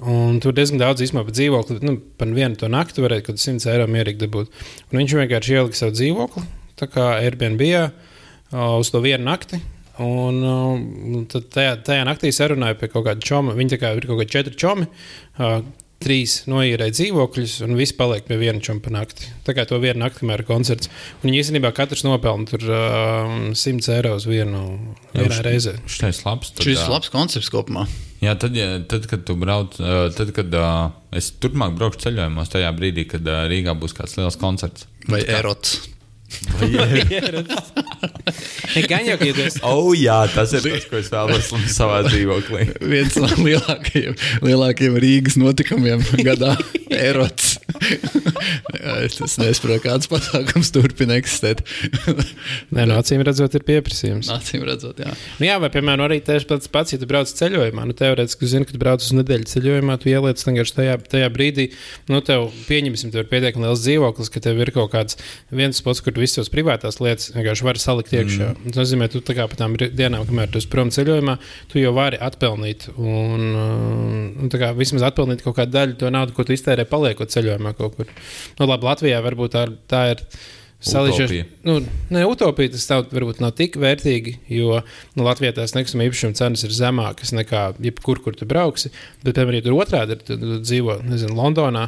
Un 0.00 0.38
tur 0.40 0.54
diezgan 0.56 0.80
daudz 0.80 1.02
īstenībā 1.04 1.26
par 1.26 1.34
dzīvokli, 1.36 1.76
nu, 1.84 1.98
par 2.16 2.30
vienu 2.32 2.56
to 2.56 2.68
nakti 2.72 3.04
varētu 3.04 3.26
kaut 3.26 3.36
kāds 3.36 3.44
100 3.50 3.68
eiro 3.74 3.88
mierīgi 3.92 4.22
dabūt. 4.22 4.62
Un 4.88 5.02
viņš 5.02 5.14
vienkārši 5.18 5.58
ielika 5.58 5.76
savu 5.76 5.92
dzīvokli, 5.98 6.44
tā 6.80 6.88
kā 6.88 7.10
Airbnb 7.18 7.60
uh, 7.68 7.90
uz 8.80 8.88
to 8.92 9.02
vienu 9.04 9.28
nakti. 9.28 9.60
Un 10.00 10.38
uh, 10.48 11.20
tad 11.28 11.50
tajā, 11.52 11.76
tajā 11.84 12.06
naktī 12.08 12.32
sarunāja 12.32 12.78
pie 12.80 12.88
kaut 12.88 13.04
kāda 13.10 13.20
čoma. 13.20 13.52
Viņi 13.58 13.80
kā 13.82 13.92
ir 13.98 14.08
kaut 14.08 14.22
kādi 14.22 14.32
četri 14.32 14.56
čomi. 14.56 14.88
Uh, 16.02 16.06
trīs 16.06 16.36
noīrēja 16.50 16.96
dzīvokļus, 16.96 17.56
un 17.66 17.76
viss 17.78 17.94
paliek 17.96 18.26
pie 18.26 18.38
viena 18.40 18.62
čūska 18.62 18.92
nakti. 18.92 19.30
Tā 19.46 19.54
kā 19.56 19.64
to 19.68 19.78
vienu 19.82 20.02
nakti, 20.02 20.22
kamēr 20.22 20.42
ir 20.42 20.48
koncerts. 20.48 20.90
Un 21.20 21.30
viņi 21.30 21.42
īstenībā 21.42 21.72
katrs 21.76 22.04
nopelna 22.06 22.48
tur 22.50 22.66
um, 22.66 23.52
100 23.58 23.94
eiro 23.96 24.16
uz 24.18 24.26
vienu 24.28 24.62
vienā 25.14 25.40
reizē. 25.46 25.76
Šis 25.86 26.24
labs. 26.26 26.52
Tad, 26.56 26.66
Šis 26.66 26.84
labs 26.90 27.12
koncepts 27.12 27.52
kopumā. 27.52 27.86
Jā, 28.22 28.36
tad, 28.38 28.54
ja, 28.54 28.76
tad, 28.86 29.08
kad 29.10 29.24
tu 29.26 29.34
brauc, 29.38 29.78
ā, 29.82 30.04
tad, 30.14 30.30
kad 30.36 30.52
uh, 30.54 30.92
es 31.14 31.32
turpmāk 31.42 31.74
braukšu 31.78 32.04
ceļojumos, 32.04 32.52
tajā 32.52 32.70
brīdī, 32.76 33.06
kad 33.10 33.26
uh, 33.26 33.44
Rīgā 33.50 33.74
būs 33.78 33.96
kāds 33.98 34.14
liels 34.20 34.38
koncerts. 34.38 34.86
Vai 35.10 35.24
erots. 35.26 35.80
Gan 38.90 39.06
jau, 39.06 39.16
esi 39.20 39.60
Oh, 39.66 39.92
jā, 39.96 40.18
tas 40.32 40.52
ir 40.56 40.64
tas, 40.64 40.86
ko 40.88 40.96
es 41.00 41.10
vēlos 41.12 41.50
savā 41.78 41.98
dzīvoklī. 42.08 42.62
Viens 42.92 43.14
no 43.20 43.28
lielākajiem, 43.36 44.16
lielākajiem 44.46 44.94
Rīgas 45.02 45.36
notikumiem 45.40 46.00
gadā- 46.24 46.56
erots. 47.10 47.51
Es 49.02 49.36
nesaprotu, 49.38 49.80
kāds 49.84 50.08
pasākums 50.10 50.70
turpina 50.74 51.16
eksistēt. 51.20 51.62
Nē, 52.74 52.86
no 52.88 52.98
acīm 52.98 53.22
redzot, 53.26 53.54
ir 53.56 53.64
pieprasījums. 53.66 54.30
Acīm 54.32 54.64
redzot, 54.66 54.98
jā. 55.02 55.12
Nu, 55.38 55.46
jā, 55.46 55.58
vai, 55.62 55.70
piemēram, 55.72 56.04
arī 56.06 56.18
tieši 56.24 56.48
pats, 56.50 56.70
pats, 56.72 56.94
ja 56.94 57.00
tu 57.00 57.08
brauc 57.10 57.30
ceļojumā, 57.30 57.84
nu, 57.88 57.96
teorētiski, 57.98 58.48
zini, 58.50 58.68
ka 58.68 58.74
tu 58.74 58.80
brauc 58.82 59.04
uz 59.04 59.12
nedēļu 59.18 59.48
ceļojumā, 59.52 59.98
tu 60.02 60.10
ieliec 60.12 60.42
vienkārši 60.46 60.76
tajā, 60.78 60.96
tajā 61.14 61.30
brīdī, 61.34 61.68
nu, 62.10 62.22
tev 62.26 62.48
pieņemsim, 62.68 63.12
tev 63.14 63.24
ir 63.24 63.30
pietiekami 63.30 63.68
liels 63.68 63.84
dzīvoklis, 63.84 64.32
ka 64.32 64.42
tev 64.44 64.62
ir 64.62 64.72
kaut 64.74 64.92
kāds 64.94 65.18
viens 65.52 65.78
spots, 65.78 66.02
kur 66.04 66.16
visas 66.18 66.40
tos 66.40 66.52
privātās 66.52 67.00
lietas 67.02 67.32
vienkārši 67.36 67.68
vari 67.68 67.82
salikt 67.82 68.14
iekšā. 68.16 68.52
Mm. 68.52 68.72
Tas 68.72 68.82
nozīmē, 68.82 69.08
tu 69.12 69.22
tā 69.24 69.36
kā 69.38 69.46
pa 69.50 69.58
tām 69.58 69.76
dienām, 69.80 70.26
kamēr 70.28 70.52
tu 70.52 70.60
esi 70.62 70.70
prom 70.72 70.90
ceļojumā, 70.94 71.38
tu 71.72 71.80
jau 71.82 71.94
vari 71.96 72.20
atpelnīt 72.22 72.88
un, 72.96 73.46
un 74.42 74.52
tā 74.52 74.60
kā 74.62 74.72
vismaz 74.76 75.06
atpelnīt 75.08 75.44
kaut 75.44 75.58
kādu 75.60 75.76
daļu 75.76 75.98
to 76.00 76.12
naudu, 76.14 76.36
ko 76.36 76.46
tu 76.46 76.56
iztērē 76.56 76.86
paliekot 76.88 77.32
ceļojumā 77.32 77.71
kaut 77.78 77.96
kur. 77.98 78.10
Nu, 78.58 78.66
labi, 78.66 78.88
Latvijā 78.88 79.22
varbūt 79.24 79.56
tā, 79.56 79.68
tā 79.90 80.08
ir. 80.14 80.26
Salīdzinot, 80.82 81.30
Utopija. 81.30 81.44
nu, 81.62 81.74
ne 82.10 82.24
utopija 82.26 82.72
tas 82.74 82.88
tā, 82.90 82.96
varbūt 83.06 83.38
nav 83.38 83.52
tik 83.54 83.76
vērtīgi, 83.78 84.32
jo 84.50 84.80
nu, 85.14 85.22
Latvijā 85.22 85.52
tās 85.54 85.76
nekustamā 85.76 86.08
īpašuma 86.08 86.34
cenas 86.34 86.64
ir 86.66 86.74
zemākas 86.74 87.30
nekā 87.38 87.60
jebkur, 87.86 88.18
kur 88.24 88.34
tu 88.34 88.48
brauksi. 88.50 88.90
Bet, 89.22 89.36
piemēram, 89.36 89.60
ja 89.60 89.66
tur 89.68 89.76
otrādi 89.78 90.16
ir, 90.16 90.24
tad 90.26 90.42
tu 90.42 90.58
dzīvo 90.58 90.98
nezinu, 91.06 91.36
Londonā. 91.38 91.86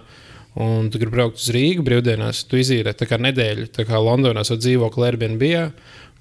Un 0.63 0.87
tu 0.95 1.01
gribi 1.03 1.17
braukt 1.17 1.43
uz 1.43 1.49
Rīgā 1.51 1.83
brīvdienās, 1.83 2.45
tu 2.47 2.61
izīrē 2.63 2.93
tā 2.95 3.09
kā 3.11 3.19
nedēļu, 3.19 3.67
tā 3.75 3.83
kā 3.89 3.99
Londonā 3.99 4.45
savu 4.47 4.63
dzīvokli 4.63 5.09
Airbnb. 5.09 5.43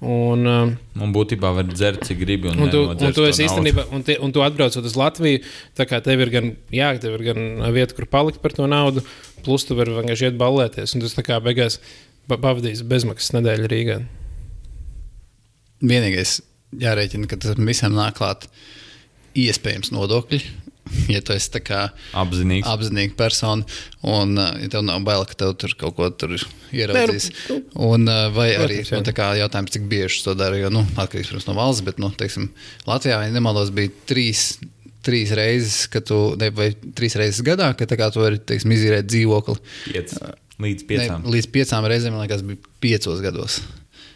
Un, 0.04 0.42
um, 0.44 0.72
Man 0.98 1.12
būtībā 1.14 1.52
var 1.56 1.64
dzert, 1.70 2.02
cik 2.04 2.18
gribi. 2.20 2.50
Un, 2.50 2.64
un, 2.66 2.70
tu, 2.72 2.80
un 2.90 3.14
tu 3.14 3.24
īstenībā, 3.30 3.86
un, 3.94 4.02
tie, 4.04 4.18
un 4.20 4.32
tu 4.34 4.42
atbraucot 4.44 4.84
uz 4.84 4.96
Latviju, 4.98 5.40
tā 5.78 5.86
kā 5.88 6.00
tev 6.04 6.20
ir 6.20 6.32
gan, 6.34 6.50
jā, 6.74 6.90
tev 7.00 7.14
ir 7.16 7.22
gan 7.30 7.38
vieta, 7.72 7.94
kur 7.96 8.04
palikt 8.10 8.42
par 8.42 8.52
to 8.52 8.66
naudu, 8.68 9.04
plus 9.46 9.64
tu 9.64 9.76
vari 9.78 9.94
vienkārši 9.94 10.28
iet 10.28 10.36
ballēties. 10.40 10.96
Un 10.98 11.04
tas 11.06 11.14
tā 11.16 11.24
kā 11.24 11.38
beigās 11.44 11.78
pa- 12.28 12.36
pavadīs 12.42 12.82
bezmaksas 12.84 13.32
nedēļu 13.38 13.70
Rīgā. 13.72 13.96
Vienīgais 15.84 16.38
jārēķina, 16.80 17.28
ka 17.30 17.38
tas 17.40 17.56
visam 17.60 17.94
nāk 17.96 18.18
klāt 18.18 18.46
iespējams 19.38 19.92
nodokļi. 19.94 20.42
Ja 21.08 21.20
tu 21.24 21.32
esi 21.32 21.48
Apzinīgs. 22.12 22.66
apzināta 22.68 23.16
persona, 23.16 23.64
un 24.04 24.36
uh, 24.36 24.50
ja 24.60 24.68
tev 24.72 24.84
nav 24.84 25.00
bail, 25.06 25.24
ka 25.28 25.36
tev 25.40 25.54
tur 25.60 25.72
kaut 25.80 25.96
ko 25.96 26.10
tur 26.12 26.34
ieraudzīs. 26.74 27.30
Nē, 27.48 27.58
Un, 27.88 28.04
uh, 28.08 28.26
vai 28.34 28.50
arī 28.56 28.82
nu, 28.84 29.00
jautājums, 29.40 29.72
cik 29.74 29.86
bieži 29.90 30.22
to 30.26 30.34
dara, 30.38 30.58
jo 30.60 30.68
nu, 30.74 30.84
atkarīgs 31.00 31.32
protams, 31.32 31.48
no 31.48 31.56
valsts, 31.58 31.84
bet 31.88 32.00
nu, 32.02 32.10
teiksim, 32.12 32.50
Latvijā, 32.88 33.22
ja 33.26 33.32
nemaldos, 33.34 33.72
bija 33.74 33.92
trīs. 34.10 34.54
Trīs 35.04 35.34
reizes, 35.36 35.82
kad 35.92 36.06
tu, 36.08 36.16
ne, 36.40 36.46
vai 36.56 36.70
trīs 36.96 37.12
reizes 37.20 37.42
gadā, 37.44 37.66
kad 37.76 37.90
tu 38.14 38.22
vari 38.22 38.38
teiksim, 38.40 38.72
izīrēt 38.72 39.04
dzīvokli. 39.04 39.58
Piec, 39.90 40.14
līdz 40.64 40.80
Ne, 40.80 40.88
piecām. 40.88 41.26
līdz 41.28 41.48
piecām 41.52 41.84
reizēm, 41.92 42.14
man 42.16 42.24
liekas, 42.24 42.40
bija 42.48 42.56
piecos 42.80 43.20
gados. 43.20 43.58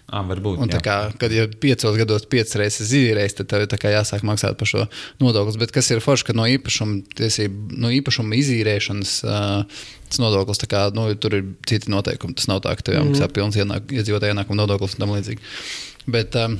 Ah, 0.09 0.23
varbūt. 0.25 0.63
Un 0.65 0.71
kā, 0.81 0.97
kad 1.21 1.33
jau 1.37 1.45
piecos 1.61 1.97
gados 2.01 2.23
piecas 2.33 2.57
reizes 2.57 2.87
izīrējis, 2.87 3.35
tad 3.37 3.51
tev 3.51 3.67
ir 3.67 3.93
jāsāk 3.93 4.23
maksāt 4.25 4.57
par 4.57 4.71
šo 4.71 4.87
nodokli. 5.21 5.61
Bet 5.61 5.75
kas 5.75 5.91
ir 5.93 6.01
forši, 6.01 6.31
ka 6.31 6.37
no 6.37 6.47
īpašuma, 6.49 7.03
tiesību, 7.19 7.77
no 7.85 7.91
īpašuma 7.93 8.39
izīrēšanas 8.39 9.13
uh, 9.29 9.83
tas 10.09 10.23
nodoklis, 10.23 10.63
tā 10.63 10.71
kā, 10.73 10.87
nu, 10.97 11.11
tur 11.21 11.37
ir 11.37 11.51
citi 11.69 11.93
noteikumi. 11.93 12.39
Tas 12.41 12.49
nav 12.49 12.63
tā, 12.65 12.73
ka 12.79 12.87
tev 12.89 12.97
jāmaksā 12.97 13.29
pilns 13.37 13.61
ienāk, 13.61 13.93
iedzīvotāja 13.93 14.33
ienākuma 14.33 14.63
nodoklis 14.63 14.97
un 14.97 15.05
tam 15.05 15.13
līdzīgi. 15.13 15.45
Bet, 16.09 16.41
um, 16.41 16.57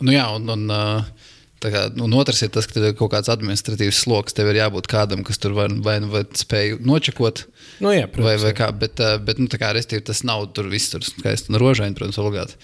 nu 0.00 0.16
jā, 0.16 0.24
un, 0.38 0.48
un 0.56 0.64
uh, 0.72 1.28
kā, 1.68 1.82
nu, 1.92 2.06
un 2.08 2.14
otrs 2.16 2.40
ir 2.46 2.48
tas, 2.54 2.64
ka 2.66 2.72
tev 2.78 2.86
ir 2.88 2.94
kaut 2.96 3.10
kāds 3.12 3.28
administratīvs 3.28 3.98
sloks. 4.06 4.32
Tev 4.32 4.48
ir 4.48 4.60
jābūt 4.62 4.88
kādam, 4.88 5.20
kas 5.26 5.36
tur 5.42 5.52
vai, 5.58 5.66
vai, 5.84 5.98
vai 6.08 6.22
spēj 6.24 6.78
nočakot, 6.80 7.44
Nu, 7.84 7.92
jā, 7.92 8.06
vai, 8.06 8.12
protams, 8.14 8.42
vai 8.46 8.52
kā. 8.56 8.70
Bet, 8.76 9.00
uh, 9.04 9.18
bet 9.24 9.38
nu, 9.40 9.46
tā 9.52 9.60
kā 9.60 9.70
restīvi, 9.76 10.02
tas 10.08 10.22
nav 10.24 10.46
tur 10.56 10.68
viss 10.72 10.88
tur 10.92 11.04
skaisti. 11.04 11.52
Un 11.52 11.60
rožaini, 11.60 11.96
protams, 11.96 12.18
obligāti. 12.20 12.56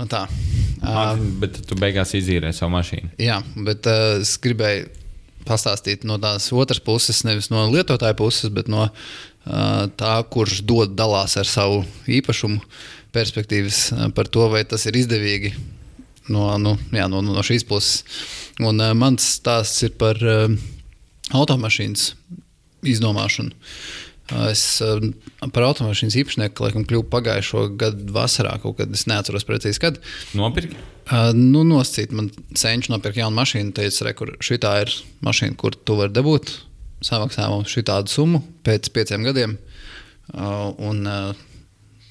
Un 0.00 0.08
tā. 0.10 0.24
Uh, 0.28 0.84
Ah, 0.84 1.14
Bet 1.40 1.62
tu 1.68 1.76
beigās 1.80 2.12
izīrē 2.18 2.50
savu 2.52 2.74
mašīnu. 2.76 3.14
jā, 3.22 3.38
bet 3.64 3.86
uh, 3.88 4.18
es 4.20 4.34
gribēju 4.42 4.88
pastāstīt 5.48 6.04
no 6.04 6.16
tās 6.20 6.50
otras 6.52 6.80
puses, 6.80 7.22
nevis 7.24 7.48
no 7.52 7.66
lietotāja 7.72 8.16
puses, 8.16 8.50
bet 8.52 8.68
no 8.68 8.86
uh, 8.88 9.86
tā, 9.96 10.12
kurš 10.32 10.62
dod 10.64 10.92
dalās 10.96 11.36
ar 11.40 11.44
savu 11.48 11.84
īpašumu 12.08 12.60
perspektīvas 13.14 13.78
uh, 13.92 14.08
par 14.16 14.28
to, 14.28 14.48
vai 14.52 14.64
tas 14.68 14.84
ir 14.88 14.96
izdevīgi 15.00 15.54
no, 16.32 16.46
nu, 16.62 16.76
jā, 16.94 17.08
no, 17.10 17.22
no 17.24 17.44
šīs 17.44 17.66
puses. 17.68 18.04
Un 18.62 18.80
uh, 18.80 18.94
mans 18.96 19.26
stāsts 19.40 19.84
ir 19.86 19.96
par 20.00 20.20
uh, 20.22 20.48
automašīnas 21.34 22.12
iznomāšanu. 22.94 23.54
Uh, 23.54 24.04
Es 24.32 24.80
par 24.80 25.64
automašīnas 25.66 26.14
īpašnieku 26.16 26.64
laikam 26.64 26.86
kļuvu 26.88 27.04
pagājušo 27.12 27.64
gadu 27.76 28.14
vasarā, 28.14 28.54
kaut 28.62 28.78
kad 28.78 28.92
es 28.96 29.04
neatceros 29.10 29.44
precīzi, 29.44 29.80
kad. 29.82 29.98
Nopirki? 30.38 30.78
Uh, 31.04 31.28
nu, 31.36 31.60
nosacīt, 31.68 32.14
man 32.16 32.30
senčs 32.56 32.88
nopirka 32.88 33.20
jaunu 33.20 33.36
mašīnu. 33.36 33.74
Teica, 33.76 34.06
re, 34.08 34.14
kur 34.16 34.32
šī 34.40 34.56
ir 34.56 34.94
mašīna, 35.28 35.58
kur 35.60 35.76
tu 35.76 35.98
vari 35.98 36.14
dabūt. 36.16 36.54
Samaksā 37.04 37.50
mums 37.52 37.68
šī 37.68 37.84
tādu 37.84 38.08
summu 38.08 38.40
pēc 38.64 38.88
pieciem 38.96 39.28
gadiem. 39.28 39.58
Uh, 40.32 40.72
un, 40.80 41.04
uh, 41.04 41.44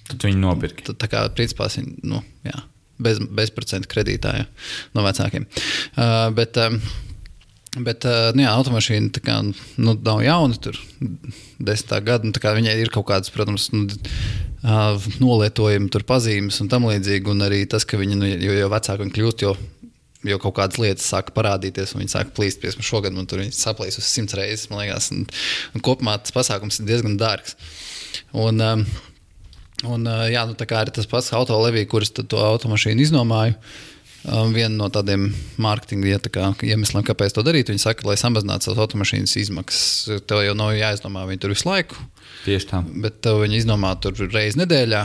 Tad 0.05 0.27
viņi 0.27 0.37
nopirki. 0.37 0.85
tad, 0.91 1.01
tā 1.01 1.09
kā 1.09 1.25
principā 1.33 1.65
viņi 1.73 1.97
nu, 2.05 2.21
jā, 2.45 2.61
bez, 3.01 3.21
bezprocentu 3.33 3.89
kredītā 3.91 4.35
jā, 4.41 4.45
no 4.97 5.05
vecākiem. 5.07 5.47
Uh, 5.95 6.29
bet, 6.35 6.59
um, 6.61 6.81
Bet, 7.73 8.05
uh, 8.05 8.29
nu, 8.37 8.43
jā, 8.43 8.51
automašīna 8.53 9.21
kā, 9.25 9.39
nu, 9.81 9.95
nav 10.05 10.19
jauna, 10.21 10.57
tur 10.61 10.77
desmitā 11.57 11.97
gada. 12.05 12.29
Nu, 12.29 12.33
viņai 12.37 12.75
ir 12.77 12.91
kaut 12.93 13.07
kādas, 13.09 13.31
protams, 13.33 13.71
nu, 13.73 13.87
uh, 14.61 15.07
nolietojumi, 15.17 15.89
tur 15.93 16.05
pazīmes 16.05 16.59
un 16.61 16.69
tam 16.69 16.85
līdzīgi. 16.85 17.31
Un 17.33 17.41
arī 17.47 17.63
tas, 17.69 17.87
ka 17.89 17.97
viņi, 17.97 18.17
nu, 18.19 18.29
jo, 18.29 18.53
jo 18.59 18.69
vecāki 18.69 19.01
viņi 19.01 19.15
kļūst, 19.15 19.45
jo, 19.47 19.55
jo 20.29 20.37
kaut 20.43 20.57
kādas 20.59 20.77
lietas 20.83 21.07
sāk 21.09 21.33
parādīties, 21.33 21.95
un 21.95 22.03
viņi 22.03 22.13
sāk 22.13 22.35
plīst. 22.37 22.61
Piemēram, 22.61 22.85
šogad 22.85 23.17
man 23.17 23.29
tur 23.31 23.41
saplīs 23.49 23.97
uz 23.97 24.05
simts 24.05 24.37
reizes, 24.37 24.69
man 24.69 24.83
liekas. 24.83 25.09
Un, 25.15 25.25
un 25.73 25.85
kopumā 25.89 26.19
tas 26.21 26.35
pasākums 26.35 26.77
ir 26.77 26.91
diezgan 26.91 27.17
dārgs. 27.17 27.57
Un, 28.37 28.61
um, 28.61 28.85
un 29.89 30.07
jā, 30.31 30.45
nu, 30.49 30.55
tā 30.59 30.67
kā 30.69 30.83
arī 30.83 30.93
tas 30.95 31.09
pats 31.09 31.33
autolevija, 31.35 31.89
kuras 31.91 32.13
to 32.13 32.39
automašīnu 32.39 33.03
iznomāju. 33.03 33.57
Viena 34.23 34.71
no 34.77 34.87
tādiem 34.87 35.25
mārketinga 35.59 36.07
ja, 36.07 36.19
tā 36.23 36.45
iemesliem, 36.63 37.03
kāpēc 37.03 37.33
to 37.35 37.43
darīt, 37.43 37.67
viņi 37.67 37.83
saka, 37.83 38.05
lai 38.07 38.15
samazinātu 38.15 38.69
savas 38.69 38.79
automašīnas 38.85 39.35
izmaksas. 39.41 40.21
Tev 40.29 40.45
jau 40.45 40.53
nav 40.55 40.71
jāizdomā, 40.77 41.25
viņi 41.27 41.43
tur 41.43 41.51
visu 41.51 41.67
laiku. 41.67 41.99
Tieši 42.45 42.69
tā. 42.69 42.79
Bet 43.03 43.19
tev 43.25 43.41
viņi 43.43 43.59
izdomā 43.59 43.91
tur 43.99 44.15
reizes 44.31 44.55
nedēļā. 44.61 45.03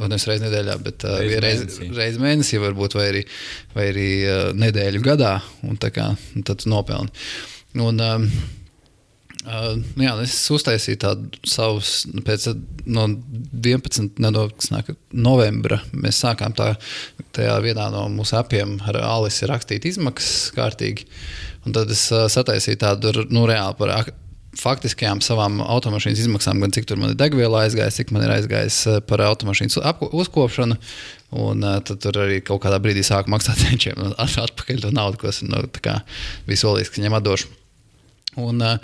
Nevis 0.00 0.24
reizē 0.28 0.46
nedēļā, 0.46 0.76
bet 0.84 1.04
uh, 1.04 1.18
Reiz 1.20 1.64
mēnesī. 1.64 1.88
reiz 1.96 2.20
mēnesī, 2.20 2.60
varbūt, 2.62 2.94
vai 2.96 3.08
arī, 3.10 3.24
vai 3.74 3.88
arī 3.90 4.06
uh, 4.24 4.38
nedēļu 4.56 5.02
gadā. 5.04 5.34
Un, 5.68 5.76
tā 5.80 5.90
kā, 5.92 6.06
un 6.36 6.44
tad 6.46 6.64
nopelni. 6.68 7.12
Un, 7.80 8.00
um, 8.00 8.28
Uh, 9.40 9.78
nu 9.96 10.04
jā, 10.04 10.12
es 10.20 10.34
uztaisīju 10.52 10.98
tādu 11.00 11.38
savu, 11.48 11.80
pēc 12.26 12.50
no 12.92 13.06
11. 13.56 14.18
Nedo, 14.20 14.42
novembra. 15.16 15.78
Mēs 15.96 16.18
sākām 16.20 16.52
tā, 16.58 16.74
tajā 17.32 17.54
vienā 17.64 17.86
no 17.94 18.02
mūsu 18.12 18.36
apiem 18.36 18.76
ar 18.84 18.98
Alisi 19.00 19.48
rakstīt 19.48 19.86
izmaksas 19.88 20.50
kārtīgi. 20.56 21.06
Un 21.64 21.76
tad 21.76 21.88
es 21.92 22.02
uh, 22.12 22.26
sataisīju 22.28 22.82
tādu 22.82 23.24
nu, 23.32 23.46
reāli 23.48 23.78
par 23.78 23.94
ak- 24.02 24.12
faktiskajām 24.60 25.22
savām 25.24 25.62
automašīnas 25.64 26.20
izmaksām, 26.24 26.60
gan 26.60 26.74
cik 26.76 26.90
tur 26.90 27.00
man 27.00 27.14
ir 27.14 27.20
degviela 27.20 27.62
aizgājis, 27.64 27.96
cik 28.02 28.12
man 28.12 28.26
ir 28.26 28.34
aizgājis 28.34 28.82
uh, 28.90 28.98
par 29.00 29.24
automašīnas 29.24 29.78
uzkopšanu. 30.10 30.76
Un 31.40 31.64
uh, 31.64 31.78
tad 31.80 32.02
tur 32.04 32.20
arī 32.26 32.42
kaut 32.44 32.60
kādā 32.66 32.76
brīdī 32.82 33.06
sāku 33.08 33.32
maksāt 33.32 33.62
cenšiem 33.64 34.04
atpakaļ 34.20 34.84
to 34.84 34.92
naudu, 34.92 35.22
ko 35.22 35.32
esmu 35.32 35.48
nu, 35.54 35.64
visu 36.50 36.66
solījis, 36.66 36.92
ka 36.92 37.00
viņam 37.00 37.18
atdošu. 37.22 37.54
Un, 38.38 38.60
uh, 38.62 38.76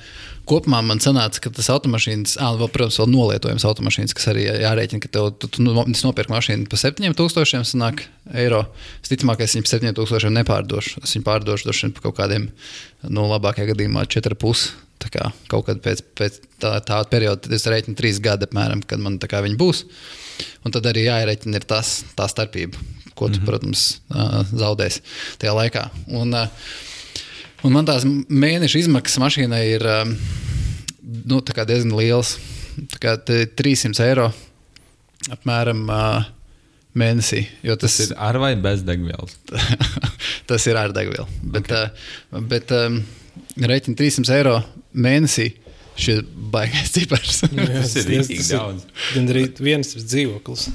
kopumā 0.49 0.81
man 0.83 0.99
sanāca, 0.99 1.39
ka 1.45 1.53
tas 1.55 1.69
automašīnas, 1.71 2.35
ah, 2.43 2.57
vēl, 2.59 2.71
protams, 2.75 2.97
vēl 2.99 3.11
nolietojums 3.13 3.67
automašīnas, 3.69 4.15
kas 4.17 4.27
arī 4.33 4.49
jārēķina, 4.49 5.03
ka 5.05 5.11
tev, 5.15 5.29
tu, 5.39 5.51
tu 5.55 5.63
no- 5.63 5.85
es 5.87 6.03
nopirku 6.03 6.35
mašīnu 6.35 6.67
par 6.71 6.81
7000 6.83 7.63
sanāk, 7.71 8.03
eiro. 8.35 8.65
Visticamāk, 9.05 9.45
es 9.47 9.55
viņu 9.55 9.69
par 9.69 9.79
7000 9.79 10.35
nepārdošu. 10.41 11.05
Es 11.05 11.15
viņu 11.15 11.29
pārdošu 11.29 11.69
droši 11.69 11.87
vien 11.87 11.95
par 11.95 12.09
kaut 12.09 12.17
kādiem, 12.19 12.51
nu, 13.07 13.29
labākajā 13.31 13.71
gadījumā 13.71 14.07
4,5. 14.11 14.67
Tā 14.99 15.11
kā 15.13 15.31
kaut 15.53 15.67
kad 15.69 15.83
pēc, 15.85 16.03
pēc 16.17 16.41
tā, 16.59 16.73
tā 16.81 16.99
perioda, 17.11 17.53
es 17.53 17.67
rēķinu 17.69 17.99
trīs 17.99 18.19
gadi, 18.25 18.49
apmēram, 18.49 18.83
kad 18.83 18.99
man 18.99 19.21
tā 19.23 19.29
kā 19.29 19.43
viņi 19.45 19.59
būs. 19.61 19.85
Un 20.65 20.73
tad 20.75 20.89
arī 20.89 21.07
jāierēķina 21.07 21.61
tas, 21.69 22.01
tā 22.17 22.27
starpība, 22.33 22.81
ko 23.15 23.29
tu, 23.29 23.37
mm 23.37 23.41
-hmm. 23.41 23.47
protams, 23.47 24.01
ā, 24.11 24.45
zaudēsi 24.53 25.03
tajā 25.39 25.53
laikā. 25.55 25.91
Un, 26.09 26.33
ā, 26.33 26.49
Un 27.67 27.75
man 27.75 27.87
tās 27.89 28.05
mēneša 28.07 28.85
izmaksas 28.85 29.19
mašīnai 29.19 29.63
ir 29.73 29.85
um, 29.91 30.15
nu, 31.27 31.41
diezgan 31.43 31.97
liels. 31.99 32.37
Tā 32.93 33.01
kā 33.03 33.15
te 33.19 33.41
300 33.59 34.05
eiro 34.07 34.29
apmēram 35.33 35.83
uh, 35.91 36.29
mēnesī. 36.97 37.43
Jo 37.67 37.75
tas, 37.81 37.97
Tas 37.99 38.13
ir 38.13 38.17
ar 38.29 38.39
vai 38.43 38.53
bez 38.61 38.85
degvielas. 38.87 39.37
tas 40.51 40.67
ir 40.71 40.79
ar 40.79 40.95
degvielu. 40.95 41.27
Bet, 41.43 41.67
okay. 41.67 41.91
uh, 42.31 42.45
bet 42.53 42.75
um, 42.77 43.01
rēķina 43.59 43.99
300 43.99 44.37
eiro 44.39 44.59
mēnesī. 44.95 45.51
Šis 45.97 46.21
ir 46.21 46.27
baigais 46.53 46.93
cipars. 46.93 47.41
Tas 47.81 47.95
ir 47.97 48.11
rīktīgi 48.13 48.51
daudz. 48.51 48.85
Gan 49.15 49.31
arī 49.33 49.47
viens 49.65 49.95
dzīvoklis. 49.97 50.69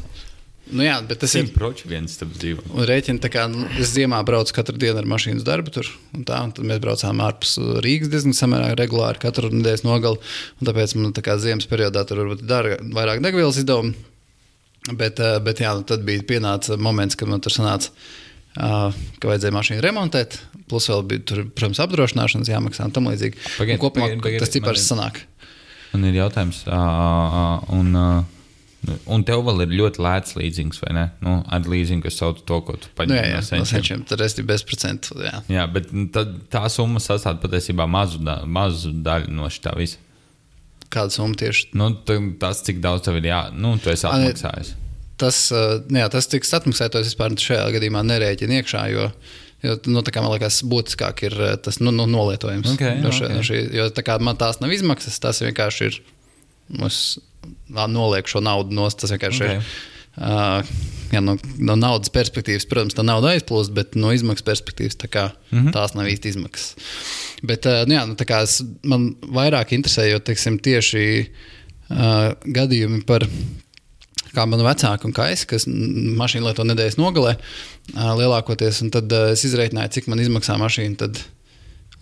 Nu, 0.72 0.84
jā, 0.86 0.98
bet 1.08 1.22
tas 1.24 1.34
ir. 1.38 1.50
Proči 1.56 1.90
viens 1.92 2.16
starp 2.18 2.34
dzīvo. 2.36 2.66
Un 2.74 2.88
rēķina, 2.90 3.22
tā 3.24 3.32
kā 3.34 3.46
nu, 3.52 3.68
es 3.82 3.94
ziemā 3.96 4.22
braucu 4.28 4.56
katru 4.56 4.80
dienu 4.82 5.02
ar 5.02 5.10
mašīnu 5.10 5.42
uz 5.42 5.48
darbu. 5.48 5.74
Tur, 5.76 5.90
un 6.18 6.26
tā, 6.28 6.40
un 6.48 6.54
tad 6.58 6.68
mēs 6.68 6.82
braucām 6.84 7.22
ārpus 7.26 7.58
Rīgas 7.86 8.12
diezgan 8.14 8.38
samērā 8.38 8.72
regulāri 8.80 9.22
katru 9.22 9.52
nedēļas 9.54 9.86
nogali. 9.88 10.22
un 10.60 10.72
Tāpēc 10.72 10.96
man 11.00 11.14
tā 11.18 11.26
kā 11.26 11.38
ziemas 11.42 11.70
periodā 11.72 12.06
tur 12.08 12.24
varbūt 12.24 12.46
ir 12.46 12.50
dārga, 12.52 12.80
vairāk 12.96 13.24
degvielas 13.26 13.60
izdevumi. 13.62 13.94
Bet, 14.98 15.20
eh, 15.22 15.38
bet 15.46 15.62
jā, 15.62 15.76
nu, 15.78 15.86
tad 15.86 16.02
bija 16.08 16.24
pienācis 16.26 16.80
moments, 16.82 17.16
kad 17.16 17.30
man 17.30 17.42
tur 17.44 17.54
sanāca, 17.54 17.92
uh, 18.58 18.90
ka 19.22 19.30
vajadzēja 19.30 19.54
mašīnu 19.54 19.84
remontēt. 19.86 20.40
Plus 20.72 20.88
vēl 20.90 21.04
bija, 21.06 21.26
tur, 21.30 21.44
protams, 21.54 21.82
apdrošināšanas 21.84 22.50
jāmaksā 22.50 22.88
un 22.88 22.96
tam 22.96 23.10
līdzīgi. 23.12 23.38
Pagaid, 23.60 23.78
Un 23.78 23.84
Kopumā 23.84 24.08
pagaid, 24.08 24.24
pagaid, 24.24 24.40
tas 24.42 24.54
cipars 24.56 24.88
sanāk. 24.88 25.22
Man 25.92 26.08
ir 26.08 26.18
jautājums, 26.22 26.64
ā, 26.66 26.80
ā, 26.82 27.46
un, 27.76 27.94
ā, 28.00 28.08
un 29.14 29.24
tev 29.28 29.44
vēl 29.46 29.66
ir 29.68 29.74
ļoti 29.78 30.02
lēts 30.02 30.36
līdzings, 30.40 30.80
vai 30.82 30.94
ne? 30.98 31.04
Nu, 31.22 31.36
ar 31.54 31.68
līdzingu 31.70 32.10
es 32.10 32.16
saucu 32.18 32.42
to, 32.50 32.58
ko 32.66 32.74
tu 32.82 32.90
Nu, 32.90 32.96
paņem 32.98 33.16
jā, 33.18 33.26
jā, 33.28 33.36
no 33.36 33.42
no 33.42 33.48
senčiem. 33.50 33.76
senčiem. 33.78 34.06
Tad 34.10 34.24
es 34.26 34.36
biju 34.40 34.48
bezprocentu. 34.50 35.18
Jā. 35.22 35.42
Jā, 35.54 35.66
bet 35.70 35.92
nu, 35.94 36.08
tad, 36.14 36.34
tā 36.54 36.64
summa 36.74 37.02
sastāv 37.04 37.38
patiesībā 37.44 37.86
mazu, 37.90 38.22
da, 38.26 38.40
mazu 38.46 38.94
daļu 39.06 39.30
no 39.38 39.50
šī 39.54 39.76
visa. 39.78 40.02
Kāda 40.92 41.14
summa 41.14 41.38
tieši 41.40 41.70
Nu, 41.78 41.92
tas, 42.42 42.64
cik 42.68 42.82
daudz 42.84 43.06
tev 43.06 43.22
ir 43.22 43.30
jā, 43.30 43.44
nu, 43.54 43.78
tu 43.80 43.94
esi 43.94 44.08
atmaksājis. 44.10 44.74
tas, 45.22 45.38
uh, 45.54 45.78
jā, 45.94 46.08
tas 46.12 46.28
tiks 46.28 46.50
atmaksāts. 46.58 46.98
Es 47.00 47.14
vispār 47.14 47.38
šajā 47.38 47.70
gadījumā 47.78 48.02
nerēķinu 48.10 48.58
iekšā, 48.58 48.82
jo, 48.92 49.06
jo 49.64 49.78
nu, 49.94 50.02
tā 50.02 50.12
kā 50.12 50.24
man 50.26 50.34
liekas, 50.34 50.64
būtiskāk 50.68 51.22
ir 51.30 51.38
uh, 51.38 51.54
tas 51.62 51.78
nu, 51.80 51.94
nu, 51.96 52.10
nolietojums. 52.10 52.74
Ok, 52.74 52.82
no 53.06 53.14
šī, 53.14 53.30
ok. 53.30 53.36
no 53.38 53.46
šī, 53.46 53.62
jo 53.78 53.86
tā 53.94 54.04
kā 54.04 54.18
man 54.20 54.36
tās 54.42 54.60
nav 54.60 54.74
izmaksas, 54.74 55.22
tas 55.22 55.40
vienkārši 55.46 55.88
ir. 55.92 56.02
Es 56.88 57.20
nolieku 57.68 58.36
šo 58.36 58.44
naudu 58.44 58.76
nost. 58.76 59.00
Tas 59.02 59.14
vienkārši 59.16 59.48
Ok. 59.48 59.56
ir. 59.56 59.72
Uh, 60.12 60.60
jā, 61.14 61.22
no, 61.24 61.38
no 61.64 61.78
naudas 61.80 62.12
perspektīvas, 62.12 62.66
protams, 62.68 62.98
tā 62.98 63.04
nauda 63.08 63.30
aizplūst, 63.32 63.72
bet 63.72 63.96
no 63.96 64.12
izmaksu 64.12 64.44
perspektīvas 64.44 64.98
tā 65.00 65.08
kā, 65.08 65.30
mm. 65.32 65.58
-hmm. 65.58 65.72
tās 65.72 65.96
nav 65.96 66.10
īsti 66.12 66.34
izmaksas. 66.34 66.76
Bet 67.48 67.66
uh, 67.66 67.86
nu, 67.88 67.96
jā, 67.96 68.04
nu, 68.10 68.18
tā 68.20 68.28
kā 68.28 68.42
es, 68.44 68.60
man 68.84 69.16
vairāk 69.24 69.72
interesē, 69.72 70.10
jo 70.12 70.20
teiksim, 70.20 70.60
tieši 70.60 71.06
uh, 71.24 72.36
gadījumi 72.44 73.06
par 73.08 73.24
kā 74.36 74.46
man 74.48 74.64
vecāki 74.66 75.08
un 75.08 75.16
kā 75.16 75.30
es, 75.32 75.46
kas 75.46 75.68
mašīnu 75.68 76.48
lieto 76.48 76.64
nedēļas 76.68 77.00
nogalē 77.00 77.36
ā, 77.96 78.12
lielākoties. 78.20 78.82
un 78.82 78.92
Tad 78.92 79.12
ā, 79.12 79.32
es 79.32 79.46
izreikināju, 79.48 79.96
cik 79.98 80.08
man 80.12 80.20
izmaksā 80.20 80.58
mašīna 80.60 80.98
tad 80.98 81.24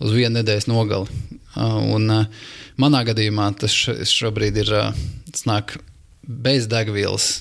uz 0.00 0.12
vienu 0.12 0.38
nedēļas 0.38 0.68
nogali. 0.70 1.06
Ā, 1.54 1.70
Un, 1.96 2.10
ā, 2.14 2.20
manā 2.80 3.04
gadījumā 3.08 3.50
tas 3.58 3.74
šobrīd 4.10 4.60
ir 4.62 4.74
ā, 4.76 4.84
tas 5.32 5.46
nāk 5.50 5.78
bez 6.22 6.68
degvielas 6.70 7.40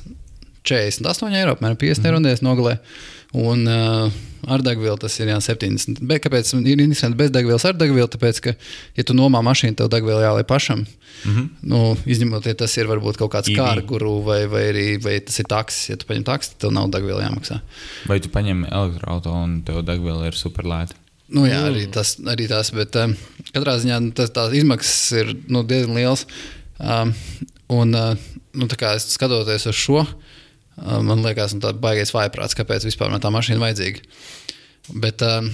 48 0.64 1.38
eiro, 1.40 1.56
apmēram 1.56 1.78
50 1.80 2.10
eiro 2.10 2.20
nedēļas 2.22 2.46
nogalē. 2.46 2.78
Un 3.38 3.62
uh, 3.70 4.16
ar 4.50 4.64
degvielu 4.66 4.98
tas 4.98 5.14
ir 5.22 5.30
jā, 5.30 5.38
70. 5.44 6.02
Bet 6.10 6.24
kāpēc 6.24 6.50
ir 6.58 6.80
interesanti 6.82 7.18
bez 7.20 7.30
degvielas 7.34 7.66
ar 7.70 7.78
degvielu? 7.78 8.10
Tāpēc, 8.10 8.40
ka, 8.42 8.54
ja 8.98 9.06
tu 9.06 9.14
nomā 9.18 9.42
mašīnu, 9.46 9.78
tev 9.78 9.92
degviela 9.94 10.24
jāliek 10.24 10.48
pašam. 10.50 10.86
Mm 11.26 11.36
-hmm. 11.36 11.48
nu, 11.62 11.98
izņemot, 12.06 12.46
ja 12.46 12.56
tas 12.56 12.78
ir 12.78 12.88
varbūt 12.88 13.18
kaut 13.18 13.32
kāds 13.34 13.52
kārguru 13.56 14.24
vai, 14.24 14.46
vai 14.48 14.64
arī 14.72 14.88
vai 15.04 15.20
tas 15.20 15.40
ir 15.40 15.46
taksis. 15.46 15.90
Ja 15.90 15.98
tu 15.98 16.06
paņem 16.10 16.24
taksi, 16.24 16.56
tev 16.58 16.72
nav 16.72 16.90
degviela 16.90 17.24
jāmaksā. 17.28 17.60
Vai 18.08 18.20
tu 18.20 18.30
paņem 18.30 18.66
elektroautorātu 18.66 19.44
un 19.44 19.62
tev 19.64 19.84
degviela 19.86 20.28
ir 20.28 20.34
superlēta? 20.34 20.96
Nu, 21.30 21.44
jā, 21.46 21.60
arī 21.68 21.86
tas, 21.94 22.16
arī 22.26 22.48
tas 22.50 22.72
bet 22.74 22.96
um, 22.98 23.14
katrā 23.54 23.76
ziņā 23.82 24.00
nu, 24.02 24.14
tas, 24.18 24.32
tās 24.34 24.56
izmaksas 24.58 25.20
ir 25.20 25.36
nu, 25.52 25.62
diezgan 25.68 26.00
lielas. 26.00 26.26
Um, 26.80 27.14
un, 27.76 27.94
uh, 27.94 28.30
nu, 28.58 28.70
skatoties 28.70 29.68
uz 29.70 29.78
šo, 29.78 30.02
uh, 30.02 30.98
man 31.06 31.22
liekas, 31.26 31.54
nu, 31.54 31.62
tā 31.62 31.76
baigais 31.78 32.16
vājprāts, 32.16 32.58
kāpēc 32.58 32.88
vispār 32.90 33.14
man 33.14 33.22
tā 33.22 33.30
mašīna 33.36 33.62
vajadzīga. 33.62 34.02
Bet 35.06 35.22
um, 35.28 35.52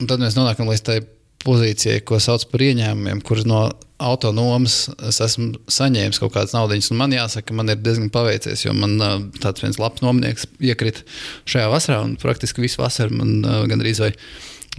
tad 0.00 0.16
mēs 0.22 0.38
nonākam 0.38 0.70
līdz 0.72 0.84
tai 0.86 0.98
pozīcijai, 1.44 2.00
ko 2.08 2.18
sauc 2.22 2.48
par 2.50 2.64
ieņēmumiem, 2.64 3.20
kuras 3.26 3.46
no 3.46 3.66
autonomas 4.02 4.86
es 5.10 5.20
esmu 5.22 5.58
saņēmis 5.70 6.20
kaut 6.22 6.32
kādas 6.34 6.54
naudas. 6.54 6.88
Man 6.94 7.12
jāsaka, 7.14 7.54
man 7.56 7.68
ir 7.72 7.80
diezgan 7.82 8.08
paveicies, 8.14 8.64
jo 8.64 8.74
man 8.76 8.96
uh, 8.96 9.16
tāds 9.42 9.64
viens 9.64 9.78
labs 9.82 10.02
nomnieks 10.04 10.48
iekrita 10.62 11.04
šajā 11.50 11.68
vasarā, 11.72 12.00
un 12.06 12.16
praktiski 12.20 12.64
visu 12.64 12.80
vasaru 12.80 13.18
man 13.20 13.34
uh, 13.42 13.64
gandrīz 13.70 14.00
vai 14.02 14.14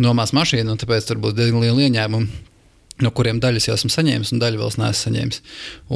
nomās 0.03 0.33
mašīnu, 0.35 0.73
un 0.73 0.79
tāpēc 0.79 1.09
tur 1.09 1.19
būs 1.23 1.35
diezgan 1.37 1.63
liela 1.63 1.87
ieņēmuma, 1.87 2.45
no 3.03 3.11
kuriem 3.15 3.41
daļas 3.43 3.69
jau 3.69 3.75
esmu 3.77 3.91
saņēmis, 3.93 4.33
un 4.33 4.41
daļu 4.41 4.61
vēl 4.61 4.73
neesmu 4.81 5.01
saņēmis. 5.03 5.41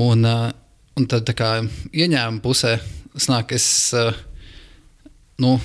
Un, 0.04 0.28
uh, 0.28 0.50
un 1.00 1.08
tad 1.12 1.26
tā 1.28 1.36
kā 1.38 1.54
ieņēmuma 1.92 2.44
pusē 2.44 2.78
snāk, 3.20 3.56
es 3.58 3.66
uh, 3.98 4.14
nu, 5.44 5.56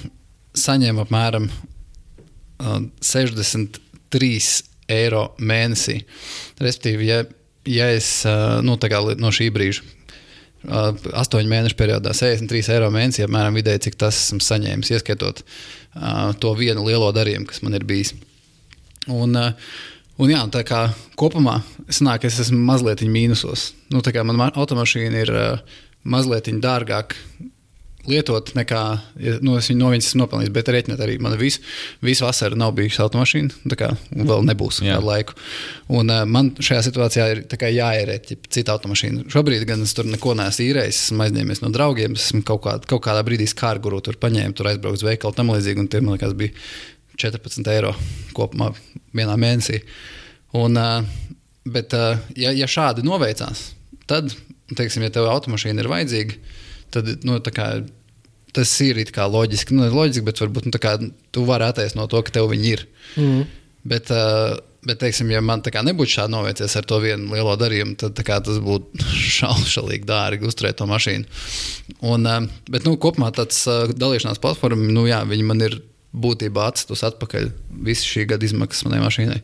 saņēmu 0.59 1.05
apmēram 1.05 1.49
uh, 1.49 2.81
63 3.05 4.33
eiro 4.89 5.29
mēnesī. 5.39 6.01
Respektīvi, 6.63 7.11
ja, 7.11 7.23
ja 7.69 7.91
es 7.95 8.11
uh, 8.29 8.59
nu, 8.65 8.79
no 9.21 9.33
šī 9.35 9.51
brīža. 9.55 9.95
Uh, 10.59 10.91
astoņu 11.15 11.47
mēnešu 11.53 11.77
periodā 11.79 12.11
63 12.17 12.73
eiro 12.75 12.89
mēnesī, 12.91 13.23
apmēram 13.23 13.55
vidēji, 13.55 13.85
cik 13.87 13.99
tas 14.01 14.17
esmu 14.25 14.43
saņēmis, 14.43 14.91
ieskaitot 14.97 15.45
uh, 15.45 16.35
to 16.43 16.51
vienu 16.59 16.83
lielo 16.89 17.13
darījumu, 17.15 17.47
kas 17.47 17.63
man 17.63 17.79
ir 17.79 17.87
bijis. 17.87 18.17
Un, 19.09 19.39
uh, 19.39 19.71
Un 20.19 20.33
jā, 20.33 20.41
tā 20.51 20.65
kā 20.67 20.89
kopumā 21.19 21.61
sanāk, 21.95 22.25
es 22.27 22.41
esmu 22.43 22.59
mazliet 22.67 23.05
mīnusos. 23.07 23.69
Nu, 23.95 24.03
tā 24.03 24.11
kā 24.11 24.25
man 24.27 24.39
ma- 24.41 24.51
automašīna 24.51 25.21
ir 25.23 25.31
uh, 25.31 25.77
mazliet 26.03 26.51
dārgāka 26.59 27.15
lietot 28.09 28.55
nekā, 28.57 28.81
nu, 29.45 29.59
es 29.61 29.69
viņu 29.69 29.79
no 29.83 29.91
viņas 29.93 30.07
esmu 30.09 30.23
nopelnījis, 30.23 30.53
bet 30.57 30.71
rēķinot 30.73 31.03
arī 31.05 31.19
man 31.21 31.35
visu, 31.39 31.61
visu 32.03 32.25
vasaru 32.25 32.57
nav 32.59 32.73
bijusi 32.79 33.03
automašīna, 33.05 33.59
tā 33.69 33.79
kā 33.83 33.91
un 34.17 34.31
vēl 34.31 34.47
nebūs 34.49 34.81
kādu 34.81 35.07
laiku. 35.07 35.37
Un 35.93 36.11
uh, 36.11 36.25
man 36.27 36.51
šajā 36.57 36.87
situācijā 36.89 37.29
ir 37.37 37.45
jāierēķina 37.79 38.53
cita 38.59 38.75
automašīna. 38.75 39.29
Šobrīd 39.31 39.69
gan 39.69 39.87
es 39.87 39.95
tur 39.95 40.09
neko 40.09 40.35
neesmu 40.41 40.67
īrējis, 40.67 41.03
esmu 41.09 41.29
aizņēmies 41.29 41.63
no 41.63 41.71
draugiem, 41.75 42.19
esmu 42.19 42.43
kaut, 42.49 42.65
kā, 42.67 42.79
kaut 42.91 43.07
kādā 43.07 43.23
brīdī 43.29 43.47
skārguru 43.55 44.03
tur 44.03 44.19
paņēmu, 44.19 44.57
tur 44.59 44.73
aizbraucu 44.73 44.99
uz 44.99 45.11
veikalu 45.13 45.39
tam 45.39 45.55
līdzīgi, 45.55 45.85
un 45.85 45.93
tie 45.93 46.03
man 46.03 46.19
liekas 46.19 46.35
bija 46.39 46.57
14 47.19 47.73
eiro 47.75 47.95
kopumā 48.37 48.71
vienā 49.17 49.35
mēnesī. 49.41 49.83
Un, 50.59 50.79
bet, 51.69 51.97
ja, 52.39 52.55
ja 52.55 52.69
šādi 52.71 53.05
noveicās, 53.07 53.73
tad, 54.09 54.33
teiksim, 54.77 55.05
ja 55.05 55.13
tev 55.15 55.29
automašīna 55.33 55.85
ir 55.85 55.91
vajadzīga, 55.93 56.39
tad 56.95 57.11
nu, 57.29 57.39
tā 57.45 57.53
kā, 57.55 57.69
tas 58.57 58.73
ir 58.85 59.03
loģiski. 59.03 59.77
Nu, 59.77 59.89
loģiski, 59.93 60.25
bet 60.27 60.41
varbūt 60.43 60.71
nu, 60.71 60.81
kā, 60.81 60.97
tu 61.35 61.45
vari 61.49 61.69
attaisnot 61.69 62.07
no 62.07 62.11
to, 62.11 62.23
ka 62.25 62.39
tev 62.39 62.49
viņi 62.53 62.73
ir. 62.73 62.87
Mm. 63.21 63.45
Bet, 63.89 64.11
bet 64.89 65.01
teiksim, 65.03 65.31
ja 65.33 65.43
man 65.45 65.63
nebūtu 65.63 66.15
šādi 66.17 66.35
novērties 66.35 66.79
ar 66.81 66.89
to 66.89 66.99
vienu 67.03 67.35
lielo 67.35 67.55
darījumu, 67.61 67.97
tad 68.01 68.19
kā, 68.27 68.41
tas 68.45 68.61
būtu 68.65 69.05
šaušalīgi 69.39 70.09
dārgi 70.09 70.49
uzturēt 70.49 70.81
to 70.81 70.89
mašīnu. 70.89 71.29
Un, 72.09 72.27
bet 72.71 72.89
nu, 72.89 72.97
kopumā 73.01 73.31
tāds 73.37 73.65
dalīšanās 73.69 74.41
platforma, 74.43 74.91
nu, 74.93 75.07
jā, 75.11 75.23
viņi 75.29 75.47
man 75.49 75.69
ir 75.69 75.81
būtībā 76.17 76.69
atstus 76.71 77.05
atpakaļ 77.07 77.51
visu 77.85 78.07
šī 78.09 78.27
gada 78.31 78.47
izmaksas 78.49 78.87
manai 78.87 79.01
mašīnai. 79.05 79.41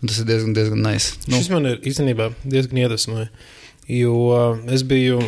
Un 0.00 0.10
tas 0.10 0.20
ir 0.22 0.28
diezgan, 0.28 0.54
diezgan 0.56 0.80
nice. 0.84 1.16
Nu. 1.28 1.40
Šis 1.40 1.50
man 1.52 1.68
ir 1.72 1.82
īstenībā 1.86 2.30
diezgan 2.44 2.84
iedvesmojoši. 2.84 3.50
Jo 3.96 4.14
es 4.72 4.82
biju. 4.86 5.20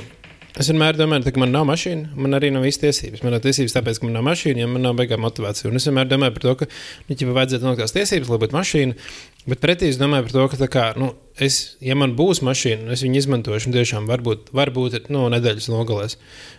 Es 0.58 0.66
vienmēr 0.72 0.96
domāju, 0.98 1.22
tā, 1.22 1.30
ka 1.30 1.38
man 1.38 1.52
nav 1.54 1.68
mašīna, 1.68 2.16
man 2.18 2.34
arī 2.34 2.48
nav 2.50 2.64
visas 2.66 2.80
tiesības. 2.82 3.20
Man 3.22 3.30
nav 3.36 3.44
tiesības 3.44 3.76
tāpēc, 3.76 4.00
ka 4.00 4.08
man 4.08 4.16
nav 4.18 4.24
mašīna, 4.26 4.64
ja 4.64 4.70
man 4.70 4.82
nav 4.82 4.96
beigā 4.98 5.18
motivācija. 5.20 5.68
Un 5.70 5.78
es 5.78 5.86
vienmēr 5.86 6.08
domāju 6.10 6.34
par 6.34 6.44
to, 6.46 6.54
ka 6.58 6.66
nu, 6.72 7.14
ja 7.14 7.36
vajadzētu 7.36 7.68
nokļūt 7.68 7.84
tās 7.84 7.94
tiesības, 7.94 8.32
lai 8.32 8.40
būtu 8.42 8.56
mašīna. 8.56 9.06
Bet 9.52 9.62
pretī 9.62 9.92
es 9.92 10.00
domāju 10.00 10.26
par 10.26 10.34
to, 10.34 10.48
ka, 10.50 10.70
kā, 10.72 10.86
nu, 10.98 11.12
es, 11.44 11.76
ja 11.84 11.94
man 11.98 12.14
būs 12.18 12.42
mašīna, 12.46 12.90
es 12.94 13.02
viņu 13.04 13.22
izmantošu. 13.22 13.72
Tiešām 13.74 14.08
varbūt, 14.10 14.52
varbūt 14.56 15.08
nu, 15.14 15.26
nedēļas 15.32 15.68
nogalēs. 15.72 16.16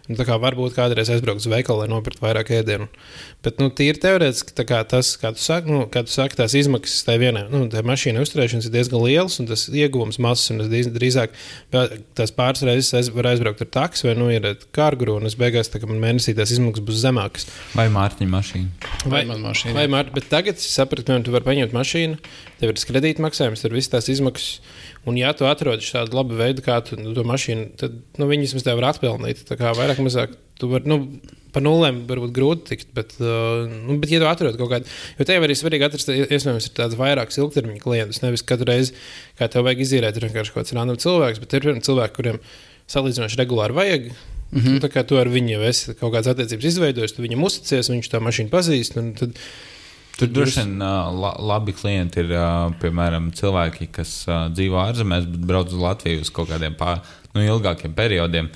Un, 0.10 0.18
tā 0.18 0.26
kā 0.26 0.40
varbūt 0.42 0.74
kādreiz 0.74 1.12
aizbraukšu 1.14 1.46
uz 1.46 1.52
veikalu, 1.52 1.84
lai 1.84 1.90
nopirktu 1.92 2.24
vairāk 2.24 2.50
ēdienu. 2.58 2.88
Bet 3.46 3.60
nu, 3.62 3.68
tīri 3.70 4.02
teorētiski 4.02 4.56
tā 4.58 4.66
kā 4.66 4.80
tas, 4.90 5.12
kā 5.22 5.30
tu 5.36 5.44
saki, 5.44 5.70
nu, 5.70 5.84
kā 5.92 6.02
tu 6.08 6.14
saki 6.14 6.40
tās 6.40 6.56
izmaksas 6.58 7.06
tai 7.06 7.20
vienai 7.22 7.46
nu, 7.52 7.68
tai 7.72 7.84
mašīnai 7.86 8.24
uzturēšanas 8.26 8.66
ir 8.68 8.74
diezgan 8.74 9.04
liels, 9.06 9.38
un 9.40 9.50
tas 9.52 9.68
ieguvums 9.70 10.18
mazs. 10.24 10.50
un 10.50 10.64
es 10.66 10.72
drīz- 10.72 10.90
Drīzāk 10.90 11.36
tās 12.18 12.34
pāris 12.36 12.66
reizes 12.66 12.90
aiz, 12.98 13.12
var 13.14 13.30
aizbraukt 13.30 13.62
ar 13.62 13.70
taksi 13.70 14.10
vai 14.10 14.16
nu, 14.18 14.32
ir 14.34 14.50
kārguru, 14.76 15.20
un 15.22 15.30
es 15.30 15.38
beigās 15.40 15.70
tā, 15.70 15.80
ka 15.80 15.88
man 15.88 16.02
mēnesī 16.02 16.34
tās 16.36 16.52
izmaksas 16.56 16.86
būs 16.90 17.04
zemākas. 17.06 17.46
Vai 17.78 17.88
Mārtiņa 17.94 18.34
mašīna? 18.34 18.92
Vai 19.06 19.24
man 19.30 19.46
mašīna? 19.46 19.76
Vai, 19.78 19.86
Mār, 19.92 20.10
bet 20.16 20.28
tagad 20.34 20.58
es 20.58 20.68
sapratu, 20.74 21.06
ka 21.06 21.22
tu 21.24 21.32
vari 21.36 21.48
paņemt 21.48 21.76
mašīnu, 21.78 22.18
tev 22.60 22.74
ir 22.74 22.82
kredītmaksājums, 22.90 23.62
tur 23.62 23.78
viss 23.78 23.92
tās 23.94 24.10
izmaksas. 24.12 24.60
Un, 25.08 25.18
ja 25.18 25.32
tu 25.34 25.47
atrodi 25.47 25.88
tādu 25.88 26.18
labu 26.18 26.38
veidu, 26.39 26.64
kā 26.66 26.80
tu 26.86 26.97
to 27.00 27.26
mašīnu, 27.28 27.74
tad 27.80 27.95
nu, 28.20 28.28
viņi 28.30 28.47
vismaz 28.50 28.66
tev 28.68 28.80
var 28.82 28.91
atpelnīt. 28.91 29.45
Tā 29.47 29.56
kā 29.60 29.72
vairāk 29.78 30.02
mazāk 30.04 30.36
tu 30.60 30.72
vari. 30.74 30.89
Nu, 30.89 31.04
Pa 31.50 31.64
nulēm 31.66 32.04
varbūt 32.06 32.30
grūti 32.30 32.68
tikt, 32.68 32.91
bet, 32.93 33.16
uh, 33.24 33.64
nu, 33.66 33.95
bet 33.97 34.12
ja 34.14 34.20
tu 34.22 34.28
atrod 34.30 34.54
kaut 34.60 34.70
kādu, 34.70 34.91
jo 35.18 35.26
tev 35.26 35.41
arī 35.41 35.56
svarīgi 35.58 35.88
atrast, 35.88 36.12
iespējams, 36.14 36.68
ir 36.70 36.76
tāds 36.78 36.97
vairāks 37.00 37.39
ilgtermiņa 37.41 37.82
klients. 37.82 38.20
Nevis 38.22 38.45
katru 38.45 38.68
reizi, 38.70 38.93
kā 39.39 39.47
tev 39.50 39.66
vajag 39.66 39.82
izīrēt, 39.82 40.20
ir 40.20 40.28
vienkārši 40.28 40.54
kaut 40.54 40.68
kāds 40.68 40.76
random 40.78 41.00
cilvēks, 41.02 41.41
bet 41.41 41.56
ir 41.58 41.66
piemēram 41.66 41.82
cilvēki, 41.88 42.16
kuriem 42.20 42.38
salīdzinoši 42.93 43.41
regulāri 43.41 43.80
vajag. 43.80 44.12
Mm 44.52 44.62
-hmm. 44.62 44.78
Tā 44.86 44.89
kā 44.93 45.04
tu 45.06 45.18
ar 45.18 45.30
viņu 45.30 45.62
esi 45.66 45.93
kaut 45.93 46.14
kādas 46.14 46.30
attiecības 46.36 46.70
izveidojis, 46.70 47.18
tu 47.18 47.26
viņam 47.26 47.43
uzticies, 47.50 47.89
viņš 47.89 48.14
tā 48.14 48.22
mašīnu 48.22 48.50
pazīst. 48.54 48.97
Tad, 49.20 49.41
Tur 50.20 50.32
droši 50.36 50.64
vien 50.64 50.82
la, 50.84 51.34
labi 51.52 51.74
klienti 51.76 52.24
ir 52.24 52.34
piemēram 52.82 53.30
cilvēki, 53.36 53.88
kas 53.96 54.14
dzīvo 54.28 54.82
ārzemēs, 54.82 55.30
bet 55.32 55.46
brauc 55.48 55.72
uz 55.72 55.80
Latviju 55.80 56.26
uz 56.26 56.32
kaut 56.36 56.52
kādiem 56.52 56.76
pār, 56.80 57.00
nu, 57.36 57.44
ilgākiem 57.46 57.96
periodiem. 57.96 58.50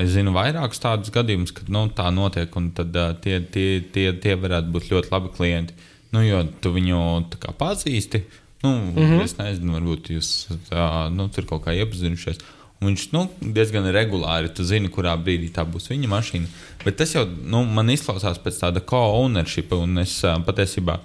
Es 0.00 0.14
zinu 0.14 0.32
vairākus 0.32 0.80
tādus 0.80 1.12
gadījumus, 1.12 1.52
kad 1.52 1.68
nu, 1.72 1.84
tā 1.92 2.08
notiek, 2.16 2.54
un 2.56 2.70
tad, 2.76 2.96
tie, 3.20 3.42
tie, 3.52 3.66
tie, 3.92 4.06
tie 4.16 4.36
varētu 4.40 4.72
būt 4.72 4.88
ļoti 4.94 5.12
labi 5.12 5.32
klienti. 5.36 5.76
Nu, 6.14 6.22
jo 6.24 6.40
tu 6.62 6.72
viņu 6.74 7.00
tā 7.36 7.52
pazīsti. 7.58 8.24
Nu, 8.62 8.70
mm 8.70 8.96
-hmm. 8.96 9.22
Es 9.24 9.36
nezinu, 9.38 9.72
varbūt 9.76 10.10
jūs 10.16 10.48
uh, 10.50 11.08
nu, 11.12 11.28
tur 11.28 11.44
kaut 11.44 11.64
kā 11.64 11.76
iepazinušies. 11.76 12.40
Viņš 12.80 13.02
nu, 13.12 13.26
diezgan 13.44 13.84
regulāri 13.92 14.48
tu 14.56 14.64
zini, 14.64 14.88
kurā 14.88 15.12
brīdī 15.20 15.50
tā 15.52 15.66
būs 15.68 15.90
viņa 15.90 16.08
mašīna. 16.08 16.46
Bet 16.80 16.96
tas 16.96 17.12
jau 17.12 17.26
nu, 17.28 17.60
man 17.68 17.92
izklausās 17.92 18.40
pēc 18.40 18.56
tāda 18.62 18.80
co-ownership, 18.80 19.74
un 19.76 20.00
es 20.00 20.14
uh, 20.24 20.38
patiesībā 20.46 20.96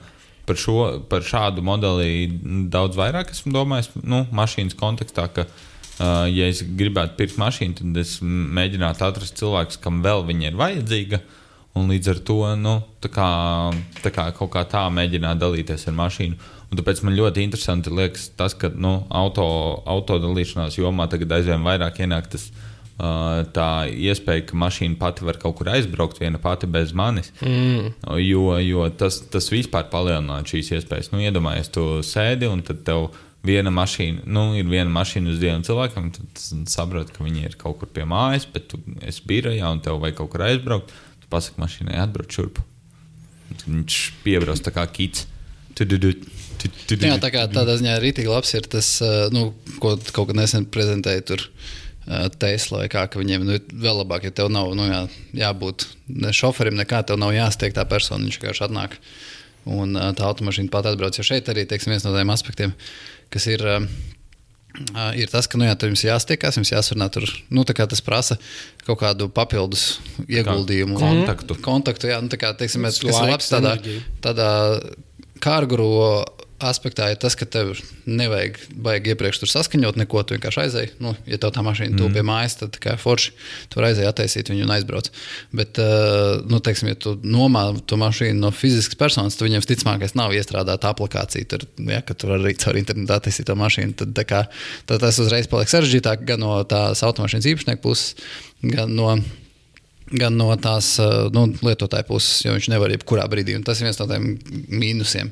par, 0.47 0.59
šo, 0.61 0.77
par 1.11 1.25
šādu 1.27 1.65
modeli 1.67 2.29
daudz 2.71 2.95
vairāk 2.95 3.33
esmu 3.35 3.51
domājis. 3.57 3.91
Nu, 4.07 4.23
mašīnas 4.31 4.77
kontekstā, 4.79 5.27
ka, 5.35 5.49
uh, 5.49 6.23
ja 6.31 6.47
es 6.47 6.63
gribētu 6.63 7.19
pirkt 7.19 7.41
mašīnu, 7.43 7.81
tad 7.81 7.99
es 8.05 8.21
mēģinātu 8.23 9.09
atrast 9.09 9.35
cilvēku, 9.41 9.81
kam 9.83 9.99
vēl 10.05 10.23
viņa 10.31 10.53
ir 10.53 10.61
vajadzīga. 10.61 11.21
Un 11.75 11.91
līdz 11.91 12.07
ar 12.13 12.19
to 12.23 12.39
nu, 12.55 12.77
tā 13.03 13.11
kā, 13.11 13.29
tā 13.99 14.15
kā 14.15 14.29
kaut 14.37 14.53
kā 14.53 14.63
tā 14.71 14.85
mēģināt 14.95 15.43
dalīties 15.43 15.89
ar 15.91 15.97
mašīnu. 15.99 16.53
Un 16.71 16.79
tāpēc 16.79 17.03
man 17.05 17.15
ļoti 17.17 17.43
interesanti 17.45 17.91
liekas 17.93 18.29
tas, 18.37 18.55
ka 18.57 18.71
nu, 18.73 18.95
auto, 19.13 19.45
autodalīšanās 19.85 20.79
jomā 20.79 21.05
tagad 21.11 21.35
aizvien 21.37 21.61
vairāk 21.65 21.99
ienāk 22.01 22.31
tas, 22.33 22.47
uh, 22.49 23.43
tā 23.55 23.67
iespēja, 23.91 24.47
ka 24.49 24.57
mašīna 24.57 24.97
pati 24.99 25.27
var 25.27 25.37
kaut 25.41 25.59
kur 25.59 25.69
aizbraukt 25.75 26.19
viena 26.23 26.41
pati 26.41 26.67
bez 26.71 26.93
manis. 26.97 27.29
Mm. 27.45 27.93
Jo, 28.23 28.57
jo 28.65 28.89
tas, 28.97 29.21
tas 29.31 29.51
vispār 29.53 29.87
palielinātu 29.93 30.55
šīs 30.55 30.73
iespējas. 30.79 31.11
Nu, 31.13 31.21
iedomājies, 31.21 31.69
tu 31.75 31.85
sēdi 32.05 32.49
un 32.49 32.65
tad 32.65 32.81
tev 32.87 33.11
viena 33.45 33.69
mašīna, 33.69 34.23
nu, 34.25 34.47
ir 34.57 34.65
viena 34.65 34.89
mašīna 34.89 35.29
uz 35.29 35.37
diviem 35.37 35.61
cilvēkiem, 35.67 36.07
tad 36.17 36.45
saproti, 36.71 37.13
ka 37.13 37.21
viņi 37.27 37.45
ir 37.45 37.57
kaut 37.61 37.77
kur 37.83 37.91
pie 37.93 38.07
mājas, 38.09 38.47
bet 38.49 38.71
tu 38.71 38.79
esi 39.05 39.21
birojā 39.29 39.69
un 39.69 39.83
tev 39.85 39.99
vajag 40.01 40.17
kaut 40.23 40.31
kur 40.33 40.47
aizbraukt. 40.47 40.89
Tu 41.21 41.29
pasaki 41.29 41.61
mašīnai, 41.61 41.99
atbrauc 42.01 42.33
šurp. 42.33 42.57
Viņš 43.67 43.99
piebrauc 44.25 44.61
tā 44.65 44.73
kā 44.73 44.87
kits. 44.89 45.27
Tududu, 45.75 46.13
tu- 46.15 46.25
tududu. 46.25 46.34
Jā, 46.95 47.15
tā 47.21 47.31
kā 47.33 47.45
tādā 47.51 47.77
ziņā 47.79 47.97
arī 47.99 48.13
tik 48.15 48.29
labs 48.31 48.53
ir 48.57 48.67
tas, 48.71 48.91
nu, 49.35 49.49
ko 49.81 49.95
kaut 50.11 50.31
kad 50.31 50.39
nesen 50.39 50.69
prezentēju 50.71 51.27
tur. 51.31 51.49
Tesla 52.37 52.83
kā, 52.85 53.07
ka 53.09 53.17
viņiem 53.17 53.47
nu, 53.47 53.55
vēl 53.81 54.03
labāk, 54.03 54.27
ja 54.27 54.33
tev 54.37 54.51
nav 54.53 54.67
nu, 54.77 54.83
jā, 54.85 54.99
jābūt 55.39 55.87
ne 56.13 56.29
šoferim, 56.37 56.75
nekā 56.77 56.99
tev 57.09 57.17
nav 57.17 57.31
jāstiek 57.33 57.73
tā 57.73 57.81
persona. 57.89 58.21
Viņš 58.27 58.37
vienkārši 58.37 58.65
atnāk 58.67 58.99
un 59.65 59.97
tā 60.13 60.27
automašīna 60.27 60.69
pat 60.69 60.91
atbrauc. 60.91 61.17
Jo 61.17 61.25
šeit 61.25 61.49
arī 61.49 61.63
teiksim, 61.65 61.95
viens 61.95 62.05
no 62.05 62.13
tiem 62.13 62.29
aspektiem, 62.29 62.75
kas 63.33 63.49
ir. 63.49 63.65
Ir 65.15 65.29
tas, 65.31 65.47
ka 65.47 65.55
nu, 65.55 65.63
jā, 65.63 65.73
jums 65.87 66.01
jāstiekās, 66.03 66.57
jums 66.59 66.73
jāsarunā. 66.73 67.07
Tur, 67.15 67.23
nu, 67.47 67.63
tā 67.63 67.71
kā 67.77 67.85
tas 67.87 68.01
prasa 68.03 68.35
kaut 68.83 68.99
kādu 68.99 69.29
papildus 69.31 70.01
ieguldījumu. 70.27 70.99
kontaktu. 70.99 71.55
Kontaktu, 71.63 72.09
jā, 72.11 72.17
nu, 72.19 72.27
tā 72.29 72.37
kā, 72.41 72.51
teiksim, 72.59 72.83
Tas 72.83 72.99
kas 72.99 73.21
ir 73.23 73.31
labs 73.31 73.47
tādā, 73.53 73.77
tādā 74.19 74.49
kārguru 75.39 75.87
aspektā, 76.63 77.09
ir 77.11 77.19
tas, 77.19 77.35
ka 77.35 77.45
tev 77.49 77.73
nevajag 78.07 78.57
baigi 78.79 79.11
iepriekš 79.11 79.43
saskaņot 79.51 79.97
neko. 79.99 80.23
Tu 80.23 80.37
vienkārši 80.37 80.61
aizēji. 80.63 80.91
Nu, 81.03 81.11
ja 81.27 81.39
tev 81.41 81.51
tā 81.55 81.63
mašīna 81.65 81.93
mm. 81.93 81.99
tuvu 81.99 82.13
pie 82.15 82.23
mājas, 82.25 82.57
tad 82.61 82.79
kā 82.81 82.95
forši 82.99 83.33
tur 83.73 83.87
aizēji 83.87 84.09
attaisīt 84.09 84.51
viņu 84.53 84.65
un 84.67 84.73
aizbrauc. 84.77 85.11
Bet, 85.55 85.79
uh, 85.83 86.41
nu, 86.47 86.61
teiksim, 86.63 86.93
ja 86.93 86.99
tu 86.99 87.17
nomā 87.21 87.67
to 87.87 87.99
mašīnu 87.99 88.39
no 88.39 88.53
fiziskas 88.55 88.99
personas, 88.99 89.35
tad 89.35 89.49
viņam 89.49 89.63
visticamākais 89.65 90.15
nav 90.15 90.35
iestrādāta 90.35 90.91
aplikācija. 90.95 91.51
Tur, 91.51 91.67
ja, 91.91 92.01
ka 92.05 92.17
tur 92.17 92.37
arī 92.39 92.55
caur 92.61 92.79
internetu 92.79 93.17
attaisīt 93.17 93.49
to 93.49 93.59
mašīnu. 93.59 93.97
Tad, 94.03 94.25
kā, 94.29 94.45
tad 94.89 95.03
tas 95.03 95.19
uzreiz 95.23 95.51
paliek 95.51 95.71
sarežģītāk 95.71 96.27
gan 96.27 96.43
no 96.45 96.59
tās 96.69 97.03
automašīnas 97.05 97.51
īpašnieka 97.51 97.83
puses, 97.83 98.15
gan 98.63 98.95
no 98.95 99.11
gan 100.13 100.35
no 100.37 100.51
tās 100.61 100.95
uh, 101.01 101.27
nu, 101.33 101.47
lietotāja 101.65 102.05
puses, 102.07 102.43
jo 102.45 102.53
viņš 102.53 102.69
nevar 102.73 102.93
jebkurā 102.93 103.25
brīdī. 103.31 103.55
Un 103.57 103.65
tas 103.65 103.81
ir 103.81 103.89
viens 103.89 103.99
no 104.01 104.07
tiem 104.09 104.27
mīnusiem, 104.69 105.31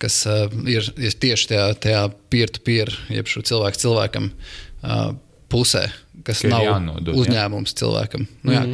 kas 0.00 0.22
uh, 0.28 0.46
ir, 0.70 0.86
ir 1.00 1.16
tieši 1.22 1.52
tajā, 1.52 1.66
tajā 1.86 2.02
peer-to-peer, 2.32 2.92
jeb 3.12 3.28
šo 3.30 3.44
cilvēku 3.46 3.82
cilvēkam 3.82 4.30
uh, 4.30 5.12
pusē, 5.52 5.86
kas 6.26 6.42
Ka 6.44 6.52
nav 6.54 6.66
jānodod, 6.66 7.12
jā. 7.12 7.20
uzņēmums 7.24 7.76
cilvēkam. 7.80 8.26
Nu, 8.46 8.56
jā. 8.56 8.64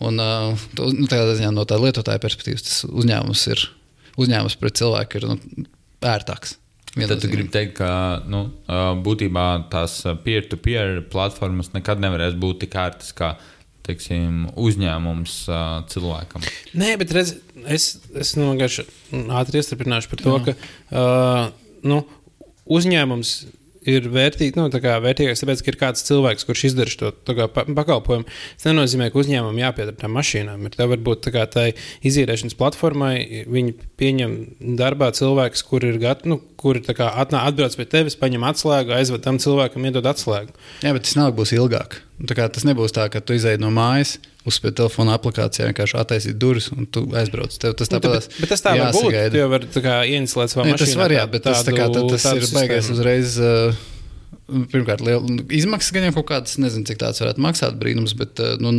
Un, 0.00 0.22
uh, 0.22 0.64
nu, 0.80 1.10
tādā 1.10 1.36
ziņā 1.36 1.52
no 1.52 1.66
tā 1.68 1.76
lietotāja 1.80 2.22
perspektīvas 2.22 2.66
tas 2.66 2.80
uzņēmums 2.88 3.44
ir 3.52 3.66
uzņēmums 4.20 4.58
pret 4.60 4.80
cilvēku 4.80 5.20
ir 5.20 5.28
nu, 5.32 5.38
ērtāks. 6.00 6.56
Tad 6.90 6.96
tu 6.96 6.98
Viennozīmīgi. 6.98 7.36
gribi 7.36 7.52
teikt, 7.54 7.76
ka 7.78 7.90
nu, 8.26 8.40
būtībā 9.04 9.44
tās 9.70 10.00
peer-to-peer 10.24 11.04
platformas 11.12 11.70
nekad 11.70 12.02
nevarēs 12.02 12.34
būt 12.40 12.64
tik 12.64 12.74
ērtas 12.82 13.12
kā 13.14 13.36
teiksim, 13.90 14.46
uzņēmums 14.58 15.36
ā, 15.50 15.60
cilvēkam. 15.92 16.46
Nē, 16.78 16.94
bet 17.00 17.14
redz, 17.16 17.34
es, 17.66 17.92
es 18.14 18.34
nu, 18.38 18.50
vienkārši 18.54 18.86
ātri 19.36 19.60
iestrādāšu 19.60 20.12
par 20.14 20.24
to, 20.24 20.36
ka 20.46 20.56
uh, 20.56 21.50
nu, 21.86 22.02
uzņēmums 22.70 23.34
ir 23.88 24.08
vērtīgi, 24.12 24.56
nu, 24.58 24.66
tā 24.72 24.80
vērtīgāks, 25.02 25.42
tāpēc, 25.44 25.62
ka 25.64 25.72
ir 25.72 25.78
kāds 25.80 26.04
cilvēks, 26.08 26.46
kurš 26.48 26.64
izdara 26.70 26.92
šo 26.92 27.12
pakalpojumu. 27.24 28.28
Tas 28.60 28.68
nenozīmē, 28.68 29.08
ka 29.10 29.20
uzņēmumam 29.22 29.62
jāpiedara 29.62 29.96
tām 30.00 30.14
mašīnām. 30.18 30.68
Ir 30.68 30.76
tā 30.76 30.88
varbūt 30.90 31.24
tā 31.26 31.34
kā 31.34 31.46
tai 31.50 31.66
izīrēšanas 32.06 32.58
platformai, 32.60 33.14
viņi 33.48 33.76
pieņem 34.00 34.36
darbā 34.80 35.10
cilvēks, 35.16 35.64
kur 35.68 35.86
ir 35.88 36.00
gatavi, 36.02 36.34
nu, 36.34 36.40
kur 36.60 36.80
ir 36.80 36.84
atnā, 36.92 37.46
atbrauc 37.48 37.78
pie 37.78 37.88
tevis, 37.88 38.18
paņem 38.20 38.44
atslēgu, 38.52 38.94
aizved 38.98 39.24
tam 39.24 39.40
cilvēkam, 39.40 39.88
iedod 39.88 40.08
atslēgu. 40.12 40.52
Jā, 40.84 40.92
bet 40.96 41.08
tas 41.08 41.16
nav 41.16 41.32
būs 41.38 41.56
ilgāk. 41.56 42.02
Nu, 42.20 42.28
tā 42.28 42.36
kā 42.36 42.50
Tas 42.60 42.66
nebūs 42.68 42.92
tā, 42.92 43.06
ka 43.08 43.22
tu 43.24 43.32
izēji 43.36 43.60
no 43.62 43.70
mājas, 43.72 44.18
uzspēj 44.48 44.72
telefona 44.78 45.14
aplikācijā, 45.18 45.66
vienkārši 45.68 45.96
attaisīt 46.00 46.38
durvis 46.40 46.70
un 46.72 46.86
tu 46.88 47.02
aizbrauc. 47.18 47.52
Tev 47.60 47.74
tas 47.76 47.90
Nu, 47.92 47.98
tāpat 48.00 48.26
bet, 48.28 48.36
bet 48.40 48.48
tas 48.54 48.62
tā 48.64 48.72
var 48.78 48.92
būt. 48.96 49.12
Tu 49.34 49.36
jau 49.42 49.48
vari 49.52 49.68
tā 49.74 49.96
ieinstalēt 50.08 50.54
savā 50.54 50.64
mašīnā. 50.70 50.78
tas 50.86 50.94
var, 50.96 51.10
jā, 51.12 51.24
bet 51.30 51.42
tas, 51.44 51.60
tā 51.66 51.74
kā, 51.76 51.88
tad, 51.92 52.08
tas 52.14 52.24
ir 52.32 52.46
baigais 52.56 52.88
uzreiz. 52.94 53.38
Uh, 53.38 53.86
Pirmkārt, 54.50 54.98
liela 55.06 55.22
izmaksas 55.54 55.92
gan 55.94 56.08
jau 56.08 56.14
kaut 56.16 56.26
kādas, 56.32 56.56
nezinu, 56.58 56.82
cik 56.88 56.98
tāds 56.98 57.20
varētu 57.22 57.38
maksāt 57.44 57.76
brīnums, 57.78 58.16
bet 58.18 58.40
uh, 58.42 58.56
nu, 58.58 58.72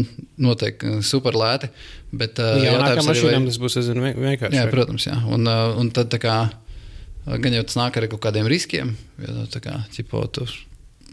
noteikti 0.43 0.97
super 1.07 1.32
lēti. 1.39 1.70
Bet, 2.12 2.41
uh, 2.43 2.57
Jā, 2.59 2.74
jautājums 2.74 2.91
kā 2.91 3.05
arī, 3.05 3.07
mašīnām 3.14 3.45
vai- 3.45 3.51
tas 3.53 3.59
būs 3.64 3.78
aizvien 3.80 4.01
vie- 4.03 4.18
vienkāršāk. 4.20 4.57
Jā, 4.57 4.66
protams, 4.74 5.05
jā. 5.07 5.16
Un, 5.32 5.47
uh, 5.47 5.78
un 5.80 5.91
tad 5.95 6.09
tā 6.12 6.20
kā, 6.20 6.36
uh, 6.51 7.38
gan 7.39 7.55
jau 7.55 7.64
tas 7.70 7.78
nāk 7.80 8.01
ar 8.01 8.07
kaut 8.12 8.20
kādiem 8.28 8.49
riskiem, 8.51 8.91
jo 9.24 9.38
nu, 9.38 9.45
tā 9.47 9.62
kā 9.64 9.78
ķipo, 9.95 10.26
tu 10.36 10.43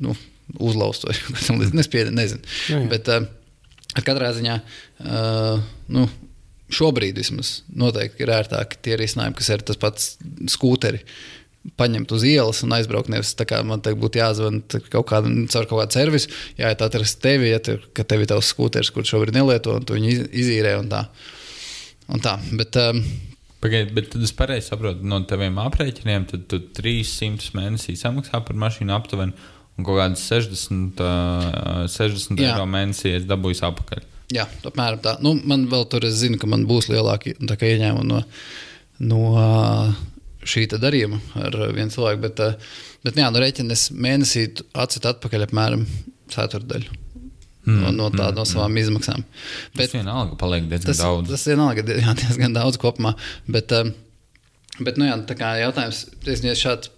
nu, 0.03 0.17
uzlaust 0.59 1.07
vai 1.07 1.15
kaut 1.23 1.39
kam 1.39 1.61
līdzīgam, 1.63 1.79
nespiedi, 1.79 2.17
nezinu. 2.19 2.43
Jā, 2.67 2.81
jā. 2.83 2.89
Bet 2.97 3.13
uh, 3.15 3.29
katrā 4.07 4.31
ziņā 4.37 4.57
uh, 4.61 5.63
nu, 5.95 6.07
šobrīd 6.75 7.17
vismaz 7.17 7.63
noteikti 7.73 8.25
ir 8.27 8.33
ērtāk 8.35 8.77
tie 8.85 8.99
risinājumi, 9.01 9.37
kas 9.39 9.49
ir 9.55 9.65
tas 9.65 9.81
pats 9.81 10.09
skūteri. 10.53 11.01
Paņemt 11.77 12.13
uz 12.15 12.23
ielas 12.25 12.63
un 12.65 12.73
aizbraukt. 12.73 13.11
Nevis 13.13 13.35
tā 13.37 13.45
kā 13.49 13.59
man 13.67 13.83
te 13.85 13.93
būtu 13.99 14.21
jāzvan 14.21 14.63
tā 14.71 14.79
kaut 14.87 15.09
kāda, 15.11 15.29
caur 15.53 15.67
kaut 15.69 15.83
kādu 15.83 15.99
servisu, 15.99 16.31
jāiet 16.57 16.85
atrast 16.85 17.19
tevi, 17.25 17.51
ja 17.51 17.59
tev, 17.61 17.83
ka 17.97 18.07
tev 18.09 18.23
ir 18.25 18.31
tavs 18.31 18.53
skūteris, 18.55 18.93
kurš 18.95 19.13
šobrīd 19.15 19.37
nelieto, 19.37 19.75
un 19.77 19.85
tu 19.85 19.97
viņu 19.99 20.13
iz- 20.15 20.29
izīrē 20.45 20.79
un 20.81 20.89
tā. 20.93 21.03
Un 22.09 22.23
tā. 22.25 22.39
Bet, 22.57 22.79
um, 22.81 23.03
Pagaidiet, 23.59 23.91
bet 23.97 24.15
es 24.23 24.31
pareizi 24.39 24.71
saprotu, 24.71 25.03
no 25.03 25.19
taviem 25.27 25.57
aprēķiniem, 25.59 26.29
tu 26.47 26.61
300 26.79 27.51
mēnesī 27.59 27.97
samaksā 27.99 28.39
par 28.47 28.55
mašīnu 28.55 28.95
aptuveni, 28.95 29.35
un 29.79 29.87
kaut 29.87 30.01
kādas 30.01 30.26
60, 30.29 31.01
uh, 31.01 31.87
60 31.89 32.43
Jā. 32.43 32.53
eiro 32.53 32.66
mēnesī 32.68 33.14
es 33.20 33.26
dabūju 33.29 33.62
atpakaļ. 33.70 34.07
Jā, 34.35 34.45
apmēram 34.68 35.01
tā. 35.01 35.16
Nu, 35.24 35.33
man 35.49 35.64
vēl 35.70 35.87
tur, 35.89 36.05
es 36.05 36.18
zinu, 36.20 36.37
ka 36.41 36.51
man 36.51 36.66
būs 36.68 36.91
lielāki 36.93 37.33
nu, 37.41 37.49
ieņēmumi 37.49 38.09
no, 38.11 38.20
no 39.09 39.22
šī 40.49 40.66
darījuma 40.74 41.20
ar 41.41 41.57
vienu 41.72 41.93
cilvēku. 41.95 42.20
Bet, 42.26 42.43
bet 43.07 43.20
jā, 43.22 43.31
nu, 43.33 43.41
rēķinis 43.41 43.89
mēnesī 43.97 44.49
atcīt 44.76 45.09
atpakaļ 45.14 45.47
apmēram 45.49 45.87
ceturdaļu. 46.35 46.99
Mm, 47.68 47.81
no, 47.85 47.91
no 47.93 48.11
tādām 48.12 48.43
no 48.43 48.45
savām 48.49 48.72
mm, 48.72 48.81
izmaksām. 48.81 49.24
Bet 49.74 49.91
tas 49.91 49.97
vienalga 49.99 50.37
paliek 50.41 50.68
diezgan 50.70 50.89
tas, 50.89 51.01
daudz. 51.03 51.33
tas 51.35 51.43
vienalga 51.51 51.83
ir 51.85 52.01
jā, 52.01 52.14
diezgan 52.22 52.55
daudz 52.57 52.79
kopumā. 52.81 53.12
Bet, 53.49 53.74
bet 54.79 55.01
nu, 55.01 55.09
jā, 55.09 55.18
tā 55.29 55.37
kā 55.37 55.53
jautājums, 55.61 56.07
es 56.33 56.45
ja 56.45 56.57
šād, 56.57 56.89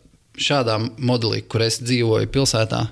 šādā 0.40 0.78
modelī, 0.98 1.42
kur 1.46 1.64
es 1.66 1.80
dzīvoju 1.84 2.30
pilsētā, 2.32 2.86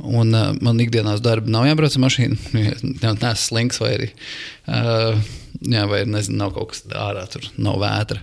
Un 0.00 0.32
uh, 0.32 0.54
man 0.64 0.80
ikdienā 0.80 1.18
uz 1.18 1.20
darbu 1.22 1.52
nav 1.52 1.66
jābrauc 1.68 1.94
ar 1.98 2.02
mašīnu. 2.06 2.38
Nē, 3.20 3.32
slings 3.36 3.78
vai 3.82 3.90
arī. 3.98 4.08
Uh, 4.64 5.18
jā, 5.60 5.84
vai 5.90 6.02
nezinu, 6.08 6.38
nav 6.40 6.54
kaut 6.56 6.72
kas 6.72 6.86
ārā, 6.96 7.26
tur 7.30 7.44
nav 7.60 7.76
vētra. 7.82 8.22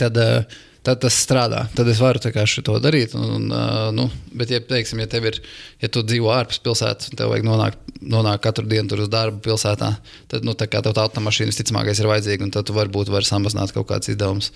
Tad, 0.00 0.16
uh, 0.16 0.56
tad 0.88 1.02
tas 1.04 1.16
strādā. 1.20 1.64
Tad 1.76 1.88
es 1.90 2.00
varu 2.00 2.20
šo 2.48 2.78
darīt. 2.82 3.14
Un, 3.18 3.48
uh, 3.52 3.88
nu, 3.94 4.08
bet, 4.32 4.52
ja, 4.54 4.60
teiksim, 4.64 5.02
ja, 5.04 5.08
ir, 5.20 5.40
ja 5.82 5.90
tu 5.92 6.02
dzīvo 6.06 6.30
ārpus 6.32 6.62
pilsētas, 6.64 7.12
un 7.12 7.20
tev 7.20 7.32
vajag 7.32 7.46
nonākt, 7.46 7.90
nonākt 8.00 8.44
katru 8.46 8.66
dienu 8.70 9.00
uz 9.04 9.10
darbu 9.12 9.42
pilsētā, 9.44 9.90
tad 10.32 10.46
nu, 10.46 10.54
tā 10.58 10.68
tev 10.70 10.94
tā 10.94 11.04
automašīna 11.04 11.52
visticamākais 11.52 12.00
ir 12.00 12.10
vajadzīga, 12.10 12.46
un 12.46 12.54
tad 12.54 12.68
tu 12.68 12.76
varbūt 12.76 13.12
vari 13.12 13.28
samazināt 13.28 13.74
kaut 13.76 13.90
kādas 13.90 14.12
izdevumus. 14.14 14.52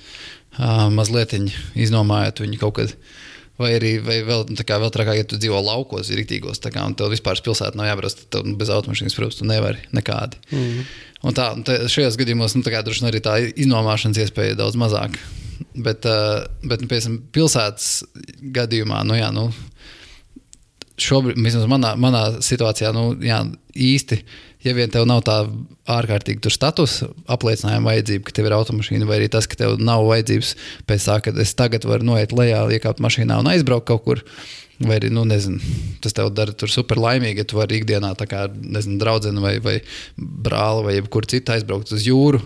Uh, 0.56 0.88
mazliet 0.94 1.36
iznomājot 1.74 2.44
viņu 2.46 2.62
kaut 2.62 2.80
kad. 2.80 2.96
Vai 3.60 3.74
arī 3.76 3.98
vai 4.02 4.16
vēl, 4.24 4.46
nu, 4.48 4.64
kā, 4.66 4.78
vēl 4.80 4.90
trakāk, 4.90 5.18
ja 5.20 5.26
tu 5.28 5.36
dzīvo 5.38 5.58
laukos, 5.62 6.08
ir 6.10 6.22
rītīgos, 6.22 6.58
kā, 6.64 6.86
un 6.88 6.96
tev 6.98 7.12
vispār 7.12 7.38
pilsētā 7.44 7.76
nav 7.78 7.90
jābrauc, 7.90 8.16
tad 8.32 8.48
bez 8.58 8.72
automašīnas, 8.72 9.14
protams, 9.18 9.38
tu 9.38 9.46
nevari 9.46 9.84
nekādi. 9.94 10.40
Mm. 10.56 10.86
Un 11.22 11.36
tā, 11.36 11.52
un 11.54 11.62
šajos 11.62 12.18
gadījumos, 12.18 12.56
nu, 12.58 12.64
droši 12.66 13.04
vien 13.04 13.10
arī 13.12 13.20
tā 13.22 13.36
iznomāšanas 13.50 14.18
iespēja 14.24 14.54
ir 14.54 14.58
daudz 14.58 14.78
mazāka. 14.80 15.20
Bet, 15.72 16.06
uh, 16.08 16.42
bet 16.66 16.82
nu, 16.82 16.88
piemēram, 16.90 17.20
pilsētas 17.32 17.90
gadījumā, 18.56 19.04
nu, 19.06 19.14
jā, 19.16 19.30
nu, 19.34 19.46
šobrīd, 21.00 21.38
vismaz 21.38 21.68
manā, 21.70 21.94
manā 22.00 22.24
situācijā, 22.44 22.90
nu, 22.96 23.12
jā, 23.24 23.38
īsti, 23.72 24.18
ja 24.64 24.74
vien 24.76 24.90
tev 24.92 25.06
nav 25.08 25.22
tā 25.26 25.36
ārkārtīgi 25.90 26.42
tur 26.44 26.54
status 26.54 27.00
apliecinājuma 27.30 27.92
vajadzība, 27.92 28.26
ka 28.26 28.34
tev 28.36 28.48
ir 28.48 28.56
automašīna, 28.56 29.06
vai 29.08 29.20
arī 29.20 29.30
tas, 29.32 29.48
ka 29.50 29.58
tev 29.58 29.78
nav 29.82 30.04
vajadzības 30.08 30.54
pēc 30.88 31.06
tā, 31.08 31.20
ka 31.24 31.34
es 31.42 31.54
tagad 31.58 31.86
varu 31.88 32.06
noiet 32.12 32.34
lejā, 32.36 32.62
iekāpt 32.78 33.02
mašīnā 33.02 33.40
un 33.42 33.50
aizbraukt 33.52 33.88
kaut 33.90 34.04
kur. 34.06 34.26
Vai 34.82 34.96
arī, 34.98 35.12
nu, 35.14 35.22
nezinu, 35.28 35.60
tas 36.02 36.16
tev 36.16 36.32
dara 36.34 36.66
super 36.66 36.98
laimīgi, 36.98 37.44
ja 37.44 37.46
tu 37.46 37.58
vari 37.60 37.76
ikdienā, 37.78 38.16
tā 38.18 38.26
kā, 38.26 38.48
nezinu, 38.50 38.96
draudzene 38.98 39.38
vai, 39.38 39.52
vai 39.62 39.76
brāli 40.16 40.86
vai 40.88 40.96
jebkur 40.96 41.28
citu 41.30 41.54
aizbraukt 41.54 41.92
uz 41.94 42.02
jūru, 42.08 42.40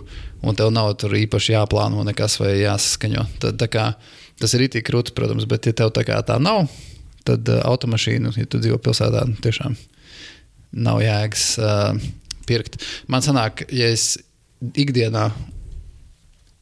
un 0.45 0.59
tev 0.59 0.69
nav 0.75 0.91
tur 1.01 1.15
īpaši 1.17 1.55
jāplāno 1.55 2.05
nekas 2.05 2.37
vai 2.43 2.59
jāsaskaņo. 2.59 3.25
Tad, 3.41 3.65
kā, 3.73 3.87
tas 4.43 4.57
ir 4.59 4.67
itī 4.67 4.85
krūtis, 4.85 5.17
protams, 5.17 5.49
bet 5.49 5.71
ja 5.71 5.79
tev 5.81 5.95
tā 5.97 6.05
kā 6.05 6.21
tā 6.29 6.37
nav, 6.43 6.67
tad 7.25 7.49
uh, 7.49 7.63
automašīnu, 7.73 8.37
ja 8.37 8.51
tu 8.51 8.61
dzīvo 8.61 8.83
pilsētā, 8.85 9.25
tiešām 9.47 9.79
nav 10.73 11.03
jēgas 11.05 11.45
uh, 11.63 12.07
pirkt. 12.49 12.81
Man 13.11 13.25
sanāk, 13.25 13.67
ja 13.75 13.91
es 13.93 14.17
ikdienā, 14.63 15.29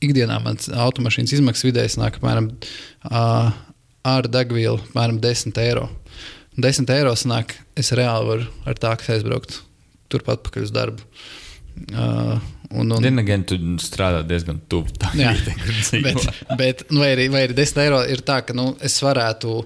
ikdienā 0.04 0.40
man 0.44 0.58
automašīnas 0.86 1.36
izmaksas 1.38 1.68
vidēji 1.68 1.96
sanāk 1.96 2.18
apmēram 2.20 2.50
uh, 3.10 3.52
ar 4.04 4.28
degvielu 4.30 4.80
apmēram 4.80 5.20
10 5.22 5.60
eiro. 5.64 5.88
10 6.60 6.90
eiro 6.94 7.14
sanāk, 7.18 7.56
es 7.78 7.90
reāli 7.96 8.28
varu 8.30 8.50
ar 8.68 8.78
tādu 8.78 9.14
aizbraukt 9.14 9.62
turpat 10.12 10.44
pakaļ 10.46 10.68
uz 10.68 10.74
darbu. 10.74 11.06
Uh, 11.90 12.36
un, 12.70 12.92
un, 12.94 13.02
Dienā 13.02 13.40
tu 13.48 13.56
strādā 13.82 14.20
diezgan 14.26 14.60
tuvu 14.70 14.94
tam. 14.94 15.16
Jā, 15.18 15.32
bet, 16.04 16.28
bet 16.60 16.84
nu, 16.92 17.02
vai, 17.02 17.14
arī, 17.16 17.26
vai 17.32 17.48
arī 17.48 17.56
10 17.58 17.82
eiro 17.82 18.04
ir 18.06 18.22
tā, 18.26 18.40
ka 18.46 18.54
nu, 18.54 18.70
es 18.84 19.00
varētu 19.02 19.58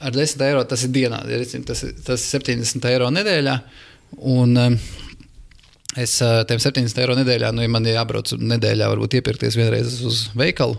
ar 0.00 0.12
10 0.16 0.44
eiro 0.46 0.62
tas 0.68 0.84
ir 0.86 0.92
dienā, 0.94 1.22
tas, 1.66 1.82
ir- 1.86 1.96
tas 2.06 2.26
ir 2.34 2.40
70 2.40 2.88
eiro 2.92 3.10
nedēļā. 3.14 3.58
Un, 4.16 4.56
um, 4.56 4.78
es 5.96 6.18
uh, 6.22 6.42
tiem 6.48 6.60
70 6.62 7.02
eiro 7.02 7.16
nedēļā, 7.18 7.52
nu, 7.56 7.64
ja 7.64 7.72
man 7.72 7.86
jābrauc 7.88 8.32
nedēļā, 8.38 8.88
varbūt 8.92 9.18
iepirkties 9.20 9.58
vienreiz 9.58 10.00
uz 10.06 10.26
veikalu, 10.38 10.78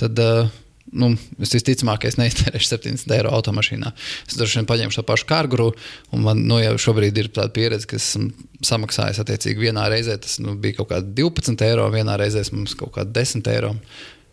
tad. 0.00 0.18
Uh, 0.18 0.58
Nu, 0.92 1.06
es 1.40 1.48
visticamāk, 1.54 2.02
es 2.04 2.18
neiztērēšu 2.20 2.68
70 2.74 3.12
eiro 3.16 3.30
automašīnā. 3.32 3.92
Es 4.28 4.36
droši 4.36 4.58
vien 4.58 4.66
paņemšu 4.68 4.98
to 4.98 5.04
pašu 5.08 5.24
kārguru, 5.30 5.70
un 6.12 6.24
man 6.26 6.42
nu, 6.44 6.58
jau 6.60 6.74
šobrīd 6.84 7.16
ir 7.16 7.30
tāda 7.32 7.48
pieredze, 7.54 7.86
ka 7.88 7.96
esmu 7.96 8.28
samaksājis 8.68 9.22
attiecīgi 9.22 9.70
vienā 9.70 9.86
reizē. 9.88 10.18
Tas 10.20 10.36
nu, 10.44 10.52
bija 10.60 10.82
kaut 10.82 10.90
kādi 10.90 11.14
12 11.22 11.64
eiro, 11.64 11.86
vienā 11.94 12.18
reizē 12.20 12.42
mums 12.52 12.76
kaut 12.76 12.92
kādi 12.98 13.14
10 13.22 13.48
eiro. 13.54 13.70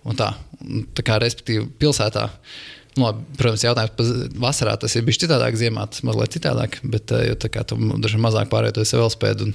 Un 0.03 0.19
tā, 0.19 0.33
un 0.65 0.83
tā 0.97 1.05
kā 1.07 1.15
respektīvi 1.23 1.69
pilsētā. 1.79 2.25
Nu, 2.99 3.05
labi, 3.05 3.23
protams, 3.39 3.63
jautājums 3.63 3.93
par 3.95 4.39
vasarā 4.43 4.73
tas 4.81 4.95
ir 4.97 5.05
bijis 5.07 5.21
citādāk, 5.21 5.55
ziemā 5.59 5.85
tas 5.87 6.03
mazliet 6.07 6.33
citādāk, 6.35 6.81
bet 6.83 7.13
eh, 7.15 7.29
jo 7.29 7.37
tā 7.39 7.51
kā 7.53 7.63
tu 7.67 7.77
dažkārt 7.79 8.25
mazāk 8.25 8.49
pārvietojies 8.51 8.91
ar 8.95 9.05
velospēdu. 9.05 9.47
Un, 9.47 9.53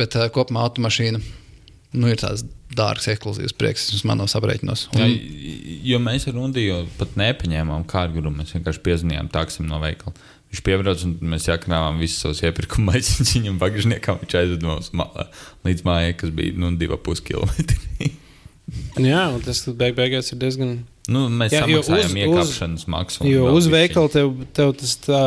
bet 0.00 0.16
uh, 0.18 0.26
kopumā 0.34 0.64
automašīna 0.66 1.20
nu, 1.20 2.10
ir 2.10 2.18
tāds 2.18 2.42
dārgs, 2.74 3.08
ekskluzīvs 3.10 3.54
prieks, 3.58 3.88
kas 3.92 4.04
manos 4.06 4.34
aprēķinos. 4.38 4.88
Un, 4.94 5.14
jo 5.86 5.98
mēs 6.02 6.26
ar 6.30 6.36
Rundiju 6.38 6.82
pat 6.98 7.16
nepaņēmām 7.18 7.86
kārguru. 7.90 8.32
Mēs 8.34 8.54
vienkārši 8.54 8.82
piezvanījām 8.86 9.30
taksim 9.34 9.70
no 9.70 9.80
veikala. 9.82 10.14
Viņš 10.50 10.62
piebrauc 10.66 11.02
un 11.06 11.14
mēs 11.30 11.46
iekrāvām 11.46 12.00
visus 12.02 12.24
savus 12.24 12.42
iepirkuma 12.46 12.88
maisiņus 12.94 13.36
viņam 13.38 13.58
bagāžniekam. 13.62 14.18
Viņš 14.22 14.38
aizveda 14.42 14.70
mums 14.70 14.90
līdz 15.66 15.86
mājai, 15.86 16.16
kas 16.22 16.34
bija 16.34 16.58
nu, 16.58 16.72
2,5 16.78 17.26
km. 17.26 18.10
Jā, 19.10 19.26
un 19.34 19.42
tas 19.42 19.62
beig 19.78 19.98
beigās 19.98 20.30
ir 20.30 20.42
diezgan. 20.42 20.80
Nu, 21.08 21.28
mēs 21.28 21.50
Jā, 21.54 21.64
jo 21.68 21.80
samaksājām 21.82 22.04
uz- 22.04 22.12
uz- 22.12 22.20
iekāpšanas 22.24 22.86
maksu. 22.92 23.20
un 23.24 23.30
Jo 23.30 23.54
uz 23.56 23.66
veikalu 23.72 24.10
tev, 24.12 24.34
tev 24.52 24.74
tas, 24.76 24.96
tā, 25.06 25.22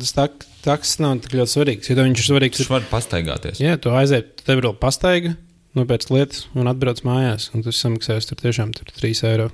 tas 0.00 0.12
tak, 0.12 0.46
taks 0.62 0.98
nav 1.00 1.18
tik 1.20 1.32
ļoti 1.40 1.54
svarīgs. 1.56 1.90
Jo 1.90 1.96
tev 1.96 2.04
viņš 2.08 2.18
ir 2.22 2.28
svarīgs. 2.34 2.58
Viņš 2.62 2.70
var 2.70 2.82
pastaigāties. 2.90 3.60
Jā, 3.60 3.76
tu 3.80 3.90
aizies, 3.90 4.24
tev 4.44 4.58
ir 4.58 4.68
vēl 4.70 4.78
pastaiga, 4.78 5.36
nopērc 5.76 6.10
lietas 6.10 6.46
un 6.54 6.66
atbrauc 6.66 7.00
mājās. 7.02 7.50
Un 7.54 7.62
tu 7.62 7.70
samaksāsi 7.70 8.28
tur 8.28 8.36
tiešām 8.36 8.72
tur 8.74 8.84
3 8.96 9.24
eiro. 9.24 9.50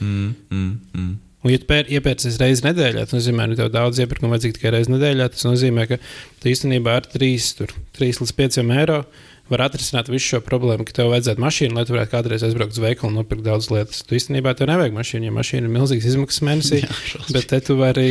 Mm, 0.00 0.34
mm, 0.50 0.80
mm. 0.94 1.16
Un, 1.44 1.50
ja 1.52 1.58
tu 1.58 1.66
pēr- 1.70 1.86
iepērcies 1.94 2.36
reizes 2.40 2.64
nedēļā, 2.66 3.04
tas 3.06 3.14
nozīmē, 3.14 3.44
ka 3.54 3.62
tev 3.62 3.68
daudz 3.70 3.98
iepirkumu 4.02 4.32
vajadzīga 4.34 4.56
tikai 4.58 4.72
reizes 4.74 4.90
nedēļā. 4.90 5.28
Tas 5.30 5.44
nozīmē, 5.46 5.84
ka 5.88 5.98
tu 6.42 6.48
īstenībā 6.50 6.96
ar 6.98 7.06
3, 7.06 7.52
tur, 7.56 7.68
3 7.98 8.18
līdz 8.18 8.32
5 8.34 8.58
eiro 8.74 9.04
var 9.48 9.64
atrisināt 9.64 10.10
visu 10.12 10.34
šo 10.34 10.40
problēmu, 10.44 10.84
ka 10.86 10.94
tev 10.98 11.10
vajadzētu 11.12 11.42
mašīnu, 11.42 11.76
lai 11.76 11.84
tu 11.88 11.94
varētu 11.94 12.12
kādreiz 12.12 12.44
aizbraukt 12.44 12.76
uz 12.76 12.80
veikalu 12.82 13.10
un 13.10 13.18
nopirkt 13.20 13.44
daudz 13.46 13.70
lietas. 13.72 14.02
Tu 14.04 14.18
īstenībā 14.18 14.52
tev 14.58 14.68
nevajag 14.70 14.96
mašīnu, 14.96 15.28
jo 15.28 15.34
mašīna 15.36 15.68
ir 15.68 15.72
milzīgas 15.72 16.08
izmaksas 16.10 16.44
mēnesī. 16.44 16.80
Jā, 16.82 16.96
šausmīgi. 17.12 17.36
bet 17.36 17.48
te 17.52 17.60
tu 17.64 17.78
vari 17.78 18.08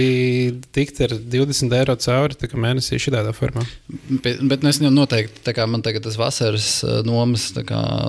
tikt 0.75 1.01
ar 1.05 1.13
20 1.37 1.75
eiro 1.77 1.97
cauri 2.01 2.51
mēnesī 2.67 2.99
šādā 3.01 3.33
formā. 3.37 3.65
Bet, 4.09 4.41
bet 4.41 4.65
nu, 4.65 4.71
es 4.71 4.81
jau 4.81 4.93
noteikti, 4.93 5.43
tā 5.45 5.53
kā 5.57 5.67
man 5.69 5.85
tagad 5.85 6.07
tas 6.07 6.17
vasaras 6.19 6.69
uh, 6.85 6.99
nomas 7.07 7.49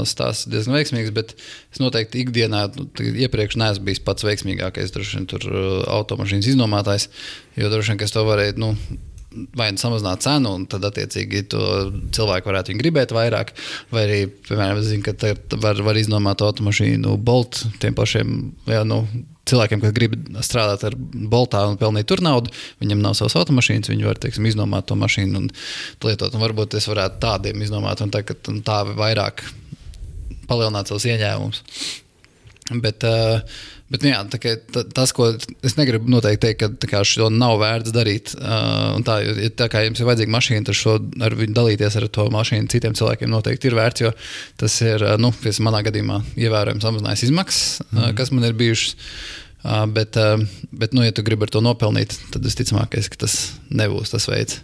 stāsts 0.08 0.48
diezgan 0.48 0.78
veiksmīgs, 0.78 1.12
bet 1.16 1.36
es 1.36 1.82
noteikti 1.82 2.24
ikdienā 2.24 2.64
nu, 2.78 2.88
iepriekš 2.96 3.58
neesmu 3.60 3.90
bijis 3.90 4.02
pats 4.04 4.24
veiksmīgākais, 4.26 4.94
droši 4.94 5.20
vien 5.20 5.28
tur 5.28 5.44
uh, 5.50 5.68
automašīnas 5.98 6.48
iznomātājs, 6.54 7.10
jo 7.60 7.72
droši 7.72 7.92
vien, 7.92 8.00
ka 8.00 8.08
es 8.08 8.16
to 8.16 8.24
varēju, 8.28 8.56
nu, 8.62 8.72
vai 9.56 9.70
nu 9.74 9.80
samazināt 9.80 10.24
cenu, 10.24 10.54
un 10.58 10.66
tad, 10.70 10.84
attiecīgi, 10.88 11.44
to 11.52 11.62
cilvēku 12.16 12.50
varētu 12.50 12.76
gribēt 12.78 13.14
vairāk. 13.16 13.54
Vai 13.94 14.04
arī, 14.06 14.20
piemēram, 14.48 14.82
zinu, 14.84 15.04
ka 15.06 15.34
var, 15.62 15.80
var 15.86 15.98
iznomāt 16.00 16.44
automašīnu 16.44 17.16
Bolt 17.24 17.64
tiem 17.82 17.96
pašiem. 17.98 18.38
Jā, 18.70 18.84
nu, 18.88 19.04
Cilvēkiem, 19.48 19.80
kas 19.80 19.92
grib 19.96 20.12
strādāt 20.44 20.82
ar 20.84 20.94
boltā 21.32 21.62
un 21.70 21.78
pelnīt 21.80 22.04
tur 22.10 22.20
naudu, 22.20 22.50
viņam 22.82 23.00
nav 23.00 23.14
savas 23.16 23.32
automašīnas, 23.40 23.88
viņi 23.88 24.04
var 24.04 24.18
teiksim, 24.20 24.44
iznomāt 24.44 24.90
to 24.90 24.96
mašīnu 25.00 25.40
un 25.40 25.46
lietot. 26.04 26.36
Un 26.36 26.42
varbūt 26.42 26.76
es 26.76 26.84
varētu 26.90 27.16
tādiem 27.22 27.64
iznomāt, 27.64 28.02
un 28.04 28.12
tā, 28.12 28.20
ka 28.28 28.36
tā 28.36 28.82
vairāk 28.90 29.46
palielināt 30.50 30.92
savus 30.92 31.08
ieņēmumus. 31.08 31.62
Bet, 32.84 33.08
uh, 33.08 33.40
bet 33.92 34.04
nu 34.04 34.10
jā, 34.10 34.18
tā, 34.32 34.40
kā, 34.42 34.54
ta- 34.74 34.84
tas, 34.94 35.12
ko 35.16 35.30
es 35.64 35.76
negribu 35.78 36.10
noteikti 36.12 36.42
teikt, 36.46 36.86
ka 36.90 37.00
šo 37.06 37.30
nav 37.32 37.56
vērts 37.62 37.94
darīt. 37.94 38.34
Uh, 38.36 38.98
un 38.98 39.06
tā, 39.06 39.18
ja 39.24 39.50
tā 39.56 39.70
kā 39.72 39.82
jums 39.86 40.02
ir 40.02 40.08
vajadzīga 40.10 40.34
mašīna, 40.34 40.66
tad 40.68 40.78
šo, 40.78 40.98
ar 41.24 41.36
viņu 41.38 41.56
dalīties 41.56 41.98
ar 42.00 42.08
to 42.12 42.28
mašīnu 42.34 42.70
citiem 42.72 42.96
cilvēkiem 42.98 43.32
noteikti 43.32 43.70
ir 43.70 43.78
vērts. 43.78 44.04
Jo 44.04 44.12
tas 44.60 44.78
ir, 44.84 45.04
uh, 45.04 45.16
nu, 45.20 45.32
manā 45.64 45.82
gadījumā, 45.88 46.20
ievērojami 46.36 46.84
samazinājis 46.84 47.28
izmaksas, 47.30 47.82
mm. 47.88 48.00
uh, 48.02 48.14
kas 48.18 48.32
man 48.34 48.48
ir 48.48 48.56
bijušas. 48.58 48.96
Uh, 49.58 49.82
bet, 49.90 50.14
uh, 50.20 50.38
bet 50.70 50.94
nu, 50.94 51.02
ja 51.02 51.14
tu 51.14 51.24
gribi 51.26 51.48
ar 51.48 51.50
to 51.52 51.64
nopelnīt, 51.64 52.14
tad 52.30 52.44
visticamākais, 52.46 53.10
ka 53.10 53.24
tas 53.24 53.40
nebūs 53.74 54.14
tas 54.14 54.28
veids. 54.30 54.60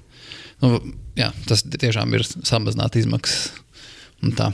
Nu, 0.62 0.78
jā, 1.18 1.32
tas 1.48 1.64
tiešām 1.66 2.14
ir 2.14 2.22
samazināt 2.30 2.96
izmaksas. 3.00 3.50
un 4.22 4.32
tā. 4.36 4.52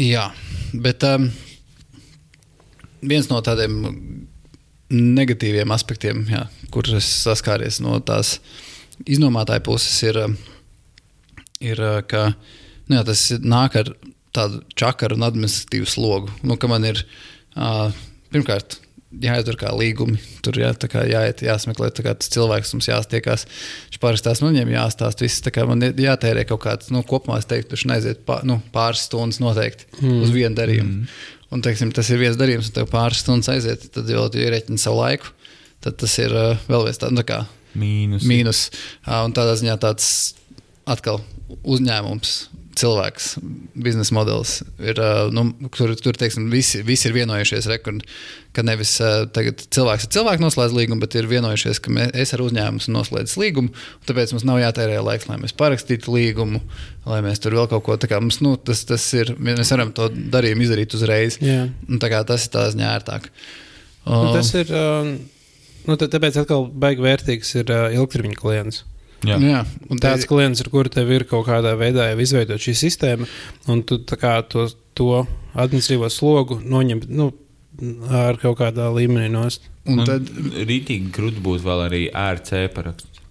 Jā, 0.00 0.24
bet 0.74 1.04
um, 1.06 1.28
viens 3.06 3.28
no 3.30 3.38
tādiem 3.46 3.76
negatīviem 4.90 5.70
aspektiem, 5.70 6.24
jā, 6.26 6.40
kur 6.74 6.88
es 6.98 7.06
saskāries 7.22 7.78
no 7.82 8.00
tās 8.02 8.40
iznomātāja 9.06 9.62
puses, 9.62 9.94
ir, 10.02 10.18
um, 10.18 10.34
ir 11.62 11.78
uh, 11.78 12.00
ka 12.10 12.32
nu, 12.32 12.96
jā, 12.96 13.04
tas 13.06 13.22
nāk 13.38 13.78
ar 13.84 13.92
tādu 14.34 14.64
čakaru 14.74 15.14
un 15.14 15.28
administratīvu 15.28 15.86
slogu. 15.86 16.34
Nu, 16.42 16.58
man 16.70 16.90
ir 16.90 16.98
uh, 17.54 17.94
pirmkārt 18.34 18.80
jāizdara 19.22 19.60
kā 19.60 19.72
līgumi. 19.76 20.18
Tur 20.44 20.58
jā, 20.58 20.70
kā 20.90 21.04
jāiet, 21.08 21.42
jāsmeklē 21.44 21.90
tas 21.94 22.30
cilvēks, 22.34 22.74
mums 22.76 22.88
jāstiekās. 22.90 23.46
Viņš 23.90 24.00
parakstās, 24.02 24.42
nu, 24.42 24.50
viņam 24.52 24.74
jāstāsta 24.74 25.26
viss. 25.26 25.44
Man 25.70 25.84
jātērē 25.84 26.46
kaut 26.48 26.64
kāds, 26.66 26.90
nu, 26.94 27.04
kopumā 27.06 27.40
es 27.42 27.48
teiktu, 27.50 27.74
tur 27.74 27.88
neaiziet 27.92 28.24
pār, 28.28 28.44
nu, 28.48 28.60
pāris 28.74 29.06
stundas 29.08 29.40
noteikti 29.42 29.88
mm. 30.00 30.20
uz 30.24 30.34
vienu 30.34 30.58
darījumu. 30.58 31.00
Mm. 31.02 31.18
Un, 31.54 31.62
teiksim, 31.62 31.92
tas 31.94 32.08
ir 32.10 32.18
viens 32.18 32.38
darījums, 32.40 32.70
un 32.70 32.78
tev 32.80 32.88
pāris 32.90 33.22
stundas 33.22 33.52
aiziet, 33.52 33.86
tad 33.94 34.08
jau 34.10 34.24
tu 34.32 34.40
ierēķini 34.42 34.80
savu 34.80 35.02
laiku. 35.02 35.30
Tad 35.84 36.00
tas 36.00 36.16
ir 36.18 36.32
uh, 36.34 36.56
vēl 36.70 36.88
viens 36.88 36.98
tāds, 36.98 37.14
nu, 37.14 37.22
tā 37.26 37.44
Mīnus. 37.78 38.24
mīnus. 38.30 38.66
Uh, 39.04 39.24
un 39.26 39.34
tādā 39.36 39.54
ziņā 39.58 39.76
tāds 39.82 40.08
atkal 40.90 41.20
uzņēmums. 41.62 42.34
Cilvēks, 42.74 43.26
biznesa 43.78 44.14
modelis 44.16 44.56
ir. 44.82 44.98
Uh, 44.98 45.28
nu, 45.30 45.44
tur 45.76 45.92
tur 46.00 46.16
teiksim, 46.18 46.48
visi, 46.50 46.80
visi 46.82 47.06
ir 47.06 47.14
vienojušies, 47.14 47.68
re, 47.70 47.76
kur, 47.84 48.00
ka 48.56 48.64
nevis 48.66 48.96
uh, 49.04 49.28
cilvēks 49.30 50.08
ar 50.08 50.12
cilvēku 50.16 50.42
noslēdz 50.42 50.74
līgumu, 50.74 50.98
bet 51.04 51.14
ir 51.20 51.28
vienojušies, 51.30 51.78
ka 51.84 51.92
mē, 51.94 52.08
es 52.18 52.34
ar 52.34 52.42
uzņēmumu 52.42 52.82
esmu 52.82 52.94
noslēdzis 52.96 53.38
līgumu. 53.38 53.70
Tāpēc 54.08 54.32
mums 54.34 54.46
nav 54.48 54.58
jātērē 54.62 54.96
laiks, 55.06 55.28
lai 55.30 55.38
mēs 55.42 55.54
parakstītu 55.60 56.14
līgumu, 56.16 56.62
lai 57.06 57.20
mēs 57.26 57.42
tur 57.44 57.54
vēl 57.60 57.68
kaut 57.70 57.84
ko 57.86 57.98
tādu. 58.00 58.32
Nu, 58.42 58.56
tas, 58.58 58.82
tas 58.88 59.04
ir, 59.14 59.34
mēs 59.38 59.70
varam 59.74 59.92
to 59.94 60.08
darījumu 60.10 60.66
izdarīt 60.66 60.96
uzreiz. 60.98 61.38
Jā. 61.44 61.68
Un, 61.86 62.00
tā 62.02 62.10
kā 62.10 62.24
tas 62.26 62.48
ir 62.48 62.54
tā 62.56 62.66
ziņā 62.74 62.90
ērtāk. 62.98 63.30
Nu, 64.04 64.18
Uh, 64.24 64.34
tas 64.34 64.50
ir. 64.58 64.68
Um, 64.68 65.14
nu, 65.88 65.94
tā- 65.96 66.10
tāpēc 66.12 66.36
atkal 66.42 66.66
baigi 66.68 67.00
vērtīgs 67.06 67.54
ir 67.62 67.70
uh, 67.72 67.86
ilgtermiņa 67.96 68.36
klients. 68.36 68.82
Jā. 69.24 69.38
jā, 69.40 69.60
un 69.88 70.00
Tāds 70.02 70.26
klients, 70.28 70.60
ar 70.60 70.68
kuru 70.72 70.90
tev 70.92 71.10
ir 71.14 71.24
kaut 71.28 71.46
kādā 71.48 71.74
veidā 71.80 72.10
jau 72.10 72.20
izveidota 72.20 72.60
šī 72.60 72.74
sistēma, 72.82 73.28
un 73.72 73.82
tu 73.86 74.00
tā 74.04 74.18
kā 74.20 74.34
to, 74.50 74.66
to 74.98 75.24
administratīvo 75.54 76.10
slogu 76.12 76.58
noņem 76.60 77.04
nu, 77.08 77.30
ar 78.14 78.38
kaut 78.42 78.58
kādā 78.60 78.90
līmenī 78.94 79.30
nost. 79.32 79.70
un 79.88 80.02
Un 80.02 80.08
tad, 80.08 80.30
rītīgi 80.68 81.10
grūti 81.14 81.42
būtu 81.44 81.64
vēl 81.66 81.84
arī 81.88 82.02
ērts 82.10 82.56
e-paraksts. 82.60 83.22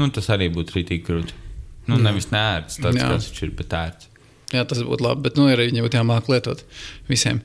Nu, 0.00 0.10
tas 0.12 0.28
arī 0.34 0.48
būtu 0.52 0.78
rītīgi 0.78 1.06
grūti. 1.06 1.42
Nu, 1.86 2.00
nevis 2.02 2.30
nērts, 2.32 2.80
tāds 2.82 2.98
Jā. 2.98 3.08
viņš 3.12 3.42
ir, 3.46 3.52
bet 3.56 3.74
ērts. 3.78 4.08
Jā, 4.54 4.62
tas 4.66 4.82
būtu 4.86 5.04
labi, 5.06 5.24
bet 5.26 5.38
nu, 5.38 5.46
arī 5.50 5.68
viņi 5.70 5.84
būtu 5.84 5.98
jāmāk 5.98 6.28
lietot 6.30 6.62
visiem. 7.10 7.40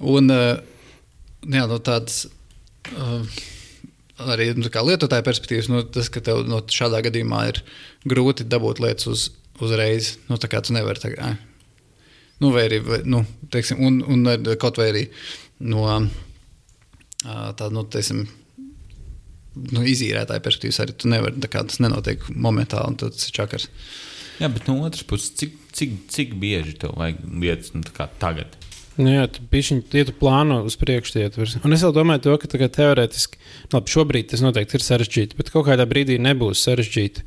Un 0.00 0.32
uh, 0.32 0.58
jā, 1.44 1.64
no 1.68 1.78
tādas 1.84 2.26
uh, 2.96 3.24
arī 4.22 4.50
nu, 4.56 4.68
lietotāja 4.68 5.24
perspektīvas, 5.26 5.68
nu, 5.72 5.82
tas, 5.92 6.08
ka 6.12 6.22
tev 6.24 6.44
no 6.48 6.62
šādā 6.72 7.02
gadījumā 7.06 7.42
ir 7.50 7.60
grūti 8.08 8.46
dabūt 8.48 8.80
lietas 8.84 9.10
uz, 9.10 9.26
uzreiz. 9.60 10.16
Nu, 10.30 10.40
tā 10.40 10.50
kā 10.52 10.62
tu 10.64 10.76
nevari 10.76 11.02
tagad. 11.02 11.42
Nu, 12.40 12.50
vai 12.52 12.66
arī, 12.68 12.80
vai, 12.84 13.00
nu, 13.08 13.22
teiksim, 13.52 13.80
un, 13.84 14.00
un 14.12 14.56
kaut 14.60 14.80
vai 14.80 14.90
arī 14.92 15.04
no 15.64 15.86
tāda, 17.24 17.70
nu, 17.74 17.86
teiksim, 17.88 18.26
nu, 19.72 19.84
izīrētāja 19.88 20.44
perspektīvas 20.44 20.82
arī 20.84 20.96
tu 21.00 21.10
nevari, 21.12 21.40
tā 21.42 21.50
kā 21.52 21.64
tas 21.64 21.80
nenotiek 21.82 22.28
momentāli, 22.32 22.92
un 22.92 23.00
tas 23.00 23.28
ir 23.28 23.36
čakars. 23.36 23.70
Jā, 24.36 24.50
bet 24.52 24.68
no 24.68 24.82
otras 24.84 25.04
puses, 25.08 25.32
cik, 25.40 25.56
cik, 25.76 25.94
cik 26.12 26.34
bieži 26.40 26.76
tev 26.82 26.96
vajag 27.00 27.22
lietas 27.40 27.72
nu, 27.72 27.84
tagad? 28.20 28.52
Nu, 28.96 29.10
jā, 29.12 29.26
tu 29.28 29.42
pišķiņ, 29.52 29.82
ja 29.92 30.06
plāno 30.16 30.62
uz 30.64 30.78
priekšu. 30.80 31.26
Un 31.66 31.76
es 31.76 31.84
domāju, 31.84 32.22
to, 32.24 32.36
ka 32.40 32.48
tagad 32.48 32.72
teorētiski, 32.78 33.40
labi, 33.74 33.92
šobrīd 33.92 34.30
tas 34.32 34.44
noteikti 34.44 34.78
ir 34.78 34.86
sarežģīti, 34.86 35.36
bet 35.36 35.52
kaut 35.52 35.68
kādā 35.68 35.84
brīdī 35.88 36.16
nebūs 36.22 36.64
sarežģīti 36.64 37.26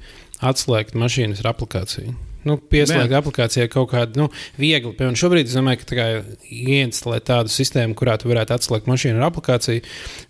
atslēgt 0.50 0.98
mašīnas 0.98 1.44
ar 1.44 1.52
aplikāciju. 1.54 2.16
Nu, 2.48 2.56
pieslēgt 2.72 3.12
aplikācijai 3.18 3.68
kaut 3.72 3.90
kādu 3.92 4.16
nu, 4.22 4.28
vieglu. 4.58 4.94
Piemēram, 4.96 5.18
šobrīd 5.20 5.50
es 5.50 5.56
domāju, 5.58 5.82
ka 5.82 5.88
tā 5.92 6.06
ieinstalēt 6.48 7.26
tādu 7.28 7.52
sistēmu, 7.52 7.96
kurā 8.00 8.14
tu 8.22 8.30
varētu 8.32 8.54
atslēgt 8.56 8.88
mašīnu 8.90 9.20
ar 9.20 9.28
aplikāciju, 9.28 9.82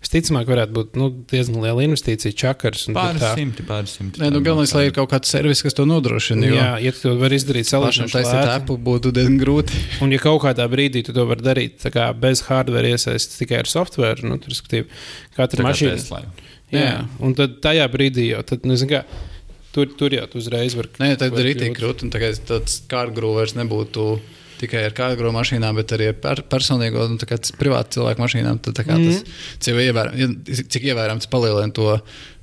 visticamāk, 0.02 0.48
varētu 0.50 0.74
būt 0.74 0.98
nu, 0.98 1.08
diezgan 1.30 1.60
liela 1.62 1.84
investīcija, 1.86 2.34
čakars. 2.42 2.88
un 2.90 2.98
Pāris 2.98 3.22
tā. 3.22 3.30
simti, 3.38 3.62
pāris 3.68 3.94
simti. 3.98 4.20
Nē, 4.22 4.32
nu, 4.34 4.42
galvenais, 4.42 4.74
lai 4.74 4.86
ir 4.88 4.94
kaut 4.96 5.10
kāds 5.12 5.30
servis, 5.30 5.62
kas 5.62 5.74
to 5.78 5.86
nodrošina. 5.86 6.46
jo- 6.50 6.58
Jā, 6.58 6.68
ja 6.82 6.92
tu 6.92 7.04
to 7.06 7.14
vari 7.20 7.38
izdarīt 7.38 7.70
salīdzinoši 7.70 8.16
taisīt 8.18 8.40
lēti. 8.40 8.54
apli 8.58 8.76
būtu 8.90 9.12
diezgan 9.14 9.38
grūti. 9.40 9.80
Un, 10.02 10.10
ja 10.12 10.18
kaut 10.18 10.42
kādā 10.42 10.66
brīdī 10.68 11.04
tu 11.06 11.12
to 11.16 11.26
vari 11.30 11.40
darīt 11.46 11.78
tā 11.84 11.90
kā 11.94 12.10
bez 12.18 12.42
hardware 12.50 12.90
iesaistīts 12.90 13.38
tikai 13.38 13.62
ar 13.62 13.70
software, 13.70 14.18
nu, 14.26 14.38
tad, 14.38 14.50
respektīvi, 14.50 14.86
katra 15.36 15.64
mašīna. 15.70 16.24
Jā, 16.70 16.80
Jā. 16.80 16.98
un 17.20 17.34
tad 17.34 17.60
tajā 17.62 17.86
brīdī 17.90 18.28
jau, 18.30 18.42
tad, 18.46 18.62
nu, 18.66 18.76
zini 18.78 18.92
kā, 18.92 19.04
tur, 19.74 19.90
tur 19.98 20.14
jau 20.16 20.26
tu 20.30 20.40
uzreiz 20.42 20.76
vari. 20.78 20.92
Nē, 21.02 21.14
tad 21.20 21.34
var 21.36 21.46
ir 21.46 21.58
tik 21.58 21.74
kļūt. 21.74 21.80
grūti. 21.80 22.06
un 22.06 22.14
Tagad 22.14 22.44
tāds 22.48 22.80
kārgrūvs 22.90 23.38
vairs 23.38 23.56
nebūtu 23.58 24.06
tikai 24.60 24.82
ar 24.88 24.96
kārgrūvu 24.96 25.32
mašīnām, 25.36 25.78
bet 25.80 25.94
arī 25.96 26.10
ar 26.12 26.18
per, 26.20 26.42
personīgo, 26.50 27.06
nu, 27.10 27.20
kā 27.24 27.38
tas 27.40 27.54
privātu 27.56 27.98
cilvēku 27.98 28.24
mašīnām. 28.24 28.60
Tad, 28.66 28.82
kā 28.86 28.98
tas, 29.00 29.22
cik 29.64 29.80
ievērojams 29.86 30.20
ja, 30.20 30.66
cik 30.74 30.90
ievērojams 30.90 31.30
palielina 31.32 31.72
to 31.76 31.94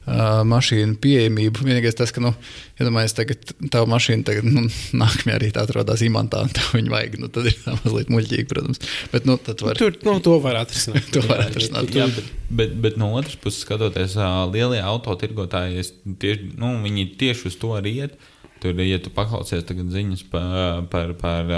uh, 0.07 0.41
mašīnu 0.47 0.97
pieejamību. 1.03 1.65
Vienīgais 1.67 1.97
tas, 1.97 2.13
ka, 2.15 2.23
nu, 2.23 2.31
iedomājieties, 2.79 3.15
tagad 3.17 3.51
tā 3.73 3.83
mašīna 3.89 4.27
tagad, 4.27 4.47
nu, 4.47 4.65
nākamajā 5.01 5.39
arī 5.39 5.51
tā 5.55 5.65
atrodas 5.67 6.03
imantā, 6.05 6.43
un 6.47 6.53
tev 6.55 6.71
viņa 6.77 6.93
vajag. 6.93 7.17
Nu, 7.21 7.31
tad 7.33 7.49
ir 7.51 7.57
tā 7.63 7.75
mazliet 7.81 8.11
muļķīgi, 8.13 8.47
protams. 8.51 8.81
Bet, 9.13 9.27
nu, 9.29 9.37
tad 9.41 9.63
var. 9.65 9.79
Tur 9.79 9.99
nu, 10.07 10.17
to 10.23 10.37
var 10.43 10.61
atrisināt. 10.63 11.09
To 11.17 11.23
var 11.25 11.43
atrisināt. 11.47 11.91
Jā, 11.95 12.07
bet, 12.13 12.31
bet, 12.59 12.73
bet 12.83 12.97
no 13.01 13.11
otras 13.17 13.37
puses, 13.41 13.63
skatoties, 13.65 14.17
lielie 14.53 14.81
autotirgotāji, 14.85 15.83
es 15.83 15.93
tieši, 16.21 16.53
nu, 16.61 16.75
viņi 16.83 17.11
tieši 17.19 17.51
uz 17.51 17.59
to 17.59 17.73
arī 17.77 17.95
iet. 18.03 18.17
Tur, 18.61 18.77
ja 18.81 18.97
tu 19.01 19.11
paklausies 19.13 19.65
tagad 19.69 19.91
ziņas 19.93 20.23
par, 20.31 20.87
par, 20.91 21.13
par 21.19 21.51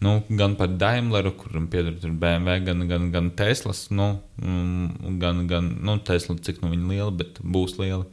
nu, 0.00 0.22
gan 0.28 0.56
par 0.56 0.68
Daimleru, 0.80 1.32
kuram 1.36 1.68
pieder 1.68 1.92
BMW, 2.00 2.58
gan, 2.64 2.88
gan, 2.88 3.10
gan 3.12 3.30
Teslas, 3.36 3.88
nu, 3.90 4.18
mm, 4.42 5.18
gan, 5.20 5.46
gan 5.46 5.70
nu, 5.84 5.98
Tesla, 6.04 6.36
cik 6.40 6.62
nu 6.64 6.72
viņi 6.72 6.88
liela, 6.94 7.12
bet 7.12 7.40
būs 7.44 7.76
liela, 7.80 8.06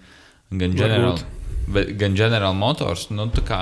gan 0.52 0.76
General, 0.76 1.20
bet, 1.72 1.94
gan 2.00 2.16
General 2.20 2.56
Motors, 2.56 3.08
nu, 3.10 3.30
tā 3.32 3.44
kā 3.48 3.62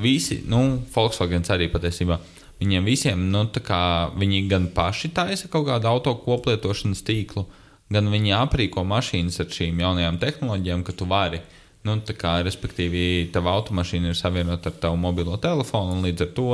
visi, 0.00 0.42
nu, 0.48 0.82
Volkswagen 0.94 1.44
arī 1.52 1.70
patiesībā. 1.72 2.20
Viņiem 2.60 2.86
visiem, 2.88 3.26
nu, 3.32 3.44
tā 3.52 3.60
kā 3.64 3.80
viņi 4.16 4.46
gan 4.48 4.70
paši 4.72 5.10
taisa 5.12 5.48
kaut 5.52 5.66
kādu 5.68 5.90
auto 5.90 6.14
koplietošanas 6.20 7.04
tīklu, 7.04 7.44
gan 7.92 8.08
viņi 8.12 8.32
aprīko 8.36 8.84
mašīnas 8.84 9.40
ar 9.44 9.52
šīm 9.52 9.82
jaunajām 9.84 10.20
tehnoloģijām, 10.20 10.84
ka 10.84 10.96
tu 10.96 11.08
vari 11.08 11.42
Nu, 11.86 11.94
tā 12.02 12.16
kā, 12.18 12.40
respektīvi, 12.42 13.28
tava 13.34 13.52
automašīna 13.60 14.10
ir 14.10 14.18
savienota 14.18 14.72
ar 14.72 14.78
tavu 14.82 14.98
mobilo 14.98 15.36
telefonu, 15.38 15.94
un 15.94 16.06
līdz 16.06 16.24
ar 16.24 16.30
to 16.34 16.48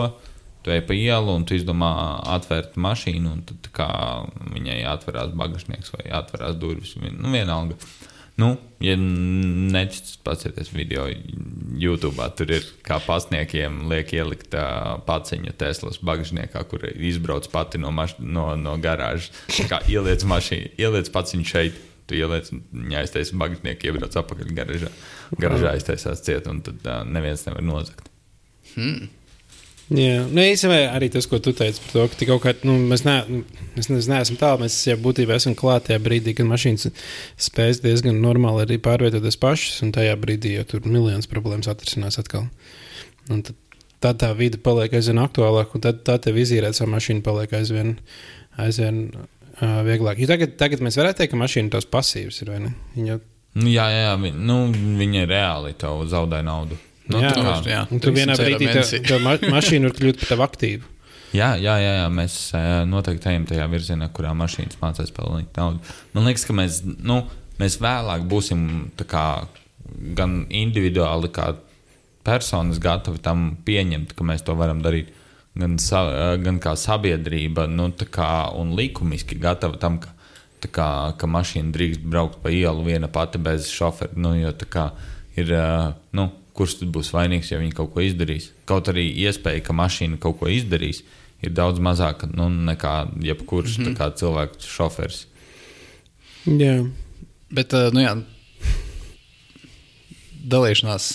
tu 0.63 0.73
ej 0.75 0.85
pa 0.87 0.95
ielu 0.97 1.35
un 1.35 1.45
tu 1.49 1.57
izdomā 1.59 1.93
atvērt 2.37 2.79
mašīnu, 2.81 3.35
un 3.35 3.43
tad 3.49 3.69
kā, 3.75 3.91
viņai 4.55 4.81
atverās 4.93 5.35
bagažnieks 5.39 5.93
vai 5.97 6.09
atverās 6.21 6.59
durvis. 6.61 6.95
Nu, 7.03 7.33
vienalga. 7.35 7.79
Nu, 8.41 8.55
ja 8.81 8.95
neticat, 8.97 10.15
paskatieties 10.25 10.71
video 10.73 11.05
YouTube, 11.77 12.25
tur 12.39 12.55
ir 12.57 12.65
kā 12.87 12.97
pasniekiem 13.05 13.83
liek 13.91 14.15
ielikt 14.17 14.57
paciņu 15.07 15.53
Teslas 15.61 16.01
bagažniekā, 16.01 16.65
kur 16.71 16.87
izbrauc 16.89 17.49
pati 17.53 17.81
no, 17.83 17.93
maš, 17.93 18.17
no, 18.19 18.53
no 18.57 18.79
garāžas. 18.81 19.29
Kā 19.69 19.83
ieliec 19.91 20.25
mašīnu, 20.25 20.77
ieliec 20.81 21.13
paciņu 21.13 21.49
šeit. 21.49 21.81
Tu 22.11 22.17
ieliec, 22.19 22.49
viņa 22.51 22.99
aiztaisa 22.99 23.37
bagāžnieku, 23.39 23.87
iebrauc 23.87 24.17
atpakaļ 24.19 24.49
garažā. 24.57 24.89
Garažā 25.39 25.77
aiztaisās 25.77 26.25
ciet, 26.27 26.49
un 26.51 26.59
tad 26.67 26.83
uh, 26.83 27.05
neviens 27.07 27.45
nevar 27.47 27.63
nozagt. 27.63 28.09
Hmm. 28.73 29.07
Jā, 29.93 30.23
nu, 30.25 30.41
īstenībā 30.41 30.93
arī 30.95 31.09
tas, 31.13 31.27
ko 31.29 31.37
tu 31.43 31.53
teici 31.57 31.83
par 31.85 31.91
to, 31.93 32.05
ka 32.13 32.27
kaut 32.31 32.43
kā, 32.45 32.53
nu, 32.65 32.79
mēs, 32.89 33.03
ne, 33.05 33.43
mēs, 33.75 33.91
mēs 33.93 34.07
neesam 34.09 34.39
tālu. 34.41 34.63
Mēs 34.65 34.77
jau 34.89 34.95
būtībā 35.05 35.37
esam 35.37 35.57
klāt 35.59 35.89
tajā 35.89 36.01
brīdī, 36.01 36.33
kad 36.39 36.49
mašīnas 36.49 36.89
spēs 37.49 37.83
diezgan 37.85 38.21
normāli 38.23 38.65
arī 38.65 38.79
pārvietoties 38.83 39.37
pašas, 39.43 39.83
un 39.85 39.93
tajā 39.93 40.15
brīdī 40.23 40.55
jau 40.55 40.65
tur 40.71 40.87
miljonus 40.87 41.29
problēmas 41.29 41.69
atrisinās 41.69 42.17
atkal. 42.23 42.47
Un 43.29 43.43
tad, 43.45 43.59
tad 44.03 44.23
tā 44.23 44.31
vide 44.39 44.61
paliek 44.65 44.95
aizvien 44.97 45.21
aktuālāka, 45.21 45.77
un 45.77 45.85
tad 45.85 46.01
tā 46.07 46.17
tev 46.25 46.41
izīrēt 46.41 46.79
savu 46.79 46.95
mašīnu 46.95 47.25
paliek 47.27 47.53
aizvien, 47.59 47.99
aizvien 48.65 49.03
uh, 49.13 49.83
vieglāk. 49.85 50.23
Jo 50.23 50.31
tagad, 50.31 50.57
tagad 50.63 50.85
mēs 50.87 50.97
varētu 51.01 51.21
teikt, 51.21 51.35
ka 51.35 51.43
mašīna 51.43 51.75
tos 51.75 51.91
pasīvs 51.93 52.41
ir? 52.47 52.55
Viņa... 52.97 53.19
Nu, 53.61 53.69
jā, 53.69 53.91
jā, 53.93 54.07
jā, 54.07 54.17
vi, 54.25 54.33
nu, 54.33 54.63
viņa 54.73 55.29
reāli 55.29 55.77
tev 55.77 56.07
zaudē 56.09 56.41
naudu. 56.47 56.81
Nu, 57.13 57.23
jā, 57.25 57.35
tā 57.37 57.71
jā. 57.71 57.83
un 57.91 58.03
tu 58.03 58.13
vienā 58.15 58.37
300 58.39 58.47
eiro 58.47 58.59
brīdī 58.59 58.71
mēnesī. 58.71 59.03
tā 59.09 59.21
ma 59.23 59.37
mašīna 59.57 59.89
var 59.89 59.97
kļūt 59.99 60.21
par 60.23 60.33
tevi 60.33 60.47
aktīvu. 60.49 60.91
Jā, 61.33 61.55
jā, 61.57 61.79
jā, 61.81 61.93
jā, 61.97 62.09
mēs 62.13 62.35
ā, 62.53 62.63
noteikti 62.85 63.31
ejam 63.31 63.47
tajā 63.49 63.67
virzienā, 63.73 64.11
kurā 64.13 64.35
mašīnas 64.37 64.77
mācās 64.83 65.13
pelnīt 65.17 65.57
naudu. 65.57 65.81
Man 66.13 66.29
liekas, 66.29 66.45
ka 66.45 66.57
mēs, 66.57 66.83
nu, 66.85 67.23
mēs 67.61 67.79
vēlāk 67.81 68.27
būsim 68.29 68.67
tā 69.01 69.07
kā, 69.09 69.25
gan 70.19 70.43
individuāli, 70.53 71.31
kā 71.33 71.55
personas 72.27 72.81
gatavi 72.83 73.23
tam 73.25 73.53
pieņemt, 73.65 74.13
ka 74.17 74.27
mēs 74.29 74.45
to 74.45 74.57
varam 74.59 74.85
darīt. 74.85 75.09
Gan, 75.57 75.79
sa, 75.81 76.05
ā, 76.05 76.29
gan 76.41 76.61
kā 76.61 76.75
sabiedrība, 76.77 77.65
nu, 77.69 77.89
tā 77.97 78.09
kā, 78.13 78.29
un 78.57 78.77
likumiski 78.77 79.41
gatavi 79.41 79.81
tam, 79.81 79.99
ka, 80.05 80.13
tā 80.65 80.69
kā, 80.73 80.91
ka 81.17 81.29
mašīna 81.29 81.73
drīkst 81.73 82.05
braukt 82.05 82.39
pa 82.45 82.53
ielu 82.53 82.85
viena 82.85 83.09
pati 83.13 83.41
bez 83.41 83.73
šofera. 83.73 84.13
Nu, 84.21 84.37
jo 84.37 84.53
tā 84.53 84.69
kā 84.69 84.87
ir, 85.41 85.53
ā, 85.57 85.93
nu, 86.17 86.29
kurš 86.57 86.79
tad 86.81 86.93
būs 86.95 87.13
vainīgs, 87.15 87.53
ja 87.53 87.61
viņi 87.61 87.77
kaut 87.77 87.93
ko 87.95 88.05
izdarīs? 88.05 88.51
Kaut 88.69 88.89
arī 88.93 89.09
iespēja, 89.25 89.63
ka 89.65 89.77
mašīna 89.77 90.21
kaut 90.23 90.39
ko 90.41 90.51
izdarīs, 90.53 91.03
ir 91.43 91.55
daudz 91.57 91.81
mazāka 91.83 92.29
nu, 92.31 92.49
nekā 92.49 92.97
jebkurš 93.21 93.79
mm 93.79 93.95
-hmm. 93.95 94.19
cilvēks 94.21 94.67
šoferis. 94.67 95.27
Jā, 96.47 96.83
Bet, 97.53 97.75
uh, 97.77 97.91
nu 97.93 98.01
jā, 98.01 98.15
dalīšanās 100.49 101.09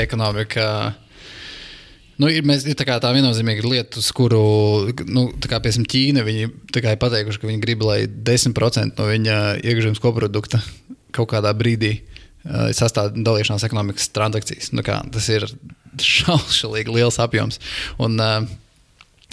ekonomikā. 0.00 0.68
Nu, 2.22 2.30
ir, 2.32 2.46
mēs, 2.48 2.64
ir 2.68 2.78
tā, 2.78 2.86
kā 2.88 2.96
tā 3.02 3.10
viennozīmīga 3.12 3.66
lieta, 3.66 4.00
uz 4.00 4.08
kuru, 4.16 4.40
nu, 5.04 5.26
tā 5.42 5.50
kā 5.50 5.60
piemēram, 5.60 5.84
Ķīna 5.92 6.24
viņi, 6.24 6.48
ir 6.48 6.88
pateikuši, 7.02 7.42
ka 7.42 7.50
viņi 7.50 7.60
grib, 7.60 7.84
lai 7.84 8.06
10% 8.06 8.96
no 9.00 9.08
viņa 9.10 9.36
iekšzemes 9.60 10.00
koprodukta 10.00 10.62
kaut 11.12 11.28
kādā 11.34 11.52
brīdī 11.56 11.98
uh, 12.44 12.72
sastāv 12.76 13.12
dalīšanās 13.16 13.66
ekonomikas 13.68 14.10
transakcijas. 14.14 14.72
Nu, 14.76 14.84
kā, 14.86 15.00
tas 15.12 15.28
ir 15.32 15.46
šausmīgi 16.00 16.98
liels 16.98 17.20
apjoms. 17.22 17.62
Un, 18.02 18.18
uh, 18.20 18.58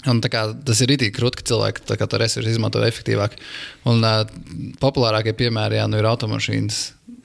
Un, 0.07 0.21
kā, 0.31 0.45
tas 0.63 0.79
ir 0.79 0.93
itī 0.93 1.09
krūti, 1.11 1.41
ka 1.41 1.43
cilvēki 1.49 1.97
kā, 1.99 2.05
to 2.07 2.19
resursu 2.21 2.47
izmanto 2.53 2.79
efektīvāk. 2.87 3.33
Un, 3.91 3.99
uh, 4.07 4.21
populārākie 4.79 5.33
piemēri 5.35 5.75
jā, 5.75 5.89
nu, 5.91 5.99
ir 5.99 6.07
automašīnas, 6.07 6.77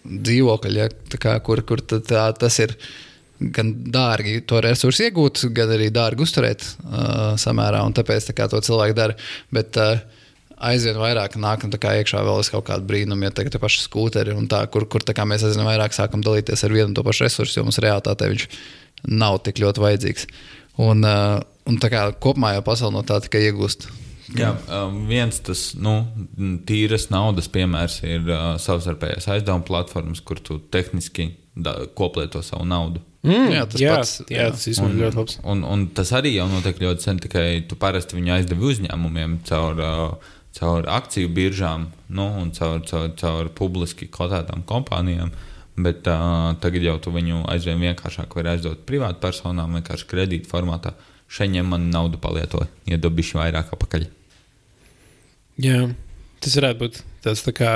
dzīvokļi, 0.04 0.80
ja, 0.82 0.88
kā, 1.22 1.36
kur, 1.46 1.62
kur 1.68 1.84
tā, 1.86 2.00
tā, 2.02 2.24
tas 2.34 2.58
ir 2.64 2.74
gan 3.54 3.70
dārgi 3.94 4.40
to 4.48 4.58
resursu 4.64 5.06
iegūt, 5.06 5.44
gan 5.54 5.70
arī 5.76 5.86
dārgi 5.94 6.26
uzturēt 6.26 6.66
uh, 6.66 7.38
samērā. 7.40 7.84
Tāpēc 7.94 8.28
tā 8.30 8.36
kā, 8.36 8.48
to 8.50 8.58
cilvēki 8.64 8.98
dara. 8.98 9.16
Bet, 9.54 9.78
uh, 9.78 10.02
Aizvien 10.64 10.96
vairāk 11.00 11.36
nāk 11.40 11.66
nu, 11.66 11.72
tā 11.74 11.80
kā 11.82 11.94
iekšā 12.00 12.22
vēl 12.24 12.44
kaut 12.54 12.68
kāda 12.70 12.86
brīnuma, 12.88 13.28
ja 13.28 13.34
tagad 13.36 13.56
ir 13.56 13.62
paši 13.62 13.82
skūteri, 13.84 14.36
un 14.38 14.48
tā, 14.50 14.62
kur, 14.72 14.86
kur 14.90 15.04
tā 15.04 15.16
mēs 15.28 15.44
aizvien 15.44 15.68
vairāk 15.68 15.96
sākam 15.96 16.24
dalīties 16.24 16.64
ar 16.64 16.72
vienu 16.72 16.90
un 16.92 16.96
to 16.96 17.04
pašu 17.06 17.26
resursu, 17.26 17.58
jo 17.58 17.66
mums 17.66 17.80
realitātē 17.84 18.30
viņš 18.32 18.46
nav 19.12 19.42
tik 19.44 19.60
ļoti 19.60 19.84
vajadzīgs. 19.84 20.30
Un, 20.84 21.04
uh, 21.06 21.42
un 21.68 21.78
tā 21.82 21.90
kā 21.92 22.08
kopumā 22.16 22.56
jau 22.56 22.64
pasaule 22.66 22.96
no 22.96 23.04
tā 23.06 23.20
tikai 23.22 23.44
iegūst. 23.50 23.86
Jā, 24.32 24.54
um, 24.72 25.02
viens 25.08 25.36
tas 25.44 25.74
nu, 25.76 25.98
tīras 26.66 27.10
naudas 27.12 27.50
piemērs 27.52 27.98
ir 28.06 28.24
uh, 28.24 28.54
savstarpējās 28.60 29.28
aizdevuma 29.34 29.66
platformas, 29.68 30.22
kur 30.24 30.40
tu 30.40 30.56
tehniski 30.72 31.34
da, 31.54 31.76
koplieto 31.94 32.40
savu 32.42 32.64
naudu. 32.66 33.02
mm, 33.22 33.50
Jā, 33.52 33.66
tas 33.68 33.82
jā, 33.82 33.96
pats, 33.98 34.14
jā, 34.24 34.46
jā. 34.46 34.54
tas 34.56 34.64
īstenībā 34.72 35.04
ļoti 35.04 35.20
labs. 35.20 35.36
Un, 35.44 35.62
un 35.68 35.84
tas 35.96 36.10
arī 36.16 36.34
jau 36.38 36.48
notiek 36.50 36.80
ļoti 36.82 37.06
sen, 37.06 37.20
tikai 37.22 37.46
tu 37.68 37.78
parasti 37.80 38.16
viņu 38.16 38.34
aizdevi 38.38 38.70
uzņēmumiem 38.72 39.38
caur, 39.48 39.84
uh, 39.84 40.32
caur 40.54 40.86
akciju 40.90 41.30
biržām 41.34 41.88
nu, 42.14 42.26
un 42.40 42.52
caur, 42.54 42.80
caur, 42.86 43.10
caur 43.18 43.50
publiski 43.58 44.08
kotētām 44.12 44.62
kompānijām. 44.68 45.32
Bet 45.74 46.06
uh, 46.06 46.52
tagad 46.62 46.86
jau 46.86 46.94
tu 47.02 47.10
viņu 47.14 47.42
aizvien 47.50 47.80
vienkāršāk 47.82 48.36
vari 48.38 48.52
aizdot 48.52 48.84
privātpersonām, 48.86 49.74
vienkārši 49.80 50.06
kredīta 50.10 50.50
formātā. 50.52 50.94
Šeit 51.26 51.50
ņem 51.50 51.72
man 51.72 51.88
naudu 51.90 52.20
palietoju, 52.22 52.68
iedobišu 52.86 53.40
vairāk 53.40 53.72
apakaļ. 53.74 54.04
Jā, 55.64 55.80
tas 56.44 56.54
varētu 56.60 56.84
būt 56.84 57.00
tāds 57.24 57.42
tā 57.46 57.54
kā. 57.56 57.72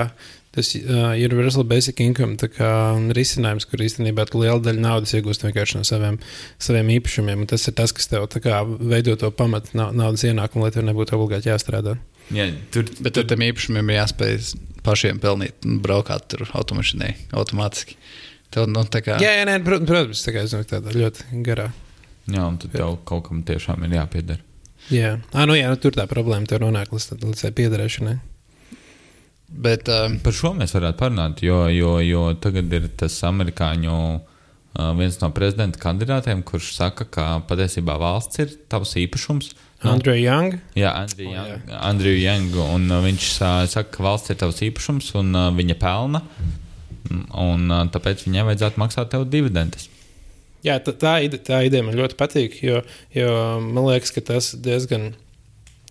Tas 0.54 0.70
uh, 0.78 1.12
universal 1.12 1.66
basic 1.68 1.98
income 2.00 2.38
kā, 2.54 2.70
risinājums, 3.14 3.66
kur 3.68 3.82
īstenībā 3.84 4.24
liela 4.32 4.62
daļa 4.62 4.80
naudas 4.80 5.12
iegūst 5.18 5.44
vienkārši 5.44 5.78
no 5.78 5.82
saviem, 5.86 6.16
saviem 6.62 6.94
īpašumiem. 6.96 7.44
Tas 7.50 7.66
ir 7.68 7.76
tas, 7.78 7.92
kas 7.94 8.08
tev 8.10 8.30
kā, 8.42 8.62
veido 8.64 9.14
to 9.20 9.30
pamatu 9.34 9.76
nau- 9.78 9.90
naudas 9.94 10.24
ienākumu, 10.26 10.64
lai 10.64 10.72
tev 10.74 10.86
nebūtu 10.88 11.18
obligāti 11.18 11.50
jāstrādā. 11.50 11.98
Ja, 12.34 12.44
tur, 12.74 12.84
Bet 13.00 13.14
tur 13.16 13.24
tam 13.30 13.40
īpašumiem 13.46 13.88
ir 13.92 14.00
jāspēj 14.02 14.38
pašiem 14.84 15.18
pelnīt 15.22 15.64
un 15.68 15.78
braukāt 15.84 16.26
tur 16.32 16.44
automašīnai 16.52 17.14
automātiski. 17.36 17.96
Tev, 18.52 18.66
nu, 18.72 18.80
tā 18.88 19.00
kā, 19.04 19.18
Jā, 19.20 19.34
jā, 19.40 19.44
nē, 19.48 19.58
prot- 19.64 19.84
protams, 19.88 20.22
tā 20.24 20.32
kā 20.32 20.42
es 20.44 20.52
domāju, 20.54 20.70
tāda 20.70 20.92
ļoti 20.96 21.42
garā. 21.44 21.66
jā, 22.28 22.44
un 22.48 22.56
tad 22.60 22.72
tev 22.72 22.94
kaut 23.08 23.26
kam 23.28 23.42
tiešām 23.44 23.84
ir 23.88 23.96
jāpieder. 23.98 24.38
Jā, 24.92 25.18
ah, 25.36 25.44
nu, 25.44 25.52
jā 25.58 25.68
nu, 25.68 25.76
tur 25.76 25.92
tā 25.92 26.06
problēma 26.08 26.48
tev 26.48 26.62
nonāk 26.64 26.92
līdz, 26.94 27.18
līdz 27.24 27.42
piederēšanai. 27.58 28.14
bet, 29.48 29.88
um, 29.88 30.18
Par 30.24 30.32
šo 30.36 30.54
mēs 30.56 30.72
varētu 30.76 30.98
parunāt, 31.00 31.42
jo, 31.44 31.66
jo, 31.72 31.98
jo 32.04 32.24
tagad 32.40 32.72
ir 32.72 32.88
tas 33.00 33.16
amerikāņu 33.28 33.94
uh, 34.16 34.92
viens 34.96 35.20
no 35.20 35.30
prezidenta 35.34 35.80
kandidātiem, 35.82 36.42
kurš 36.46 36.72
saka, 36.76 37.04
ka 37.04 37.26
patiesībā 37.48 37.98
valsts 38.00 38.38
ir 38.44 38.52
tavs 38.68 38.94
īpašums. 39.00 39.52
Nu, 39.52 39.67
Andreja 39.86 40.32
Young. 40.32 40.56
Jā, 40.74 40.90
Andriju 41.04 41.28
O, 41.28 41.34
jā. 41.36 41.42
Young, 41.52 41.68
Andriju 41.90 42.18
Youngu, 42.24 42.64
un 42.74 42.88
uh, 42.90 43.02
viņš 43.04 43.26
uh, 43.38 43.66
saka, 43.70 43.92
ka 43.94 44.02
valsts 44.02 44.32
ir 44.34 44.38
tavs 44.40 44.58
īpašums 44.66 45.12
un 45.20 45.30
uh, 45.38 45.50
viņa 45.54 45.76
pelna, 45.78 46.22
un 47.38 47.68
uh, 47.70 47.84
tāpēc 47.94 48.24
viņai 48.26 48.44
vajadzētu 48.50 48.82
maksāt 48.82 49.12
tev 49.14 49.28
dividendus. 49.30 49.86
Jā, 50.66 50.80
tā, 50.82 50.90
tā, 50.98 51.12
ide, 51.22 51.38
tā 51.38 51.60
ideja 51.68 51.84
man 51.86 51.94
ļoti 51.94 52.16
patīk, 52.18 52.58
jo, 52.66 52.80
jo 53.14 53.30
man 53.62 53.84
liekas, 53.92 54.10
ka 54.16 54.24
tas 54.32 54.50
diezgan. 54.58 55.12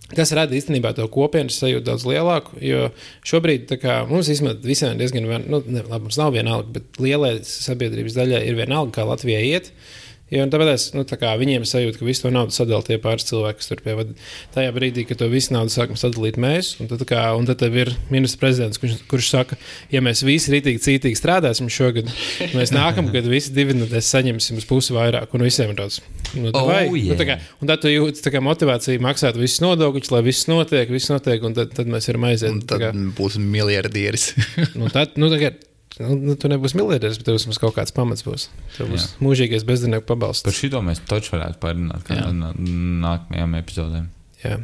Tas 0.08 0.30
rada 0.32 0.56
īstenībā 0.56 0.94
to 0.96 1.04
kopienas 1.12 1.56
sajūtu 1.60 1.84
daudz 1.84 2.04
lielāku. 2.08 2.56
Jo 2.64 2.86
šobrīd 3.28 3.72
kā, 3.80 4.02
mums 4.08 4.28
visiem 4.28 4.52
ir 4.54 4.96
diezgan, 5.00 5.26
vien- 5.28 5.44
nu, 5.52 5.60
ne, 5.68 5.82
labi, 5.84 6.06
mums 6.06 6.16
nav 6.20 6.32
vienalga, 6.32 6.68
bet 6.78 6.96
lielai 7.00 7.34
sabiedrības 7.44 8.16
daļai 8.16 8.40
ir 8.48 8.56
vienalga, 8.56 8.94
kā 8.96 9.04
Latvijai 9.08 9.42
iet. 9.50 9.68
Jo, 9.68 10.07
un 10.44 10.50
tāpēc 10.52 10.84
nu, 10.96 11.04
tā 11.08 11.16
kā, 11.20 11.32
viņiem 11.40 11.64
sajūt, 11.68 11.96
ka 11.96 12.04
visu 12.04 12.26
to 12.26 12.32
naudu 12.34 12.52
sadalīja 12.52 12.90
tie 12.90 12.98
pāris 13.00 13.24
cilvēki, 13.30 13.60
kas 13.60 13.70
tur 13.70 13.80
pievada. 13.84 14.16
Tajā 14.54 14.74
brīdī, 14.76 15.06
kad 15.08 15.20
to 15.22 15.28
visu 15.32 15.54
naudu 15.56 15.72
sākam 15.72 15.96
sadalīt 15.96 16.36
mēs, 16.40 16.74
un 16.82 16.90
tad, 16.90 17.04
kā, 17.08 17.22
un 17.38 17.48
tad 17.48 17.64
ir 17.68 17.94
ministrs 18.12 18.40
prezidents, 18.40 18.80
kurš, 18.82 18.98
kurš 19.08 19.30
saka, 19.32 19.58
ja 19.94 20.02
mēs 20.04 20.24
visi 20.26 20.52
rītīgi 20.52 20.82
cītīgi 20.84 21.18
strādāsim 21.18 21.70
šogad, 21.72 22.10
mēs 22.52 22.74
nākamgad 22.76 23.28
visi 23.30 23.54
dividendēs 23.56 24.12
saņemsim 24.12 24.60
uz 24.60 24.68
pusi 24.68 24.96
vairāk, 24.96 25.32
un 25.32 25.46
visiem 25.48 25.72
ir 25.72 25.80
tāds. 25.80 26.02
Nu, 26.36 26.52
Oh, 26.58 26.66
vai, 26.68 26.84
yeah. 26.88 27.12
nu, 27.12 27.16
tā 27.20 27.26
kā, 27.28 27.38
un 27.62 27.70
tad 27.70 27.84
jūti 27.88 28.22
tā 28.24 28.32
kā 28.34 28.40
motivāciju 28.44 29.00
maksāt 29.04 29.36
visus 29.38 29.62
nodokļus, 29.64 30.10
lai 30.12 30.22
viss 30.26 30.48
notiek, 30.50 30.90
viss 30.92 31.12
notiek, 31.12 31.44
un 31.44 31.54
tad, 31.56 31.72
tad 31.76 31.88
mēs 31.90 32.08
varam 32.10 32.26
aiziet. 32.28 32.50
un 32.52 32.62
tad 32.68 32.82
kā, 32.82 32.90
būs 33.18 33.38
miljardieris. 33.40 34.32
nu, 34.78 34.90
tad, 34.92 35.16
nu, 35.20 35.30
tā 35.32 35.40
kā, 35.42 35.52
nu, 36.00 36.16
nu, 36.30 36.34
tu 36.38 36.50
nebūsi 36.50 36.78
miljardieris, 36.78 37.18
bet 37.20 37.28
tev 37.28 37.38
vismaz 37.38 37.60
kaut 37.62 37.76
kāds 37.76 37.94
pamats 37.94 38.24
būs. 38.26 38.48
Tev 38.76 38.90
būs 38.92 39.04
Jā. 39.04 39.12
mūžīgais 39.24 39.66
bezdarbnieku 39.68 40.06
pabalsts. 40.08 40.46
Par 40.46 40.56
šito 40.56 40.82
mēs 40.84 41.02
taču 41.08 41.34
varētu 41.36 41.60
parunāt 41.62 42.04
kādā 42.08 42.30
nākamajām 42.32 43.56
epizodēm. 43.60 44.10
Jā, 44.44 44.58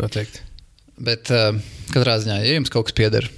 noteikti. 0.00 0.46
Bet 1.00 1.32
uh, 1.32 1.56
katrā 1.94 2.18
ziņā, 2.20 2.42
ja 2.44 2.56
jums 2.56 2.72
kaut 2.72 2.88
kas 2.88 2.96
pieder, 2.96 3.28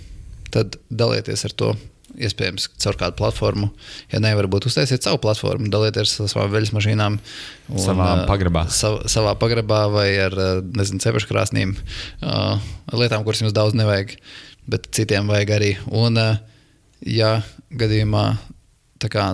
tad 0.54 0.78
dalieties 0.90 1.46
ar 1.48 1.56
to 1.58 1.72
iespējams, 2.12 2.68
caur 2.82 2.98
kādu 3.00 3.16
platformu. 3.18 3.70
Ja 4.12 4.20
ne, 4.22 4.32
varbūt 4.36 4.66
uztaisiet 4.68 5.04
savu 5.04 5.20
platformu, 5.22 5.70
dalieties 5.72 6.14
ar 6.20 6.30
savām 6.30 6.52
veļas 6.52 6.72
mašīnām. 6.76 7.18
Un, 7.72 7.80
Savā 7.80 8.08
ā, 8.12 8.24
pagrabā. 8.28 8.66
Sav, 8.72 9.00
savā 9.10 9.34
pagrabā 9.40 9.84
vai 9.92 10.08
ar, 10.26 10.36
ā, 10.36 10.48
nezinu, 10.76 11.00
cepšu 11.02 11.30
krāsnīm, 11.30 11.74
ā, 12.20 12.38
lietām, 12.92 13.24
kuras 13.26 13.42
jums 13.44 13.56
daudz 13.56 13.76
nevajag, 13.78 14.16
bet 14.70 14.90
citiem 14.94 15.30
vajag 15.32 15.54
arī. 15.56 15.70
Un, 15.88 16.20
ā, 16.20 16.28
ja 17.06 17.36
gadījumā 17.78 18.26
kā 19.10 19.26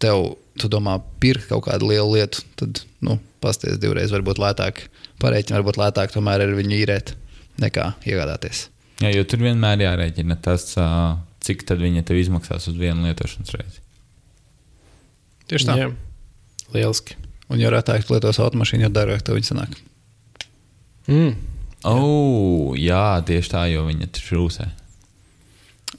tev, 0.00 0.34
tu 0.60 0.70
domā, 0.72 0.98
pirkt 1.20 1.50
kaut 1.50 1.66
kādu 1.66 1.90
lielu 1.90 2.16
lietu, 2.16 2.44
tad, 2.58 2.80
nu, 3.04 3.18
pasties 3.44 3.80
divreiz, 3.82 4.12
varbūt 4.14 4.40
lētāk, 4.40 4.86
pareiķini, 5.22 5.58
varbūt 5.58 5.80
lētāk 5.80 6.14
tomēr 6.14 6.46
ir 6.46 6.54
viņu 6.56 6.78
īrēt 6.78 7.14
nekā 7.62 7.90
iegādāties. 8.08 8.68
Jā, 9.02 9.10
jo 9.10 9.24
tur 9.28 9.42
vienmēr 9.44 9.82
jārēķina 9.84 10.38
tas, 10.42 10.70
cik 11.44 11.66
tad 11.68 11.82
viņa 11.82 12.04
tev 12.06 12.20
izmaksās 12.20 12.68
uz 12.70 12.78
vienu 12.78 13.08
lietošanas 13.08 13.54
reizi. 13.56 13.82
Tieši 15.50 15.68
tā. 15.68 15.76
Jā, 15.82 15.90
lieliski. 16.72 17.18
Un, 17.50 17.58
jo 17.60 17.72
retāk 17.72 18.06
lietos 18.08 18.40
automašīnu, 18.40 18.86
jo 18.86 18.94
dārgāk 18.94 19.26
tev 19.26 19.36
viņa 19.36 19.50
sanāk. 19.50 19.74
Mm. 21.10 21.34
Oh, 21.84 22.72
jā, 22.80 23.20
tieši 23.28 23.52
tā, 23.52 23.66
jo 23.68 23.84
viņa 23.84 24.08
tur 24.14 24.30
šūsē. 24.30 24.70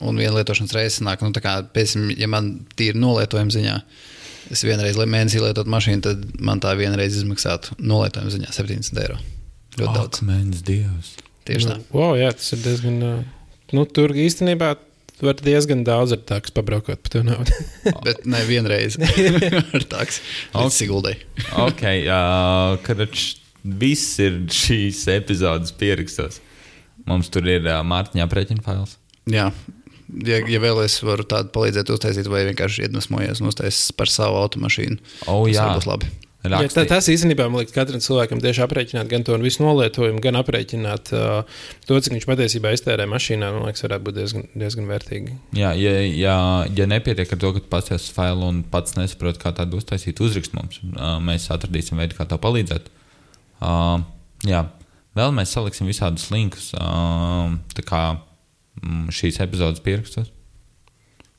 Un 0.03 0.19
viena 0.19 0.35
lietošanas 0.39 0.73
reize 0.75 0.97
sanāk, 0.99 1.23
nu, 1.23 1.31
tā 1.35 1.43
kā, 1.43 1.55
piemēram, 1.75 2.09
ja 2.19 2.27
man 2.31 2.49
tīri 2.75 2.99
nolietojuma 2.99 3.53
ziņā, 3.55 3.75
es 4.55 4.65
vienreiz 4.67 4.99
mēnesī 4.99 5.39
lietotu 5.43 5.71
mašīnu, 5.71 6.03
tad 6.05 6.25
man 6.43 6.59
tā 6.63 6.73
vienreiz 6.79 7.15
izmaksātu 7.21 7.77
nolietojuma 7.79 8.33
ziņā 8.33 8.51
70 8.55 9.01
eiro. 9.05 9.19
Ļoti 9.79 9.89
Ak, 9.91 9.95
daudz. 9.99 10.25
Mēnesis 10.27 10.65
dievs. 10.67 11.13
Tieši 11.45 11.69
tā. 11.69 11.77
Nu, 11.79 11.87
wow, 11.95 12.13
jā, 12.19 12.31
tas 12.35 12.53
ir 12.55 12.61
diezgan. 12.65 12.99
ā, 13.05 13.15
Nu, 13.73 13.85
tur 13.89 14.13
īstenībā 14.13 14.75
var 15.23 15.39
diezgan 15.41 15.81
daudz 15.87 16.13
ar 16.15 16.21
tādu 16.27 16.51
pabraukot 16.55 17.01
par 17.01 17.13
to 17.13 17.21
naudu. 17.25 17.55
Bet 18.05 18.25
ne 18.29 18.41
vienreiz 18.47 18.97
ar 19.77 19.87
tādu. 19.89 20.19
Siguldai. 20.75 21.15
Ok, 21.65 21.83
uh, 22.05 22.75
karač, 22.85 23.37
viss 23.63 24.19
ir 24.21 24.43
šīs 24.53 25.05
epizodes 25.15 25.73
pierakstos. 25.79 26.41
Mums 27.09 27.31
tur 27.33 27.47
ir 27.49 27.65
uh, 27.65 27.81
Mārtiņā 27.85 28.25
aprēķina 28.27 28.65
fails. 28.65 28.97
Jā. 29.31 29.49
Ja, 30.25 30.37
ja 30.45 30.59
vēl 30.61 30.83
es 30.83 30.99
varu 31.03 31.25
tādu 31.27 31.49
palīdzēt 31.55 31.89
uztaisīt, 31.95 32.29
vai 32.29 32.43
vienkārši 32.51 32.85
iedvesmojies 32.85 33.41
un 33.41 33.49
uztaisīt 33.49 33.95
par 33.97 34.11
savu 34.11 34.37
automašīnu, 34.43 35.01
Oh, 35.25 35.47
tas 35.47 35.55
jā, 35.55 35.65
arī 35.65 35.79
būs 35.79 35.89
labi. 35.89 36.11
Jā, 36.45 36.51
tā, 36.51 36.61
Raksti. 36.61 36.83
tas 36.91 37.07
īstenībā 37.09 37.47
man 37.49 37.63
liekas, 37.63 37.73
katram 37.73 38.01
cilvēkam 38.03 38.41
tieši 38.43 38.61
aprēķināt 38.65 39.09
gan 39.09 39.23
to 39.25 39.37
visu 39.41 39.63
nolietojumu, 39.63 40.21
gan 40.21 40.37
aprēķināt 40.37 41.09
uh, 41.17 41.63
to, 41.87 41.97
cik 41.97 42.13
viņš 42.13 42.27
patiesībā 42.29 42.73
iztērē 42.75 43.07
mašīnā. 43.09 43.49
Man 43.55 43.65
liekas, 43.65 43.81
varētu 43.85 44.05
būt 44.05 44.17
diezgan, 44.19 44.45
diezgan 44.53 44.89
vērtīgi. 44.91 45.37
Jā, 45.57 45.71
ja, 45.79 45.95
ja, 46.05 46.35
ja 46.69 46.87
nepietiek 46.91 47.33
ar 47.33 47.41
to, 47.41 47.53
ka 47.55 47.63
pasties 47.71 48.05
uz 48.05 48.13
failu 48.13 48.45
un 48.51 48.61
pats 48.69 48.93
nesaproti, 48.99 49.41
kā 49.41 49.55
tādu 49.57 49.81
uztaisīt, 49.81 50.21
uzrakst 50.21 50.53
mums. 50.57 50.83
Uh, 50.91 51.17
mēs 51.23 51.49
atradīsim 51.55 51.97
veidu, 52.01 52.17
kā 52.19 52.29
tev 52.29 52.43
palīdzēt. 52.45 52.93
Uh, 53.57 54.05
jā, 54.45 54.67
vēl 55.17 55.33
mēs 55.33 55.55
saliksim 55.57 55.89
visādus 55.89 56.29
linkus 56.35 56.73
uh, 56.77 57.57
tā 57.73 57.87
šīs 59.13 59.39
epizodes 59.43 59.83
pierakstos. 59.85 60.31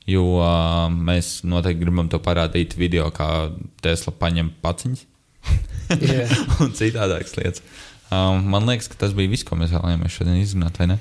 Jo 0.07 0.23
uh, 0.39 0.87
mēs 0.93 1.41
noteikti 1.47 1.83
gribam 1.83 2.09
to 2.11 2.21
parādīt 2.23 2.77
video, 2.79 3.09
kā 3.15 3.51
Tesla 3.83 4.15
paņem 4.15 4.53
paciņas 4.63 5.03
Jā. 6.07 6.27
un 6.63 6.73
citādākas 6.77 7.35
lietas. 7.39 7.65
Um, 8.07 8.45
man 8.53 8.69
liekas, 8.71 8.87
ka 8.91 8.99
tas 9.01 9.15
bija 9.19 9.33
viss, 9.33 9.47
ko 9.47 9.59
mēs 9.59 9.75
vēlējāmies 9.75 10.15
šodien 10.15 10.39
izrunāt, 10.39 10.79
vai 10.79 10.93
ne? 10.93 10.99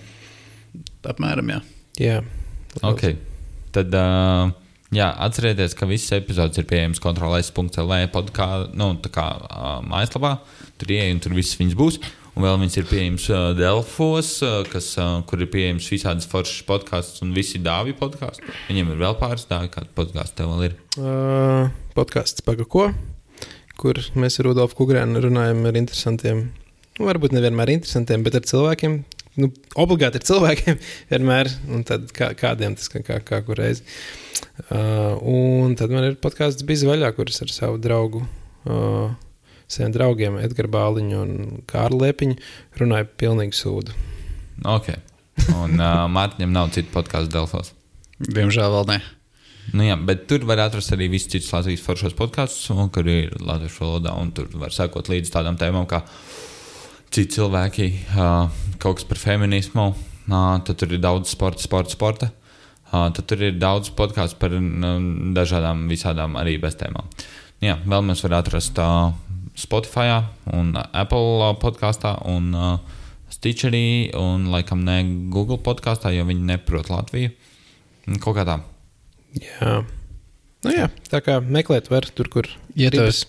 Apmēram, 1.05 1.51
jā. 1.53 1.59
Jā. 2.01 2.15
Okay. 2.81 3.19
Tad, 3.75 3.93
uh, 3.93 4.49
jā, 4.95 5.11
atcerieties, 5.27 5.75
ka 5.77 5.87
visas 5.89 6.15
epizodes 6.17 6.57
ir 6.57 6.65
pieejamas 6.69 7.01
kontrolēs.lv 7.03 7.99
podkā, 8.13 8.49
nu, 8.73 8.89
tā 9.05 9.13
kā 9.13 9.27
uh, 9.37 9.67
mājaslapā. 9.85 10.37
Tur 10.81 10.95
ieej 10.97 11.13
un 11.13 11.21
tur 11.23 11.37
viss 11.37 11.59
viņas 11.59 11.77
būs. 11.77 12.01
Un 12.35 12.43
vēl 12.43 12.57
viņas 12.59 12.75
ir 12.81 12.87
pieejamas 12.89 13.25
uh, 13.31 13.43
Delfos, 13.55 14.29
uh, 14.43 14.57
kas, 14.67 14.89
uh, 14.99 15.21
kur 15.27 15.39
ir 15.39 15.47
pieejams 15.53 15.87
visādas 15.87 16.27
foršas 16.27 16.65
podkāstus 16.67 17.23
un 17.23 17.31
visi 17.35 17.61
dāvju 17.63 17.95
podkāstu. 17.95 18.43
Viņiem 18.67 18.91
ir 18.91 18.99
vēl 18.99 19.15
pāris 19.21 19.47
dāvju, 19.47 19.71
kāda 19.71 19.87
podkāstu 19.95 20.41
tev 20.41 20.51
vēl 20.51 20.65
ir. 20.67 20.75
Uh, 20.99 21.69
podkāsts 21.95 22.43
Pagako, 22.43 22.89
kur 23.79 24.01
mēs 24.19 24.41
ar 24.41 24.49
Rudolfu 24.49 24.81
Kungrēnu 24.81 25.23
runājam 25.23 25.63
ar 25.69 25.79
interesantiem, 25.79 26.43
nu, 26.99 27.07
varbūt 27.07 27.37
nevienmēr 27.37 27.71
interesantiem, 27.77 28.27
bet 28.27 28.35
ar 28.41 28.49
cilvēkiem. 28.51 28.99
Nu, 29.39 29.51
obligāti 29.79 30.19
ar 30.19 30.27
cilvēkiem 30.27 30.83
vienmēr, 31.13 31.51
un 31.71 31.87
kā, 31.87 32.33
kādiem 32.35 32.75
tas 32.75 32.91
kā, 32.91 32.99
kā, 33.03 33.23
kā 33.23 33.39
kur 33.47 33.63
reiz. 33.63 33.79
Uh, 34.67 35.15
un 35.23 35.79
tad 35.79 35.91
man 35.95 36.11
ir 36.11 36.19
podkāsts 36.19 36.67
bija 36.67 36.91
vaļā, 36.91 37.15
kuras 37.15 37.39
ar 37.47 37.51
savu 37.51 37.79
draugu, 37.79 38.27
uh, 38.67 39.15
saviem 39.71 39.93
draugiem, 39.95 40.39
Edgars 40.41 40.71
Bāliņu 40.73 41.19
un 41.21 41.35
Kārlu 41.69 42.03
Liepiņu 42.05 42.37
runāja 42.81 43.09
pilnīgi 43.19 43.57
sūdu. 43.57 43.95
Okay. 44.77 45.01
Un 45.51 45.79
uh, 45.83 46.05
Mārtiņam 46.11 46.55
nav 46.55 46.71
citu 46.75 46.93
podkāstu 46.93 47.33
Delfos. 47.33 47.73
Diemžēl 48.19 48.71
vēl 48.71 48.89
ne. 48.93 48.99
Nu, 49.73 49.81
jā, 49.87 49.95
bet 49.97 50.27
tur 50.29 50.45
var 50.45 50.61
atrast 50.67 50.93
arī 50.93 51.07
visus 51.09 51.31
citus 51.33 51.51
Latvijas 51.53 51.83
foršos 51.83 52.15
podkāstus, 52.17 52.69
un 52.73 52.91
kur 52.93 53.07
ir 53.09 53.33
latviešu 53.41 53.81
valodā. 53.81 54.13
un 54.21 54.31
Tur 54.35 54.49
var 54.61 54.73
sekot 54.73 55.09
līdzi 55.09 55.33
tādām 55.33 55.57
tēmām, 55.57 55.87
kā 55.89 56.03
citi 57.09 57.39
cilvēki, 57.39 57.87
uh, 58.13 58.51
kaut 58.81 58.99
kas 58.99 59.09
par 59.09 59.21
feminismu. 59.21 59.89
Uh, 60.25 60.57
tad 60.65 60.77
tur 60.81 60.93
ir 60.93 61.01
daudz 61.01 61.33
sporta, 61.33 61.63
sporta, 61.65 61.93
sporta. 61.97 62.29
Uh, 62.91 63.09
tad 63.09 63.25
tur 63.29 63.41
ir 63.41 63.57
daudz 63.57 63.89
podkāstu 63.97 64.37
par 64.41 64.53
uh, 64.53 64.61
dažādām, 65.35 65.87
visādām 65.89 66.37
arī 66.39 66.59
beztēmām. 66.61 67.09
Jā, 67.63 67.79
vēl 67.87 68.05
mēs 68.05 68.21
varam 68.25 68.43
atrast 68.43 68.77
uh, 68.83 69.15
Spotify, 69.55 70.21
un 70.53 70.73
Apple 70.75 71.53
podkāstā, 71.61 72.15
un 72.27 72.51
uh, 72.55 73.01
Stitcherī, 73.31 74.11
un 74.19 74.49
laikam 74.53 74.83
ne 74.85 74.99
Google 75.33 75.59
podkāstā, 75.63 76.11
jo 76.15 76.25
viņi 76.27 76.47
neprot 76.51 76.91
Latviju. 76.91 77.31
Kaut 78.21 78.35
kā 78.37 78.45
tā. 78.47 78.59
Jā. 79.39 79.79
Nu, 80.65 80.73
jā, 80.73 80.89
tā 81.11 81.21
kā 81.21 81.39
meklēt, 81.43 81.89
var 81.93 82.07
tur, 82.17 82.29
kur 82.33 82.49
Ja 82.75 82.89
tev, 82.89 83.05
gribas. 83.05 83.25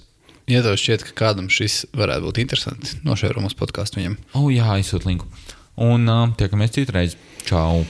ja 0.51 0.63
tev 0.65 0.79
šķiet, 0.81 1.05
ka 1.09 1.17
kādam 1.21 1.51
šis 1.53 1.85
varētu 1.97 2.31
būt 2.31 2.43
interesants, 2.45 2.97
nošēro 3.07 3.45
mūsu 3.45 3.59
podkāstu 3.61 4.01
viņam. 4.01 4.17
O, 4.33 4.47
oh, 4.47 4.53
jā, 4.53 4.69
aizsūt 4.79 5.09
linku. 5.09 5.29
Un 5.77 6.09
uh, 6.09 6.29
tiekamies 6.41 6.73
citreiz. 6.77 7.19
Čau! 7.45 7.85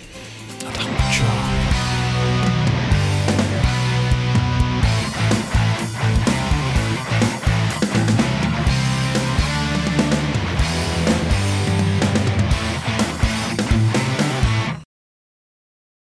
Čau! 0.67 1.56